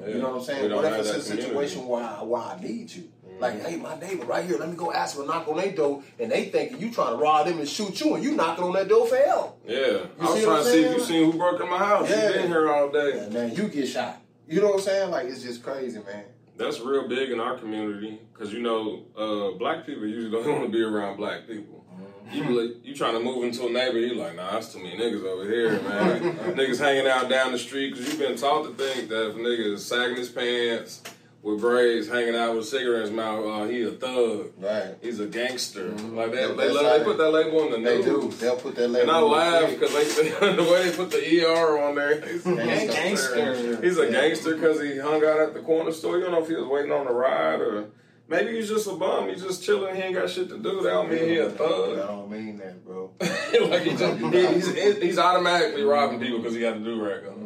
Yeah. 0.00 0.08
You 0.08 0.18
know 0.18 0.30
what 0.30 0.38
I'm 0.38 0.44
saying? 0.44 0.68
don't 0.68 0.82
What 0.82 0.92
if 0.92 1.00
it's 1.00 1.10
a 1.10 1.12
that 1.12 1.22
community. 1.22 1.42
situation 1.42 1.86
where 1.86 2.04
I, 2.04 2.22
where 2.22 2.42
I 2.42 2.60
need 2.60 2.90
you? 2.90 3.10
Like, 3.40 3.64
hey, 3.64 3.76
my 3.76 3.98
neighbor 3.98 4.24
right 4.24 4.44
here, 4.44 4.58
let 4.58 4.68
me 4.68 4.76
go 4.76 4.92
ask 4.92 5.16
him 5.16 5.22
to 5.22 5.28
knock 5.28 5.46
on 5.48 5.56
their 5.56 5.70
door, 5.70 6.02
and 6.18 6.30
they 6.30 6.46
thinking 6.46 6.80
you 6.80 6.90
trying 6.92 7.16
to 7.16 7.22
rob 7.22 7.46
them 7.46 7.58
and 7.58 7.68
shoot 7.68 8.00
you, 8.00 8.14
and 8.14 8.24
you 8.24 8.32
knocking 8.32 8.64
on 8.64 8.72
that 8.74 8.88
door 8.88 9.06
for 9.06 9.16
help. 9.16 9.62
Yeah, 9.66 10.06
I 10.20 10.30
was 10.30 10.42
trying 10.42 10.64
to 10.64 10.70
see 10.70 10.84
if 10.84 10.96
you 10.96 11.00
seen 11.04 11.32
who 11.32 11.38
broke 11.38 11.60
in 11.60 11.70
my 11.70 11.78
house. 11.78 12.10
Yeah. 12.10 12.28
You 12.28 12.32
been 12.34 12.48
here 12.48 12.70
all 12.70 12.90
day. 12.90 13.18
And 13.18 13.32
then 13.32 13.54
you 13.54 13.68
get 13.68 13.86
shot. 13.86 14.20
You 14.48 14.60
know 14.60 14.68
what 14.68 14.76
I'm 14.76 14.80
saying? 14.80 15.10
Like, 15.10 15.26
it's 15.26 15.42
just 15.42 15.62
crazy, 15.62 16.00
man. 16.00 16.24
That's 16.56 16.80
real 16.80 17.06
big 17.06 17.30
in 17.30 17.38
our 17.38 17.56
community 17.56 18.18
because 18.32 18.52
you 18.52 18.60
know 18.60 19.04
uh, 19.16 19.56
black 19.56 19.86
people 19.86 20.06
usually 20.06 20.30
don't 20.44 20.50
want 20.50 20.64
to 20.64 20.70
be 20.70 20.82
around 20.82 21.16
black 21.16 21.46
people. 21.46 21.84
You 22.30 22.76
you 22.84 22.94
trying 22.94 23.14
to 23.14 23.20
move 23.20 23.44
into 23.44 23.66
a 23.66 23.70
neighborhood, 23.70 24.10
you 24.10 24.14
like, 24.16 24.36
nah, 24.36 24.52
that's 24.52 24.70
too 24.72 24.82
many 24.82 24.98
niggas 24.98 25.24
over 25.24 25.44
here, 25.44 25.80
man. 25.80 26.36
niggas 26.56 26.78
hanging 26.78 27.06
out 27.06 27.30
down 27.30 27.52
the 27.52 27.58
street 27.58 27.94
because 27.94 28.06
you've 28.06 28.18
been 28.18 28.36
taught 28.36 28.64
to 28.64 28.74
think 28.74 29.08
that 29.08 29.30
if 29.30 29.36
a 29.36 29.38
nigga 29.38 29.72
is 29.72 29.86
sagging 29.86 30.16
his 30.16 30.28
pants 30.28 31.00
with 31.48 31.60
braids, 31.60 32.08
hanging 32.08 32.34
out 32.36 32.54
with 32.56 32.66
cigarettes 32.66 33.08
in 33.10 33.16
his 33.16 33.24
mouth, 33.24 33.44
uh, 33.46 33.64
he 33.64 33.82
a 33.82 33.90
thug. 33.90 34.52
Right. 34.58 34.96
He's 35.00 35.18
a 35.20 35.26
gangster. 35.26 35.88
Like 35.90 36.32
they, 36.32 36.46
they, 36.46 36.70
love, 36.70 36.98
they 36.98 37.04
put 37.04 37.18
that 37.18 37.30
label 37.30 37.60
on 37.62 37.70
the 37.70 37.76
They 37.88 37.96
news. 37.98 38.04
do. 38.04 38.30
They'll 38.38 38.56
put 38.56 38.74
that 38.76 38.88
label. 38.88 39.02
And 39.02 39.10
I 39.10 39.14
on 39.14 39.20
the 39.22 39.26
laugh 39.28 39.70
because 39.70 39.92
they 40.16 40.28
the 40.56 40.62
way 40.70 40.88
they 40.90 40.96
put 40.96 41.10
the 41.10 41.44
ER 41.46 41.78
on 41.78 41.94
there. 41.94 42.20
He's 42.26 42.46
a 42.46 42.54
Gangster. 42.54 43.34
Gangster. 43.34 43.82
He's 43.82 43.98
a 43.98 44.04
Yeah. 44.04 44.10
gangster 44.10 44.54
because 44.56 44.80
he 44.82 44.98
hung 44.98 45.24
out 45.24 45.40
at 45.40 45.54
the 45.54 45.60
corner 45.60 45.92
store. 45.92 46.16
You 46.18 46.24
don't 46.24 46.32
know 46.32 46.42
if 46.42 46.48
he 46.48 46.54
was 46.54 46.66
waiting 46.66 46.92
on 46.92 47.06
a 47.06 47.12
ride 47.12 47.60
or 47.60 47.86
maybe 48.28 48.52
he's 48.56 48.68
just 48.68 48.86
a 48.86 48.92
bum. 48.94 49.28
He's 49.28 49.42
just 49.42 49.62
chilling. 49.64 49.96
He 49.96 50.02
ain't 50.02 50.14
got 50.14 50.28
shit 50.28 50.48
to 50.50 50.58
do. 50.58 50.82
That 50.82 50.90
don't 50.90 51.10
mean 51.10 51.28
he 51.28 51.36
a 51.38 51.46
I 51.48 51.50
thug. 51.50 51.98
I 51.98 52.06
don't 52.08 52.30
mean 52.30 52.58
that, 52.58 52.84
bro. 52.84 53.10
like 53.20 53.82
he 53.82 53.96
just, 53.96 54.18
he- 54.18 54.46
he's, 54.54 54.96
he's 55.02 55.18
automatically 55.18 55.82
robbing 55.82 56.20
people 56.20 56.38
because 56.38 56.54
he 56.54 56.60
got 56.60 56.76
a 56.76 56.80
do 56.80 57.02
rag 57.02 57.26
on. 57.26 57.37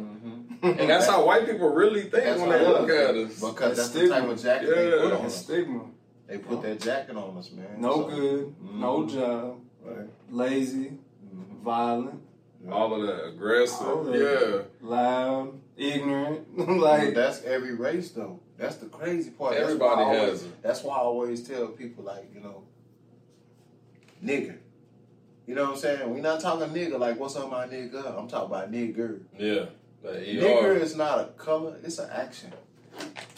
And 0.79 0.89
that's 0.89 1.07
how 1.07 1.25
white 1.25 1.45
people 1.45 1.69
really 1.69 2.03
think 2.03 2.13
That's 2.23 2.39
when 2.39 2.49
they 2.49 2.59
they 2.59 2.65
look 2.67 2.81
look. 2.87 2.89
at 2.89 3.15
us. 3.15 3.39
Because 3.39 3.77
that's 3.77 3.89
the 3.89 3.99
Stigma. 3.99 4.19
type 4.21 4.29
of 4.29 4.41
jacket 4.43 4.67
they 4.75 4.91
put 4.91 5.13
on 5.13 5.25
us. 5.25 5.43
stigma. 5.43 5.81
They 6.27 6.37
put 6.37 6.61
that 6.61 6.79
jacket 6.79 7.15
on 7.17 7.37
us, 7.37 7.51
man. 7.51 7.81
No 7.81 7.93
So- 7.93 8.07
good, 8.09 8.55
no 8.73 8.99
mm-hmm. 8.99 9.15
job, 9.15 9.59
Right. 9.83 10.07
lazy, 10.31 10.85
mm-hmm. 11.25 11.63
violent, 11.63 12.21
All 12.71 12.93
of 12.93 13.05
that 13.07 13.25
aggressive. 13.27 13.85
All 13.87 14.07
of 14.07 14.15
yeah. 14.15 14.61
loud, 14.81 15.59
ignorant. 15.75 16.47
But 16.57 16.69
like 16.77 17.13
that's 17.13 17.43
every 17.43 17.75
race, 17.75 18.11
though. 18.11 18.39
That's 18.57 18.77
the 18.77 18.85
crazy 18.85 19.31
part. 19.31 19.53
That's 19.55 19.63
Everybody 19.65 19.95
why 19.95 20.01
I 20.01 20.17
always- 20.17 20.29
has 20.31 20.43
it. 20.43 20.61
That's 20.63 20.83
why 20.83 20.95
I 20.95 20.99
always 20.99 21.45
tell 21.45 21.67
people, 21.67 22.05
like, 22.05 22.29
you 22.33 22.39
know, 22.39 22.63
nigger. 24.23 24.57
You 25.45 25.55
know 25.55 25.63
what 25.63 25.71
I'm 25.71 25.77
saying? 25.77 26.09
We're 26.09 26.21
not 26.21 26.39
talking 26.39 26.69
nigga 26.69 26.97
like, 26.97 27.19
what's 27.19 27.35
up 27.35 27.51
my 27.51 27.67
nigga? 27.67 28.17
I'm 28.17 28.29
talking 28.29 28.45
about 28.47 28.71
nigger. 28.71 29.19
Yeah. 29.37 29.65
ER. 30.09 30.15
Nigger 30.15 30.79
is 30.81 30.95
not 30.95 31.19
a 31.19 31.25
color, 31.37 31.77
it's 31.83 31.99
an 31.99 32.09
action. 32.11 32.51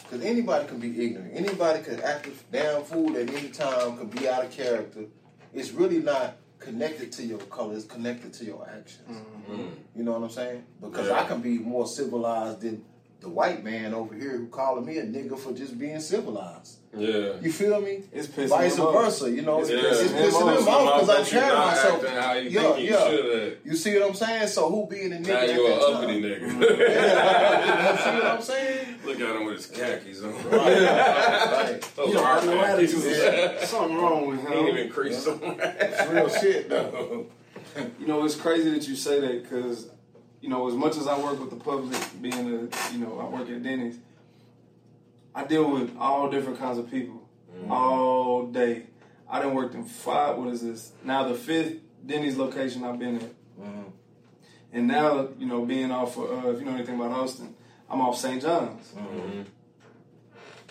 Because 0.04 0.24
anybody 0.24 0.68
can 0.68 0.80
be 0.80 1.04
ignorant. 1.04 1.32
Anybody 1.34 1.84
can 1.84 2.00
act 2.02 2.28
a 2.28 2.32
damn 2.52 2.84
fool 2.84 3.16
at 3.18 3.30
any 3.30 3.50
time, 3.50 3.98
can 3.98 4.08
be 4.08 4.28
out 4.28 4.46
of 4.46 4.52
character. 4.52 5.06
It's 5.54 5.72
really 5.72 6.00
not 6.00 6.38
connected 6.60 7.12
to 7.14 7.24
your 7.24 7.40
color, 7.40 7.76
it's 7.76 7.86
connected 7.86 8.34
to 8.34 8.46
your 8.46 8.68
actions. 8.70 9.18
Mm. 9.50 9.72
You 9.96 10.04
know 10.04 10.14
what 10.14 10.24
I'm 10.24 10.30
saying? 10.30 10.64
Because 10.82 11.08
Yeah. 11.08 11.22
I 11.22 11.26
can 11.26 11.42
be 11.42 11.58
more 11.60 11.88
civilized 11.88 12.62
than 12.62 12.84
the 13.20 13.30
white 13.30 13.64
man 13.64 13.94
over 13.94 14.14
here 14.14 14.38
who 14.38 14.48
calling 14.48 14.86
me 14.86 14.98
a 14.98 15.06
nigger 15.06 15.38
for 15.38 15.54
just 15.54 15.78
being 15.80 16.00
civilized. 16.00 16.78
Yeah. 16.98 17.34
You 17.42 17.52
feel 17.52 17.82
me? 17.82 18.04
it's 18.14 18.28
pissing 18.28 18.50
Vice 18.50 18.76
them 18.76 18.86
off. 18.86 18.94
versa, 19.06 19.30
you 19.32 19.42
know. 19.42 19.60
It's, 19.60 19.70
Yeah. 19.70 19.78
it's 19.80 20.02
Yeah. 20.04 20.08
pissing 20.20 20.46
them 20.46 20.56
Pissing 20.64 20.68
off 20.68 21.02
because 21.02 21.10
I'm 21.10 21.16
that 21.16 21.32
you 21.32 21.40
carrying 21.40 21.54
not 21.56 21.68
myself. 21.68 22.04
acting 22.04 22.22
how 22.22 22.34
you 22.34 22.50
Yeah, 22.50 22.78
you 22.78 22.90
yeah. 22.94 23.50
You 23.66 23.76
see 23.76 23.94
what 24.00 24.10
I'm 24.10 24.14
saying? 24.16 24.48
So 24.48 24.70
who 24.70 24.88
being 24.88 25.14
a 25.14 25.16
nigga? 25.18 25.28
Now 25.28 25.36
at 25.38 25.50
you 25.54 25.68
an 25.68 25.96
uppity 25.96 26.22
nigga. 26.22 26.80
Yeah, 26.80 27.92
you 27.92 27.98
see 27.98 28.10
what 28.12 28.26
I'm 28.26 28.42
saying? 28.42 28.96
Look 29.06 29.20
at 29.20 29.36
him 29.36 29.46
with 29.46 29.56
his 29.56 29.66
khakis 29.68 30.24
on. 30.24 30.34
Right, 30.34 30.52
right. 30.52 31.82
Those 31.82 31.90
oh, 31.98 32.12
You 32.12 32.20
are 32.20 32.40
I 32.40 32.46
know 32.46 32.58
khakis. 32.60 33.06
attitude. 33.06 33.68
Something 33.68 33.98
wrong 33.98 34.28
with 34.28 34.48
He 34.48 34.54
ain't 34.54 34.70
even 34.78 34.90
creased 34.90 35.28
on 35.28 35.40
It's 35.44 36.12
real 36.12 36.30
shit 36.30 36.70
though. 36.70 37.26
You 38.00 38.08
know, 38.08 38.24
it's 38.24 38.36
crazy 38.36 38.70
that 38.70 38.88
you 38.88 38.96
say 38.96 39.20
that 39.20 39.44
because, 39.44 39.90
you 40.40 40.48
know, 40.48 40.66
as 40.70 40.76
much 40.76 40.96
as 40.96 41.08
I 41.08 41.20
work 41.20 41.38
with 41.42 41.50
the 41.50 41.58
public, 41.58 41.98
being 42.22 42.34
a, 42.34 42.94
you 42.94 43.00
know, 43.00 43.20
I 43.20 43.26
work 43.38 43.50
at 43.50 43.62
Denny's, 43.64 43.98
I 45.36 45.44
deal 45.44 45.70
with 45.70 45.96
all 46.00 46.30
different 46.30 46.58
kinds 46.60 46.78
of 46.78 46.90
people 46.90 47.22
all 47.70 48.48
day. 48.48 48.84
I 49.30 49.42
done 49.42 49.54
worked 49.54 49.76
in 49.76 49.84
five, 49.84 50.38
what 50.38 50.48
is 50.50 50.62
this? 50.62 50.94
Now 51.04 51.28
the 51.28 51.36
fifth 51.36 51.78
Denny's 52.06 52.38
location 52.38 52.84
I've 52.84 53.00
been 53.00 53.16
at. 53.18 53.32
Mhm. 53.60 53.92
And 54.72 54.88
now, 54.88 55.30
you 55.38 55.46
know, 55.48 55.66
being 55.66 55.92
off, 55.92 56.18
of, 56.18 56.46
uh, 56.46 56.50
if 56.50 56.60
you 56.60 56.66
know 56.66 56.74
anything 56.74 56.96
about 56.96 57.12
Austin, 57.12 57.56
I'm 57.90 58.02
off 58.02 58.18
St. 58.18 58.42
John's. 58.42 58.94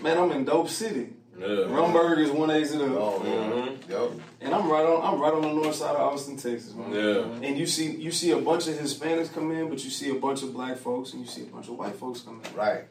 Man, 0.03 0.19
I'm 0.19 0.31
in 0.33 0.45
Dope 0.45 0.69
City. 0.69 1.09
Yeah. 1.39 1.47
Rundberg 1.47 2.19
is 2.19 2.31
one 2.31 2.51
exit 2.51 2.81
up. 2.81 2.91
Oh 2.93 3.21
yeah. 3.25 3.31
Mhm. 3.33 3.89
Yep. 3.91 4.21
And 4.43 4.55
I'm 4.55 4.69
right 4.71 4.85
on 4.87 5.03
I'm 5.15 5.21
right 5.21 5.33
on 5.33 5.43
the 5.43 5.53
north 5.53 5.75
side 5.75 5.97
of 5.97 6.01
Austin, 6.01 6.37
Texas, 6.37 6.73
man. 6.75 6.93
Yeah. 6.93 7.47
And 7.49 7.59
you 7.59 7.67
see 7.67 7.91
you 7.97 8.13
see 8.13 8.31
a 8.31 8.39
bunch 8.39 8.69
of 8.69 8.75
Hispanics 8.75 9.33
come 9.33 9.51
in, 9.51 9.69
but 9.69 9.83
you 9.85 9.91
see 9.91 10.11
a 10.11 10.15
bunch 10.15 10.43
of 10.45 10.53
black 10.53 10.77
folks 10.77 11.13
and 11.13 11.23
you 11.23 11.27
see 11.29 11.43
a 11.43 11.47
bunch 11.47 11.69
of 11.69 11.77
white 11.77 11.97
folks 11.97 12.21
come 12.21 12.41
in. 12.45 12.55
Right. 12.57 12.85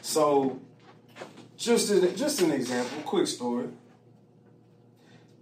So 0.00 0.60
just 1.62 1.90
an, 1.90 2.16
just 2.16 2.40
an 2.42 2.50
example, 2.50 3.02
quick 3.04 3.26
story. 3.26 3.68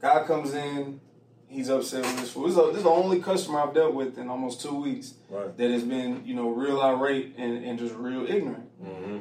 Guy 0.01 0.25
comes 0.25 0.55
in, 0.55 1.01
he's 1.49 1.69
upset 1.69 2.03
with 2.03 2.21
his 2.21 2.31
food. 2.31 2.49
This 2.51 2.57
is, 2.57 2.67
this 2.69 2.77
is 2.79 2.83
the 2.85 2.91
only 2.91 3.21
customer 3.21 3.61
I've 3.61 3.75
dealt 3.75 3.95
with 3.95 4.19
in 4.19 4.29
almost 4.29 4.61
two 4.61 4.75
weeks 4.75 5.15
Right. 5.29 5.57
that 5.57 5.71
has 5.71 5.83
been, 5.83 6.23
you 6.25 6.35
know, 6.35 6.51
real 6.51 6.81
irate 6.81 7.35
and, 7.37 7.65
and 7.65 7.79
just 7.79 7.95
real 7.95 8.25
ignorant. 8.27 8.69
Mm-hmm. 8.83 9.19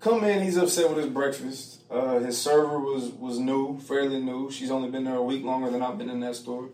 Come 0.00 0.24
in, 0.24 0.42
he's 0.42 0.56
upset 0.56 0.88
with 0.88 0.98
his 0.98 1.08
breakfast. 1.12 1.82
Uh, 1.90 2.20
his 2.20 2.40
server 2.40 2.78
was 2.78 3.10
was 3.10 3.38
new, 3.38 3.78
fairly 3.80 4.18
new. 4.20 4.50
She's 4.50 4.70
only 4.70 4.90
been 4.90 5.04
there 5.04 5.16
a 5.16 5.22
week 5.22 5.44
longer 5.44 5.68
than 5.70 5.82
I've 5.82 5.98
been 5.98 6.08
in 6.08 6.20
that 6.20 6.36
store. 6.36 6.70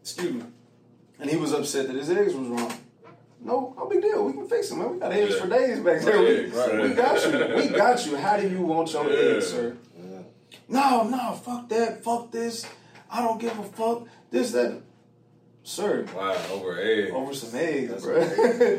Excuse 0.00 0.32
me. 0.32 0.42
And 1.20 1.28
he 1.28 1.36
was 1.36 1.52
upset 1.52 1.88
that 1.88 1.96
his 1.96 2.08
eggs 2.10 2.32
was 2.34 2.48
wrong. 2.48 2.72
No, 3.46 3.72
no 3.76 3.86
big 3.86 4.02
deal. 4.02 4.24
We 4.24 4.32
can 4.32 4.48
fix 4.48 4.68
them, 4.70 4.78
man. 4.80 4.92
We 4.94 4.98
got 4.98 5.12
eggs 5.12 5.34
Yeah. 5.34 5.40
for 5.40 5.48
days 5.48 5.78
back 5.78 6.02
there. 6.02 6.18
We, 6.20 6.46
right. 6.46 6.82
we 6.82 6.88
got 6.94 7.24
you. 7.24 7.56
We 7.56 7.68
got 7.68 8.06
you. 8.06 8.16
How 8.16 8.36
do 8.36 8.48
you 8.48 8.60
want 8.62 8.92
your 8.92 9.08
Yeah. 9.08 9.36
eggs, 9.36 9.46
sir? 9.46 9.76
Yeah. 9.96 10.18
No, 10.68 11.04
no, 11.04 11.32
fuck 11.34 11.68
that. 11.68 12.02
Fuck 12.02 12.32
this. 12.32 12.66
I 13.08 13.22
don't 13.22 13.40
give 13.40 13.56
a 13.56 13.62
fuck. 13.62 14.08
This, 14.32 14.50
that. 14.50 14.82
Sir, 15.62 16.06
Wow, 16.14 16.36
over 16.52 16.78
eggs. 16.78 17.10
over 17.12 17.34
some 17.34 17.58
eggs, 17.58 17.90
That's 17.90 18.04
bro. 18.04 18.20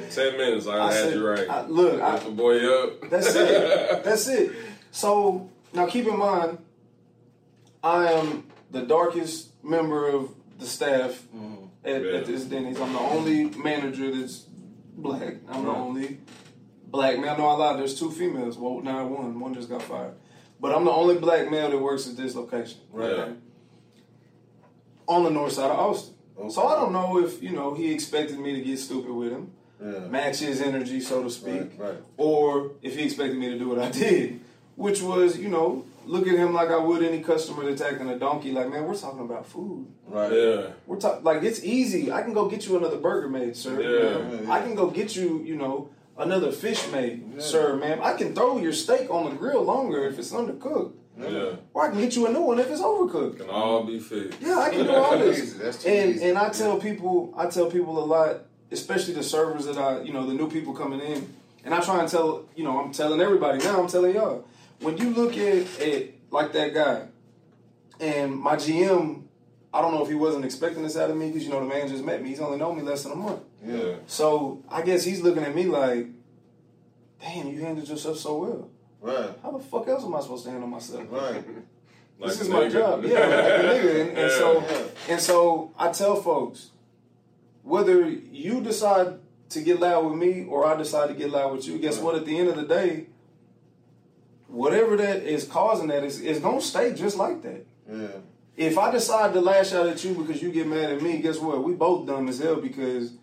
Ten 0.10 0.38
minutes, 0.38 0.68
I, 0.68 0.78
I 0.88 0.94
had 0.94 1.04
said- 1.04 1.14
you 1.16 1.28
right. 1.28 1.50
I- 1.50 1.66
look, 1.68 2.02
I, 2.02 2.14
Lift 2.14 2.26
the 2.26 2.32
boy 2.32 2.66
up. 2.84 3.10
That's 3.10 3.36
it. 3.36 4.04
That's 4.06 4.28
it. 4.30 4.52
So 4.92 5.50
now 5.74 5.86
keep 5.88 6.08
in 6.08 6.18
mind, 6.18 6.60
I 7.84 8.14
am 8.14 8.46
the 8.72 8.84
darkest 8.84 9.50
member 9.64 10.08
of 10.08 10.30
the 10.60 10.66
staff 10.66 11.24
mm-hmm. 11.36 11.66
at, 11.84 12.04
Yeah. 12.04 12.12
at 12.20 12.26
this 12.26 12.46
Denny's. 12.46 12.80
I'm 12.80 12.94
the 12.94 13.00
only 13.00 13.46
manager 13.46 14.10
that's 14.16 14.46
black. 14.98 15.36
I'm 15.50 15.64
the 15.66 15.72
only 15.72 16.18
black 16.88 17.20
man. 17.20 17.38
No, 17.38 17.48
I 17.48 17.54
lied. 17.54 17.80
There's 17.80 17.98
two 17.98 18.12
females. 18.12 18.58
Well, 18.58 18.82
now 18.82 19.06
one. 19.08 19.40
One 19.40 19.54
just 19.54 19.70
got 19.70 19.82
fired. 19.84 20.14
But 20.60 20.76
I'm 20.76 20.86
the 20.86 20.92
only 20.92 21.16
black 21.18 21.50
male 21.52 21.70
that 21.70 21.78
works 21.78 22.08
at 22.10 22.18
this 22.18 22.36
location. 22.36 22.80
Right. 22.92 23.36
On 25.08 25.24
the 25.24 25.30
north 25.30 25.54
side 25.54 25.72
of 25.72 25.80
Austin. 25.80 26.16
Okay. 26.38 26.50
So 26.50 26.68
I 26.68 26.76
don't 26.76 26.92
know 26.94 27.20
if, 27.20 27.42
you 27.42 27.52
know, 27.52 27.74
he 27.74 27.92
expected 27.94 28.40
me 28.40 28.54
to 28.54 28.62
get 28.62 28.78
stupid 28.80 29.12
with 29.12 29.32
him, 29.32 29.52
Yeah. 29.82 30.00
match 30.08 30.40
his 30.40 30.62
energy, 30.62 31.00
so 31.00 31.24
to 31.24 31.30
speak 31.30 31.62
Right. 31.78 31.90
Right. 31.90 31.98
or 32.18 32.72
if 32.82 32.96
he 32.98 33.06
expected 33.06 33.38
me 33.38 33.50
to 33.50 33.58
do 33.58 33.70
what 33.70 33.80
I 33.80 33.90
did, 34.04 34.40
which 34.76 35.02
was, 35.02 35.38
you 35.38 35.50
know, 35.50 35.86
look 36.08 36.28
at 36.28 36.36
him 36.36 36.54
like 36.54 36.70
I 36.70 36.78
would 36.78 37.04
any 37.04 37.22
customer 37.22 37.66
that's 37.66 37.82
acting 37.82 38.10
a 38.10 38.18
donkey. 38.18 38.52
Like, 38.52 38.70
man, 38.70 38.86
we're 38.86 38.96
talking 38.98 39.22
about 39.22 39.46
food. 39.46 39.88
Right. 40.08 40.32
Yeah. 40.32 40.68
We're 40.86 40.98
talking 41.00 41.24
like 41.24 41.44
it's 41.44 41.64
easy. 41.64 42.12
I 42.12 42.22
can 42.24 42.34
go 42.34 42.48
get 42.48 42.66
you 42.68 42.78
another 42.78 42.98
burger 42.98 43.30
made, 43.30 43.56
sir. 43.56 43.80
Yeah. 43.82 44.40
Yeah. 44.42 44.52
I 44.52 44.62
can 44.62 44.76
go 44.76 44.88
get 44.90 45.16
you, 45.16 45.44
you 45.44 45.56
know, 45.56 45.90
another 46.18 46.52
fish 46.52 46.90
made, 46.92 47.24
Yeah. 47.36 47.42
sir, 47.42 47.76
ma'am. 47.76 48.00
I 48.02 48.14
can 48.14 48.34
throw 48.34 48.58
your 48.58 48.74
steak 48.74 49.10
on 49.10 49.30
the 49.30 49.36
grill 49.36 49.64
longer 49.64 50.06
if 50.06 50.18
it's 50.18 50.32
undercooked, 50.32 50.94
Yeah. 51.20 51.58
or 51.74 51.86
I 51.86 51.90
can 51.92 52.00
get 52.00 52.16
you 52.16 52.26
a 52.28 52.32
new 52.32 52.42
one 52.42 52.60
if 52.60 52.72
it's 52.72 52.82
overcooked. 52.82 53.38
Can 53.40 53.50
all 53.50 53.84
be 53.84 54.00
fixed. 54.00 54.42
Yeah, 54.42 54.58
I 54.60 54.70
can 54.70 54.86
do 54.86 54.92
all 54.96 55.18
this. 55.20 55.54
That's 55.54 55.84
too 55.84 55.90
And 55.90 56.16
easy. 56.16 56.26
and 56.30 56.38
I 56.38 56.50
tell 56.50 56.78
people, 56.80 57.34
I 57.38 57.46
tell 57.48 57.70
people 57.70 58.04
a 58.04 58.06
lot, 58.06 58.46
especially 58.72 59.14
the 59.14 59.24
servers 59.24 59.66
that 59.66 59.78
I, 59.78 60.02
you 60.02 60.12
know, 60.14 60.26
the 60.26 60.34
new 60.34 60.50
people 60.50 60.74
coming 60.74 61.02
in, 61.02 61.34
and 61.64 61.74
I 61.74 61.82
try 61.82 62.00
and 62.00 62.10
tell, 62.10 62.46
you 62.56 62.64
know, 62.64 62.80
I'm 62.80 62.92
telling 62.94 63.20
everybody 63.22 63.60
now. 63.60 63.82
I'm 63.82 63.88
telling 63.88 64.16
y'all, 64.16 64.46
when 64.80 64.98
you 64.98 65.10
look 65.12 65.38
at 65.38 65.80
at 65.82 66.10
like 66.32 66.54
that 66.54 66.74
guy, 66.74 67.08
and 68.00 68.36
my 68.36 68.56
GM, 68.56 69.24
I 69.74 69.82
don't 69.82 69.94
know 69.94 70.04
if 70.04 70.10
he 70.10 70.16
wasn't 70.16 70.46
expecting 70.46 70.84
this 70.84 70.98
out 70.98 71.10
of 71.10 71.18
me 71.18 71.28
because 71.28 71.44
you 71.44 71.50
know 71.50 71.60
the 71.60 71.66
man 71.66 71.88
just 71.88 72.04
met 72.04 72.22
me. 72.22 72.30
He's 72.30 72.40
only 72.40 72.58
known 72.58 72.76
me 72.78 72.82
less 72.84 73.04
than 73.04 73.12
a 73.14 73.16
month, 73.16 73.42
Yeah. 73.66 73.96
so 74.08 74.64
I 74.70 74.82
guess 74.82 75.04
he's 75.04 75.22
looking 75.22 75.44
at 75.44 75.54
me 75.56 75.66
like, 75.66 76.08
damn, 77.22 77.48
you 77.48 77.60
handled 77.62 77.88
yourself 77.88 78.18
so 78.18 78.38
well. 78.38 78.70
Right. 79.02 79.30
How 79.44 79.52
the 79.52 79.60
fuck 79.60 79.88
else 79.88 80.04
am 80.04 80.16
I 80.16 80.22
supposed 80.22 80.46
to 80.46 80.52
handle 80.52 80.70
myself? 80.70 81.04
Right. 81.10 81.44
Like 82.20 82.32
this 82.32 82.42
is 82.42 82.50
my 82.50 82.62
nigga. 82.62 82.72
job. 82.72 83.04
Yeah, 83.06 83.20
like 83.20 83.30
a 83.30 83.64
nigga. 83.64 84.02
And, 84.02 84.10
and 84.10 84.18
Yeah. 84.18 84.30
so 84.40 84.60
Yeah. 84.62 84.84
and 85.10 85.22
so 85.22 85.72
I 85.78 85.92
tell 85.92 86.16
folks, 86.16 86.72
whether 87.62 88.10
you 88.10 88.60
decide 88.62 89.20
to 89.50 89.62
get 89.62 89.80
loud 89.80 90.04
with 90.06 90.16
me 90.16 90.46
or 90.50 90.66
I 90.66 90.76
decide 90.76 91.10
to 91.10 91.14
get 91.14 91.30
loud 91.30 91.52
with 91.54 91.68
you, 91.68 91.78
guess 91.78 91.98
Right. 91.98 92.04
what? 92.06 92.16
At 92.16 92.26
the 92.26 92.36
end 92.40 92.50
of 92.50 92.56
the 92.56 92.64
day, 92.64 93.06
whatever 94.48 94.98
that 94.98 95.24
is 95.24 95.46
causing 95.46 95.88
that 95.88 96.04
is, 96.04 96.20
is 96.22 96.40
gonna 96.40 96.62
stay 96.62 96.94
just 96.94 97.18
like 97.18 97.42
that. 97.44 97.66
Yeah. 97.92 98.08
If 98.56 98.78
I 98.78 98.92
decide 98.92 99.34
to 99.34 99.42
lash 99.42 99.74
out 99.74 99.88
at 99.88 100.04
you 100.04 100.14
because 100.14 100.42
you 100.42 100.52
get 100.52 100.68
mad 100.68 100.92
at 100.92 101.02
me, 101.02 101.20
guess 101.20 101.38
what? 101.38 101.64
We 101.64 101.74
both 101.74 102.08
dumb 102.08 102.28
as 102.28 102.40
hell 102.40 102.56
because 102.56 103.14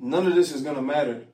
none 0.00 0.26
of 0.26 0.34
this 0.34 0.52
is 0.52 0.62
gonna 0.62 0.82
matter 0.82 1.24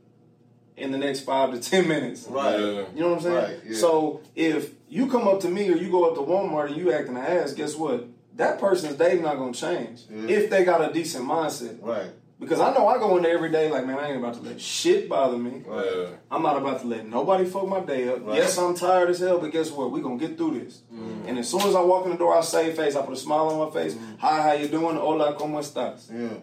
in 0.76 0.92
the 0.92 0.98
next 0.98 1.20
five 1.20 1.52
to 1.52 1.60
ten 1.60 1.88
minutes. 1.88 2.26
Right. 2.28 2.58
Yeah. 2.58 2.84
You 2.94 3.00
know 3.00 3.08
what 3.10 3.16
I'm 3.16 3.22
saying? 3.22 3.34
Right, 3.34 3.60
yeah. 3.66 3.76
So 3.76 4.20
if 4.36 4.72
you 4.88 5.08
come 5.08 5.26
up 5.26 5.40
to 5.40 5.48
me 5.48 5.70
or 5.70 5.76
you 5.76 5.90
go 5.90 6.04
up 6.08 6.14
to 6.14 6.20
Walmart 6.20 6.68
and 6.68 6.76
you 6.76 6.92
acting 6.92 7.16
an 7.16 7.24
ass, 7.24 7.52
guess 7.52 7.74
what? 7.74 8.06
That 8.36 8.60
person's 8.60 8.96
day 8.96 9.18
not 9.18 9.36
gonna 9.36 9.52
change 9.52 10.02
if 10.10 10.50
they 10.50 10.64
got 10.64 10.88
a 10.88 10.92
decent 10.92 11.24
mindset. 11.24 11.78
Right. 11.82 12.10
Because 12.40 12.60
I 12.60 12.72
know 12.72 12.86
I 12.86 12.98
go 12.98 13.16
in 13.16 13.24
there 13.24 13.34
every 13.34 13.50
day 13.50 13.68
like, 13.68 13.84
man, 13.84 13.98
I 13.98 14.10
ain't 14.10 14.18
about 14.18 14.34
to 14.34 14.40
let 14.42 14.60
shit 14.60 15.08
bother 15.08 15.36
me. 15.36 15.64
Yeah. 15.68 16.06
I'm 16.30 16.42
not 16.42 16.56
about 16.56 16.80
to 16.82 16.86
let 16.86 17.04
nobody 17.04 17.44
fuck 17.44 17.66
my 17.66 17.80
day 17.80 18.08
up. 18.08 18.24
Right. 18.24 18.36
Yes, 18.36 18.56
I'm 18.56 18.76
tired 18.76 19.10
as 19.10 19.18
hell, 19.18 19.40
but 19.40 19.50
guess 19.50 19.72
what? 19.72 19.90
We 19.90 20.00
gonna 20.00 20.18
get 20.18 20.36
through 20.38 20.60
this. 20.60 20.82
Mm-hmm. 20.92 21.28
And 21.28 21.38
as 21.40 21.48
soon 21.48 21.62
as 21.62 21.74
I 21.74 21.80
walk 21.80 22.04
in 22.04 22.12
the 22.12 22.16
door, 22.16 22.36
I 22.36 22.40
save 22.42 22.76
face. 22.76 22.94
I 22.94 23.02
put 23.02 23.14
a 23.14 23.16
smile 23.16 23.48
on 23.48 23.68
my 23.68 23.74
face. 23.74 23.96
Hi, 24.20 24.42
how 24.42 24.52
you 24.52 24.68
doing? 24.68 24.96
Hola, 24.96 25.34
cómo 25.34 25.58
estás? 25.58 26.12
Yeah. 26.12 26.38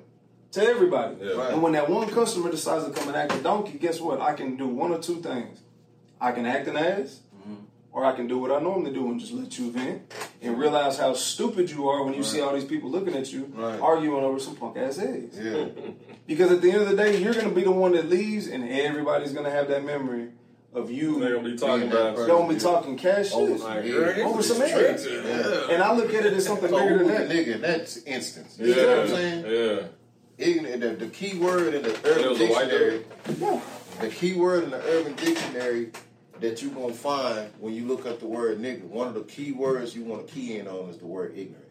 To 0.52 0.62
everybody. 0.62 1.16
Yeah. 1.22 1.32
Right. 1.32 1.54
And 1.54 1.62
when 1.62 1.72
that 1.74 1.90
one 1.90 2.10
customer 2.10 2.52
decides 2.52 2.84
to 2.86 2.92
come 2.92 3.08
and 3.08 3.16
act 3.16 3.34
a 3.34 3.42
donkey, 3.42 3.78
guess 3.78 4.02
what? 4.02 4.20
I 4.20 4.34
can 4.34 4.58
do 4.58 4.68
one 4.68 4.92
or 4.92 5.00
two 5.00 5.22
things. 5.22 5.62
I 6.20 6.34
can 6.34 6.46
act 6.46 6.68
an 6.68 6.76
ass. 6.76 7.22
Or 7.96 8.04
I 8.04 8.12
can 8.14 8.28
do 8.28 8.38
what 8.38 8.52
I 8.52 8.60
normally 8.60 8.92
do 8.94 9.08
and 9.10 9.18
just 9.18 9.32
let 9.32 9.58
you 9.58 9.72
vent 9.72 10.14
and 10.42 10.60
realize 10.60 10.98
how 11.00 11.14
stupid 11.14 11.70
you 11.72 11.88
are 11.88 12.04
when 12.04 12.14
you 12.14 12.24
see 12.24 12.42
all 12.42 12.54
these 12.54 12.66
people 12.66 12.90
looking 12.92 13.16
at 13.16 13.32
you 13.32 13.50
Right. 13.56 13.80
arguing 13.80 14.22
over 14.22 14.38
some 14.38 14.58
punk 14.58 14.76
ass 14.78 15.00
eggs. 15.00 15.40
Yeah. 15.42 15.66
Because 16.28 16.52
at 16.52 16.60
the 16.64 16.72
end 16.72 16.82
of 16.82 16.90
the 16.90 16.96
day, 16.98 17.22
you're 17.22 17.36
going 17.36 17.50
to 17.50 17.54
be 17.54 17.62
the 17.64 17.70
one 17.72 17.92
that 17.92 18.10
leaves, 18.10 18.48
and 18.48 18.68
everybody's 18.68 19.32
going 19.32 19.46
to 19.46 19.52
have 19.52 19.68
that 19.68 19.86
memory 19.86 20.30
of 20.74 20.90
you. 20.90 21.20
They're 21.20 21.36
gonna 21.36 21.50
be 21.52 21.56
talking 21.56 21.82
Being 21.82 21.92
that 21.92 21.96
about 22.02 22.04
They're 22.16 22.26
person. 22.26 22.36
going 22.36 22.48
to 22.50 22.54
be 22.56 22.60
talking 22.60 22.98
cash 22.98 23.32
Over 23.32 23.52
shit. 23.52 23.60
some 23.62 23.70
like, 23.70 23.86
Yeah. 23.86 23.92
girl, 23.92 24.30
Over 24.30 24.42
some 24.44 24.62
eggs. 24.64 25.06
Yeah. 25.10 25.68
And 25.72 25.84
I 25.84 25.94
look 25.96 26.12
at 26.16 26.26
it 26.26 26.34
as 26.34 26.46
something 26.48 26.70
So 26.70 26.80
bigger 26.80 26.98
than 26.98 27.08
that. 27.10 27.30
nigga 27.30 27.56
in 27.56 27.62
that 27.62 27.98
instance? 28.08 28.58
You 28.60 28.68
Yeah. 28.74 28.76
know 28.76 28.90
what 28.90 29.00
I'm 29.00 29.08
saying? 29.08 29.46
Yeah. 29.48 29.88
Ignorant, 30.48 30.82
the, 30.82 31.06
the 31.06 31.12
key 31.12 31.38
word 31.38 31.76
in 31.76 31.84
the 31.84 31.96
urban 32.04 32.30
was 32.32 32.42
a 32.42 32.48
white 32.48 32.70
dictionary, 32.70 33.06
Yeah. 33.40 33.62
the 34.02 34.10
key 34.10 34.34
word 34.34 34.64
in 34.66 34.70
the 34.72 34.82
urban 34.84 35.14
dictionary 35.16 35.92
that 36.50 36.62
you're 36.62 36.72
gonna 36.72 36.94
find 36.94 37.50
when 37.60 37.74
you 37.74 37.86
look 37.88 38.06
up 38.06 38.20
the 38.20 38.28
word 38.28 38.60
nigga, 38.60 38.84
one 38.84 39.08
of 39.08 39.14
the 39.16 39.24
key 39.24 39.52
words 39.52 39.96
you 39.96 40.04
want 40.04 40.28
to 40.28 40.34
key 40.34 40.58
in 40.58 40.68
on 40.68 40.90
is 40.90 40.98
the 40.98 41.06
word 41.06 41.34
ignorant. 41.36 41.64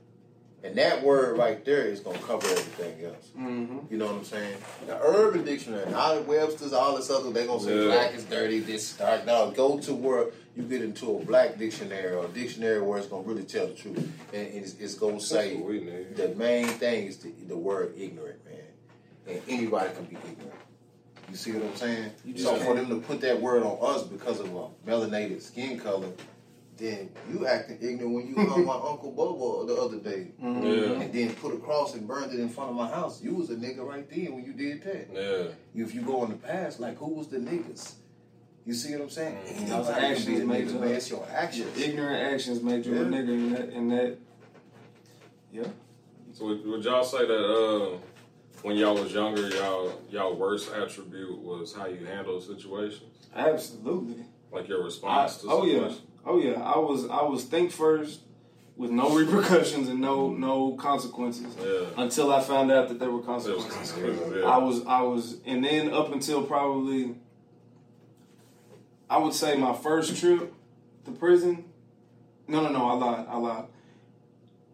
And 0.65 0.77
that 0.77 1.03
word 1.03 1.37
right 1.37 1.63
there 1.65 1.83
is 1.85 2.01
gonna 2.01 2.19
cover 2.19 2.47
everything 2.49 3.05
else. 3.05 3.29
Mm-hmm. 3.39 3.79
You 3.91 3.99
know 3.99 4.07
what 4.07 4.15
I'm 4.17 4.25
saying? 4.25 4.57
The 4.87 4.99
urban 4.99 5.45
dictionary, 5.45 5.93
all 5.93 6.17
the 6.17 6.23
Webster's, 6.23 6.73
all 6.73 6.97
this 6.97 7.11
other, 7.11 7.31
they 7.31 7.47
gonna 7.47 7.61
say 7.61 7.79
Yeah. 7.79 7.95
black 7.95 8.15
is 8.15 8.25
dirty, 8.25 8.61
this 8.61 8.91
is 8.93 8.97
dark. 8.97 9.27
Now 9.27 9.51
go 9.51 9.79
to 9.81 9.95
where 9.95 10.27
you 10.57 10.63
get 10.63 10.83
into 10.83 11.17
a 11.17 11.25
black 11.25 11.59
dictionary 11.59 12.15
or 12.15 12.25
a 12.25 12.29
dictionary 12.29 12.81
where 12.81 12.99
it's 12.99 13.09
gonna 13.09 13.23
really 13.29 13.45
tell 13.45 13.67
the 13.67 13.75
truth. 13.75 13.99
And 14.33 14.47
it's, 14.49 14.75
it's 14.81 14.95
gonna 14.95 15.21
say 15.21 15.55
the 16.17 16.35
main 16.37 16.67
thing 16.67 17.09
is 17.09 17.19
the, 17.19 17.31
the 17.47 17.57
word 17.57 17.93
ignorant, 17.97 18.43
man. 18.47 18.55
And 19.27 19.43
anybody 19.49 19.95
can 19.95 20.05
be 20.07 20.17
ignorant. 20.17 20.54
You 21.31 21.37
see 21.37 21.53
what 21.53 21.65
I'm 21.65 21.77
saying? 21.77 22.11
You 22.25 22.37
so 22.39 22.51
just 22.53 22.65
for 22.65 22.75
can't- 22.75 22.89
them 22.89 23.01
to 23.01 23.07
put 23.07 23.21
that 23.23 23.41
word 23.41 23.63
on 23.63 23.79
us 23.83 24.05
because 24.05 24.41
of 24.41 24.47
a 24.55 24.69
melanated 24.87 25.43
skin 25.43 25.79
color, 25.79 26.09
then 26.77 27.09
you 27.33 27.47
acting 27.47 27.79
ignorant 27.81 28.15
when 28.15 28.27
you 28.27 28.35
hung 28.35 28.65
my 28.65 28.75
Uncle 28.75 29.13
Bobo 29.13 29.65
the 29.65 29.75
other 29.81 29.99
day. 29.99 30.33
Mm-hmm. 30.43 30.63
Yeah. 30.65 31.01
And 31.03 31.13
then 31.13 31.35
put 31.37 31.55
a 31.55 31.59
cross 31.59 31.95
and 31.95 32.07
burned 32.07 32.33
it 32.33 32.41
in 32.41 32.49
front 32.49 32.71
of 32.71 32.77
my 32.77 32.89
house. 32.89 33.23
You 33.23 33.35
was 33.35 33.51
a 33.51 33.55
nigga 33.57 33.79
right 33.87 34.09
then 34.11 34.35
when 34.35 34.45
you 34.45 34.53
did 34.53 34.83
that. 34.83 35.09
Yeah. 35.13 35.83
If 35.85 35.95
you 35.95 36.03
go 36.03 36.25
in 36.25 36.31
the 36.31 36.37
past, 36.37 36.81
like 36.81 36.99
who 36.99 37.09
was 37.15 37.29
the 37.29 37.39
niggas? 37.39 37.95
You 38.67 38.73
see 38.75 38.93
what 38.93 39.03
I'm 39.03 39.11
saying? 39.11 39.37
Mhm. 39.37 39.49
Anybody 39.57 39.71
Those 39.71 39.89
actions 39.91 40.41
a 40.41 40.45
made 40.47 40.69
you- 40.71 40.79
man. 40.79 40.89
It's 40.91 41.11
your 41.11 41.27
actions. 41.31 41.79
Ignorant 41.79 42.33
actions 42.35 42.63
made 42.63 42.87
you 42.87 42.93
a 42.95 42.97
Yeah. 42.97 43.03
nigga 43.05 43.29
in 43.29 43.53
that. 43.53 43.69
In 43.71 43.89
that. 43.91 44.19
Yeah. 45.53 45.67
So 46.33 46.47
would, 46.47 46.67
would 46.67 46.83
y'all 46.85 47.05
say 47.05 47.25
that 47.27 47.45
uh, 47.45 47.99
when 48.65 48.77
y'all 48.79 48.95
was 48.95 49.13
younger, 49.13 49.49
y'all 49.51 49.93
y'all 50.11 50.35
worst 50.35 50.73
attribute 50.73 51.39
was 51.39 51.75
how 51.75 51.87
you 51.87 52.05
handle 52.07 52.41
situations, 52.41 53.29
Absolutely. 53.37 54.25
like 54.51 54.67
your 54.69 54.81
I, 54.83 54.85
response 54.87 55.37
to 55.39 55.47
oh 55.51 55.65
yeah, 55.67 55.93
oh 56.25 56.39
yeah. 56.39 56.61
I 56.63 56.79
was 56.79 57.07
I 57.09 57.23
was 57.23 57.45
think 57.45 57.71
first 57.71 58.21
with 58.77 58.91
no 58.91 59.15
repercussions 59.19 59.89
and 59.89 60.01
no 60.01 60.31
no 60.31 60.73
consequences 60.77 61.55
Yeah. 61.63 62.03
until 62.03 62.33
I 62.33 62.41
found 62.41 62.73
out 62.73 62.89
that 62.89 62.99
there 62.99 63.11
were 63.11 63.19
was 63.19 63.27
consequences. 63.27 63.73
consequences, 63.93 64.33
yeah. 64.39 64.45
I 64.49 64.57
was 64.57 64.85
I 64.87 65.03
was 65.03 65.37
and 65.45 65.63
then 65.63 65.93
up 65.93 66.11
until 66.13 66.43
probably 66.43 67.17
I 69.11 69.19
would 69.19 69.35
say 69.35 69.57
my 69.57 69.75
first 69.75 70.17
trip 70.19 70.53
to 71.05 71.11
prison. 71.13 71.67
No, 72.49 72.63
no, 72.63 72.71
no. 72.71 72.89
I 72.89 72.95
lied. 72.95 73.27
I 73.29 73.37
lied. 73.37 73.65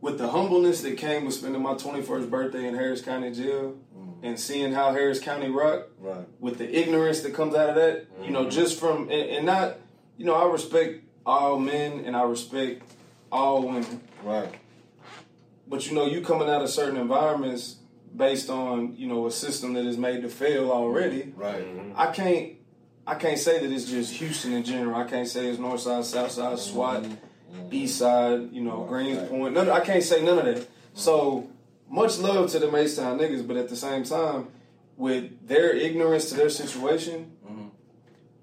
With 0.00 0.18
the 0.18 0.28
humbleness 0.28 0.80
that 0.82 0.96
came 0.96 1.26
with 1.26 1.34
spending 1.34 1.62
my 1.62 1.74
21st 1.74 2.30
birthday 2.30 2.66
in 2.66 2.74
Harris 2.74 3.02
County 3.02 3.32
Jail 3.32 3.76
mm-hmm. 3.96 4.24
and 4.24 4.40
seeing 4.40 4.72
how 4.72 4.92
Harris 4.92 5.20
County 5.20 5.50
rock, 5.50 5.88
Right. 5.98 6.26
with 6.38 6.58
the 6.58 6.78
ignorance 6.78 7.20
that 7.20 7.34
comes 7.34 7.54
out 7.54 7.68
of 7.68 7.74
that, 7.74 8.06
you 8.24 8.30
know, 8.30 8.42
mm-hmm. 8.42 8.50
just 8.50 8.80
from 8.80 9.02
and, 9.10 9.12
and 9.30 9.46
not, 9.46 9.76
you 10.16 10.24
know, 10.24 10.34
I 10.34 10.50
respect 10.50 11.04
all 11.26 11.58
men 11.58 12.04
and 12.04 12.16
I 12.16 12.22
respect 12.22 12.82
all 13.30 13.62
women, 13.62 14.00
Right. 14.22 14.54
but 15.68 15.86
you 15.86 15.94
know, 15.94 16.06
you 16.06 16.22
coming 16.22 16.48
out 16.48 16.62
of 16.62 16.70
certain 16.70 16.96
environments 16.96 17.76
based 18.14 18.50
on 18.50 18.96
you 18.96 19.06
know 19.06 19.26
a 19.26 19.30
system 19.30 19.74
that 19.74 19.84
is 19.86 19.96
made 19.96 20.22
to 20.22 20.28
fail 20.28 20.70
already. 20.70 21.32
Right. 21.36 21.64
Mm-hmm. 21.64 21.92
I 21.94 22.06
can't, 22.10 22.52
I 23.06 23.14
can't 23.14 23.38
say 23.38 23.60
that 23.60 23.72
it's 23.72 23.84
just 23.84 24.14
Houston 24.14 24.52
in 24.52 24.64
general. 24.64 24.96
I 24.96 25.04
can't 25.04 25.28
say 25.28 25.46
it's 25.48 25.58
North 25.58 25.80
Side, 25.80 26.04
South 26.04 26.30
Side, 26.30 26.58
SWAT, 26.58 27.04
East 27.70 27.98
Side, 27.98 28.52
you 28.52 28.62
know, 28.62 28.84
Right, 28.84 29.06
Greenspoint. 29.06 29.52
None, 29.52 29.70
I 29.70 29.80
can't 29.80 30.02
say 30.02 30.22
none 30.22 30.38
of 30.38 30.44
that. 30.44 30.68
So 30.94 31.48
much 31.88 32.18
love 32.18 32.50
to 32.50 32.58
the 32.58 32.66
Town 32.66 33.18
niggas, 33.18 33.46
but 33.46 33.56
at 33.56 33.68
the 33.68 33.76
same 33.76 34.04
time, 34.04 34.48
with 34.96 35.46
their 35.46 35.74
ignorance 35.74 36.28
to 36.28 36.34
their 36.34 36.50
situation, 36.50 37.32
mm-hmm. 37.44 37.68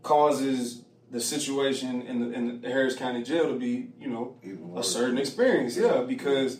causes 0.04 0.84
the 1.12 1.22
situation 1.22 2.02
in 2.02 2.20
the, 2.20 2.32
in 2.36 2.62
the 2.62 2.68
Harris 2.68 2.96
County 2.96 3.24
Jail 3.24 3.48
to 3.48 3.58
be, 3.58 3.90
you 4.00 4.10
know, 4.10 4.36
a 4.76 4.84
certain 4.84 5.18
experience. 5.18 5.78
Yeah, 5.78 6.02
because 6.02 6.60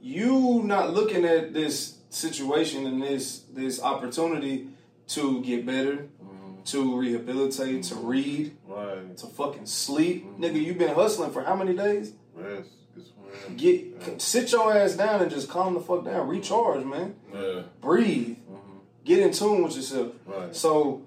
you 0.00 0.62
not 0.64 0.92
looking 0.92 1.24
at 1.24 1.54
this 1.54 1.98
situation 2.10 2.86
and 2.86 3.02
this 3.02 3.44
this 3.52 3.82
opportunity 3.82 4.68
to 5.08 5.42
get 5.42 5.64
better, 5.64 6.08
mm-hmm. 6.22 6.27
To 6.70 6.98
rehabilitate, 6.98 7.82
to 7.84 7.94
read, 7.94 8.56
Right. 8.66 9.16
to 9.16 9.26
fucking 9.26 9.66
sleep. 9.66 10.26
Mm-hmm. 10.26 10.44
Nigga, 10.44 10.62
you've 10.62 10.78
been 10.78 10.94
hustling 10.94 11.30
for 11.30 11.42
how 11.42 11.56
many 11.56 11.74
days? 11.74 12.12
Yes. 12.38 12.66
It's 12.96 13.10
one. 13.16 13.56
Get 13.56 14.20
sit 14.20 14.52
your 14.52 14.76
ass 14.76 14.94
down 14.94 15.22
and 15.22 15.30
just 15.30 15.48
calm 15.48 15.74
the 15.74 15.80
fuck 15.80 16.04
down. 16.04 16.28
Recharge, 16.28 16.84
man. 16.84 17.14
Yeah. 17.32 17.62
Breathe. 17.80 18.36
Mm-hmm. 18.38 18.78
Get 19.04 19.18
in 19.20 19.32
tune 19.32 19.62
with 19.62 19.76
yourself. 19.76 20.12
Right. 20.26 20.54
So, 20.54 21.02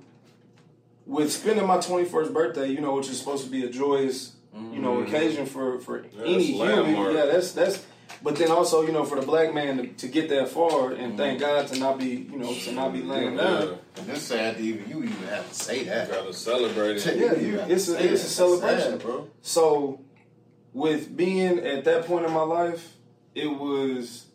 with 1.06 1.32
spending 1.32 1.68
my 1.68 1.78
21st 1.78 2.34
birthday, 2.34 2.68
you 2.70 2.82
know, 2.82 2.96
which 2.96 3.10
is 3.10 3.20
supposed 3.20 3.44
to 3.44 3.50
be 3.52 3.64
a 3.66 3.70
joyous, 3.70 4.34
you 4.54 4.80
know, 4.80 4.96
mm-hmm. 4.98 5.16
occasion 5.16 5.46
for 5.46 5.80
for 5.80 6.06
Yeah, 6.06 6.24
any 6.26 6.44
human. 6.44 7.16
Yeah, 7.16 7.26
that's 7.26 7.52
that's. 7.52 7.86
But 8.24 8.36
then 8.36 8.52
also, 8.52 8.82
you 8.84 8.92
know, 8.92 9.04
for 9.04 9.20
the 9.20 9.26
black 9.26 9.54
man 9.54 9.78
to, 9.78 9.88
to 9.88 10.08
get 10.08 10.30
that 10.30 10.50
far, 10.50 10.92
and 10.92 11.18
thank 11.18 11.40
God 11.40 11.68
to 11.70 11.80
not 11.80 11.98
be, 11.98 12.28
you 12.32 12.38
know, 12.38 12.54
to 12.54 12.72
not 12.72 12.94
be 12.94 13.02
laying 13.02 13.36
Yeah. 13.36 13.42
down. 13.44 13.78
And 13.98 14.10
it's 14.10 14.22
sad 14.22 14.58
to 14.58 14.64
even 14.64 14.88
you 14.90 14.98
even 15.04 15.28
have 15.28 15.48
to 15.50 15.56
say 15.56 15.84
that. 15.86 16.08
You 16.08 16.14
Gotta 16.16 16.34
celebrate 16.34 16.98
it. 16.98 17.06
Yeah, 17.18 17.34
you- 17.36 17.58
have 17.58 17.72
it's 17.72 17.88
a- 17.88 17.94
say 17.96 18.08
it's 18.10 18.24
a 18.24 18.28
celebration. 18.30 18.92
sad, 18.92 19.02
bro. 19.02 19.28
So, 19.42 20.02
with 20.74 21.16
being 21.18 21.60
at 21.60 21.84
that 21.86 22.06
point 22.06 22.26
in 22.26 22.32
my 22.32 22.44
life, 22.44 22.94
it 23.34 23.48
was, 23.48 24.26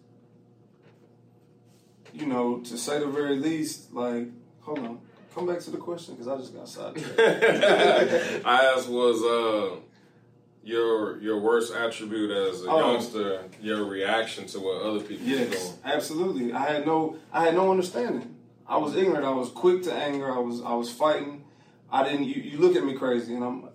you 2.12 2.26
know, 2.26 2.58
to 2.58 2.76
say 2.78 2.98
the 2.98 3.06
very 3.06 3.36
least, 3.36 3.92
like, 3.94 4.28
hold 4.60 4.78
on, 4.80 4.98
come 5.34 5.46
back 5.46 5.60
to 5.60 5.70
the 5.70 5.76
question 5.78 6.14
because 6.14 6.28
I 6.28 6.36
just 6.38 6.54
got 6.54 6.68
sidetracked. 6.68 7.18
I 8.46 8.64
asked 8.76 8.88
was 8.88 9.22
uh 9.22 9.76
your 10.66 11.18
your 11.20 11.38
worst 11.38 11.72
attribute 11.74 12.30
as 12.32 12.64
a 12.64 12.68
Oh. 12.70 12.92
youngster, 12.92 13.44
your 13.62 13.84
reaction 13.84 14.46
to 14.48 14.58
what 14.60 14.82
other 14.82 15.00
people 15.00 15.24
yes, 15.26 15.48
doing. 15.50 15.72
absolutely. 15.84 16.52
I 16.52 16.64
had 16.72 16.84
no, 16.86 17.16
I 17.32 17.44
had 17.44 17.54
no 17.54 17.70
understanding. 17.70 18.34
I 18.68 18.76
was 18.78 18.96
ignorant. 18.96 19.24
I 19.24 19.30
was 19.30 19.48
quick 19.50 19.84
to 19.84 19.92
anger. 19.94 20.30
I 20.34 20.38
was, 20.40 20.60
I 20.62 20.74
was 20.74 20.90
fighting. 20.90 21.44
I 21.90 22.02
didn't. 22.02 22.24
You, 22.24 22.42
you 22.42 22.58
look 22.58 22.74
at 22.74 22.84
me 22.84 22.94
crazy, 22.94 23.34
and 23.34 23.44
I'm. 23.44 23.68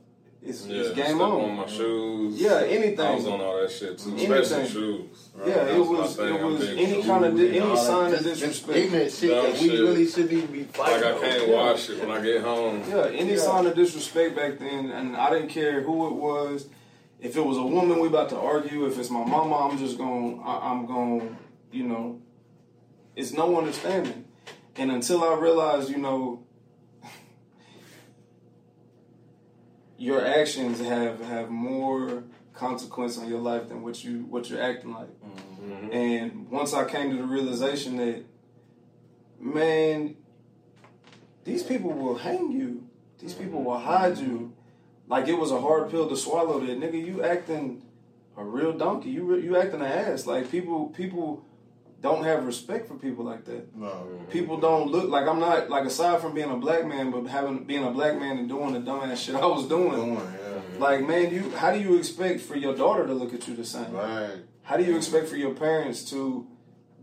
It's, 0.44 0.66
Yeah, 0.66 0.82
it's 0.82 0.96
game 0.96 1.22
on. 1.22 1.32
on 1.52 1.56
my 1.56 1.68
shoes. 1.68 2.42
Yeah, 2.42 2.62
anything. 2.66 3.00
I 3.00 3.14
was 3.14 3.28
on 3.28 3.40
all 3.42 3.62
that 3.62 3.70
shit 3.72 4.00
too, 4.00 4.10
Anything. 4.10 4.32
especially 4.34 4.70
shoes. 4.72 5.30
Yeah, 5.38 5.54
That 5.54 5.68
it 5.76 5.78
was 5.80 5.88
was. 5.88 6.20
It 6.20 6.42
was 6.44 6.68
any 6.70 6.86
shoes. 6.96 7.06
kind 7.06 7.26
of 7.26 7.38
di- 7.38 7.60
any 7.60 7.76
sign 7.78 8.06
of 8.14 8.20
just- 8.20 8.24
just 8.26 8.40
disrespect. 8.42 8.78
Ignorant 8.80 9.12
shit 9.14 9.30
Dumb 9.30 9.46
that 9.46 9.62
we 9.62 9.70
shit. 9.70 9.80
really 9.80 10.08
shouldn't 10.08 10.32
even 10.34 10.48
be 10.52 10.64
fighting. 10.64 11.02
Like. 11.04 11.16
I 11.16 11.20
can't 11.30 11.48
Yeah. 11.48 11.54
wash 11.56 11.90
it 11.92 12.00
when 12.00 12.10
I 12.12 12.22
get 12.26 12.42
home. 12.42 12.84
Yeah, 12.90 13.06
any 13.14 13.34
Yeah. 13.34 13.38
sign 13.38 13.66
of 13.68 13.76
disrespect 13.76 14.36
back 14.36 14.58
then, 14.58 14.90
and 14.90 15.16
I 15.16 15.30
didn't 15.30 15.50
care 15.50 15.82
who 15.84 16.08
it 16.08 16.14
was. 16.14 16.66
If 17.22 17.38
it 17.38 17.46
was 17.46 17.58
a 17.58 17.64
woman, 17.64 18.00
we 18.00 18.08
about 18.08 18.30
to 18.30 18.38
argue. 18.38 18.88
If 18.88 18.98
it's 18.98 19.12
my 19.12 19.24
mama, 19.24 19.70
I'm 19.70 19.78
just 19.78 19.98
going. 19.98 20.42
I'm 20.44 20.88
going. 20.88 21.38
You 21.72 21.84
know, 21.84 22.22
it's 23.16 23.32
no 23.32 23.58
understanding. 23.58 24.26
And 24.76 24.92
until 24.92 25.24
I 25.24 25.36
realized, 25.36 25.90
you 25.90 25.98
know, 25.98 26.44
your 29.98 30.26
actions 30.26 30.80
have 30.80 31.22
have 31.22 31.50
more 31.50 32.24
consequence 32.54 33.18
on 33.18 33.28
your 33.30 33.40
life 33.40 33.70
than 33.70 33.84
what 33.84 34.04
you 34.04 34.26
what 34.30 34.50
you're 34.50 34.62
acting 34.62 34.94
like. 34.94 35.10
Mm-hmm. 35.10 35.92
And 35.92 36.50
once 36.50 36.74
I 36.74 36.86
came 36.86 37.12
to 37.12 37.18
the 37.18 37.24
realization 37.24 37.98
that, 37.98 38.24
man, 39.40 40.16
these 41.44 41.64
people 41.64 41.92
will 41.92 42.18
hang 42.18 42.52
you. 42.52 42.88
These 43.20 43.36
people 43.36 43.64
will 43.64 43.80
hide 43.80 44.18
you. 44.18 44.54
Like 45.12 45.28
it 45.28 45.38
was 45.38 45.52
a 45.52 45.60
hard 45.60 45.92
pill 45.92 46.08
to 46.08 46.16
swallow. 46.16 46.62
That 46.62 46.80
nigga, 46.80 47.06
you 47.06 47.22
acting 47.22 47.84
a 48.38 48.46
real 48.46 48.72
donkey. 48.72 49.10
You 49.10 49.36
you 49.36 49.58
acting 49.58 49.82
an 49.82 49.88
ass. 49.88 50.26
Like 50.26 50.50
people 50.50 50.88
people 50.88 51.46
don't 52.00 52.24
have 52.24 52.46
respect 52.46 52.88
for 52.88 52.96
people 52.96 53.26
like 53.26 53.44
that. 53.44 53.76
No. 53.76 54.08
People 54.30 54.56
don't 54.56 54.90
look 54.90 55.10
like 55.10 55.28
I'm 55.28 55.40
not 55.40 55.70
like 55.70 55.84
aside 55.84 56.22
from 56.22 56.34
being 56.34 56.50
a 56.50 56.56
black 56.56 56.86
man, 56.86 57.12
but 57.12 57.26
having 57.26 57.66
being 57.66 57.84
a 57.84 57.92
black 57.92 58.18
man 58.18 58.38
and 58.38 58.48
doing 58.48 58.72
the 58.72 58.80
dumbass 58.80 59.18
shit 59.18 59.36
I 59.36 59.46
was 59.46 59.68
doing. 59.68 59.92
Doing, 59.92 60.16
yeah. 60.16 60.80
Like 60.80 61.06
man, 61.06 61.30
you 61.30 61.52
how 61.58 61.74
do 61.74 61.80
you 61.82 61.98
expect 61.98 62.40
for 62.40 62.56
your 62.56 62.74
daughter 62.74 63.06
to 63.06 63.14
look 63.14 63.34
at 63.34 63.46
you 63.50 63.56
the 63.58 63.66
same? 63.66 63.92
Right. 63.92 64.38
How 64.64 64.78
do 64.78 64.86
you 64.86 64.96
expect 64.96 65.28
for 65.28 65.36
your 65.36 65.54
parents 65.54 66.10
to 66.12 66.48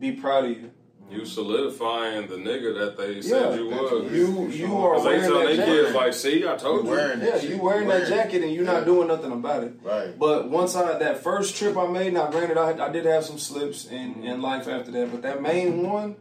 be 0.00 0.12
proud 0.12 0.46
of 0.46 0.52
you? 0.52 0.70
You 1.10 1.24
solidifying 1.24 2.26
the 2.26 2.36
nigga 2.36 2.78
that 2.80 2.96
they 2.98 3.22
said 3.22 3.58
you 3.58 3.70
that 3.70 3.82
was. 3.82 4.12
You 4.12 4.48
you 4.48 4.76
are 4.76 4.94
Because 4.94 5.04
they 5.04 5.10
wearing 5.10 5.22
tell 5.30 5.38
that 5.38 5.46
their 5.46 5.56
jacket. 5.56 5.84
kids 5.84 5.94
like, 5.94 6.12
see, 6.14 6.46
I 6.46 6.56
told 6.56 6.84
You 6.84 6.90
you. 6.90 6.96
wearing 6.96 7.20
that 7.20 7.26
Yeah, 7.34 7.40
shit. 7.40 7.50
you 7.50 7.58
wearing 7.62 7.88
that 7.88 8.08
jacket 8.08 8.42
and 8.42 8.52
you're 8.52 8.64
not 8.64 8.84
doing 8.84 9.08
nothing 9.08 9.32
about 9.32 9.64
it. 9.64 9.72
Right. 9.82 10.18
But 10.18 10.50
once 10.50 10.76
I 10.76 10.98
that 10.98 11.22
first 11.22 11.56
trip 11.56 11.76
I 11.76 11.86
made, 11.86 12.12
now 12.12 12.30
granted 12.30 12.58
I, 12.58 12.86
I 12.86 12.90
did 12.90 13.06
have 13.06 13.24
some 13.24 13.38
slips 13.38 13.86
in, 13.86 13.96
in 13.96 14.22
mm-hmm. 14.22 14.42
life 14.42 14.68
after 14.68 14.90
that, 14.92 15.10
but 15.10 15.22
that 15.22 15.40
main 15.40 15.82
one, 15.82 16.16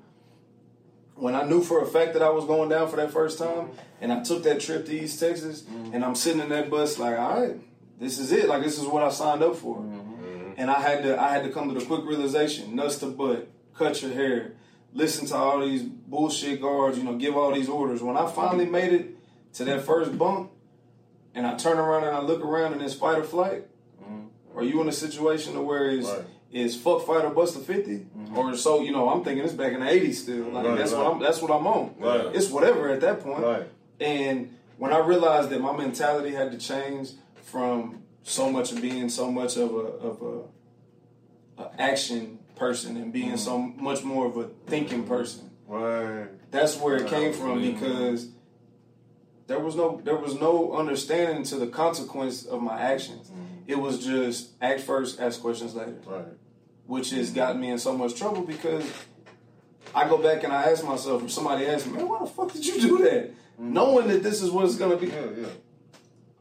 when 1.16 1.36
I 1.36 1.44
knew 1.44 1.62
for 1.62 1.82
a 1.82 1.86
fact 1.86 2.14
that 2.14 2.22
I 2.22 2.30
was 2.30 2.46
going 2.46 2.70
down 2.70 2.88
for 2.90 2.96
that 2.96 3.12
first 3.12 3.40
time, 3.40 3.48
mm-hmm. 3.48 3.78
and 4.02 4.14
I 4.14 4.24
took 4.24 4.44
that 4.44 4.62
trip 4.62 4.86
to 4.86 4.92
East 4.98 5.20
Texas, 5.20 5.64
mm-hmm. 5.64 5.94
and 5.94 6.06
I'm 6.06 6.16
sitting 6.16 6.42
in 6.42 6.50
that 6.50 6.70
bus 6.70 6.98
like, 6.98 7.18
all 7.18 7.42
right, 7.42 7.56
this 8.00 8.20
is 8.20 8.32
it. 8.32 8.48
Like 8.48 8.64
this 8.64 8.78
is 8.80 8.86
what 8.86 9.04
I 9.04 9.10
signed 9.10 9.44
up 9.44 9.56
for. 9.56 9.84
And 10.60 10.72
I 10.72 10.80
had 10.82 11.04
to 11.04 11.22
I 11.22 11.34
had 11.34 11.44
to 11.44 11.52
come 11.52 11.72
to 11.72 11.80
the 11.80 11.86
quick 11.86 12.04
realization: 12.06 12.76
nuts 12.76 12.98
to 13.00 13.08
butt, 13.08 13.48
cut 13.76 14.02
your 14.02 14.12
hair, 14.14 14.54
listen 14.94 15.28
to 15.28 15.36
all 15.36 15.60
these 15.62 15.84
bullshit 15.84 16.62
guards, 16.62 16.98
you 16.98 17.04
know, 17.04 17.16
give 17.16 17.36
all 17.36 17.54
these 17.54 17.70
orders. 17.70 18.02
When 18.02 18.18
I 18.18 18.30
finally 18.30 18.66
made 18.66 18.94
it 18.94 19.16
to 19.54 19.66
that 19.66 19.84
first 19.84 20.18
bump, 20.18 20.52
and 21.34 21.46
I 21.46 21.56
turn 21.56 21.78
around 21.78 22.04
and 22.04 22.16
I 22.16 22.22
look 22.22 22.44
around 22.44 22.74
and 22.74 22.82
it's 22.82 22.96
fight 22.96 23.20
or 23.20 23.24
flight, 23.24 23.66
mm-hmm. 24.02 24.58
are 24.58 24.64
you 24.64 24.82
in 24.82 24.90
a 24.90 24.94
situation 24.94 25.54
to 25.54 25.62
where 25.62 25.90
it's 25.92 26.10
Right. 26.10 26.26
is 26.52 26.76
fuck 26.76 27.06
fight 27.06 27.24
or 27.24 27.30
bust 27.30 27.56
a 27.56 27.60
50 27.60 27.92
mm-hmm. 27.92 28.38
or 28.38 28.56
so? 28.56 28.82
You 28.82 28.92
know, 28.92 29.10
I'm 29.10 29.24
thinking 29.24 29.44
it's 29.44 29.54
back 29.54 29.74
in 29.74 29.82
the 29.82 29.86
'80s 29.86 30.16
still. 30.16 30.46
Like 30.46 30.66
Right, 30.66 30.78
that's 30.78 30.94
right. 30.94 31.04
what 31.04 31.14
I'm 31.14 31.20
that's 31.20 31.42
what 31.42 31.52
I'm 31.52 31.68
on. 31.68 31.96
It's 32.34 32.50
whatever 32.50 32.90
at 32.90 33.02
that 33.02 33.20
point. 33.20 33.44
Right. 33.44 33.68
And 34.00 34.58
when 34.78 34.94
I 34.94 35.00
realized 35.00 35.50
that 35.50 35.62
my 35.62 35.76
mentality 35.76 36.32
had 36.32 36.52
to 36.52 36.58
change 36.58 37.12
from 37.44 38.02
so 38.24 38.50
much 38.52 38.72
of 38.72 38.82
being 38.82 39.10
so 39.10 39.32
much 39.32 39.58
of 39.58 39.72
a 39.72 39.86
of 40.10 40.22
a, 40.22 41.62
a 41.64 41.82
action 41.82 42.40
person 42.58 42.98
and 42.98 43.14
being 43.14 43.38
so 43.38 43.58
much 43.58 44.04
more 44.04 44.26
of 44.26 44.38
a 44.38 44.46
thinking 44.66 45.04
person, 45.06 45.50
Right. 45.68 46.28
that's 46.52 46.78
where 46.80 46.96
it 46.98 47.08
came 47.08 47.34
from 47.34 47.60
Mhm. 47.62 47.74
because 47.74 48.30
there 49.48 49.60
was 49.60 49.76
no 49.76 50.02
there 50.04 50.18
was 50.18 50.40
no 50.40 50.74
understanding 50.74 51.44
to 51.46 51.56
the 51.56 51.68
consequence 51.68 52.46
of 52.46 52.62
my 52.62 52.78
actions. 52.80 53.32
It 53.68 53.78
was 53.78 54.04
just 54.04 54.50
act 54.62 54.82
first, 54.82 55.20
ask 55.20 55.42
questions 55.42 55.76
later 55.76 55.96
Right. 56.06 56.26
which 56.86 57.12
has 57.12 57.32
gotten 57.32 57.60
me 57.62 57.70
in 57.70 57.78
so 57.80 57.94
much 57.98 58.16
trouble 58.16 58.42
because 58.42 58.84
I 59.96 60.08
go 60.08 60.18
back 60.18 60.44
and 60.44 60.52
I 60.54 60.64
ask 60.64 60.84
myself, 60.86 61.24
if 61.24 61.32
somebody 61.32 61.66
asks 61.66 61.88
me, 61.88 61.94
man, 61.98 62.08
why 62.10 62.20
the 62.20 62.26
fuck 62.28 62.52
did 62.52 62.66
you 62.66 62.80
do 62.80 62.98
that? 63.00 63.32
Knowing 63.58 64.08
that 64.10 64.22
this 64.22 64.42
is 64.42 64.52
what 64.52 64.66
it's 64.66 64.76
gonna 64.76 64.98
be. 64.98 65.08
Yeah, 65.08 65.26
yeah. 65.38 65.48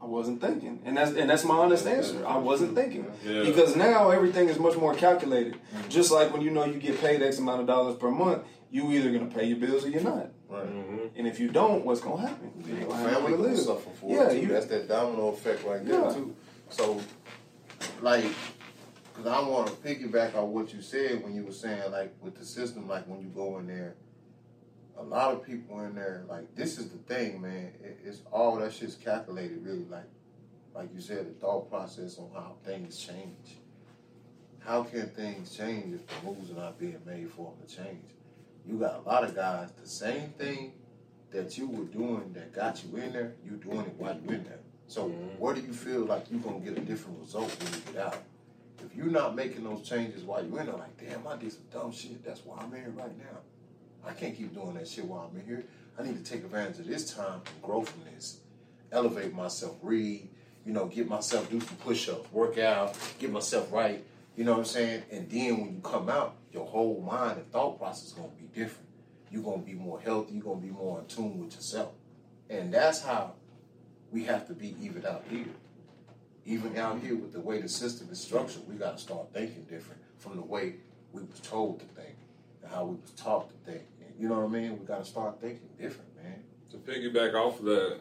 I 0.01 0.05
wasn't 0.05 0.39
thinking. 0.41 0.81
And 0.85 0.95
that's 0.97 1.11
and 1.11 1.29
that's 1.29 1.43
my 1.43 1.55
honest 1.55 1.87
answer. 1.87 2.25
I 2.25 2.37
wasn't 2.37 2.75
thinking. 2.75 3.11
Yeah. 3.25 3.43
Because 3.43 3.75
now 3.75 4.09
everything 4.11 4.47
is 4.49 4.59
much 4.59 4.77
more 4.77 4.93
calculated. 4.93 5.55
Just 5.89 6.11
like 6.11 6.31
when 6.31 6.41
you 6.41 6.51
know 6.51 6.65
you 6.65 6.79
get 6.79 6.99
paid 7.01 7.21
X 7.21 7.39
amount 7.39 7.61
of 7.61 7.67
dollars 7.67 7.95
per 7.97 8.11
month, 8.11 8.43
you 8.69 8.91
either 8.91 9.11
gonna 9.11 9.25
pay 9.31 9.45
your 9.45 9.57
bills 9.57 9.85
or 9.85 9.89
you're 9.89 10.01
not. 10.03 10.29
Right. 10.49 10.65
Mhm. 10.67 11.09
And 11.15 11.27
if 11.27 11.39
you 11.39 11.49
don't, 11.49 11.83
what's 11.83 11.99
gonna 11.99 12.21
happen? 12.27 12.51
You're 12.65 12.81
gonna 12.87 12.95
have 12.95 13.11
family 13.11 13.31
nowhere 13.31 13.37
gonna 13.37 13.49
live. 13.55 13.59
suffer 13.59 13.89
for 13.99 14.09
Yeah, 14.11 14.27
it 14.27 14.33
too. 14.33 14.39
you- 14.41 14.47
That's 14.47 14.65
that 14.67 14.87
domino 14.87 15.29
effect 15.29 15.63
right 15.65 15.83
there 15.85 15.99
Yeah. 16.01 16.13
too. 16.13 16.35
So, 16.69 17.01
like, 18.01 18.23
because 19.15 19.25
I 19.31 19.41
want 19.49 19.67
to 19.67 19.73
piggyback 19.77 20.35
on 20.35 20.53
what 20.53 20.73
you 20.73 20.81
said 20.81 21.23
when 21.23 21.33
you 21.33 21.43
were 21.43 21.51
saying 21.51 21.91
like 21.91 22.13
with 22.21 22.35
the 22.37 22.45
system, 22.45 22.87
like 22.87 23.07
when 23.07 23.19
you 23.19 23.27
go 23.29 23.57
in 23.57 23.67
there, 23.67 23.95
a 24.97 25.03
lot 25.03 25.33
of 25.33 25.43
people 25.43 25.79
in 25.81 25.95
there, 25.95 26.23
like 26.27 26.55
this 26.55 26.77
is 26.77 26.89
the 26.89 26.97
thing, 26.97 27.41
man. 27.41 27.71
It, 27.83 27.99
it's 28.03 28.21
all 28.31 28.57
that 28.57 28.73
shit's 28.73 28.95
calculated, 28.95 29.63
really. 29.63 29.85
Like, 29.89 30.09
like 30.73 30.89
you 30.93 31.01
said, 31.01 31.27
the 31.27 31.39
thought 31.39 31.69
process 31.69 32.17
on 32.17 32.29
how 32.33 32.55
things 32.65 32.97
change. 32.97 33.57
How 34.59 34.83
can 34.83 35.07
things 35.09 35.55
change 35.55 35.93
if 35.93 36.05
the 36.07 36.25
moves 36.25 36.51
are 36.51 36.55
not 36.55 36.77
being 36.79 36.99
made 37.05 37.29
for 37.31 37.53
them 37.53 37.67
to 37.67 37.75
change? 37.75 38.03
You 38.65 38.77
got 38.77 38.95
a 39.05 39.09
lot 39.09 39.23
of 39.23 39.33
guys, 39.33 39.69
the 39.81 39.87
same 39.87 40.29
thing 40.31 40.73
that 41.31 41.57
you 41.57 41.67
were 41.67 41.85
doing 41.85 42.33
that 42.33 42.53
got 42.53 42.83
you 42.83 42.97
in 42.97 43.13
there, 43.13 43.33
you 43.45 43.51
doing 43.51 43.81
it 43.81 43.93
while 43.97 44.19
you're 44.23 44.33
in 44.35 44.43
there. 44.43 44.59
So 44.87 45.09
Mhm. 45.09 45.39
where 45.39 45.53
do 45.53 45.61
you 45.61 45.73
feel 45.73 46.05
like 46.05 46.29
you're 46.31 46.39
gonna 46.41 46.59
get 46.59 46.77
a 46.77 46.81
different 46.81 47.19
result 47.19 47.49
when 47.61 47.73
you 47.73 47.79
get 47.93 47.97
out? 47.97 48.23
If 48.83 48.95
you're 48.95 49.07
not 49.07 49.35
making 49.35 49.63
those 49.63 49.87
changes 49.87 50.23
while 50.23 50.45
you're 50.45 50.59
in 50.59 50.65
there, 50.67 50.75
like, 50.75 50.97
damn, 50.97 51.25
I 51.27 51.35
did 51.37 51.51
some 51.51 51.63
dumb 51.71 51.91
shit, 51.91 52.23
that's 52.23 52.45
why 52.45 52.57
I'm 52.59 52.71
here 52.71 52.93
right 52.95 53.17
now. 53.17 53.39
I 54.05 54.13
can't 54.13 54.35
keep 54.35 54.53
doing 54.53 54.75
that 54.75 54.87
shit 54.87 55.05
while 55.05 55.29
I'm 55.31 55.39
in 55.39 55.45
here. 55.45 55.63
I 55.99 56.03
need 56.03 56.23
to 56.23 56.31
take 56.31 56.43
advantage 56.43 56.79
of 56.79 56.87
this 56.87 57.13
time 57.13 57.41
and 57.45 57.61
grow 57.61 57.81
from 57.81 58.01
this. 58.13 58.39
Elevate 58.91 59.33
myself, 59.33 59.75
read, 59.81 60.29
you 60.65 60.73
know, 60.73 60.85
get 60.85 61.07
myself, 61.07 61.49
do 61.49 61.59
some 61.59 61.75
push-ups, 61.77 62.31
work 62.31 62.57
out, 62.57 62.97
get 63.19 63.31
myself 63.31 63.71
right, 63.71 64.03
you 64.35 64.43
know 64.43 64.51
what 64.51 64.59
I'm 64.59 64.65
saying? 64.65 65.03
And 65.11 65.29
then 65.29 65.57
when 65.59 65.73
you 65.73 65.81
come 65.81 66.09
out, 66.09 66.35
your 66.53 66.65
whole 66.65 67.01
mind 67.01 67.37
and 67.37 67.51
thought 67.51 67.79
process 67.79 68.07
is 68.07 68.13
gonna 68.13 68.29
be 68.29 68.47
different. 68.53 68.87
You're 69.31 69.43
gonna 69.43 69.63
be 69.63 69.73
more 69.73 69.99
healthy, 69.99 70.35
you're 70.35 70.43
gonna 70.43 70.61
be 70.61 70.69
more 70.69 70.99
in 70.99 71.05
tune 71.07 71.39
with 71.39 71.55
yourself. 71.55 71.91
And 72.49 72.73
that's 72.73 73.01
how 73.01 73.33
we 74.11 74.23
have 74.25 74.47
to 74.47 74.53
be 74.53 74.75
even 74.81 75.05
out 75.05 75.25
here. 75.29 75.47
Even 76.45 76.77
out 76.77 77.01
here 77.01 77.15
with 77.15 77.33
the 77.33 77.41
way 77.41 77.59
the 77.59 77.67
system 77.67 78.07
is 78.11 78.21
structured, 78.21 78.67
we 78.69 78.75
gotta 78.75 78.97
start 78.97 79.33
thinking 79.33 79.63
different 79.63 80.01
from 80.17 80.37
the 80.37 80.43
way 80.43 80.75
we 81.11 81.23
was 81.23 81.39
told 81.41 81.79
to 81.79 81.85
think 81.87 82.06
and 82.67 82.75
how 82.75 82.85
we 82.85 82.95
was 82.95 83.11
taught 83.11 83.49
to 83.49 83.71
think. 83.71 83.83
And 84.05 84.13
you 84.19 84.29
know 84.29 84.39
what 84.39 84.45
I 84.45 84.61
mean? 84.61 84.79
We 84.79 84.85
gotta 84.85 85.05
start 85.05 85.39
thinking 85.41 85.69
different, 85.79 86.09
man. 86.21 86.43
To 86.71 86.77
piggyback 86.77 87.33
off 87.33 87.59
of 87.59 87.65
that, 87.65 87.99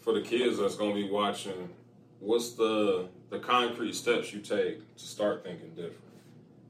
for 0.00 0.12
the 0.12 0.20
kids 0.20 0.58
that's 0.58 0.76
gonna 0.76 0.94
be 0.94 1.08
watching, 1.08 1.68
what's 2.20 2.52
the 2.52 3.08
the 3.30 3.38
concrete 3.38 3.94
steps 3.94 4.32
you 4.32 4.40
take 4.40 4.96
to 4.96 5.04
start 5.04 5.44
thinking 5.44 5.70
different? 5.70 6.00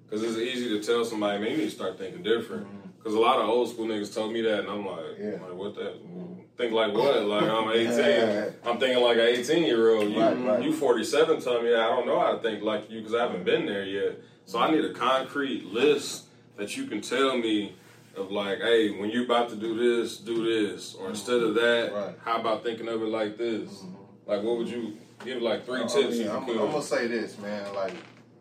Because 0.08 0.22
it's 0.22 0.38
easy 0.38 0.68
to 0.68 0.82
tell 0.82 1.04
somebody, 1.04 1.42
man, 1.42 1.50
you 1.52 1.56
need 1.58 1.64
to 1.64 1.70
start 1.70 1.98
thinking 1.98 2.22
different. 2.22 2.66
Mm-hmm. 2.66 2.88
Because 2.98 3.14
a 3.14 3.20
lot 3.20 3.40
of 3.40 3.48
old 3.48 3.68
school 3.68 3.86
niggas 3.86 4.14
told 4.14 4.32
me 4.32 4.40
that, 4.42 4.60
and 4.60 4.68
I'm 4.68 4.86
like, 4.86 5.18
Yeah. 5.18 5.32
like 5.32 5.54
what 5.54 5.74
that? 5.76 6.02
Mm-hmm. 6.02 6.42
Think 6.56 6.72
like 6.72 6.94
what? 6.94 7.24
Like 7.24 7.42
I'm 7.42 7.70
18. 7.72 7.98
Yeah. 7.98 8.50
I'm 8.64 8.78
thinking 8.78 9.02
like 9.02 9.16
an 9.18 9.26
18 9.26 9.64
year 9.64 9.94
old. 9.94 10.10
You, 10.10 10.20
Right, 10.20 10.36
right. 10.38 10.62
you 10.62 10.72
47 10.72 11.40
tell 11.42 11.60
me 11.60 11.74
I 11.74 11.88
don't 11.88 12.06
know 12.06 12.18
how 12.18 12.32
to 12.32 12.38
think 12.38 12.62
like 12.62 12.90
you 12.90 13.00
because 13.00 13.14
I 13.14 13.22
haven't 13.22 13.44
been 13.44 13.66
there 13.66 13.84
yet. 13.84 14.20
So 14.46 14.58
I 14.58 14.68
mm-hmm. 14.68 14.76
need 14.76 14.84
a 14.86 14.94
concrete 14.94 15.66
list 15.66 16.25
that 16.56 16.76
you 16.76 16.86
can 16.86 17.00
tell 17.00 17.36
me 17.36 17.74
of 18.16 18.30
like, 18.30 18.58
hey, 18.58 18.90
when 18.98 19.10
you're 19.10 19.24
about 19.24 19.48
to 19.50 19.56
do 19.56 19.76
this, 19.76 20.16
do 20.18 20.44
this, 20.44 20.94
or 20.94 21.02
mm-hmm. 21.02 21.10
instead 21.10 21.42
of 21.42 21.54
that, 21.54 21.92
Right. 21.92 22.14
how 22.24 22.40
about 22.40 22.62
thinking 22.62 22.88
of 22.88 23.02
it 23.02 23.08
like 23.08 23.36
this? 23.36 23.68
Mm-hmm. 23.68 24.30
Like, 24.30 24.42
what 24.42 24.58
would 24.58 24.68
you 24.68 24.96
give? 25.24 25.42
Like 25.42 25.64
three 25.64 25.82
I 25.82 25.86
tips 25.86 26.18
I'm. 26.20 26.48
I'm 26.48 26.56
gonna 26.56 26.82
say 26.82 27.06
this, 27.06 27.38
man. 27.38 27.72
Like, 27.74 27.94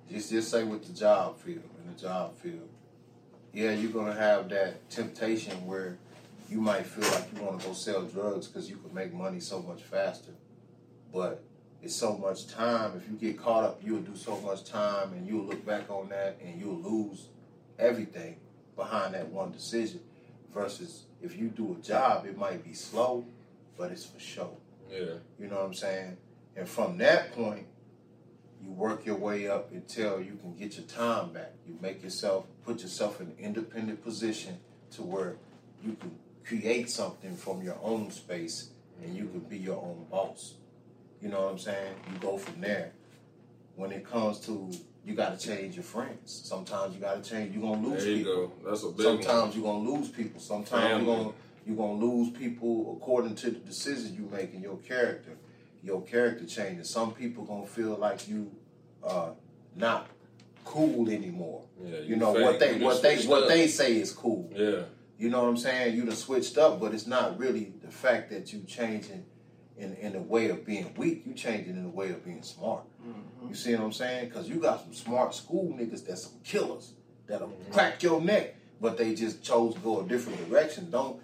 just 0.10 0.32
just 0.32 0.50
say 0.50 0.64
with 0.64 0.86
the 0.86 0.94
job 0.94 1.38
field 1.40 1.64
in 1.84 1.94
the 1.94 2.02
job 2.02 2.36
field, 2.38 2.70
yeah, 3.54 3.72
you're 3.72 3.92
gonna 3.92 4.14
have 4.14 4.50
that 4.50 4.90
temptation 4.90 5.66
where 5.66 5.98
you 6.50 6.62
might 6.62 6.86
feel 6.86 7.10
like 7.12 7.28
you 7.36 7.44
want 7.44 7.60
to 7.60 7.68
go 7.68 7.74
sell 7.74 8.04
drugs 8.04 8.48
because 8.48 8.70
you 8.70 8.78
can 8.78 8.94
make 8.94 9.14
money 9.14 9.40
so 9.40 9.62
much 9.62 9.84
faster. 9.84 10.32
But 11.14 11.44
it's 11.82 11.96
so 11.96 12.18
much 12.18 12.48
time. 12.48 12.94
If 12.96 13.08
you 13.10 13.16
get 13.16 13.40
caught 13.40 13.64
up, 13.64 13.80
you'll 13.84 14.02
do 14.02 14.16
so 14.16 14.40
much 14.42 14.64
time, 14.64 15.14
and 15.14 15.28
you'll 15.28 15.46
look 15.46 15.64
back 15.66 15.90
on 15.90 16.10
that, 16.10 16.40
and 16.44 16.60
you'll 16.60 16.80
lose 16.82 17.28
everything 17.80 18.38
behind 18.76 19.14
that 19.14 19.30
one 19.30 19.52
decision. 19.52 20.00
Versus 20.54 21.04
if 21.22 21.38
you 21.38 21.50
do 21.50 21.76
a 21.78 21.84
job, 21.84 22.26
it 22.26 22.38
might 22.38 22.64
be 22.64 22.74
slow, 22.74 23.26
but 23.78 23.92
it's 23.92 24.06
for 24.06 24.20
show. 24.20 24.56
yeah, 24.90 25.16
You 25.38 25.48
know 25.48 25.58
what 25.58 25.66
I'm 25.66 25.74
saying? 25.74 26.18
And 26.56 26.68
from 26.68 26.98
that 27.00 27.34
point, 27.34 27.66
you 28.64 28.72
work 28.72 29.06
your 29.06 29.18
way 29.18 29.50
up 29.50 29.72
until 29.74 30.22
you 30.22 30.38
can 30.42 30.56
get 30.56 30.78
your 30.78 30.86
time 30.86 31.34
back. 31.34 31.52
You 31.68 31.78
make 31.82 32.02
yourself, 32.02 32.46
put 32.66 32.82
yourself 32.82 33.20
in 33.20 33.28
an 33.28 33.36
independent 33.38 34.02
position 34.04 34.58
to 34.92 35.02
where 35.04 35.36
you 35.84 35.98
can 36.00 36.12
create 36.46 36.90
something 36.90 37.36
from 37.36 37.62
your 37.62 37.78
own 37.84 38.10
space 38.12 38.70
and 39.04 39.16
you 39.16 39.26
can 39.28 39.42
be 39.42 39.58
your 39.58 39.76
own 39.76 40.06
boss. 40.10 40.54
You 41.22 41.28
know 41.30 41.42
what 41.42 41.52
I'm 41.52 41.60
saying? 41.60 41.96
You 42.14 42.20
go 42.20 42.38
from 42.38 42.62
there. 42.62 42.94
When 43.76 43.92
it 43.92 44.06
comes 44.10 44.40
to, 44.42 44.72
you 45.06 45.14
got 45.16 45.40
to 45.40 45.48
change 45.48 45.76
your 45.76 45.84
friends. 45.84 46.42
Sometimes 46.46 46.94
you 46.96 47.00
got 47.00 47.24
to 47.24 47.30
change. 47.30 47.54
You're 47.54 47.62
gonna 47.64 47.88
lose 47.88 48.04
there 48.04 48.12
you 48.14 48.18
people. 48.26 48.48
go. 48.48 48.70
That's 48.70 48.84
a 48.84 48.88
big 48.90 49.06
one. 49.06 49.22
Sometimes 49.24 49.56
you're 49.56 49.64
gonna 49.66 49.90
lose 49.90 50.10
people. 50.10 50.40
Sometimes 50.40 50.84
Family. 50.84 51.06
you're 51.06 51.16
gonna 51.18 51.32
you're 51.66 51.78
gonna 51.78 51.94
lose 52.06 52.30
people 52.32 52.98
according 53.00 53.36
to 53.36 53.52
the 53.52 53.60
decisions 53.60 54.12
you 54.12 54.28
make 54.32 54.54
in 54.54 54.62
your 54.62 54.78
character. 54.78 55.32
your 55.84 56.02
character 56.02 56.46
changes. 56.46 56.90
Some 56.90 57.14
people 57.14 57.44
gonna 57.46 57.66
feel 57.68 57.96
like 57.96 58.28
you 58.28 58.52
uh 59.04 59.30
not 59.76 60.08
cool 60.64 61.10
anymore. 61.10 61.62
Yeah, 61.84 61.98
You 62.00 62.04
you 62.06 62.16
know 62.16 62.32
what 62.32 62.60
they 62.60 62.80
what 62.80 63.02
they 63.04 63.24
what 63.28 63.44
up. 63.44 63.50
they 63.50 63.68
say 63.68 63.98
is 63.98 64.12
cool. 64.12 64.50
Yeah, 64.56 64.84
You 65.20 65.30
know 65.30 65.42
what 65.44 65.50
I'm 65.50 65.58
saying? 65.58 65.96
You 65.96 66.06
done 66.06 66.16
switched 66.16 66.58
up, 66.58 66.80
but 66.80 66.94
it's 66.96 67.06
not 67.06 67.38
really 67.38 67.74
the 67.84 67.92
fact 67.92 68.32
that 68.32 68.52
you 68.52 68.64
changing 68.68 69.26
in 69.78 69.94
in 69.96 70.14
the 70.14 70.20
way 70.22 70.50
of 70.50 70.66
being 70.66 70.94
weak. 70.96 71.24
You 71.26 71.34
change 71.34 71.68
it 71.68 71.72
in 71.72 71.84
the 71.84 71.90
way 71.90 72.10
of 72.10 72.24
being 72.24 72.44
smart. 72.44 72.84
Mm-hmm. 73.06 73.50
You 73.50 73.56
see 73.56 73.74
what 73.76 73.84
I'm 73.84 73.92
saying? 73.94 74.30
Because 74.30 74.48
you 74.50 74.56
got 74.56 74.82
some 74.84 74.94
smart 74.94 75.34
school 75.36 75.76
niggas 75.78 76.06
that's 76.06 76.24
some 76.24 76.40
killers 76.44 76.94
that'll 77.28 77.48
Mm-hmm. 77.50 77.74
crack 77.74 78.02
your 78.04 78.22
neck, 78.22 78.56
but 78.82 78.98
they 78.98 79.14
just 79.16 79.44
chose 79.44 79.74
to 79.76 79.80
go 79.82 80.02
a 80.02 80.04
different 80.08 80.48
direction. 80.50 80.90
Don't 80.92 81.20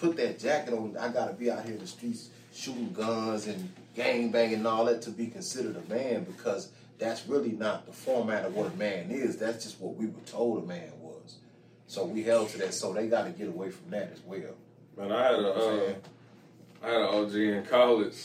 put 0.00 0.16
that 0.18 0.38
jacket 0.38 0.74
on. 0.74 0.96
I 0.98 1.08
gotta 1.08 1.32
be 1.32 1.50
out 1.50 1.64
here 1.64 1.74
in 1.74 1.80
the 1.80 1.86
streets 1.86 2.30
shooting 2.54 2.92
guns 2.92 3.46
and 3.48 3.68
gang 3.94 4.30
banging 4.30 4.56
and 4.56 4.66
all 4.66 4.84
that 4.86 5.02
to 5.02 5.10
be 5.10 5.26
considered 5.26 5.76
a 5.76 5.92
man 5.92 6.24
because 6.24 6.70
that's 6.98 7.26
really 7.26 7.52
not 7.52 7.84
the 7.86 7.92
format 7.92 8.44
of 8.46 8.54
what 8.54 8.72
a 8.72 8.76
man 8.76 9.10
is. 9.10 9.36
That's 9.36 9.64
just 9.64 9.80
what 9.80 9.94
we 9.96 10.06
were 10.06 10.20
told 10.26 10.62
a 10.64 10.66
man 10.66 10.90
was. 11.00 11.36
So 11.86 12.04
we 12.06 12.22
held 12.22 12.48
to 12.50 12.58
that. 12.58 12.72
So 12.74 12.92
they 12.94 13.08
got 13.08 13.24
to 13.24 13.30
get 13.30 13.48
away 13.48 13.70
from 13.70 13.90
that 13.90 14.10
as 14.12 14.20
well. 14.24 14.54
man. 14.96 15.12
I 15.12 15.22
had 15.24 15.34
a 15.34 15.36
You 15.36 15.42
know 15.42 15.48
what 15.50 15.56
I'm 15.56 15.62
uh, 15.62 15.78
saying? 15.80 15.96
I 16.82 16.86
had 16.88 16.96
an 16.96 17.06
OG 17.06 17.34
in 17.34 17.64
college. 17.64 18.16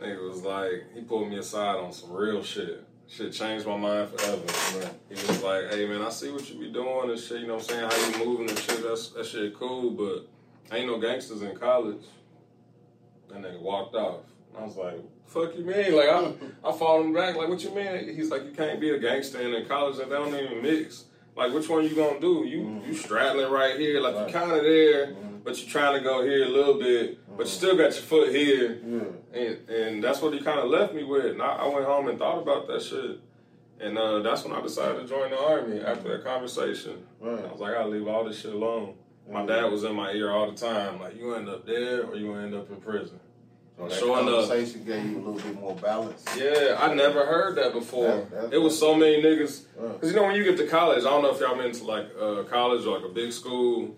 Nigga 0.00 0.28
was 0.28 0.42
like, 0.42 0.86
he 0.94 1.02
pulled 1.02 1.28
me 1.28 1.38
aside 1.38 1.76
on 1.76 1.92
some 1.92 2.12
real 2.12 2.42
shit. 2.42 2.84
Shit 3.08 3.32
changed 3.32 3.66
my 3.66 3.76
mind 3.76 4.10
forever. 4.10 4.42
He 5.08 5.14
was 5.14 5.42
like, 5.42 5.70
hey 5.70 5.86
man, 5.86 6.02
I 6.02 6.08
see 6.08 6.30
what 6.30 6.48
you 6.48 6.58
be 6.58 6.72
doing 6.72 7.10
and 7.10 7.18
shit, 7.18 7.40
you 7.40 7.46
know 7.46 7.56
what 7.56 7.72
I'm 7.72 7.90
saying? 7.90 8.12
How 8.14 8.18
you 8.18 8.24
moving 8.26 8.48
and 8.48 8.58
shit, 8.58 8.82
that's, 8.82 9.10
that 9.10 9.26
shit 9.26 9.54
cool, 9.58 9.90
but 9.90 10.26
ain't 10.74 10.86
no 10.86 10.98
gangsters 10.98 11.42
in 11.42 11.54
college. 11.54 12.04
That 13.28 13.42
nigga 13.42 13.60
walked 13.60 13.94
off. 13.94 14.20
I 14.58 14.64
was 14.64 14.76
like, 14.76 14.98
fuck 15.26 15.56
you 15.56 15.64
mean? 15.64 15.94
Like, 15.94 16.08
I, 16.08 16.32
I 16.64 16.72
followed 16.72 17.06
him 17.06 17.14
back, 17.14 17.36
like, 17.36 17.48
what 17.48 17.62
you 17.62 17.74
mean? 17.74 18.14
He's 18.14 18.30
like, 18.30 18.44
you 18.44 18.50
can't 18.50 18.80
be 18.80 18.90
a 18.90 18.98
gangster 18.98 19.40
in 19.40 19.66
college 19.66 19.98
and 19.98 20.10
they 20.10 20.16
don't 20.16 20.34
even 20.34 20.62
mix. 20.62 21.04
Like, 21.34 21.52
which 21.52 21.68
one 21.68 21.84
you 21.84 21.94
gonna 21.94 22.20
do? 22.20 22.44
You 22.46 22.58
you 22.58 22.64
mm-hmm. 22.64 22.92
straddling 22.94 23.50
right 23.50 23.78
here, 23.78 24.00
like 24.00 24.14
Right. 24.14 24.26
you 24.26 24.32
kind 24.32 24.52
of 24.52 24.62
there, 24.62 25.06
mm-hmm. 25.08 25.36
but 25.44 25.58
you 25.62 25.68
trying 25.70 25.94
to 25.94 26.00
go 26.00 26.22
here 26.22 26.44
a 26.44 26.48
little 26.48 26.74
bit, 26.78 27.21
but 27.36 27.46
you 27.46 27.52
still 27.52 27.76
got 27.76 27.92
your 27.94 28.02
foot 28.02 28.34
here. 28.34 28.80
Yeah. 28.86 29.38
And, 29.40 29.68
and 29.68 30.04
that's 30.04 30.20
what 30.20 30.32
he 30.34 30.40
kind 30.40 30.58
of 30.60 30.68
left 30.70 30.94
me 30.94 31.04
with. 31.04 31.26
And 31.26 31.42
I, 31.42 31.56
I 31.56 31.68
went 31.68 31.86
home 31.86 32.08
and 32.08 32.18
thought 32.18 32.40
about 32.42 32.66
that 32.68 32.82
shit. 32.82 33.18
And 33.80 33.98
uh, 33.98 34.20
that's 34.20 34.44
when 34.44 34.52
I 34.52 34.60
decided 34.60 35.00
to 35.02 35.08
join 35.08 35.30
the 35.30 35.38
army 35.40 35.80
after 35.80 36.08
that 36.16 36.24
conversation. 36.24 37.04
Right. 37.20 37.44
I 37.44 37.50
was 37.50 37.60
like, 37.60 37.74
I 37.74 37.84
leave 37.84 38.06
all 38.06 38.24
this 38.24 38.40
shit 38.40 38.52
alone. 38.52 38.94
My 39.30 39.46
dad 39.46 39.66
was 39.70 39.84
in 39.84 39.94
my 39.94 40.10
ear 40.12 40.30
all 40.30 40.50
the 40.50 40.56
time, 40.56 41.00
like, 41.00 41.16
you 41.16 41.34
end 41.34 41.48
up 41.48 41.64
dead 41.66 42.00
or 42.00 42.16
you 42.16 42.34
end 42.34 42.54
up 42.54 42.70
in 42.70 42.76
prison. 42.80 43.18
So 43.78 43.88
that 43.88 43.98
Showing 43.98 44.28
up. 44.28 44.48
conversation 44.48 44.84
gave 44.84 45.04
you 45.06 45.16
a 45.16 45.22
little 45.24 45.34
bit 45.34 45.58
more 45.58 45.74
balance. 45.76 46.24
Yeah, 46.36 46.76
I 46.78 46.92
never 46.92 47.24
heard 47.24 47.56
that 47.56 47.72
before. 47.72 48.28
That- 48.32 48.52
it 48.52 48.58
was 48.58 48.78
so 48.78 48.94
many 48.94 49.22
niggas. 49.22 49.62
Because 49.80 50.10
you 50.10 50.16
know, 50.16 50.24
when 50.24 50.34
you 50.34 50.44
get 50.44 50.56
to 50.58 50.66
college, 50.66 51.00
I 51.04 51.10
don't 51.10 51.22
know 51.22 51.32
if 51.34 51.40
y'all 51.40 51.56
been 51.56 51.72
to 51.72 51.84
like 51.84 52.06
uh, 52.20 52.42
college 52.44 52.84
or 52.84 52.98
like 52.98 53.08
a 53.08 53.12
big 53.14 53.32
school. 53.32 53.96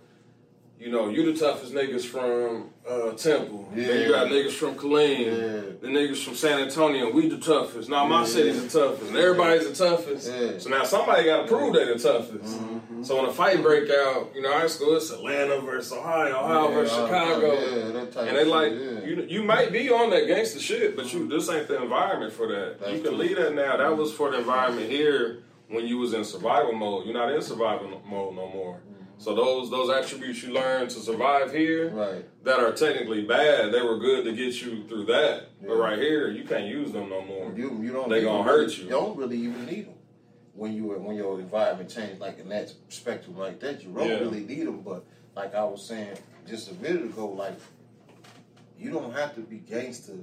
You 0.78 0.90
know, 0.92 1.08
you 1.08 1.32
the 1.32 1.38
toughest 1.38 1.72
niggas 1.72 2.04
from 2.04 2.70
uh, 2.88 3.12
Temple. 3.12 3.68
Then 3.74 4.00
you 4.02 4.08
got 4.10 4.26
niggas 4.28 4.52
from 4.52 4.74
Killeen. 4.74 5.20
Yeah. 5.26 5.60
The 5.80 5.88
niggas 5.88 6.22
from 6.24 6.34
San 6.34 6.60
Antonio. 6.60 7.10
We 7.10 7.28
the 7.28 7.38
toughest. 7.38 7.88
Now 7.88 8.04
my 8.06 8.20
Yeah. 8.20 8.26
city's 8.26 8.72
the 8.72 8.80
toughest. 8.80 9.08
And 9.08 9.16
everybody's 9.16 9.68
the 9.76 9.84
toughest. 9.88 10.30
Yeah. 10.30 10.58
So 10.58 10.68
now 10.70 10.84
somebody 10.84 11.24
got 11.24 11.42
to 11.42 11.48
prove 11.48 11.74
they 11.74 11.84
the 11.86 11.98
toughest. 11.98 12.44
Mm-hmm. 12.60 13.02
So 13.04 13.16
when 13.16 13.26
a 13.26 13.32
fight 13.32 13.62
break 13.62 13.90
out, 13.90 14.30
you 14.34 14.42
know, 14.42 14.52
high 14.52 14.66
school, 14.66 14.96
it's 14.96 15.10
Atlanta 15.10 15.60
versus 15.60 15.92
Ohio, 15.92 16.36
Ohio 16.38 16.68
Yeah, 16.68 16.74
versus 16.74 16.96
Chicago. 16.96 17.52
yeah, 17.52 17.92
that 17.92 18.16
And 18.28 18.36
they 18.36 18.44
like 18.44 18.72
shit, 18.72 19.02
yeah. 19.02 19.08
you. 19.08 19.26
You 19.28 19.42
might 19.42 19.72
be 19.72 19.90
on 19.90 20.10
that 20.10 20.26
gangster 20.26 20.60
shit, 20.60 20.94
but 20.96 21.12
you 21.12 21.28
this 21.28 21.48
ain't 21.50 21.68
the 21.68 21.82
environment 21.82 22.32
for 22.32 22.46
that. 22.48 22.80
That's 22.80 22.92
you 22.92 22.98
can 23.00 23.10
true. 23.10 23.18
leave 23.18 23.36
that 23.36 23.54
now. 23.54 23.76
That 23.78 23.96
was 23.96 24.12
for 24.12 24.30
the 24.30 24.38
environment 24.38 24.90
here 24.90 25.42
when 25.68 25.86
you 25.86 25.98
was 25.98 26.12
in 26.14 26.24
survival 26.24 26.72
mode. 26.72 27.06
You're 27.06 27.14
not 27.14 27.32
in 27.32 27.40
survival 27.42 27.88
mode 28.06 28.34
no 28.36 28.48
more. 28.48 28.80
So 29.24 29.34
those 29.34 29.70
those 29.70 29.88
attributes 29.88 30.42
you 30.42 30.52
learned 30.52 30.90
to 30.90 30.98
survive 31.00 31.50
here 31.50 31.88
Right. 31.88 32.26
that 32.44 32.60
are 32.60 32.72
technically 32.72 33.24
bad, 33.24 33.72
they 33.72 33.80
were 33.80 33.98
good 33.98 34.24
to 34.26 34.32
get 34.32 34.60
you 34.60 34.86
through 34.86 35.06
that. 35.06 35.44
But 35.66 35.76
right 35.76 35.98
here, 35.98 36.28
you 36.30 36.44
can't 36.44 36.66
use 36.66 36.92
them 36.92 37.08
no 37.08 37.22
more. 37.22 37.50
You, 37.56 37.80
you 37.82 37.90
don't. 37.90 38.10
They 38.10 38.22
gonna 38.22 38.42
hurt 38.42 38.58
really- 38.68 38.74
you. 38.74 38.82
You 38.84 38.90
don't 38.90 39.16
really 39.16 39.38
even 39.38 39.64
need 39.64 39.86
them 39.86 39.94
when 40.52 40.74
you 40.74 40.84
when 40.88 41.16
your 41.16 41.40
environment 41.40 41.88
changes 41.88 42.20
like 42.20 42.38
in 42.38 42.50
that 42.50 42.70
spectrum 42.90 43.38
like 43.38 43.60
that. 43.60 43.82
You 43.82 43.94
don't 43.94 44.06
Yeah. 44.10 44.18
really 44.18 44.40
need 44.44 44.66
them. 44.66 44.82
But 44.82 45.06
like 45.34 45.54
I 45.54 45.64
was 45.64 45.82
saying 45.82 46.18
just 46.46 46.70
a 46.70 46.74
minute 46.74 47.04
ago, 47.04 47.28
like 47.28 47.54
you 48.78 48.90
don't 48.90 49.14
have 49.14 49.34
to 49.36 49.40
be 49.40 49.56
gangster 49.56 50.18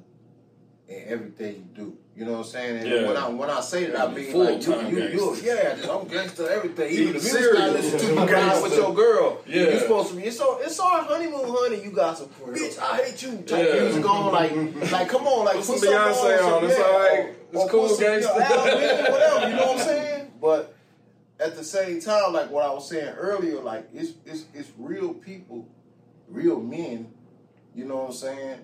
in 0.91 1.03
everything 1.07 1.55
you 1.55 1.83
do. 1.83 1.97
You 2.15 2.25
know 2.25 2.33
what 2.33 2.37
I'm 2.39 2.43
saying? 2.45 2.77
And 2.79 2.87
Yeah. 2.87 3.07
when 3.07 3.17
I 3.17 3.29
when 3.29 3.49
I 3.49 3.61
say 3.61 3.85
that, 3.85 3.99
I 4.09 4.13
mean 4.13 4.31
full 4.31 4.43
like 4.43 4.65
you, 4.65 4.75
you, 4.89 5.07
you, 5.09 5.37
yeah, 5.43 5.77
I'm 5.89 6.07
gangster 6.07 6.49
everything. 6.49 6.91
Even 6.91 7.07
the 7.07 7.19
music. 7.19 7.55
I 7.57 7.69
listen 7.69 7.99
to, 7.99 8.05
you 8.21 8.27
Gangster. 8.27 8.63
with 8.63 8.75
your 8.75 8.93
girl. 8.93 9.41
Yeah. 9.47 9.69
you 9.71 9.79
supposed 9.79 10.09
to 10.09 10.15
be. 10.17 10.23
It's 10.23 10.39
on 10.41 10.61
it's 10.61 10.79
on 10.79 11.05
honeymoon, 11.05 11.45
honey. 11.47 11.83
You 11.83 11.91
got 11.91 12.17
some 12.17 12.27
bitch. 12.27 12.77
I 12.79 12.97
hate 12.97 13.21
you. 13.23 13.37
Type 13.43 13.65
Yeah. 13.73 13.81
music 13.83 14.05
on 14.09 14.31
like 14.33 14.91
like 14.91 15.07
come 15.09 15.25
on 15.25 15.45
like 15.45 15.55
Put 15.55 15.65
some 15.65 15.75
Beyonce 15.79 16.43
on, 16.53 16.65
it's 16.65 16.77
yeah. 16.77 16.83
alright. 16.85 17.35
It's 17.51 17.63
or 17.63 17.69
cool, 17.69 17.87
put 17.87 17.99
you 17.99 18.05
know, 18.05 18.11
gangster. 18.11 18.33
Whatever. 18.33 19.49
You 19.49 19.55
know 19.55 19.67
what 19.67 19.77
I'm 19.79 19.85
saying? 19.87 20.31
But 20.41 20.73
at 21.39 21.55
the 21.55 21.63
same 21.63 22.01
time, 22.01 22.33
like 22.33 22.49
what 22.51 22.65
I 22.65 22.73
was 22.73 22.89
saying 22.89 23.13
earlier, 23.15 23.61
like 23.61 23.87
it's 23.93 24.11
it's 24.25 24.45
it's 24.53 24.69
real 24.77 25.13
people, 25.13 25.67
real 26.27 26.59
men. 26.59 27.13
You 27.73 27.85
know 27.85 27.97
what 27.97 28.07
I'm 28.07 28.13
saying? 28.13 28.59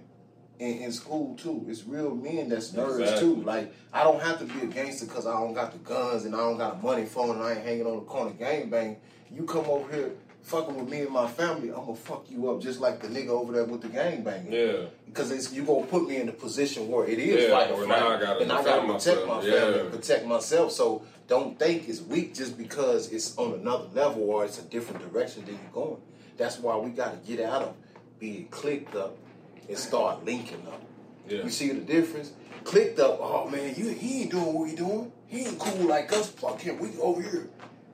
In, 0.59 0.79
in 0.79 0.91
school 0.91 1.35
too, 1.35 1.65
it's 1.69 1.83
real 1.85 2.15
men 2.15 2.49
that's 2.49 2.71
nerds 2.71 3.01
Exactly. 3.01 3.35
too. 3.35 3.41
Like 3.43 3.73
I 3.93 4.03
don't 4.03 4.21
have 4.21 4.39
to 4.39 4.45
be 4.45 4.61
a 4.61 4.65
gangster 4.65 5.05
because 5.05 5.27
I 5.27 5.33
don't 5.33 5.53
got 5.53 5.71
the 5.71 5.77
guns 5.79 6.25
and 6.25 6.33
I 6.33 6.39
don't 6.39 6.57
got 6.57 6.75
a 6.75 6.77
money 6.77 7.05
phone 7.05 7.35
and 7.35 7.43
I 7.43 7.51
ain't 7.53 7.63
hanging 7.63 7.85
on 7.85 7.97
the 7.97 8.05
corner 8.05 8.31
gang 8.31 8.69
bang. 8.69 8.97
You 9.31 9.43
come 9.43 9.65
over 9.65 9.93
here 9.93 10.11
fucking 10.41 10.75
with 10.75 10.89
me 10.89 11.01
and 11.01 11.11
my 11.11 11.27
family, 11.27 11.69
I'm 11.69 11.75
gonna 11.85 11.95
fuck 11.95 12.25
you 12.29 12.49
up 12.49 12.61
just 12.61 12.79
like 12.79 13.01
the 13.01 13.07
nigga 13.09 13.27
over 13.27 13.51
there 13.53 13.65
with 13.65 13.81
the 13.81 13.89
gang 13.89 14.23
banging 14.23 14.51
Yeah. 14.53 14.85
because 15.05 15.29
it's 15.29 15.51
you 15.53 15.63
gonna 15.63 15.85
put 15.85 16.07
me 16.07 16.17
in 16.17 16.29
a 16.29 16.31
position 16.31 16.87
where 16.87 17.05
it 17.05 17.19
is 17.19 17.43
Yeah, 17.43 17.49
fight 17.51 17.75
where 17.75 17.85
flight, 17.85 17.99
now 17.99 18.09
I 18.15 18.19
gotta 18.19 18.39
and 18.43 18.51
I 18.51 18.63
gotta 18.63 18.81
protect 18.81 19.27
myself. 19.27 19.27
my 19.27 19.41
Yeah. 19.47 19.59
family 19.59 19.79
and 19.81 19.91
protect 19.91 20.25
myself. 20.25 20.71
So 20.71 21.03
don't 21.27 21.59
think 21.59 21.87
it's 21.89 22.01
weak 22.01 22.33
just 22.33 22.57
because 22.57 23.11
it's 23.11 23.37
on 23.37 23.53
another 23.55 23.85
level 23.93 24.23
or 24.29 24.45
it's 24.45 24.57
a 24.57 24.63
different 24.63 25.01
direction 25.11 25.43
than 25.45 25.55
you're 25.55 25.71
going. 25.85 25.97
That's 26.37 26.57
why 26.57 26.77
we 26.77 26.89
gotta 26.91 27.17
get 27.17 27.41
out 27.41 27.61
of 27.61 27.73
being 28.17 28.47
clicked 28.47 28.95
up 28.95 29.17
and 29.67 29.77
start 29.77 30.25
linking 30.25 30.65
up. 30.67 30.81
Yeah. 31.27 31.43
You 31.43 31.49
see 31.49 31.69
the 31.71 31.81
difference? 31.81 32.31
Clicked 32.63 32.99
up, 32.99 33.19
oh 33.21 33.49
man, 33.49 33.73
you 33.77 33.89
he 33.89 34.21
ain't 34.23 34.31
doing 34.31 34.53
what 34.53 34.69
he 34.69 34.75
doing. 34.75 35.11
He 35.27 35.45
ain't 35.45 35.59
cool 35.59 35.87
like 35.87 36.11
us. 36.13 36.29
Fuck 36.29 36.61
him. 36.61 36.79
We 36.79 36.89
over 36.99 37.21
here. 37.21 37.49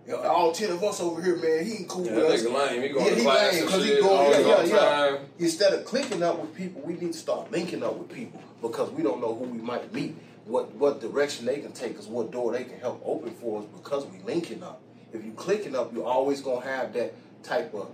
You 0.05 0.13
know, 0.13 0.21
all 0.23 0.51
ten 0.51 0.71
of 0.71 0.83
us 0.83 0.99
over 0.99 1.21
here, 1.21 1.35
man. 1.37 1.65
He 1.65 1.73
ain't 1.77 1.87
cool 1.87 2.05
Yeah, 2.05 2.15
with 2.15 2.25
us. 2.25 2.43
lame. 2.43 2.81
He 2.81 2.89
going 2.89 3.05
Yeah, 3.05 3.11
to 3.11 3.19
he 3.21 3.27
lame 3.27 3.53
he 3.53 4.01
going- 4.01 4.31
yeah, 4.31 4.63
yeah, 4.63 4.63
yeah. 5.11 5.17
Instead 5.39 5.73
of 5.73 5.85
clicking 5.85 6.21
up 6.23 6.39
with 6.39 6.53
people, 6.55 6.81
we 6.81 6.93
need 6.93 7.13
to 7.13 7.17
start 7.17 7.51
linking 7.51 7.83
up 7.83 7.95
with 7.97 8.09
people 8.11 8.41
because 8.61 8.89
we 8.91 9.01
don't 9.03 9.21
know 9.21 9.33
who 9.35 9.45
we 9.45 9.59
might 9.59 9.93
meet, 9.93 10.15
what 10.45 10.73
what 10.75 10.99
direction 10.99 11.45
they 11.45 11.59
can 11.59 11.71
take 11.71 11.97
us, 11.97 12.07
what 12.07 12.31
door 12.31 12.51
they 12.51 12.63
can 12.65 12.79
help 12.79 13.01
open 13.05 13.31
for 13.31 13.61
us 13.61 13.65
because 13.75 14.05
we 14.07 14.17
linking 14.25 14.61
up. 14.63 14.81
If 15.13 15.23
you 15.23 15.31
clicking 15.33 15.75
up, 15.75 15.93
you're 15.93 16.05
always 16.05 16.41
gonna 16.41 16.65
have 16.65 16.93
that 16.93 17.13
type 17.43 17.73
of 17.73 17.89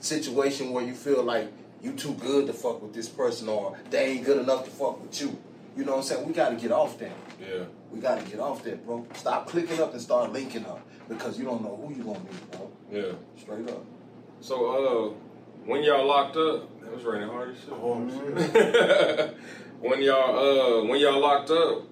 situation 0.00 0.72
where 0.72 0.84
you 0.84 0.94
feel 0.94 1.22
like 1.22 1.48
you 1.82 1.92
too 1.92 2.14
good 2.14 2.46
to 2.46 2.52
fuck 2.52 2.80
with 2.80 2.94
this 2.94 3.08
person 3.08 3.48
or 3.48 3.76
they 3.90 4.12
ain't 4.12 4.24
good 4.24 4.38
enough 4.40 4.64
to 4.64 4.70
fuck 4.70 5.02
with 5.02 5.20
you. 5.20 5.36
You 5.76 5.84
know 5.84 5.92
what 5.92 5.98
I'm 5.98 6.04
saying? 6.04 6.26
We 6.26 6.32
gotta 6.32 6.56
get 6.56 6.70
off 6.70 6.98
that. 6.98 7.12
Yeah. 7.40 7.64
We 7.90 8.00
gotta 8.00 8.22
get 8.22 8.40
off 8.40 8.62
that, 8.64 8.84
bro. 8.86 9.06
Stop 9.14 9.48
clicking 9.48 9.80
up 9.80 9.92
and 9.92 10.00
start 10.00 10.32
linking 10.32 10.64
up 10.66 10.86
because 11.08 11.38
you 11.38 11.44
don't 11.44 11.62
know 11.62 11.76
who 11.76 11.94
you 11.94 12.04
gonna 12.04 12.20
meet, 12.20 12.50
bro. 12.52 12.70
Yeah. 12.90 13.12
Straight 13.36 13.68
up. 13.68 13.84
So, 14.40 15.10
uh, 15.10 15.14
when 15.64 15.82
y'all 15.82 16.06
locked 16.06 16.36
up, 16.36 16.68
it 16.84 16.92
was 16.92 17.04
raining 17.04 17.28
hard 17.28 17.50
as 17.50 17.60
shit. 17.60 19.36
when 19.80 20.02
y'all, 20.02 20.38
uh, 20.38 20.84
when 20.84 21.00
y'all 21.00 21.20
locked 21.20 21.50
up, 21.50 21.84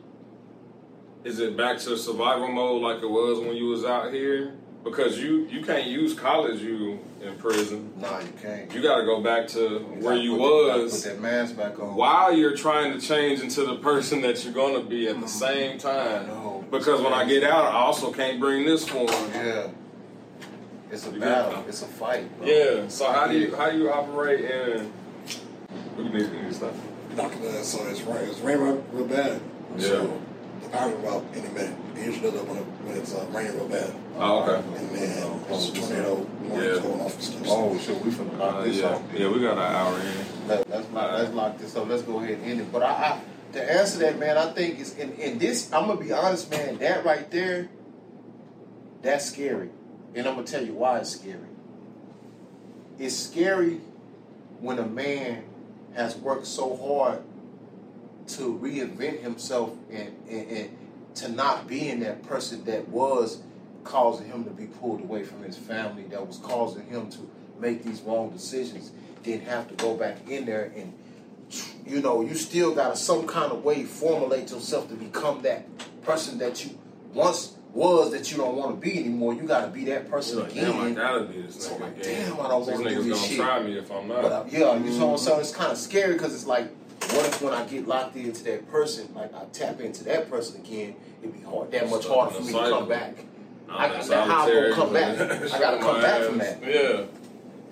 is 1.25 1.39
it 1.39 1.57
back 1.57 1.79
to 1.79 1.97
survival 1.97 2.49
mode 2.49 2.83
like 2.83 3.03
it 3.03 3.11
was 3.11 3.41
when 3.41 3.57
you 3.57 3.67
was 3.67 3.85
out 3.85 4.13
here? 4.13 4.55
Because 4.83 5.19
you 5.19 5.47
you 5.51 5.63
can't 5.63 5.87
use 5.87 6.15
college 6.15 6.63
you 6.63 7.01
in 7.21 7.37
prison. 7.37 7.93
Nah, 7.99 8.21
you 8.21 8.33
can't. 8.41 8.73
You 8.73 8.81
got 8.83 8.97
to 8.97 9.05
go 9.05 9.21
back 9.21 9.47
to 9.49 9.81
where 10.01 10.17
you 10.17 10.37
put 10.37 10.39
the- 10.39 10.67
gotta 10.69 10.83
was 10.83 11.03
Put 11.03 11.11
that 11.11 11.21
mask 11.21 11.57
back 11.57 11.79
on. 11.79 11.95
while 11.95 12.33
you're 12.33 12.57
trying 12.57 12.99
to 12.99 13.07
change 13.07 13.41
into 13.41 13.65
the 13.65 13.77
person 13.77 14.23
that 14.23 14.43
you're 14.43 14.55
gonna 14.55 14.83
be 14.83 15.07
at 15.09 15.17
the 15.17 15.27
mm-hmm. 15.27 15.29
same 15.29 15.79
time. 15.79 16.27
know. 16.29 16.65
Because 16.71 17.03
when 17.03 17.13
I 17.13 17.27
get 17.27 17.45
out, 17.45 17.67
I 17.67 17.79
also 17.79 18.13
can't 18.13 18.41
bring 18.41 18.65
this 18.65 18.89
form. 18.89 19.09
Yeah. 19.35 19.69
It's 20.91 21.07
a 21.07 21.11
You 21.11 21.21
battle. 21.21 21.65
It's 21.69 21.83
a 21.83 21.87
fight, 21.87 22.37
bro. 22.39 22.47
Yeah. 22.47 22.89
So 22.89 23.11
how 23.11 23.29
do 23.29 23.39
you 23.39 23.55
how 23.55 23.71
do 23.71 23.79
you 23.79 23.91
operate 23.91 24.45
in? 24.45 24.93
We 25.97 26.05
need, 26.05 26.31
we 26.31 26.43
need 26.43 26.55
stuff. 26.55 26.75
knocking 27.15 27.43
that 27.43 27.65
so 27.65 27.87
it's 27.87 28.01
rain. 28.03 28.29
It's 28.29 28.41
raining 28.41 28.65
real, 28.65 28.85
real 28.93 29.07
bad. 29.07 29.41
Yeah. 29.77 29.87
So 29.87 30.07
the 30.07 30.30
power 30.73 30.91
will 30.91 31.03
go 31.03 31.17
out 31.19 31.25
any 31.35 31.49
minute. 31.49 31.77
It 31.97 32.07
usually 32.07 32.31
does 32.31 32.41
it 32.41 32.47
when, 32.49 32.59
it, 32.59 32.63
when 32.65 32.97
it's 32.97 33.15
uh, 33.15 33.27
raining 33.31 33.55
real 33.57 33.69
bad. 33.69 33.95
Oh, 34.17 34.43
okay. 34.43 34.67
And 34.79 34.91
then 34.91 35.41
it's 35.51 35.69
a 35.69 35.73
tornado 35.75 36.15
warnings 36.15 36.77
Yeah. 36.77 36.83
going 36.83 37.01
off 37.01 37.15
and 37.15 37.23
stuff. 37.23 37.43
Oh, 37.47 37.79
shit, 37.79 38.05
we 38.05 38.11
finna 38.11 38.39
knock 38.39 38.55
Uh, 38.55 38.63
this 38.63 38.77
yeah. 38.79 38.87
off. 38.89 39.03
yeah, 39.15 39.29
we 39.29 39.41
got 39.41 39.53
an 39.53 39.59
hour 39.75 39.99
in. 40.01 40.49
Let, 40.49 40.69
let's, 40.71 40.91
lock, 40.91 41.13
let's 41.13 41.35
lock 41.35 41.59
this 41.59 41.77
up. 41.77 41.89
Let's 41.89 42.03
go 42.03 42.19
ahead 42.21 42.39
and 42.39 42.45
end 42.45 42.61
it. 42.61 42.73
But 42.73 42.83
I, 42.83 42.89
I, 42.93 43.21
to 43.53 43.73
answer 43.73 43.99
that, 44.01 44.19
man, 44.19 44.39
I 44.39 44.53
think 44.53 44.79
it's 44.81 44.95
in, 44.97 45.13
in 45.15 45.39
this. 45.39 45.73
I'm 45.73 45.87
gonna 45.87 46.01
be 46.01 46.13
honest, 46.13 46.51
man. 46.51 46.79
That 46.79 47.05
right 47.05 47.31
there, 47.31 47.69
that's 49.03 49.27
scary, 49.27 49.71
and 50.15 50.27
I'm 50.27 50.35
gonna 50.37 50.47
tell 50.47 50.65
you 50.65 50.75
why 50.75 50.99
it's 50.99 51.11
scary. 51.11 51.49
It's 52.99 53.17
scary 53.17 53.81
when 54.61 54.79
a 54.79 54.87
man 54.87 55.45
has 55.95 56.17
worked 56.17 56.47
so 56.47 56.77
hard 56.77 57.23
to 58.37 58.59
reinvent 58.63 59.21
himself 59.21 59.71
and, 59.91 60.15
and, 60.29 60.51
and 60.51 60.77
to 61.17 61.29
not 61.29 61.67
being 61.67 62.01
that 62.01 62.23
person 62.23 62.65
that 62.65 62.89
was 62.89 63.43
causing 63.85 64.27
him 64.27 64.45
to 64.45 64.51
be 64.51 64.67
pulled 64.67 65.01
away 65.01 65.25
from 65.25 65.43
his 65.43 65.57
family, 65.57 66.05
that 66.05 66.27
was 66.27 66.39
causing 66.39 66.87
him 66.87 67.09
to 67.11 67.29
make 67.59 67.83
these 67.85 68.01
wrong 68.03 68.31
decisions, 68.31 68.93
then 69.23 69.41
have 69.41 69.69
to 69.69 69.75
go 69.75 69.95
back 69.97 70.17
in 70.29 70.47
there 70.47 70.73
and 70.77 70.93
you 71.85 72.01
know, 72.01 72.21
you 72.21 72.35
still 72.35 72.73
gotta 72.75 72.95
some 72.97 73.27
kind 73.27 73.51
of 73.51 73.65
way 73.65 73.83
formulate 73.83 74.51
yourself 74.51 74.89
to 74.89 74.95
become 74.95 75.43
that 75.43 75.67
person 76.03 76.39
that 76.39 76.65
you 76.65 76.79
once 77.13 77.57
was 77.73 78.13
that 78.13 78.31
you 78.31 78.37
don't 78.37 78.55
want 78.57 78.71
to 78.71 78.81
be 78.81 78.99
anymore. 78.99 79.35
You 79.35 79.43
gotta 79.43 79.67
be 79.69 79.85
that 79.87 80.09
person 80.09 80.41
Like, 80.41 80.53
again. 80.53 80.65
damn, 80.73 80.81
I 80.87 80.91
gotta 80.93 81.25
be 81.25 81.43
this 81.43 81.65
So 81.67 81.73
nigga 81.75 81.81
like, 81.81 81.97
again. 81.99 82.27
damn, 82.29 82.41
I 82.41 82.49
don't 82.49 82.67
wanna 82.67 82.89
do 82.91 82.97
niggas 83.01 83.05
this 83.05 83.27
shit. 83.27 83.37
try 83.39 83.63
me 83.63 83.79
if 83.79 83.91
I'm 83.91 84.07
not. 84.09 84.23
But 84.23 84.33
uh, 84.33 84.45
yeah, 84.49 84.77
you 84.77 84.91
know 84.99 85.07
what 85.07 85.13
I'm 85.13 85.19
saying? 85.19 85.41
It's 85.41 85.53
kind 85.53 85.73
of 85.73 85.79
scary 85.79 86.13
because 86.13 86.35
it's 86.35 86.47
like, 86.47 86.69
what 87.15 87.27
if 87.27 87.43
when 87.43 87.53
I 87.55 87.65
get 87.65 87.87
locked 87.87 88.17
into 88.17 88.45
that 88.45 88.71
person, 88.71 89.13
like 89.15 89.35
I 89.35 89.45
tap 89.53 89.81
into 89.81 90.05
that 90.05 90.31
person 90.31 90.61
again, 90.61 90.95
it'd 91.23 91.35
be 91.35 91.43
hard, 91.43 91.71
that 91.73 91.89
much 91.91 92.07
harder 92.07 92.35
for 92.35 92.43
me 92.43 92.53
to 92.53 92.59
come 92.59 92.89
back. 92.89 93.15
I- 93.69 93.87
in 93.87 94.11
how 94.11 94.47
I'm 94.49 94.53
gonna 94.53 94.75
come 94.75 94.93
back? 94.93 95.21
I 95.21 95.59
gotta 95.59 95.79
come 95.79 96.01
back 96.01 96.23
from 96.23 96.39
that. 96.39 96.59
Yeah. 96.63 97.05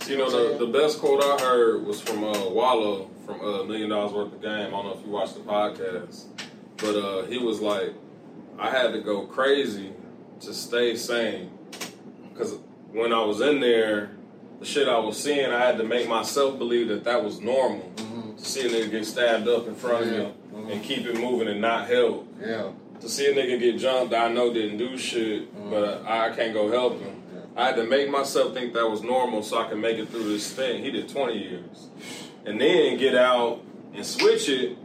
You 0.06 0.16
know, 0.16 0.30
the, 0.30 0.64
the 0.64 0.72
best 0.72 1.00
quote 1.00 1.22
I 1.22 1.38
heard 1.42 1.84
was 1.84 2.00
from 2.00 2.22
uh, 2.22 2.48
Wallo 2.50 3.10
from 3.26 3.40
uh, 3.40 3.64
Million 3.64 3.90
Dollaz 3.90 4.12
Worth 4.12 4.32
of 4.32 4.40
Game. 4.40 4.68
I 4.68 4.70
don't 4.70 4.84
know 4.86 4.96
if 4.98 5.04
you 5.04 5.10
watched 5.10 5.34
the 5.34 5.40
podcast, 5.40 6.24
but 6.76 6.94
uh, 6.96 7.26
he 7.26 7.38
was 7.38 7.60
like, 7.60 7.92
I 8.58 8.70
had 8.70 8.92
to 8.92 9.00
go 9.00 9.26
crazy 9.26 9.92
to 10.40 10.54
stay 10.54 10.96
sane 10.96 11.50
because 12.32 12.54
when 12.92 13.12
I 13.12 13.22
was 13.24 13.40
in 13.40 13.60
there, 13.60 14.12
the 14.60 14.66
shit 14.66 14.88
I 14.88 14.98
was 14.98 15.20
seeing, 15.22 15.50
I 15.50 15.66
had 15.66 15.78
to 15.78 15.84
make 15.84 16.08
myself 16.08 16.58
believe 16.58 16.88
that 16.88 17.04
that 17.04 17.22
was 17.22 17.40
normal. 17.40 17.92
To 17.96 18.04
see 18.46 18.60
a 18.66 18.70
nigga 18.70 18.90
get 18.90 19.06
stabbed 19.06 19.48
up 19.48 19.66
in 19.66 19.74
front 19.74 20.06
of 20.06 20.12
Yeah. 20.12 20.58
me 20.60 20.72
and 20.72 20.82
keep 20.82 21.06
it 21.06 21.16
moving 21.18 21.48
and 21.48 21.60
not 21.60 21.88
help. 21.88 22.26
Yeah, 22.40 22.70
To 23.00 23.08
see 23.08 23.26
a 23.26 23.34
nigga 23.34 23.58
get 23.58 23.78
jumped, 23.78 24.14
I 24.14 24.28
know 24.28 24.52
didn't 24.52 24.78
do 24.78 24.96
shit, 24.98 25.54
mm. 25.54 25.70
but 25.70 26.04
I, 26.06 26.30
I 26.30 26.36
can't 26.36 26.52
go 26.52 26.70
help 26.70 27.00
him. 27.00 27.14
I 27.56 27.66
had 27.66 27.76
to 27.76 27.84
make 27.84 28.08
myself 28.08 28.54
think 28.54 28.72
that 28.74 28.88
was 28.88 29.02
normal 29.02 29.42
so 29.42 29.58
I 29.58 29.68
can 29.68 29.80
make 29.80 29.98
it 29.98 30.08
through 30.10 30.28
this 30.28 30.52
thing. 30.52 30.84
He 30.84 30.92
did 30.92 31.08
20 31.08 31.36
years. 31.36 31.88
And 32.46 32.60
then 32.60 32.96
get 32.98 33.16
out 33.16 33.60
and 33.92 34.06
switch 34.06 34.48
it 34.48 34.78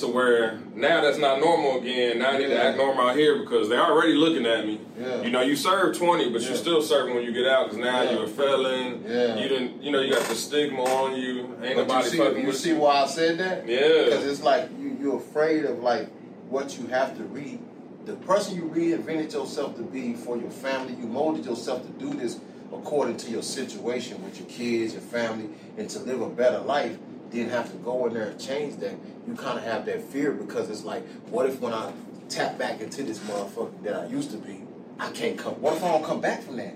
to 0.00 0.08
where 0.08 0.58
now 0.74 1.00
that's 1.00 1.18
not 1.18 1.40
normal 1.40 1.78
again. 1.78 2.18
Now 2.18 2.30
I 2.32 2.38
need 2.38 2.48
to 2.48 2.62
act 2.62 2.76
normal 2.76 3.08
out 3.08 3.16
here 3.16 3.38
because 3.40 3.68
they're 3.68 3.80
already 3.82 4.14
looking 4.14 4.46
at 4.46 4.66
me. 4.66 4.80
Yeah. 4.98 5.22
You 5.22 5.30
know, 5.30 5.40
you 5.42 5.56
serve 5.56 5.96
20, 5.96 6.30
but 6.30 6.42
Yeah. 6.42 6.48
you're 6.48 6.56
still 6.56 6.82
serving 6.82 7.14
when 7.14 7.24
you 7.24 7.32
get 7.32 7.46
out 7.46 7.66
because 7.66 7.78
now 7.78 8.02
Yeah. 8.02 8.10
you're 8.12 8.24
a 8.24 8.28
felon. 8.28 9.04
Yeah. 9.06 9.36
You 9.36 9.48
didn't, 9.48 9.82
you 9.82 9.92
know, 9.92 10.00
you 10.00 10.12
got 10.12 10.24
the 10.26 10.34
stigma 10.34 10.82
on 10.82 11.16
you. 11.16 11.40
Ain't 11.62 11.76
but 11.76 11.86
nobody 11.88 12.04
you 12.04 12.10
see, 12.10 12.18
fucking 12.18 12.46
you 12.46 12.52
see 12.52 12.68
you. 12.70 12.76
why 12.76 13.02
I 13.02 13.06
said 13.06 13.38
that? 13.38 13.68
Yeah. 13.68 14.04
Because 14.06 14.26
it's 14.26 14.42
like 14.42 14.68
you, 14.78 14.96
you're 15.00 15.16
afraid 15.16 15.64
of 15.64 15.78
like 15.82 16.08
what 16.48 16.78
you 16.78 16.86
have 16.88 17.16
to 17.16 17.22
read. 17.24 17.58
The 18.06 18.14
person 18.14 18.56
you 18.56 18.62
reinvented 18.74 19.32
yourself 19.32 19.76
to 19.76 19.82
be 19.82 20.14
for 20.14 20.36
your 20.36 20.50
family, 20.50 20.94
you 20.98 21.06
molded 21.06 21.44
yourself 21.44 21.82
to 21.82 21.92
do 22.04 22.12
this 22.18 22.38
according 22.72 23.16
to 23.18 23.30
your 23.30 23.42
situation 23.42 24.22
with 24.24 24.38
your 24.38 24.48
kids, 24.48 24.92
your 24.94 25.02
family, 25.02 25.50
and 25.76 25.88
to 25.90 25.98
live 26.00 26.20
a 26.22 26.28
better 26.28 26.58
life. 26.60 26.96
Didn't 27.30 27.50
have 27.50 27.70
to 27.70 27.76
go 27.78 28.06
in 28.06 28.14
there 28.14 28.30
and 28.30 28.40
change 28.40 28.76
that. 28.80 28.94
You 29.26 29.34
kind 29.34 29.58
of 29.58 29.64
have 29.64 29.86
that 29.86 30.02
fear 30.02 30.32
because 30.32 30.68
it's 30.68 30.84
like, 30.84 31.06
what 31.28 31.46
if 31.46 31.60
when 31.60 31.72
I 31.72 31.92
tap 32.28 32.58
back 32.58 32.80
into 32.80 33.02
this 33.02 33.18
motherfucker 33.20 33.82
that 33.84 33.94
I 33.94 34.06
used 34.06 34.30
to 34.32 34.36
be, 34.36 34.62
I 34.98 35.10
can't 35.12 35.38
come. 35.38 35.54
What 35.54 35.76
if 35.76 35.84
I 35.84 35.92
don't 35.92 36.04
come 36.04 36.20
back 36.20 36.42
from 36.42 36.56
that? 36.56 36.74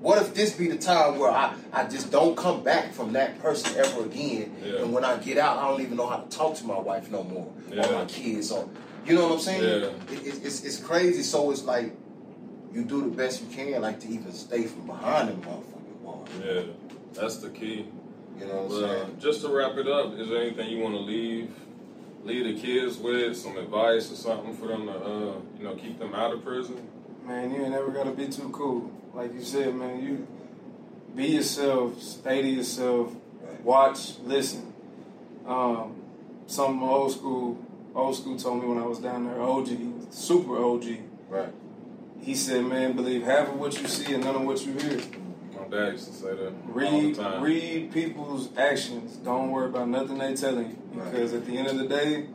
What 0.00 0.20
if 0.22 0.34
this 0.34 0.54
be 0.54 0.68
the 0.68 0.78
time 0.78 1.18
where 1.18 1.30
I, 1.30 1.54
I 1.72 1.84
just 1.84 2.10
don't 2.10 2.34
come 2.36 2.62
back 2.62 2.92
from 2.92 3.12
that 3.14 3.38
person 3.40 3.78
ever 3.78 4.04
again? 4.04 4.56
Yeah. 4.64 4.76
And 4.82 4.92
when 4.92 5.04
I 5.04 5.16
get 5.18 5.36
out, 5.36 5.58
I 5.58 5.68
don't 5.68 5.82
even 5.82 5.96
know 5.96 6.06
how 6.06 6.18
to 6.18 6.28
talk 6.36 6.54
to 6.56 6.64
my 6.66 6.78
wife 6.78 7.10
no 7.10 7.22
more 7.22 7.52
Yeah. 7.70 7.86
or 7.86 7.92
my 7.92 8.04
kids. 8.06 8.50
Or 8.50 8.68
you 9.06 9.14
know 9.14 9.24
what 9.28 9.34
I'm 9.34 9.40
saying? 9.40 9.62
Yeah. 9.62 9.88
It, 10.14 10.26
it, 10.26 10.44
it's, 10.44 10.64
it's 10.64 10.78
crazy. 10.78 11.22
So 11.22 11.50
it's 11.50 11.64
like 11.64 11.92
you 12.72 12.84
do 12.84 13.02
the 13.02 13.08
best 13.14 13.42
you 13.42 13.48
can, 13.48 13.82
like 13.82 14.00
to 14.00 14.08
even 14.08 14.32
stay 14.32 14.64
from 14.64 14.86
behind 14.86 15.28
them 15.28 15.42
motherfucking 15.42 16.00
walls. 16.00 16.28
Yeah, 16.44 16.62
that's 17.12 17.36
the 17.38 17.50
key. 17.50 17.86
You 18.40 18.46
know 18.46 18.62
what 18.62 18.62
I'm 18.64 18.68
But, 18.82 18.98
saying? 19.04 19.16
just 19.20 19.42
to 19.42 19.48
wrap 19.48 19.76
it 19.76 19.86
up, 19.86 20.18
is 20.18 20.28
there 20.28 20.40
anything 20.42 20.70
you 20.70 20.82
want 20.82 20.94
to 20.94 21.00
leave 21.00 21.50
leave 22.24 22.44
the 22.44 22.60
kids 22.60 22.96
with? 22.98 23.36
Some 23.36 23.56
advice 23.56 24.10
or 24.12 24.14
something 24.16 24.54
for 24.56 24.68
them 24.68 24.86
to 24.86 24.92
uh, 24.92 25.34
you 25.58 25.64
know 25.64 25.74
keep 25.74 25.98
them 25.98 26.14
out 26.14 26.32
of 26.32 26.44
prison? 26.44 26.88
Man, 27.26 27.50
you 27.52 27.62
ain't 27.62 27.70
never 27.70 27.90
gotta 27.90 28.12
be 28.12 28.28
too 28.28 28.48
cool. 28.50 28.90
Like 29.14 29.34
you 29.34 29.42
said, 29.42 29.74
man, 29.74 30.02
you 30.02 30.26
be 31.14 31.26
yourself, 31.26 32.00
stay 32.00 32.40
to 32.42 32.48
yourself, 32.48 33.12
watch, 33.62 34.18
listen. 34.24 34.72
Um, 35.46 35.96
some 36.46 36.82
old 36.82 37.12
school, 37.12 37.58
old 37.94 38.16
school 38.16 38.36
told 38.38 38.62
me 38.62 38.68
when 38.68 38.78
I 38.78 38.86
was 38.86 38.98
down 39.00 39.26
there, 39.26 39.40
OG, 39.40 39.68
super 40.10 40.56
OG. 40.62 40.84
Right. 41.28 41.52
He 42.20 42.34
said, 42.34 42.64
man, 42.64 42.94
believe 42.94 43.22
half 43.22 43.48
of 43.48 43.58
what 43.58 43.80
you 43.80 43.88
see 43.88 44.14
and 44.14 44.22
none 44.24 44.36
of 44.36 44.42
what 44.42 44.64
you 44.64 44.72
hear. 44.74 45.00
My 45.70 45.76
dad 45.76 45.92
used 45.92 46.06
to 46.08 46.12
say 46.14 46.28
that 46.34 46.44
all 46.46 46.50
the 46.50 46.72
Read, 46.72 47.14
time. 47.14 47.42
read 47.42 47.92
people's 47.92 48.48
actions. 48.56 49.16
Don't 49.18 49.50
worry 49.50 49.66
about 49.68 49.88
nothing 49.88 50.18
they 50.18 50.34
telling 50.34 50.70
you. 50.70 50.76
Right. 50.94 51.10
Because 51.12 51.32
at 51.34 51.46
the 51.46 51.56
end 51.56 51.68
of 51.68 51.78
the 51.78 51.86
day, 51.86 52.26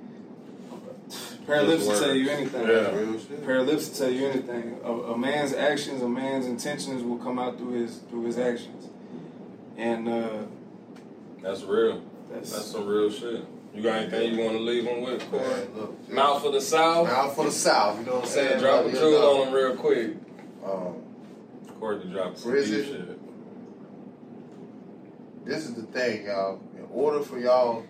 pair 1.46 1.62
of 1.62 1.68
lips 1.68 1.86
will 1.86 2.00
tell 2.00 2.16
you 2.16 2.30
anything. 2.30 2.68
Yeah. 2.68 2.96
Real 2.96 3.20
shit. 3.20 3.46
pair 3.46 3.58
of 3.58 3.68
lips 3.68 3.90
to 3.90 3.98
tell 4.00 4.10
you 4.12 4.28
anything. 4.28 4.80
A, 4.84 4.92
a 4.92 5.18
man's 5.18 5.54
actions, 5.54 6.02
a 6.02 6.08
man's 6.08 6.46
intentions 6.46 7.04
will 7.04 7.18
come 7.18 7.38
out 7.38 7.58
through 7.58 7.74
his 7.82 7.98
through 8.10 8.26
his 8.26 8.38
actions, 8.40 8.90
and 9.78 10.08
uh, 10.08 10.30
That's 11.42 11.64
real. 11.64 12.02
that's, 12.32 12.52
That's 12.52 12.66
some 12.72 12.86
real 12.88 13.12
shit. 13.12 13.46
You 13.74 13.84
got 13.84 13.98
anything 14.04 14.36
you 14.36 14.46
want 14.46 14.54
to 14.58 14.64
leave 14.64 14.86
them 14.86 15.02
with, 15.02 15.30
Corey? 15.30 15.44
Man, 15.44 15.68
look, 15.76 16.10
Mouth 16.10 16.42
for 16.42 16.52
the 16.52 16.62
South. 16.62 17.08
Mouth 17.08 17.36
for 17.36 17.44
the 17.44 17.52
South, 17.52 18.00
you 18.00 18.06
know 18.06 18.16
what 18.16 18.24
I'm 18.24 18.30
saying? 18.30 18.52
Yeah, 18.52 18.60
drop 18.60 18.80
a 18.86 18.90
Brother, 18.90 18.98
jewel 19.00 19.42
on 19.42 19.46
them 19.48 19.54
real 19.54 19.76
quick. 19.76 20.12
Um, 20.66 20.96
Corey 21.78 22.00
can 22.00 22.12
drop 22.12 22.38
some 22.38 22.52
Prison. 22.52 22.78
deep 22.82 22.86
shit. 23.10 23.15
This 25.46 25.66
is 25.66 25.76
the 25.76 25.84
thing, 25.84 26.26
y'all. 26.26 26.60
In 26.78 26.86
order 26.92 27.22
for 27.22 27.38
y'all 27.40 27.86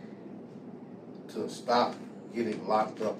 to 1.34 1.49
stop 1.49 1.95
getting 2.34 2.68
locked 2.68 3.02
up 3.02 3.19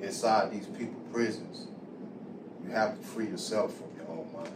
inside 0.00 0.50
these 0.50 0.66
people 0.66 1.00
prisons, 1.12 1.66
you 2.64 2.70
have 2.70 2.98
to 2.98 3.06
free 3.06 3.26
yourself 3.26 3.74
from 3.76 3.86
your 3.96 4.08
own 4.08 4.28
mind. 4.34 4.50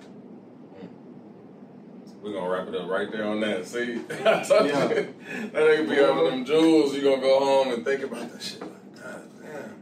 We're 2.23 2.33
gonna 2.35 2.49
wrap 2.49 2.69
it 2.69 2.75
up 2.77 2.89
right 2.89 3.11
there 3.11 3.25
on 3.27 3.41
that. 3.41 3.67
See, 3.67 4.01
I 4.25 4.43
told 4.49 4.69
Yeah. 4.69 4.89
you, 4.89 4.95
that 4.95 5.53
nigga 5.55 5.89
be 5.89 5.95
having 5.97 6.25
them 6.25 6.45
jewels. 6.45 6.95
You 6.95 7.03
gonna 7.03 7.21
go 7.21 7.41
home 7.41 7.75
and 7.75 7.85
think 7.85 8.05
about 8.05 8.31
that 8.33 8.41
shit. 8.41 8.61
Like, 8.61 8.71
God 9.03 9.23
damn, 9.43 9.75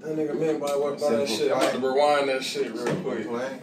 that 0.00 0.16
nigga 0.16 0.40
meant 0.40 0.60
by 0.60 0.74
what 0.74 0.98
by 0.98 1.10
that 1.16 1.28
shit. 1.28 1.52
I'm 1.52 1.58
about 1.58 1.72
to 1.72 1.78
rewind 1.80 2.28
that 2.30 2.42
shit 2.42 2.72
real 2.72 2.94
quick. 2.96 3.60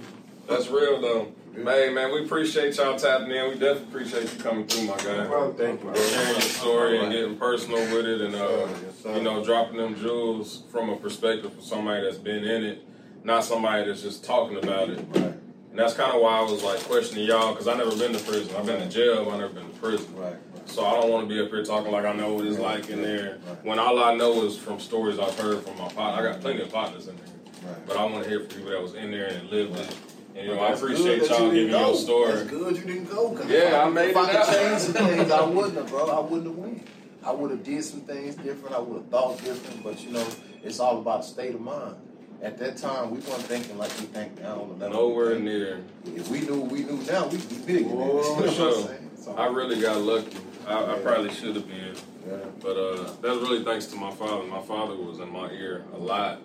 That's 0.48 0.68
real 0.68 1.02
though. 1.02 1.34
Hey 1.54 1.90
man, 1.94 2.14
we 2.14 2.24
appreciate 2.24 2.78
y'all 2.78 2.98
tapping 2.98 3.32
in. 3.32 3.50
We 3.50 3.54
definitely 3.56 3.84
appreciate 3.84 4.34
you 4.34 4.40
coming 4.42 4.66
through, 4.68 4.88
my 4.88 4.98
guy. 4.98 5.28
Well, 5.28 5.52
Thank 5.54 5.82
you, 5.82 5.90
bro. 5.90 5.96
Sharing 5.96 6.32
your 6.32 6.42
story 6.42 7.00
and 7.00 7.12
getting 7.12 7.38
personal 7.38 7.80
with 7.94 8.06
it, 8.06 8.22
and 8.22 8.36
uh, 8.36 8.68
you 9.14 9.22
know, 9.22 9.44
dropping 9.44 9.76
them 9.76 9.96
jewels 9.96 10.64
from 10.72 10.90
a 10.90 10.96
perspective 10.96 11.58
of 11.58 11.62
somebody 11.64 12.04
that's 12.04 12.18
been 12.18 12.46
in 12.46 12.64
it, 12.64 12.88
not 13.26 13.44
somebody 13.44 13.86
that's 13.86 14.02
just 14.02 14.24
talking 14.24 14.58
about 14.58 14.92
it. 14.92 15.06
Right, 15.10 15.24
And 15.26 15.76
that's 15.76 15.94
kind 15.94 16.14
of 16.16 16.22
why 16.22 16.40
I 16.40 16.42
was 16.42 16.64
like 16.64 16.80
questioning 16.84 17.26
y'all 17.26 17.52
because 17.52 17.68
I 17.68 17.76
never 17.76 17.96
been 17.98 18.14
to 18.14 18.24
prison. 18.24 18.56
I've 18.56 18.66
been 18.66 18.80
to 18.80 18.90
jail, 18.90 19.26
but 19.26 19.34
I 19.34 19.38
never 19.40 19.54
been 19.54 19.70
to 19.70 19.80
prison. 19.80 20.16
right. 20.16 20.36
So 20.66 20.86
I 20.86 21.02
don't 21.02 21.12
want 21.12 21.28
to 21.28 21.36
be 21.36 21.42
up 21.42 21.50
here 21.50 21.66
talking 21.66 21.92
like 21.92 22.06
I 22.06 22.14
know 22.14 22.34
what 22.34 22.46
it's 22.46 22.60
like 22.60 22.90
in 22.90 23.02
there 23.02 23.40
when 23.64 23.78
all 23.78 24.02
I 24.02 24.16
know 24.16 24.46
is 24.46 24.58
from 24.58 24.80
stories 24.80 25.20
I've 25.20 25.38
heard 25.38 25.64
from 25.64 25.78
my 25.78 25.90
partner. 25.90 26.30
I 26.30 26.32
got 26.32 26.40
plenty 26.40 26.62
of 26.62 26.72
partners 26.72 27.08
in 27.08 27.18
there, 27.18 27.72
right. 27.74 27.88
but 27.88 27.98
I 27.98 28.06
want 28.06 28.24
to 28.24 28.30
hear 28.30 28.40
from 28.40 28.50
people 28.50 28.72
that 28.72 28.82
was 28.82 28.94
in 28.94 29.12
there 29.12 29.28
and 29.28 29.50
lived 29.50 29.78
it. 29.78 29.98
And 30.36 30.48
you 30.48 30.56
know, 30.56 30.62
I 30.62 30.72
appreciate 30.72 31.30
y'all 31.30 31.48
you 31.54 31.68
giving 31.68 31.70
your 31.72 31.96
story. 31.96 32.34
That's 32.34 32.50
good 32.50 32.78
you 32.78 32.84
didn't 32.84 33.10
go. 33.10 33.38
Yeah, 33.48 33.58
if 33.58 33.74
I 33.74 33.90
made 33.90 34.10
if 34.12 34.18
I 34.18 34.24
it 34.24 34.32
could 34.32 34.36
out. 34.38 34.54
change 34.54 34.80
some 34.80 34.94
things, 34.94 35.32
I 35.32 35.46
wouldn't 35.46 35.76
have, 35.76 35.90
bro. 35.90 36.10
I 36.10 36.20
wouldn't 36.20 36.46
have 36.48 36.56
went. 36.56 36.88
I 37.24 37.32
would 37.32 37.52
have 37.52 37.64
did 37.64 37.84
some 37.84 38.02
things 38.02 38.36
different. 38.36 38.76
I 38.76 38.80
would 38.80 38.98
have 38.98 39.08
thought 39.10 39.38
different. 39.44 39.84
But 39.84 40.02
you 40.04 40.12
know, 40.12 40.28
it's 40.64 40.80
all 40.80 41.00
about 41.00 41.26
state 41.26 41.54
of 41.54 41.62
mind. 41.62 41.96
At 42.42 42.58
that 42.58 42.78
time, 42.78 43.12
we 43.12 43.20
weren't 43.20 43.44
thinking 43.44 43.78
like 43.78 43.92
we 44.00 44.06
think 44.08 44.42
now. 44.42 44.68
Nowhere 44.80 45.38
near. 45.38 45.84
If 46.06 46.30
we 46.30 46.42
knew, 46.42 46.62
we 46.62 46.84
knew 46.84 46.98
now. 47.04 47.28
We'd 47.28 47.48
be 47.50 47.58
big. 47.58 47.86
Oh, 47.92 48.36
what 48.36 48.50
I'm 48.50 48.56
sure. 48.56 48.98
So, 49.18 49.36
I 49.36 49.46
really 49.46 49.80
got 49.80 49.98
lucky. 50.02 50.38
I, 50.66 50.94
I 50.96 51.00
probably 51.00 51.32
should 51.32 51.56
have 51.56 51.68
been, 51.68 51.96
yeah, 52.28 52.38
but 52.60 52.78
uh, 52.78 53.04
that's 53.22 53.38
really 53.38 53.64
thanks 53.64 53.88
to 53.88 53.96
my 53.96 54.12
father. 54.12 54.44
My 54.48 54.62
father 54.62 54.96
was 54.96 55.20
in 55.20 55.32
my 55.32 55.52
ear 55.52 55.86
a 55.94 55.98
lot. 55.98 56.40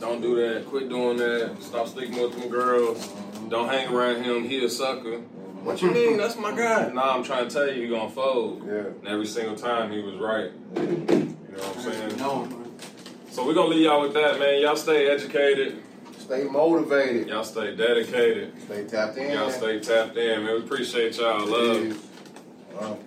Don't 0.00 0.20
do 0.20 0.36
that. 0.36 0.66
Quit 0.66 0.88
doing 0.88 1.16
that. 1.18 1.56
Stop 1.60 1.88
sleeping 1.88 2.20
with 2.20 2.38
them 2.38 2.48
girls. 2.48 3.08
Don't 3.48 3.68
hang 3.68 3.94
around 3.94 4.22
him. 4.22 4.44
He 4.44 4.64
a 4.64 4.68
sucker. 4.68 5.18
What 5.64 5.80
you 5.80 5.90
mean? 5.90 6.16
That's 6.18 6.36
my 6.36 6.54
guy. 6.54 6.90
Nah, 6.92 7.14
I'm 7.14 7.24
trying 7.24 7.48
to 7.48 7.54
tell 7.54 7.66
you, 7.72 7.82
he 7.82 7.88
gonna 7.88 8.10
fold. 8.10 8.66
Yeah. 8.66 8.72
And 8.72 9.08
every 9.08 9.26
single 9.26 9.56
time 9.56 9.90
he 9.90 10.00
was 10.00 10.16
right. 10.16 10.50
You 10.76 10.82
know 10.82 11.62
what 11.62 11.76
I'm 11.76 11.92
saying? 11.92 12.16
No. 12.18 12.48
So 13.30 13.46
we 13.46 13.54
gonna 13.54 13.68
leave 13.68 13.82
y'all 13.82 14.02
with 14.02 14.12
that, 14.14 14.38
man. 14.38 14.60
Y'all 14.60 14.76
stay 14.76 15.08
educated. 15.08 15.82
Stay 16.18 16.44
motivated. 16.44 17.28
Y'all 17.28 17.44
stay 17.44 17.74
dedicated. 17.74 18.52
Stay 18.62 18.84
tapped 18.84 19.16
in. 19.16 19.32
Y'all 19.32 19.50
stay 19.50 19.80
tapped 19.80 20.16
in, 20.16 20.44
man. 20.44 20.54
We 20.54 20.60
appreciate 20.60 21.16
y'all. 21.18 21.46
Love. 21.46 21.98
Wow. 22.74 22.98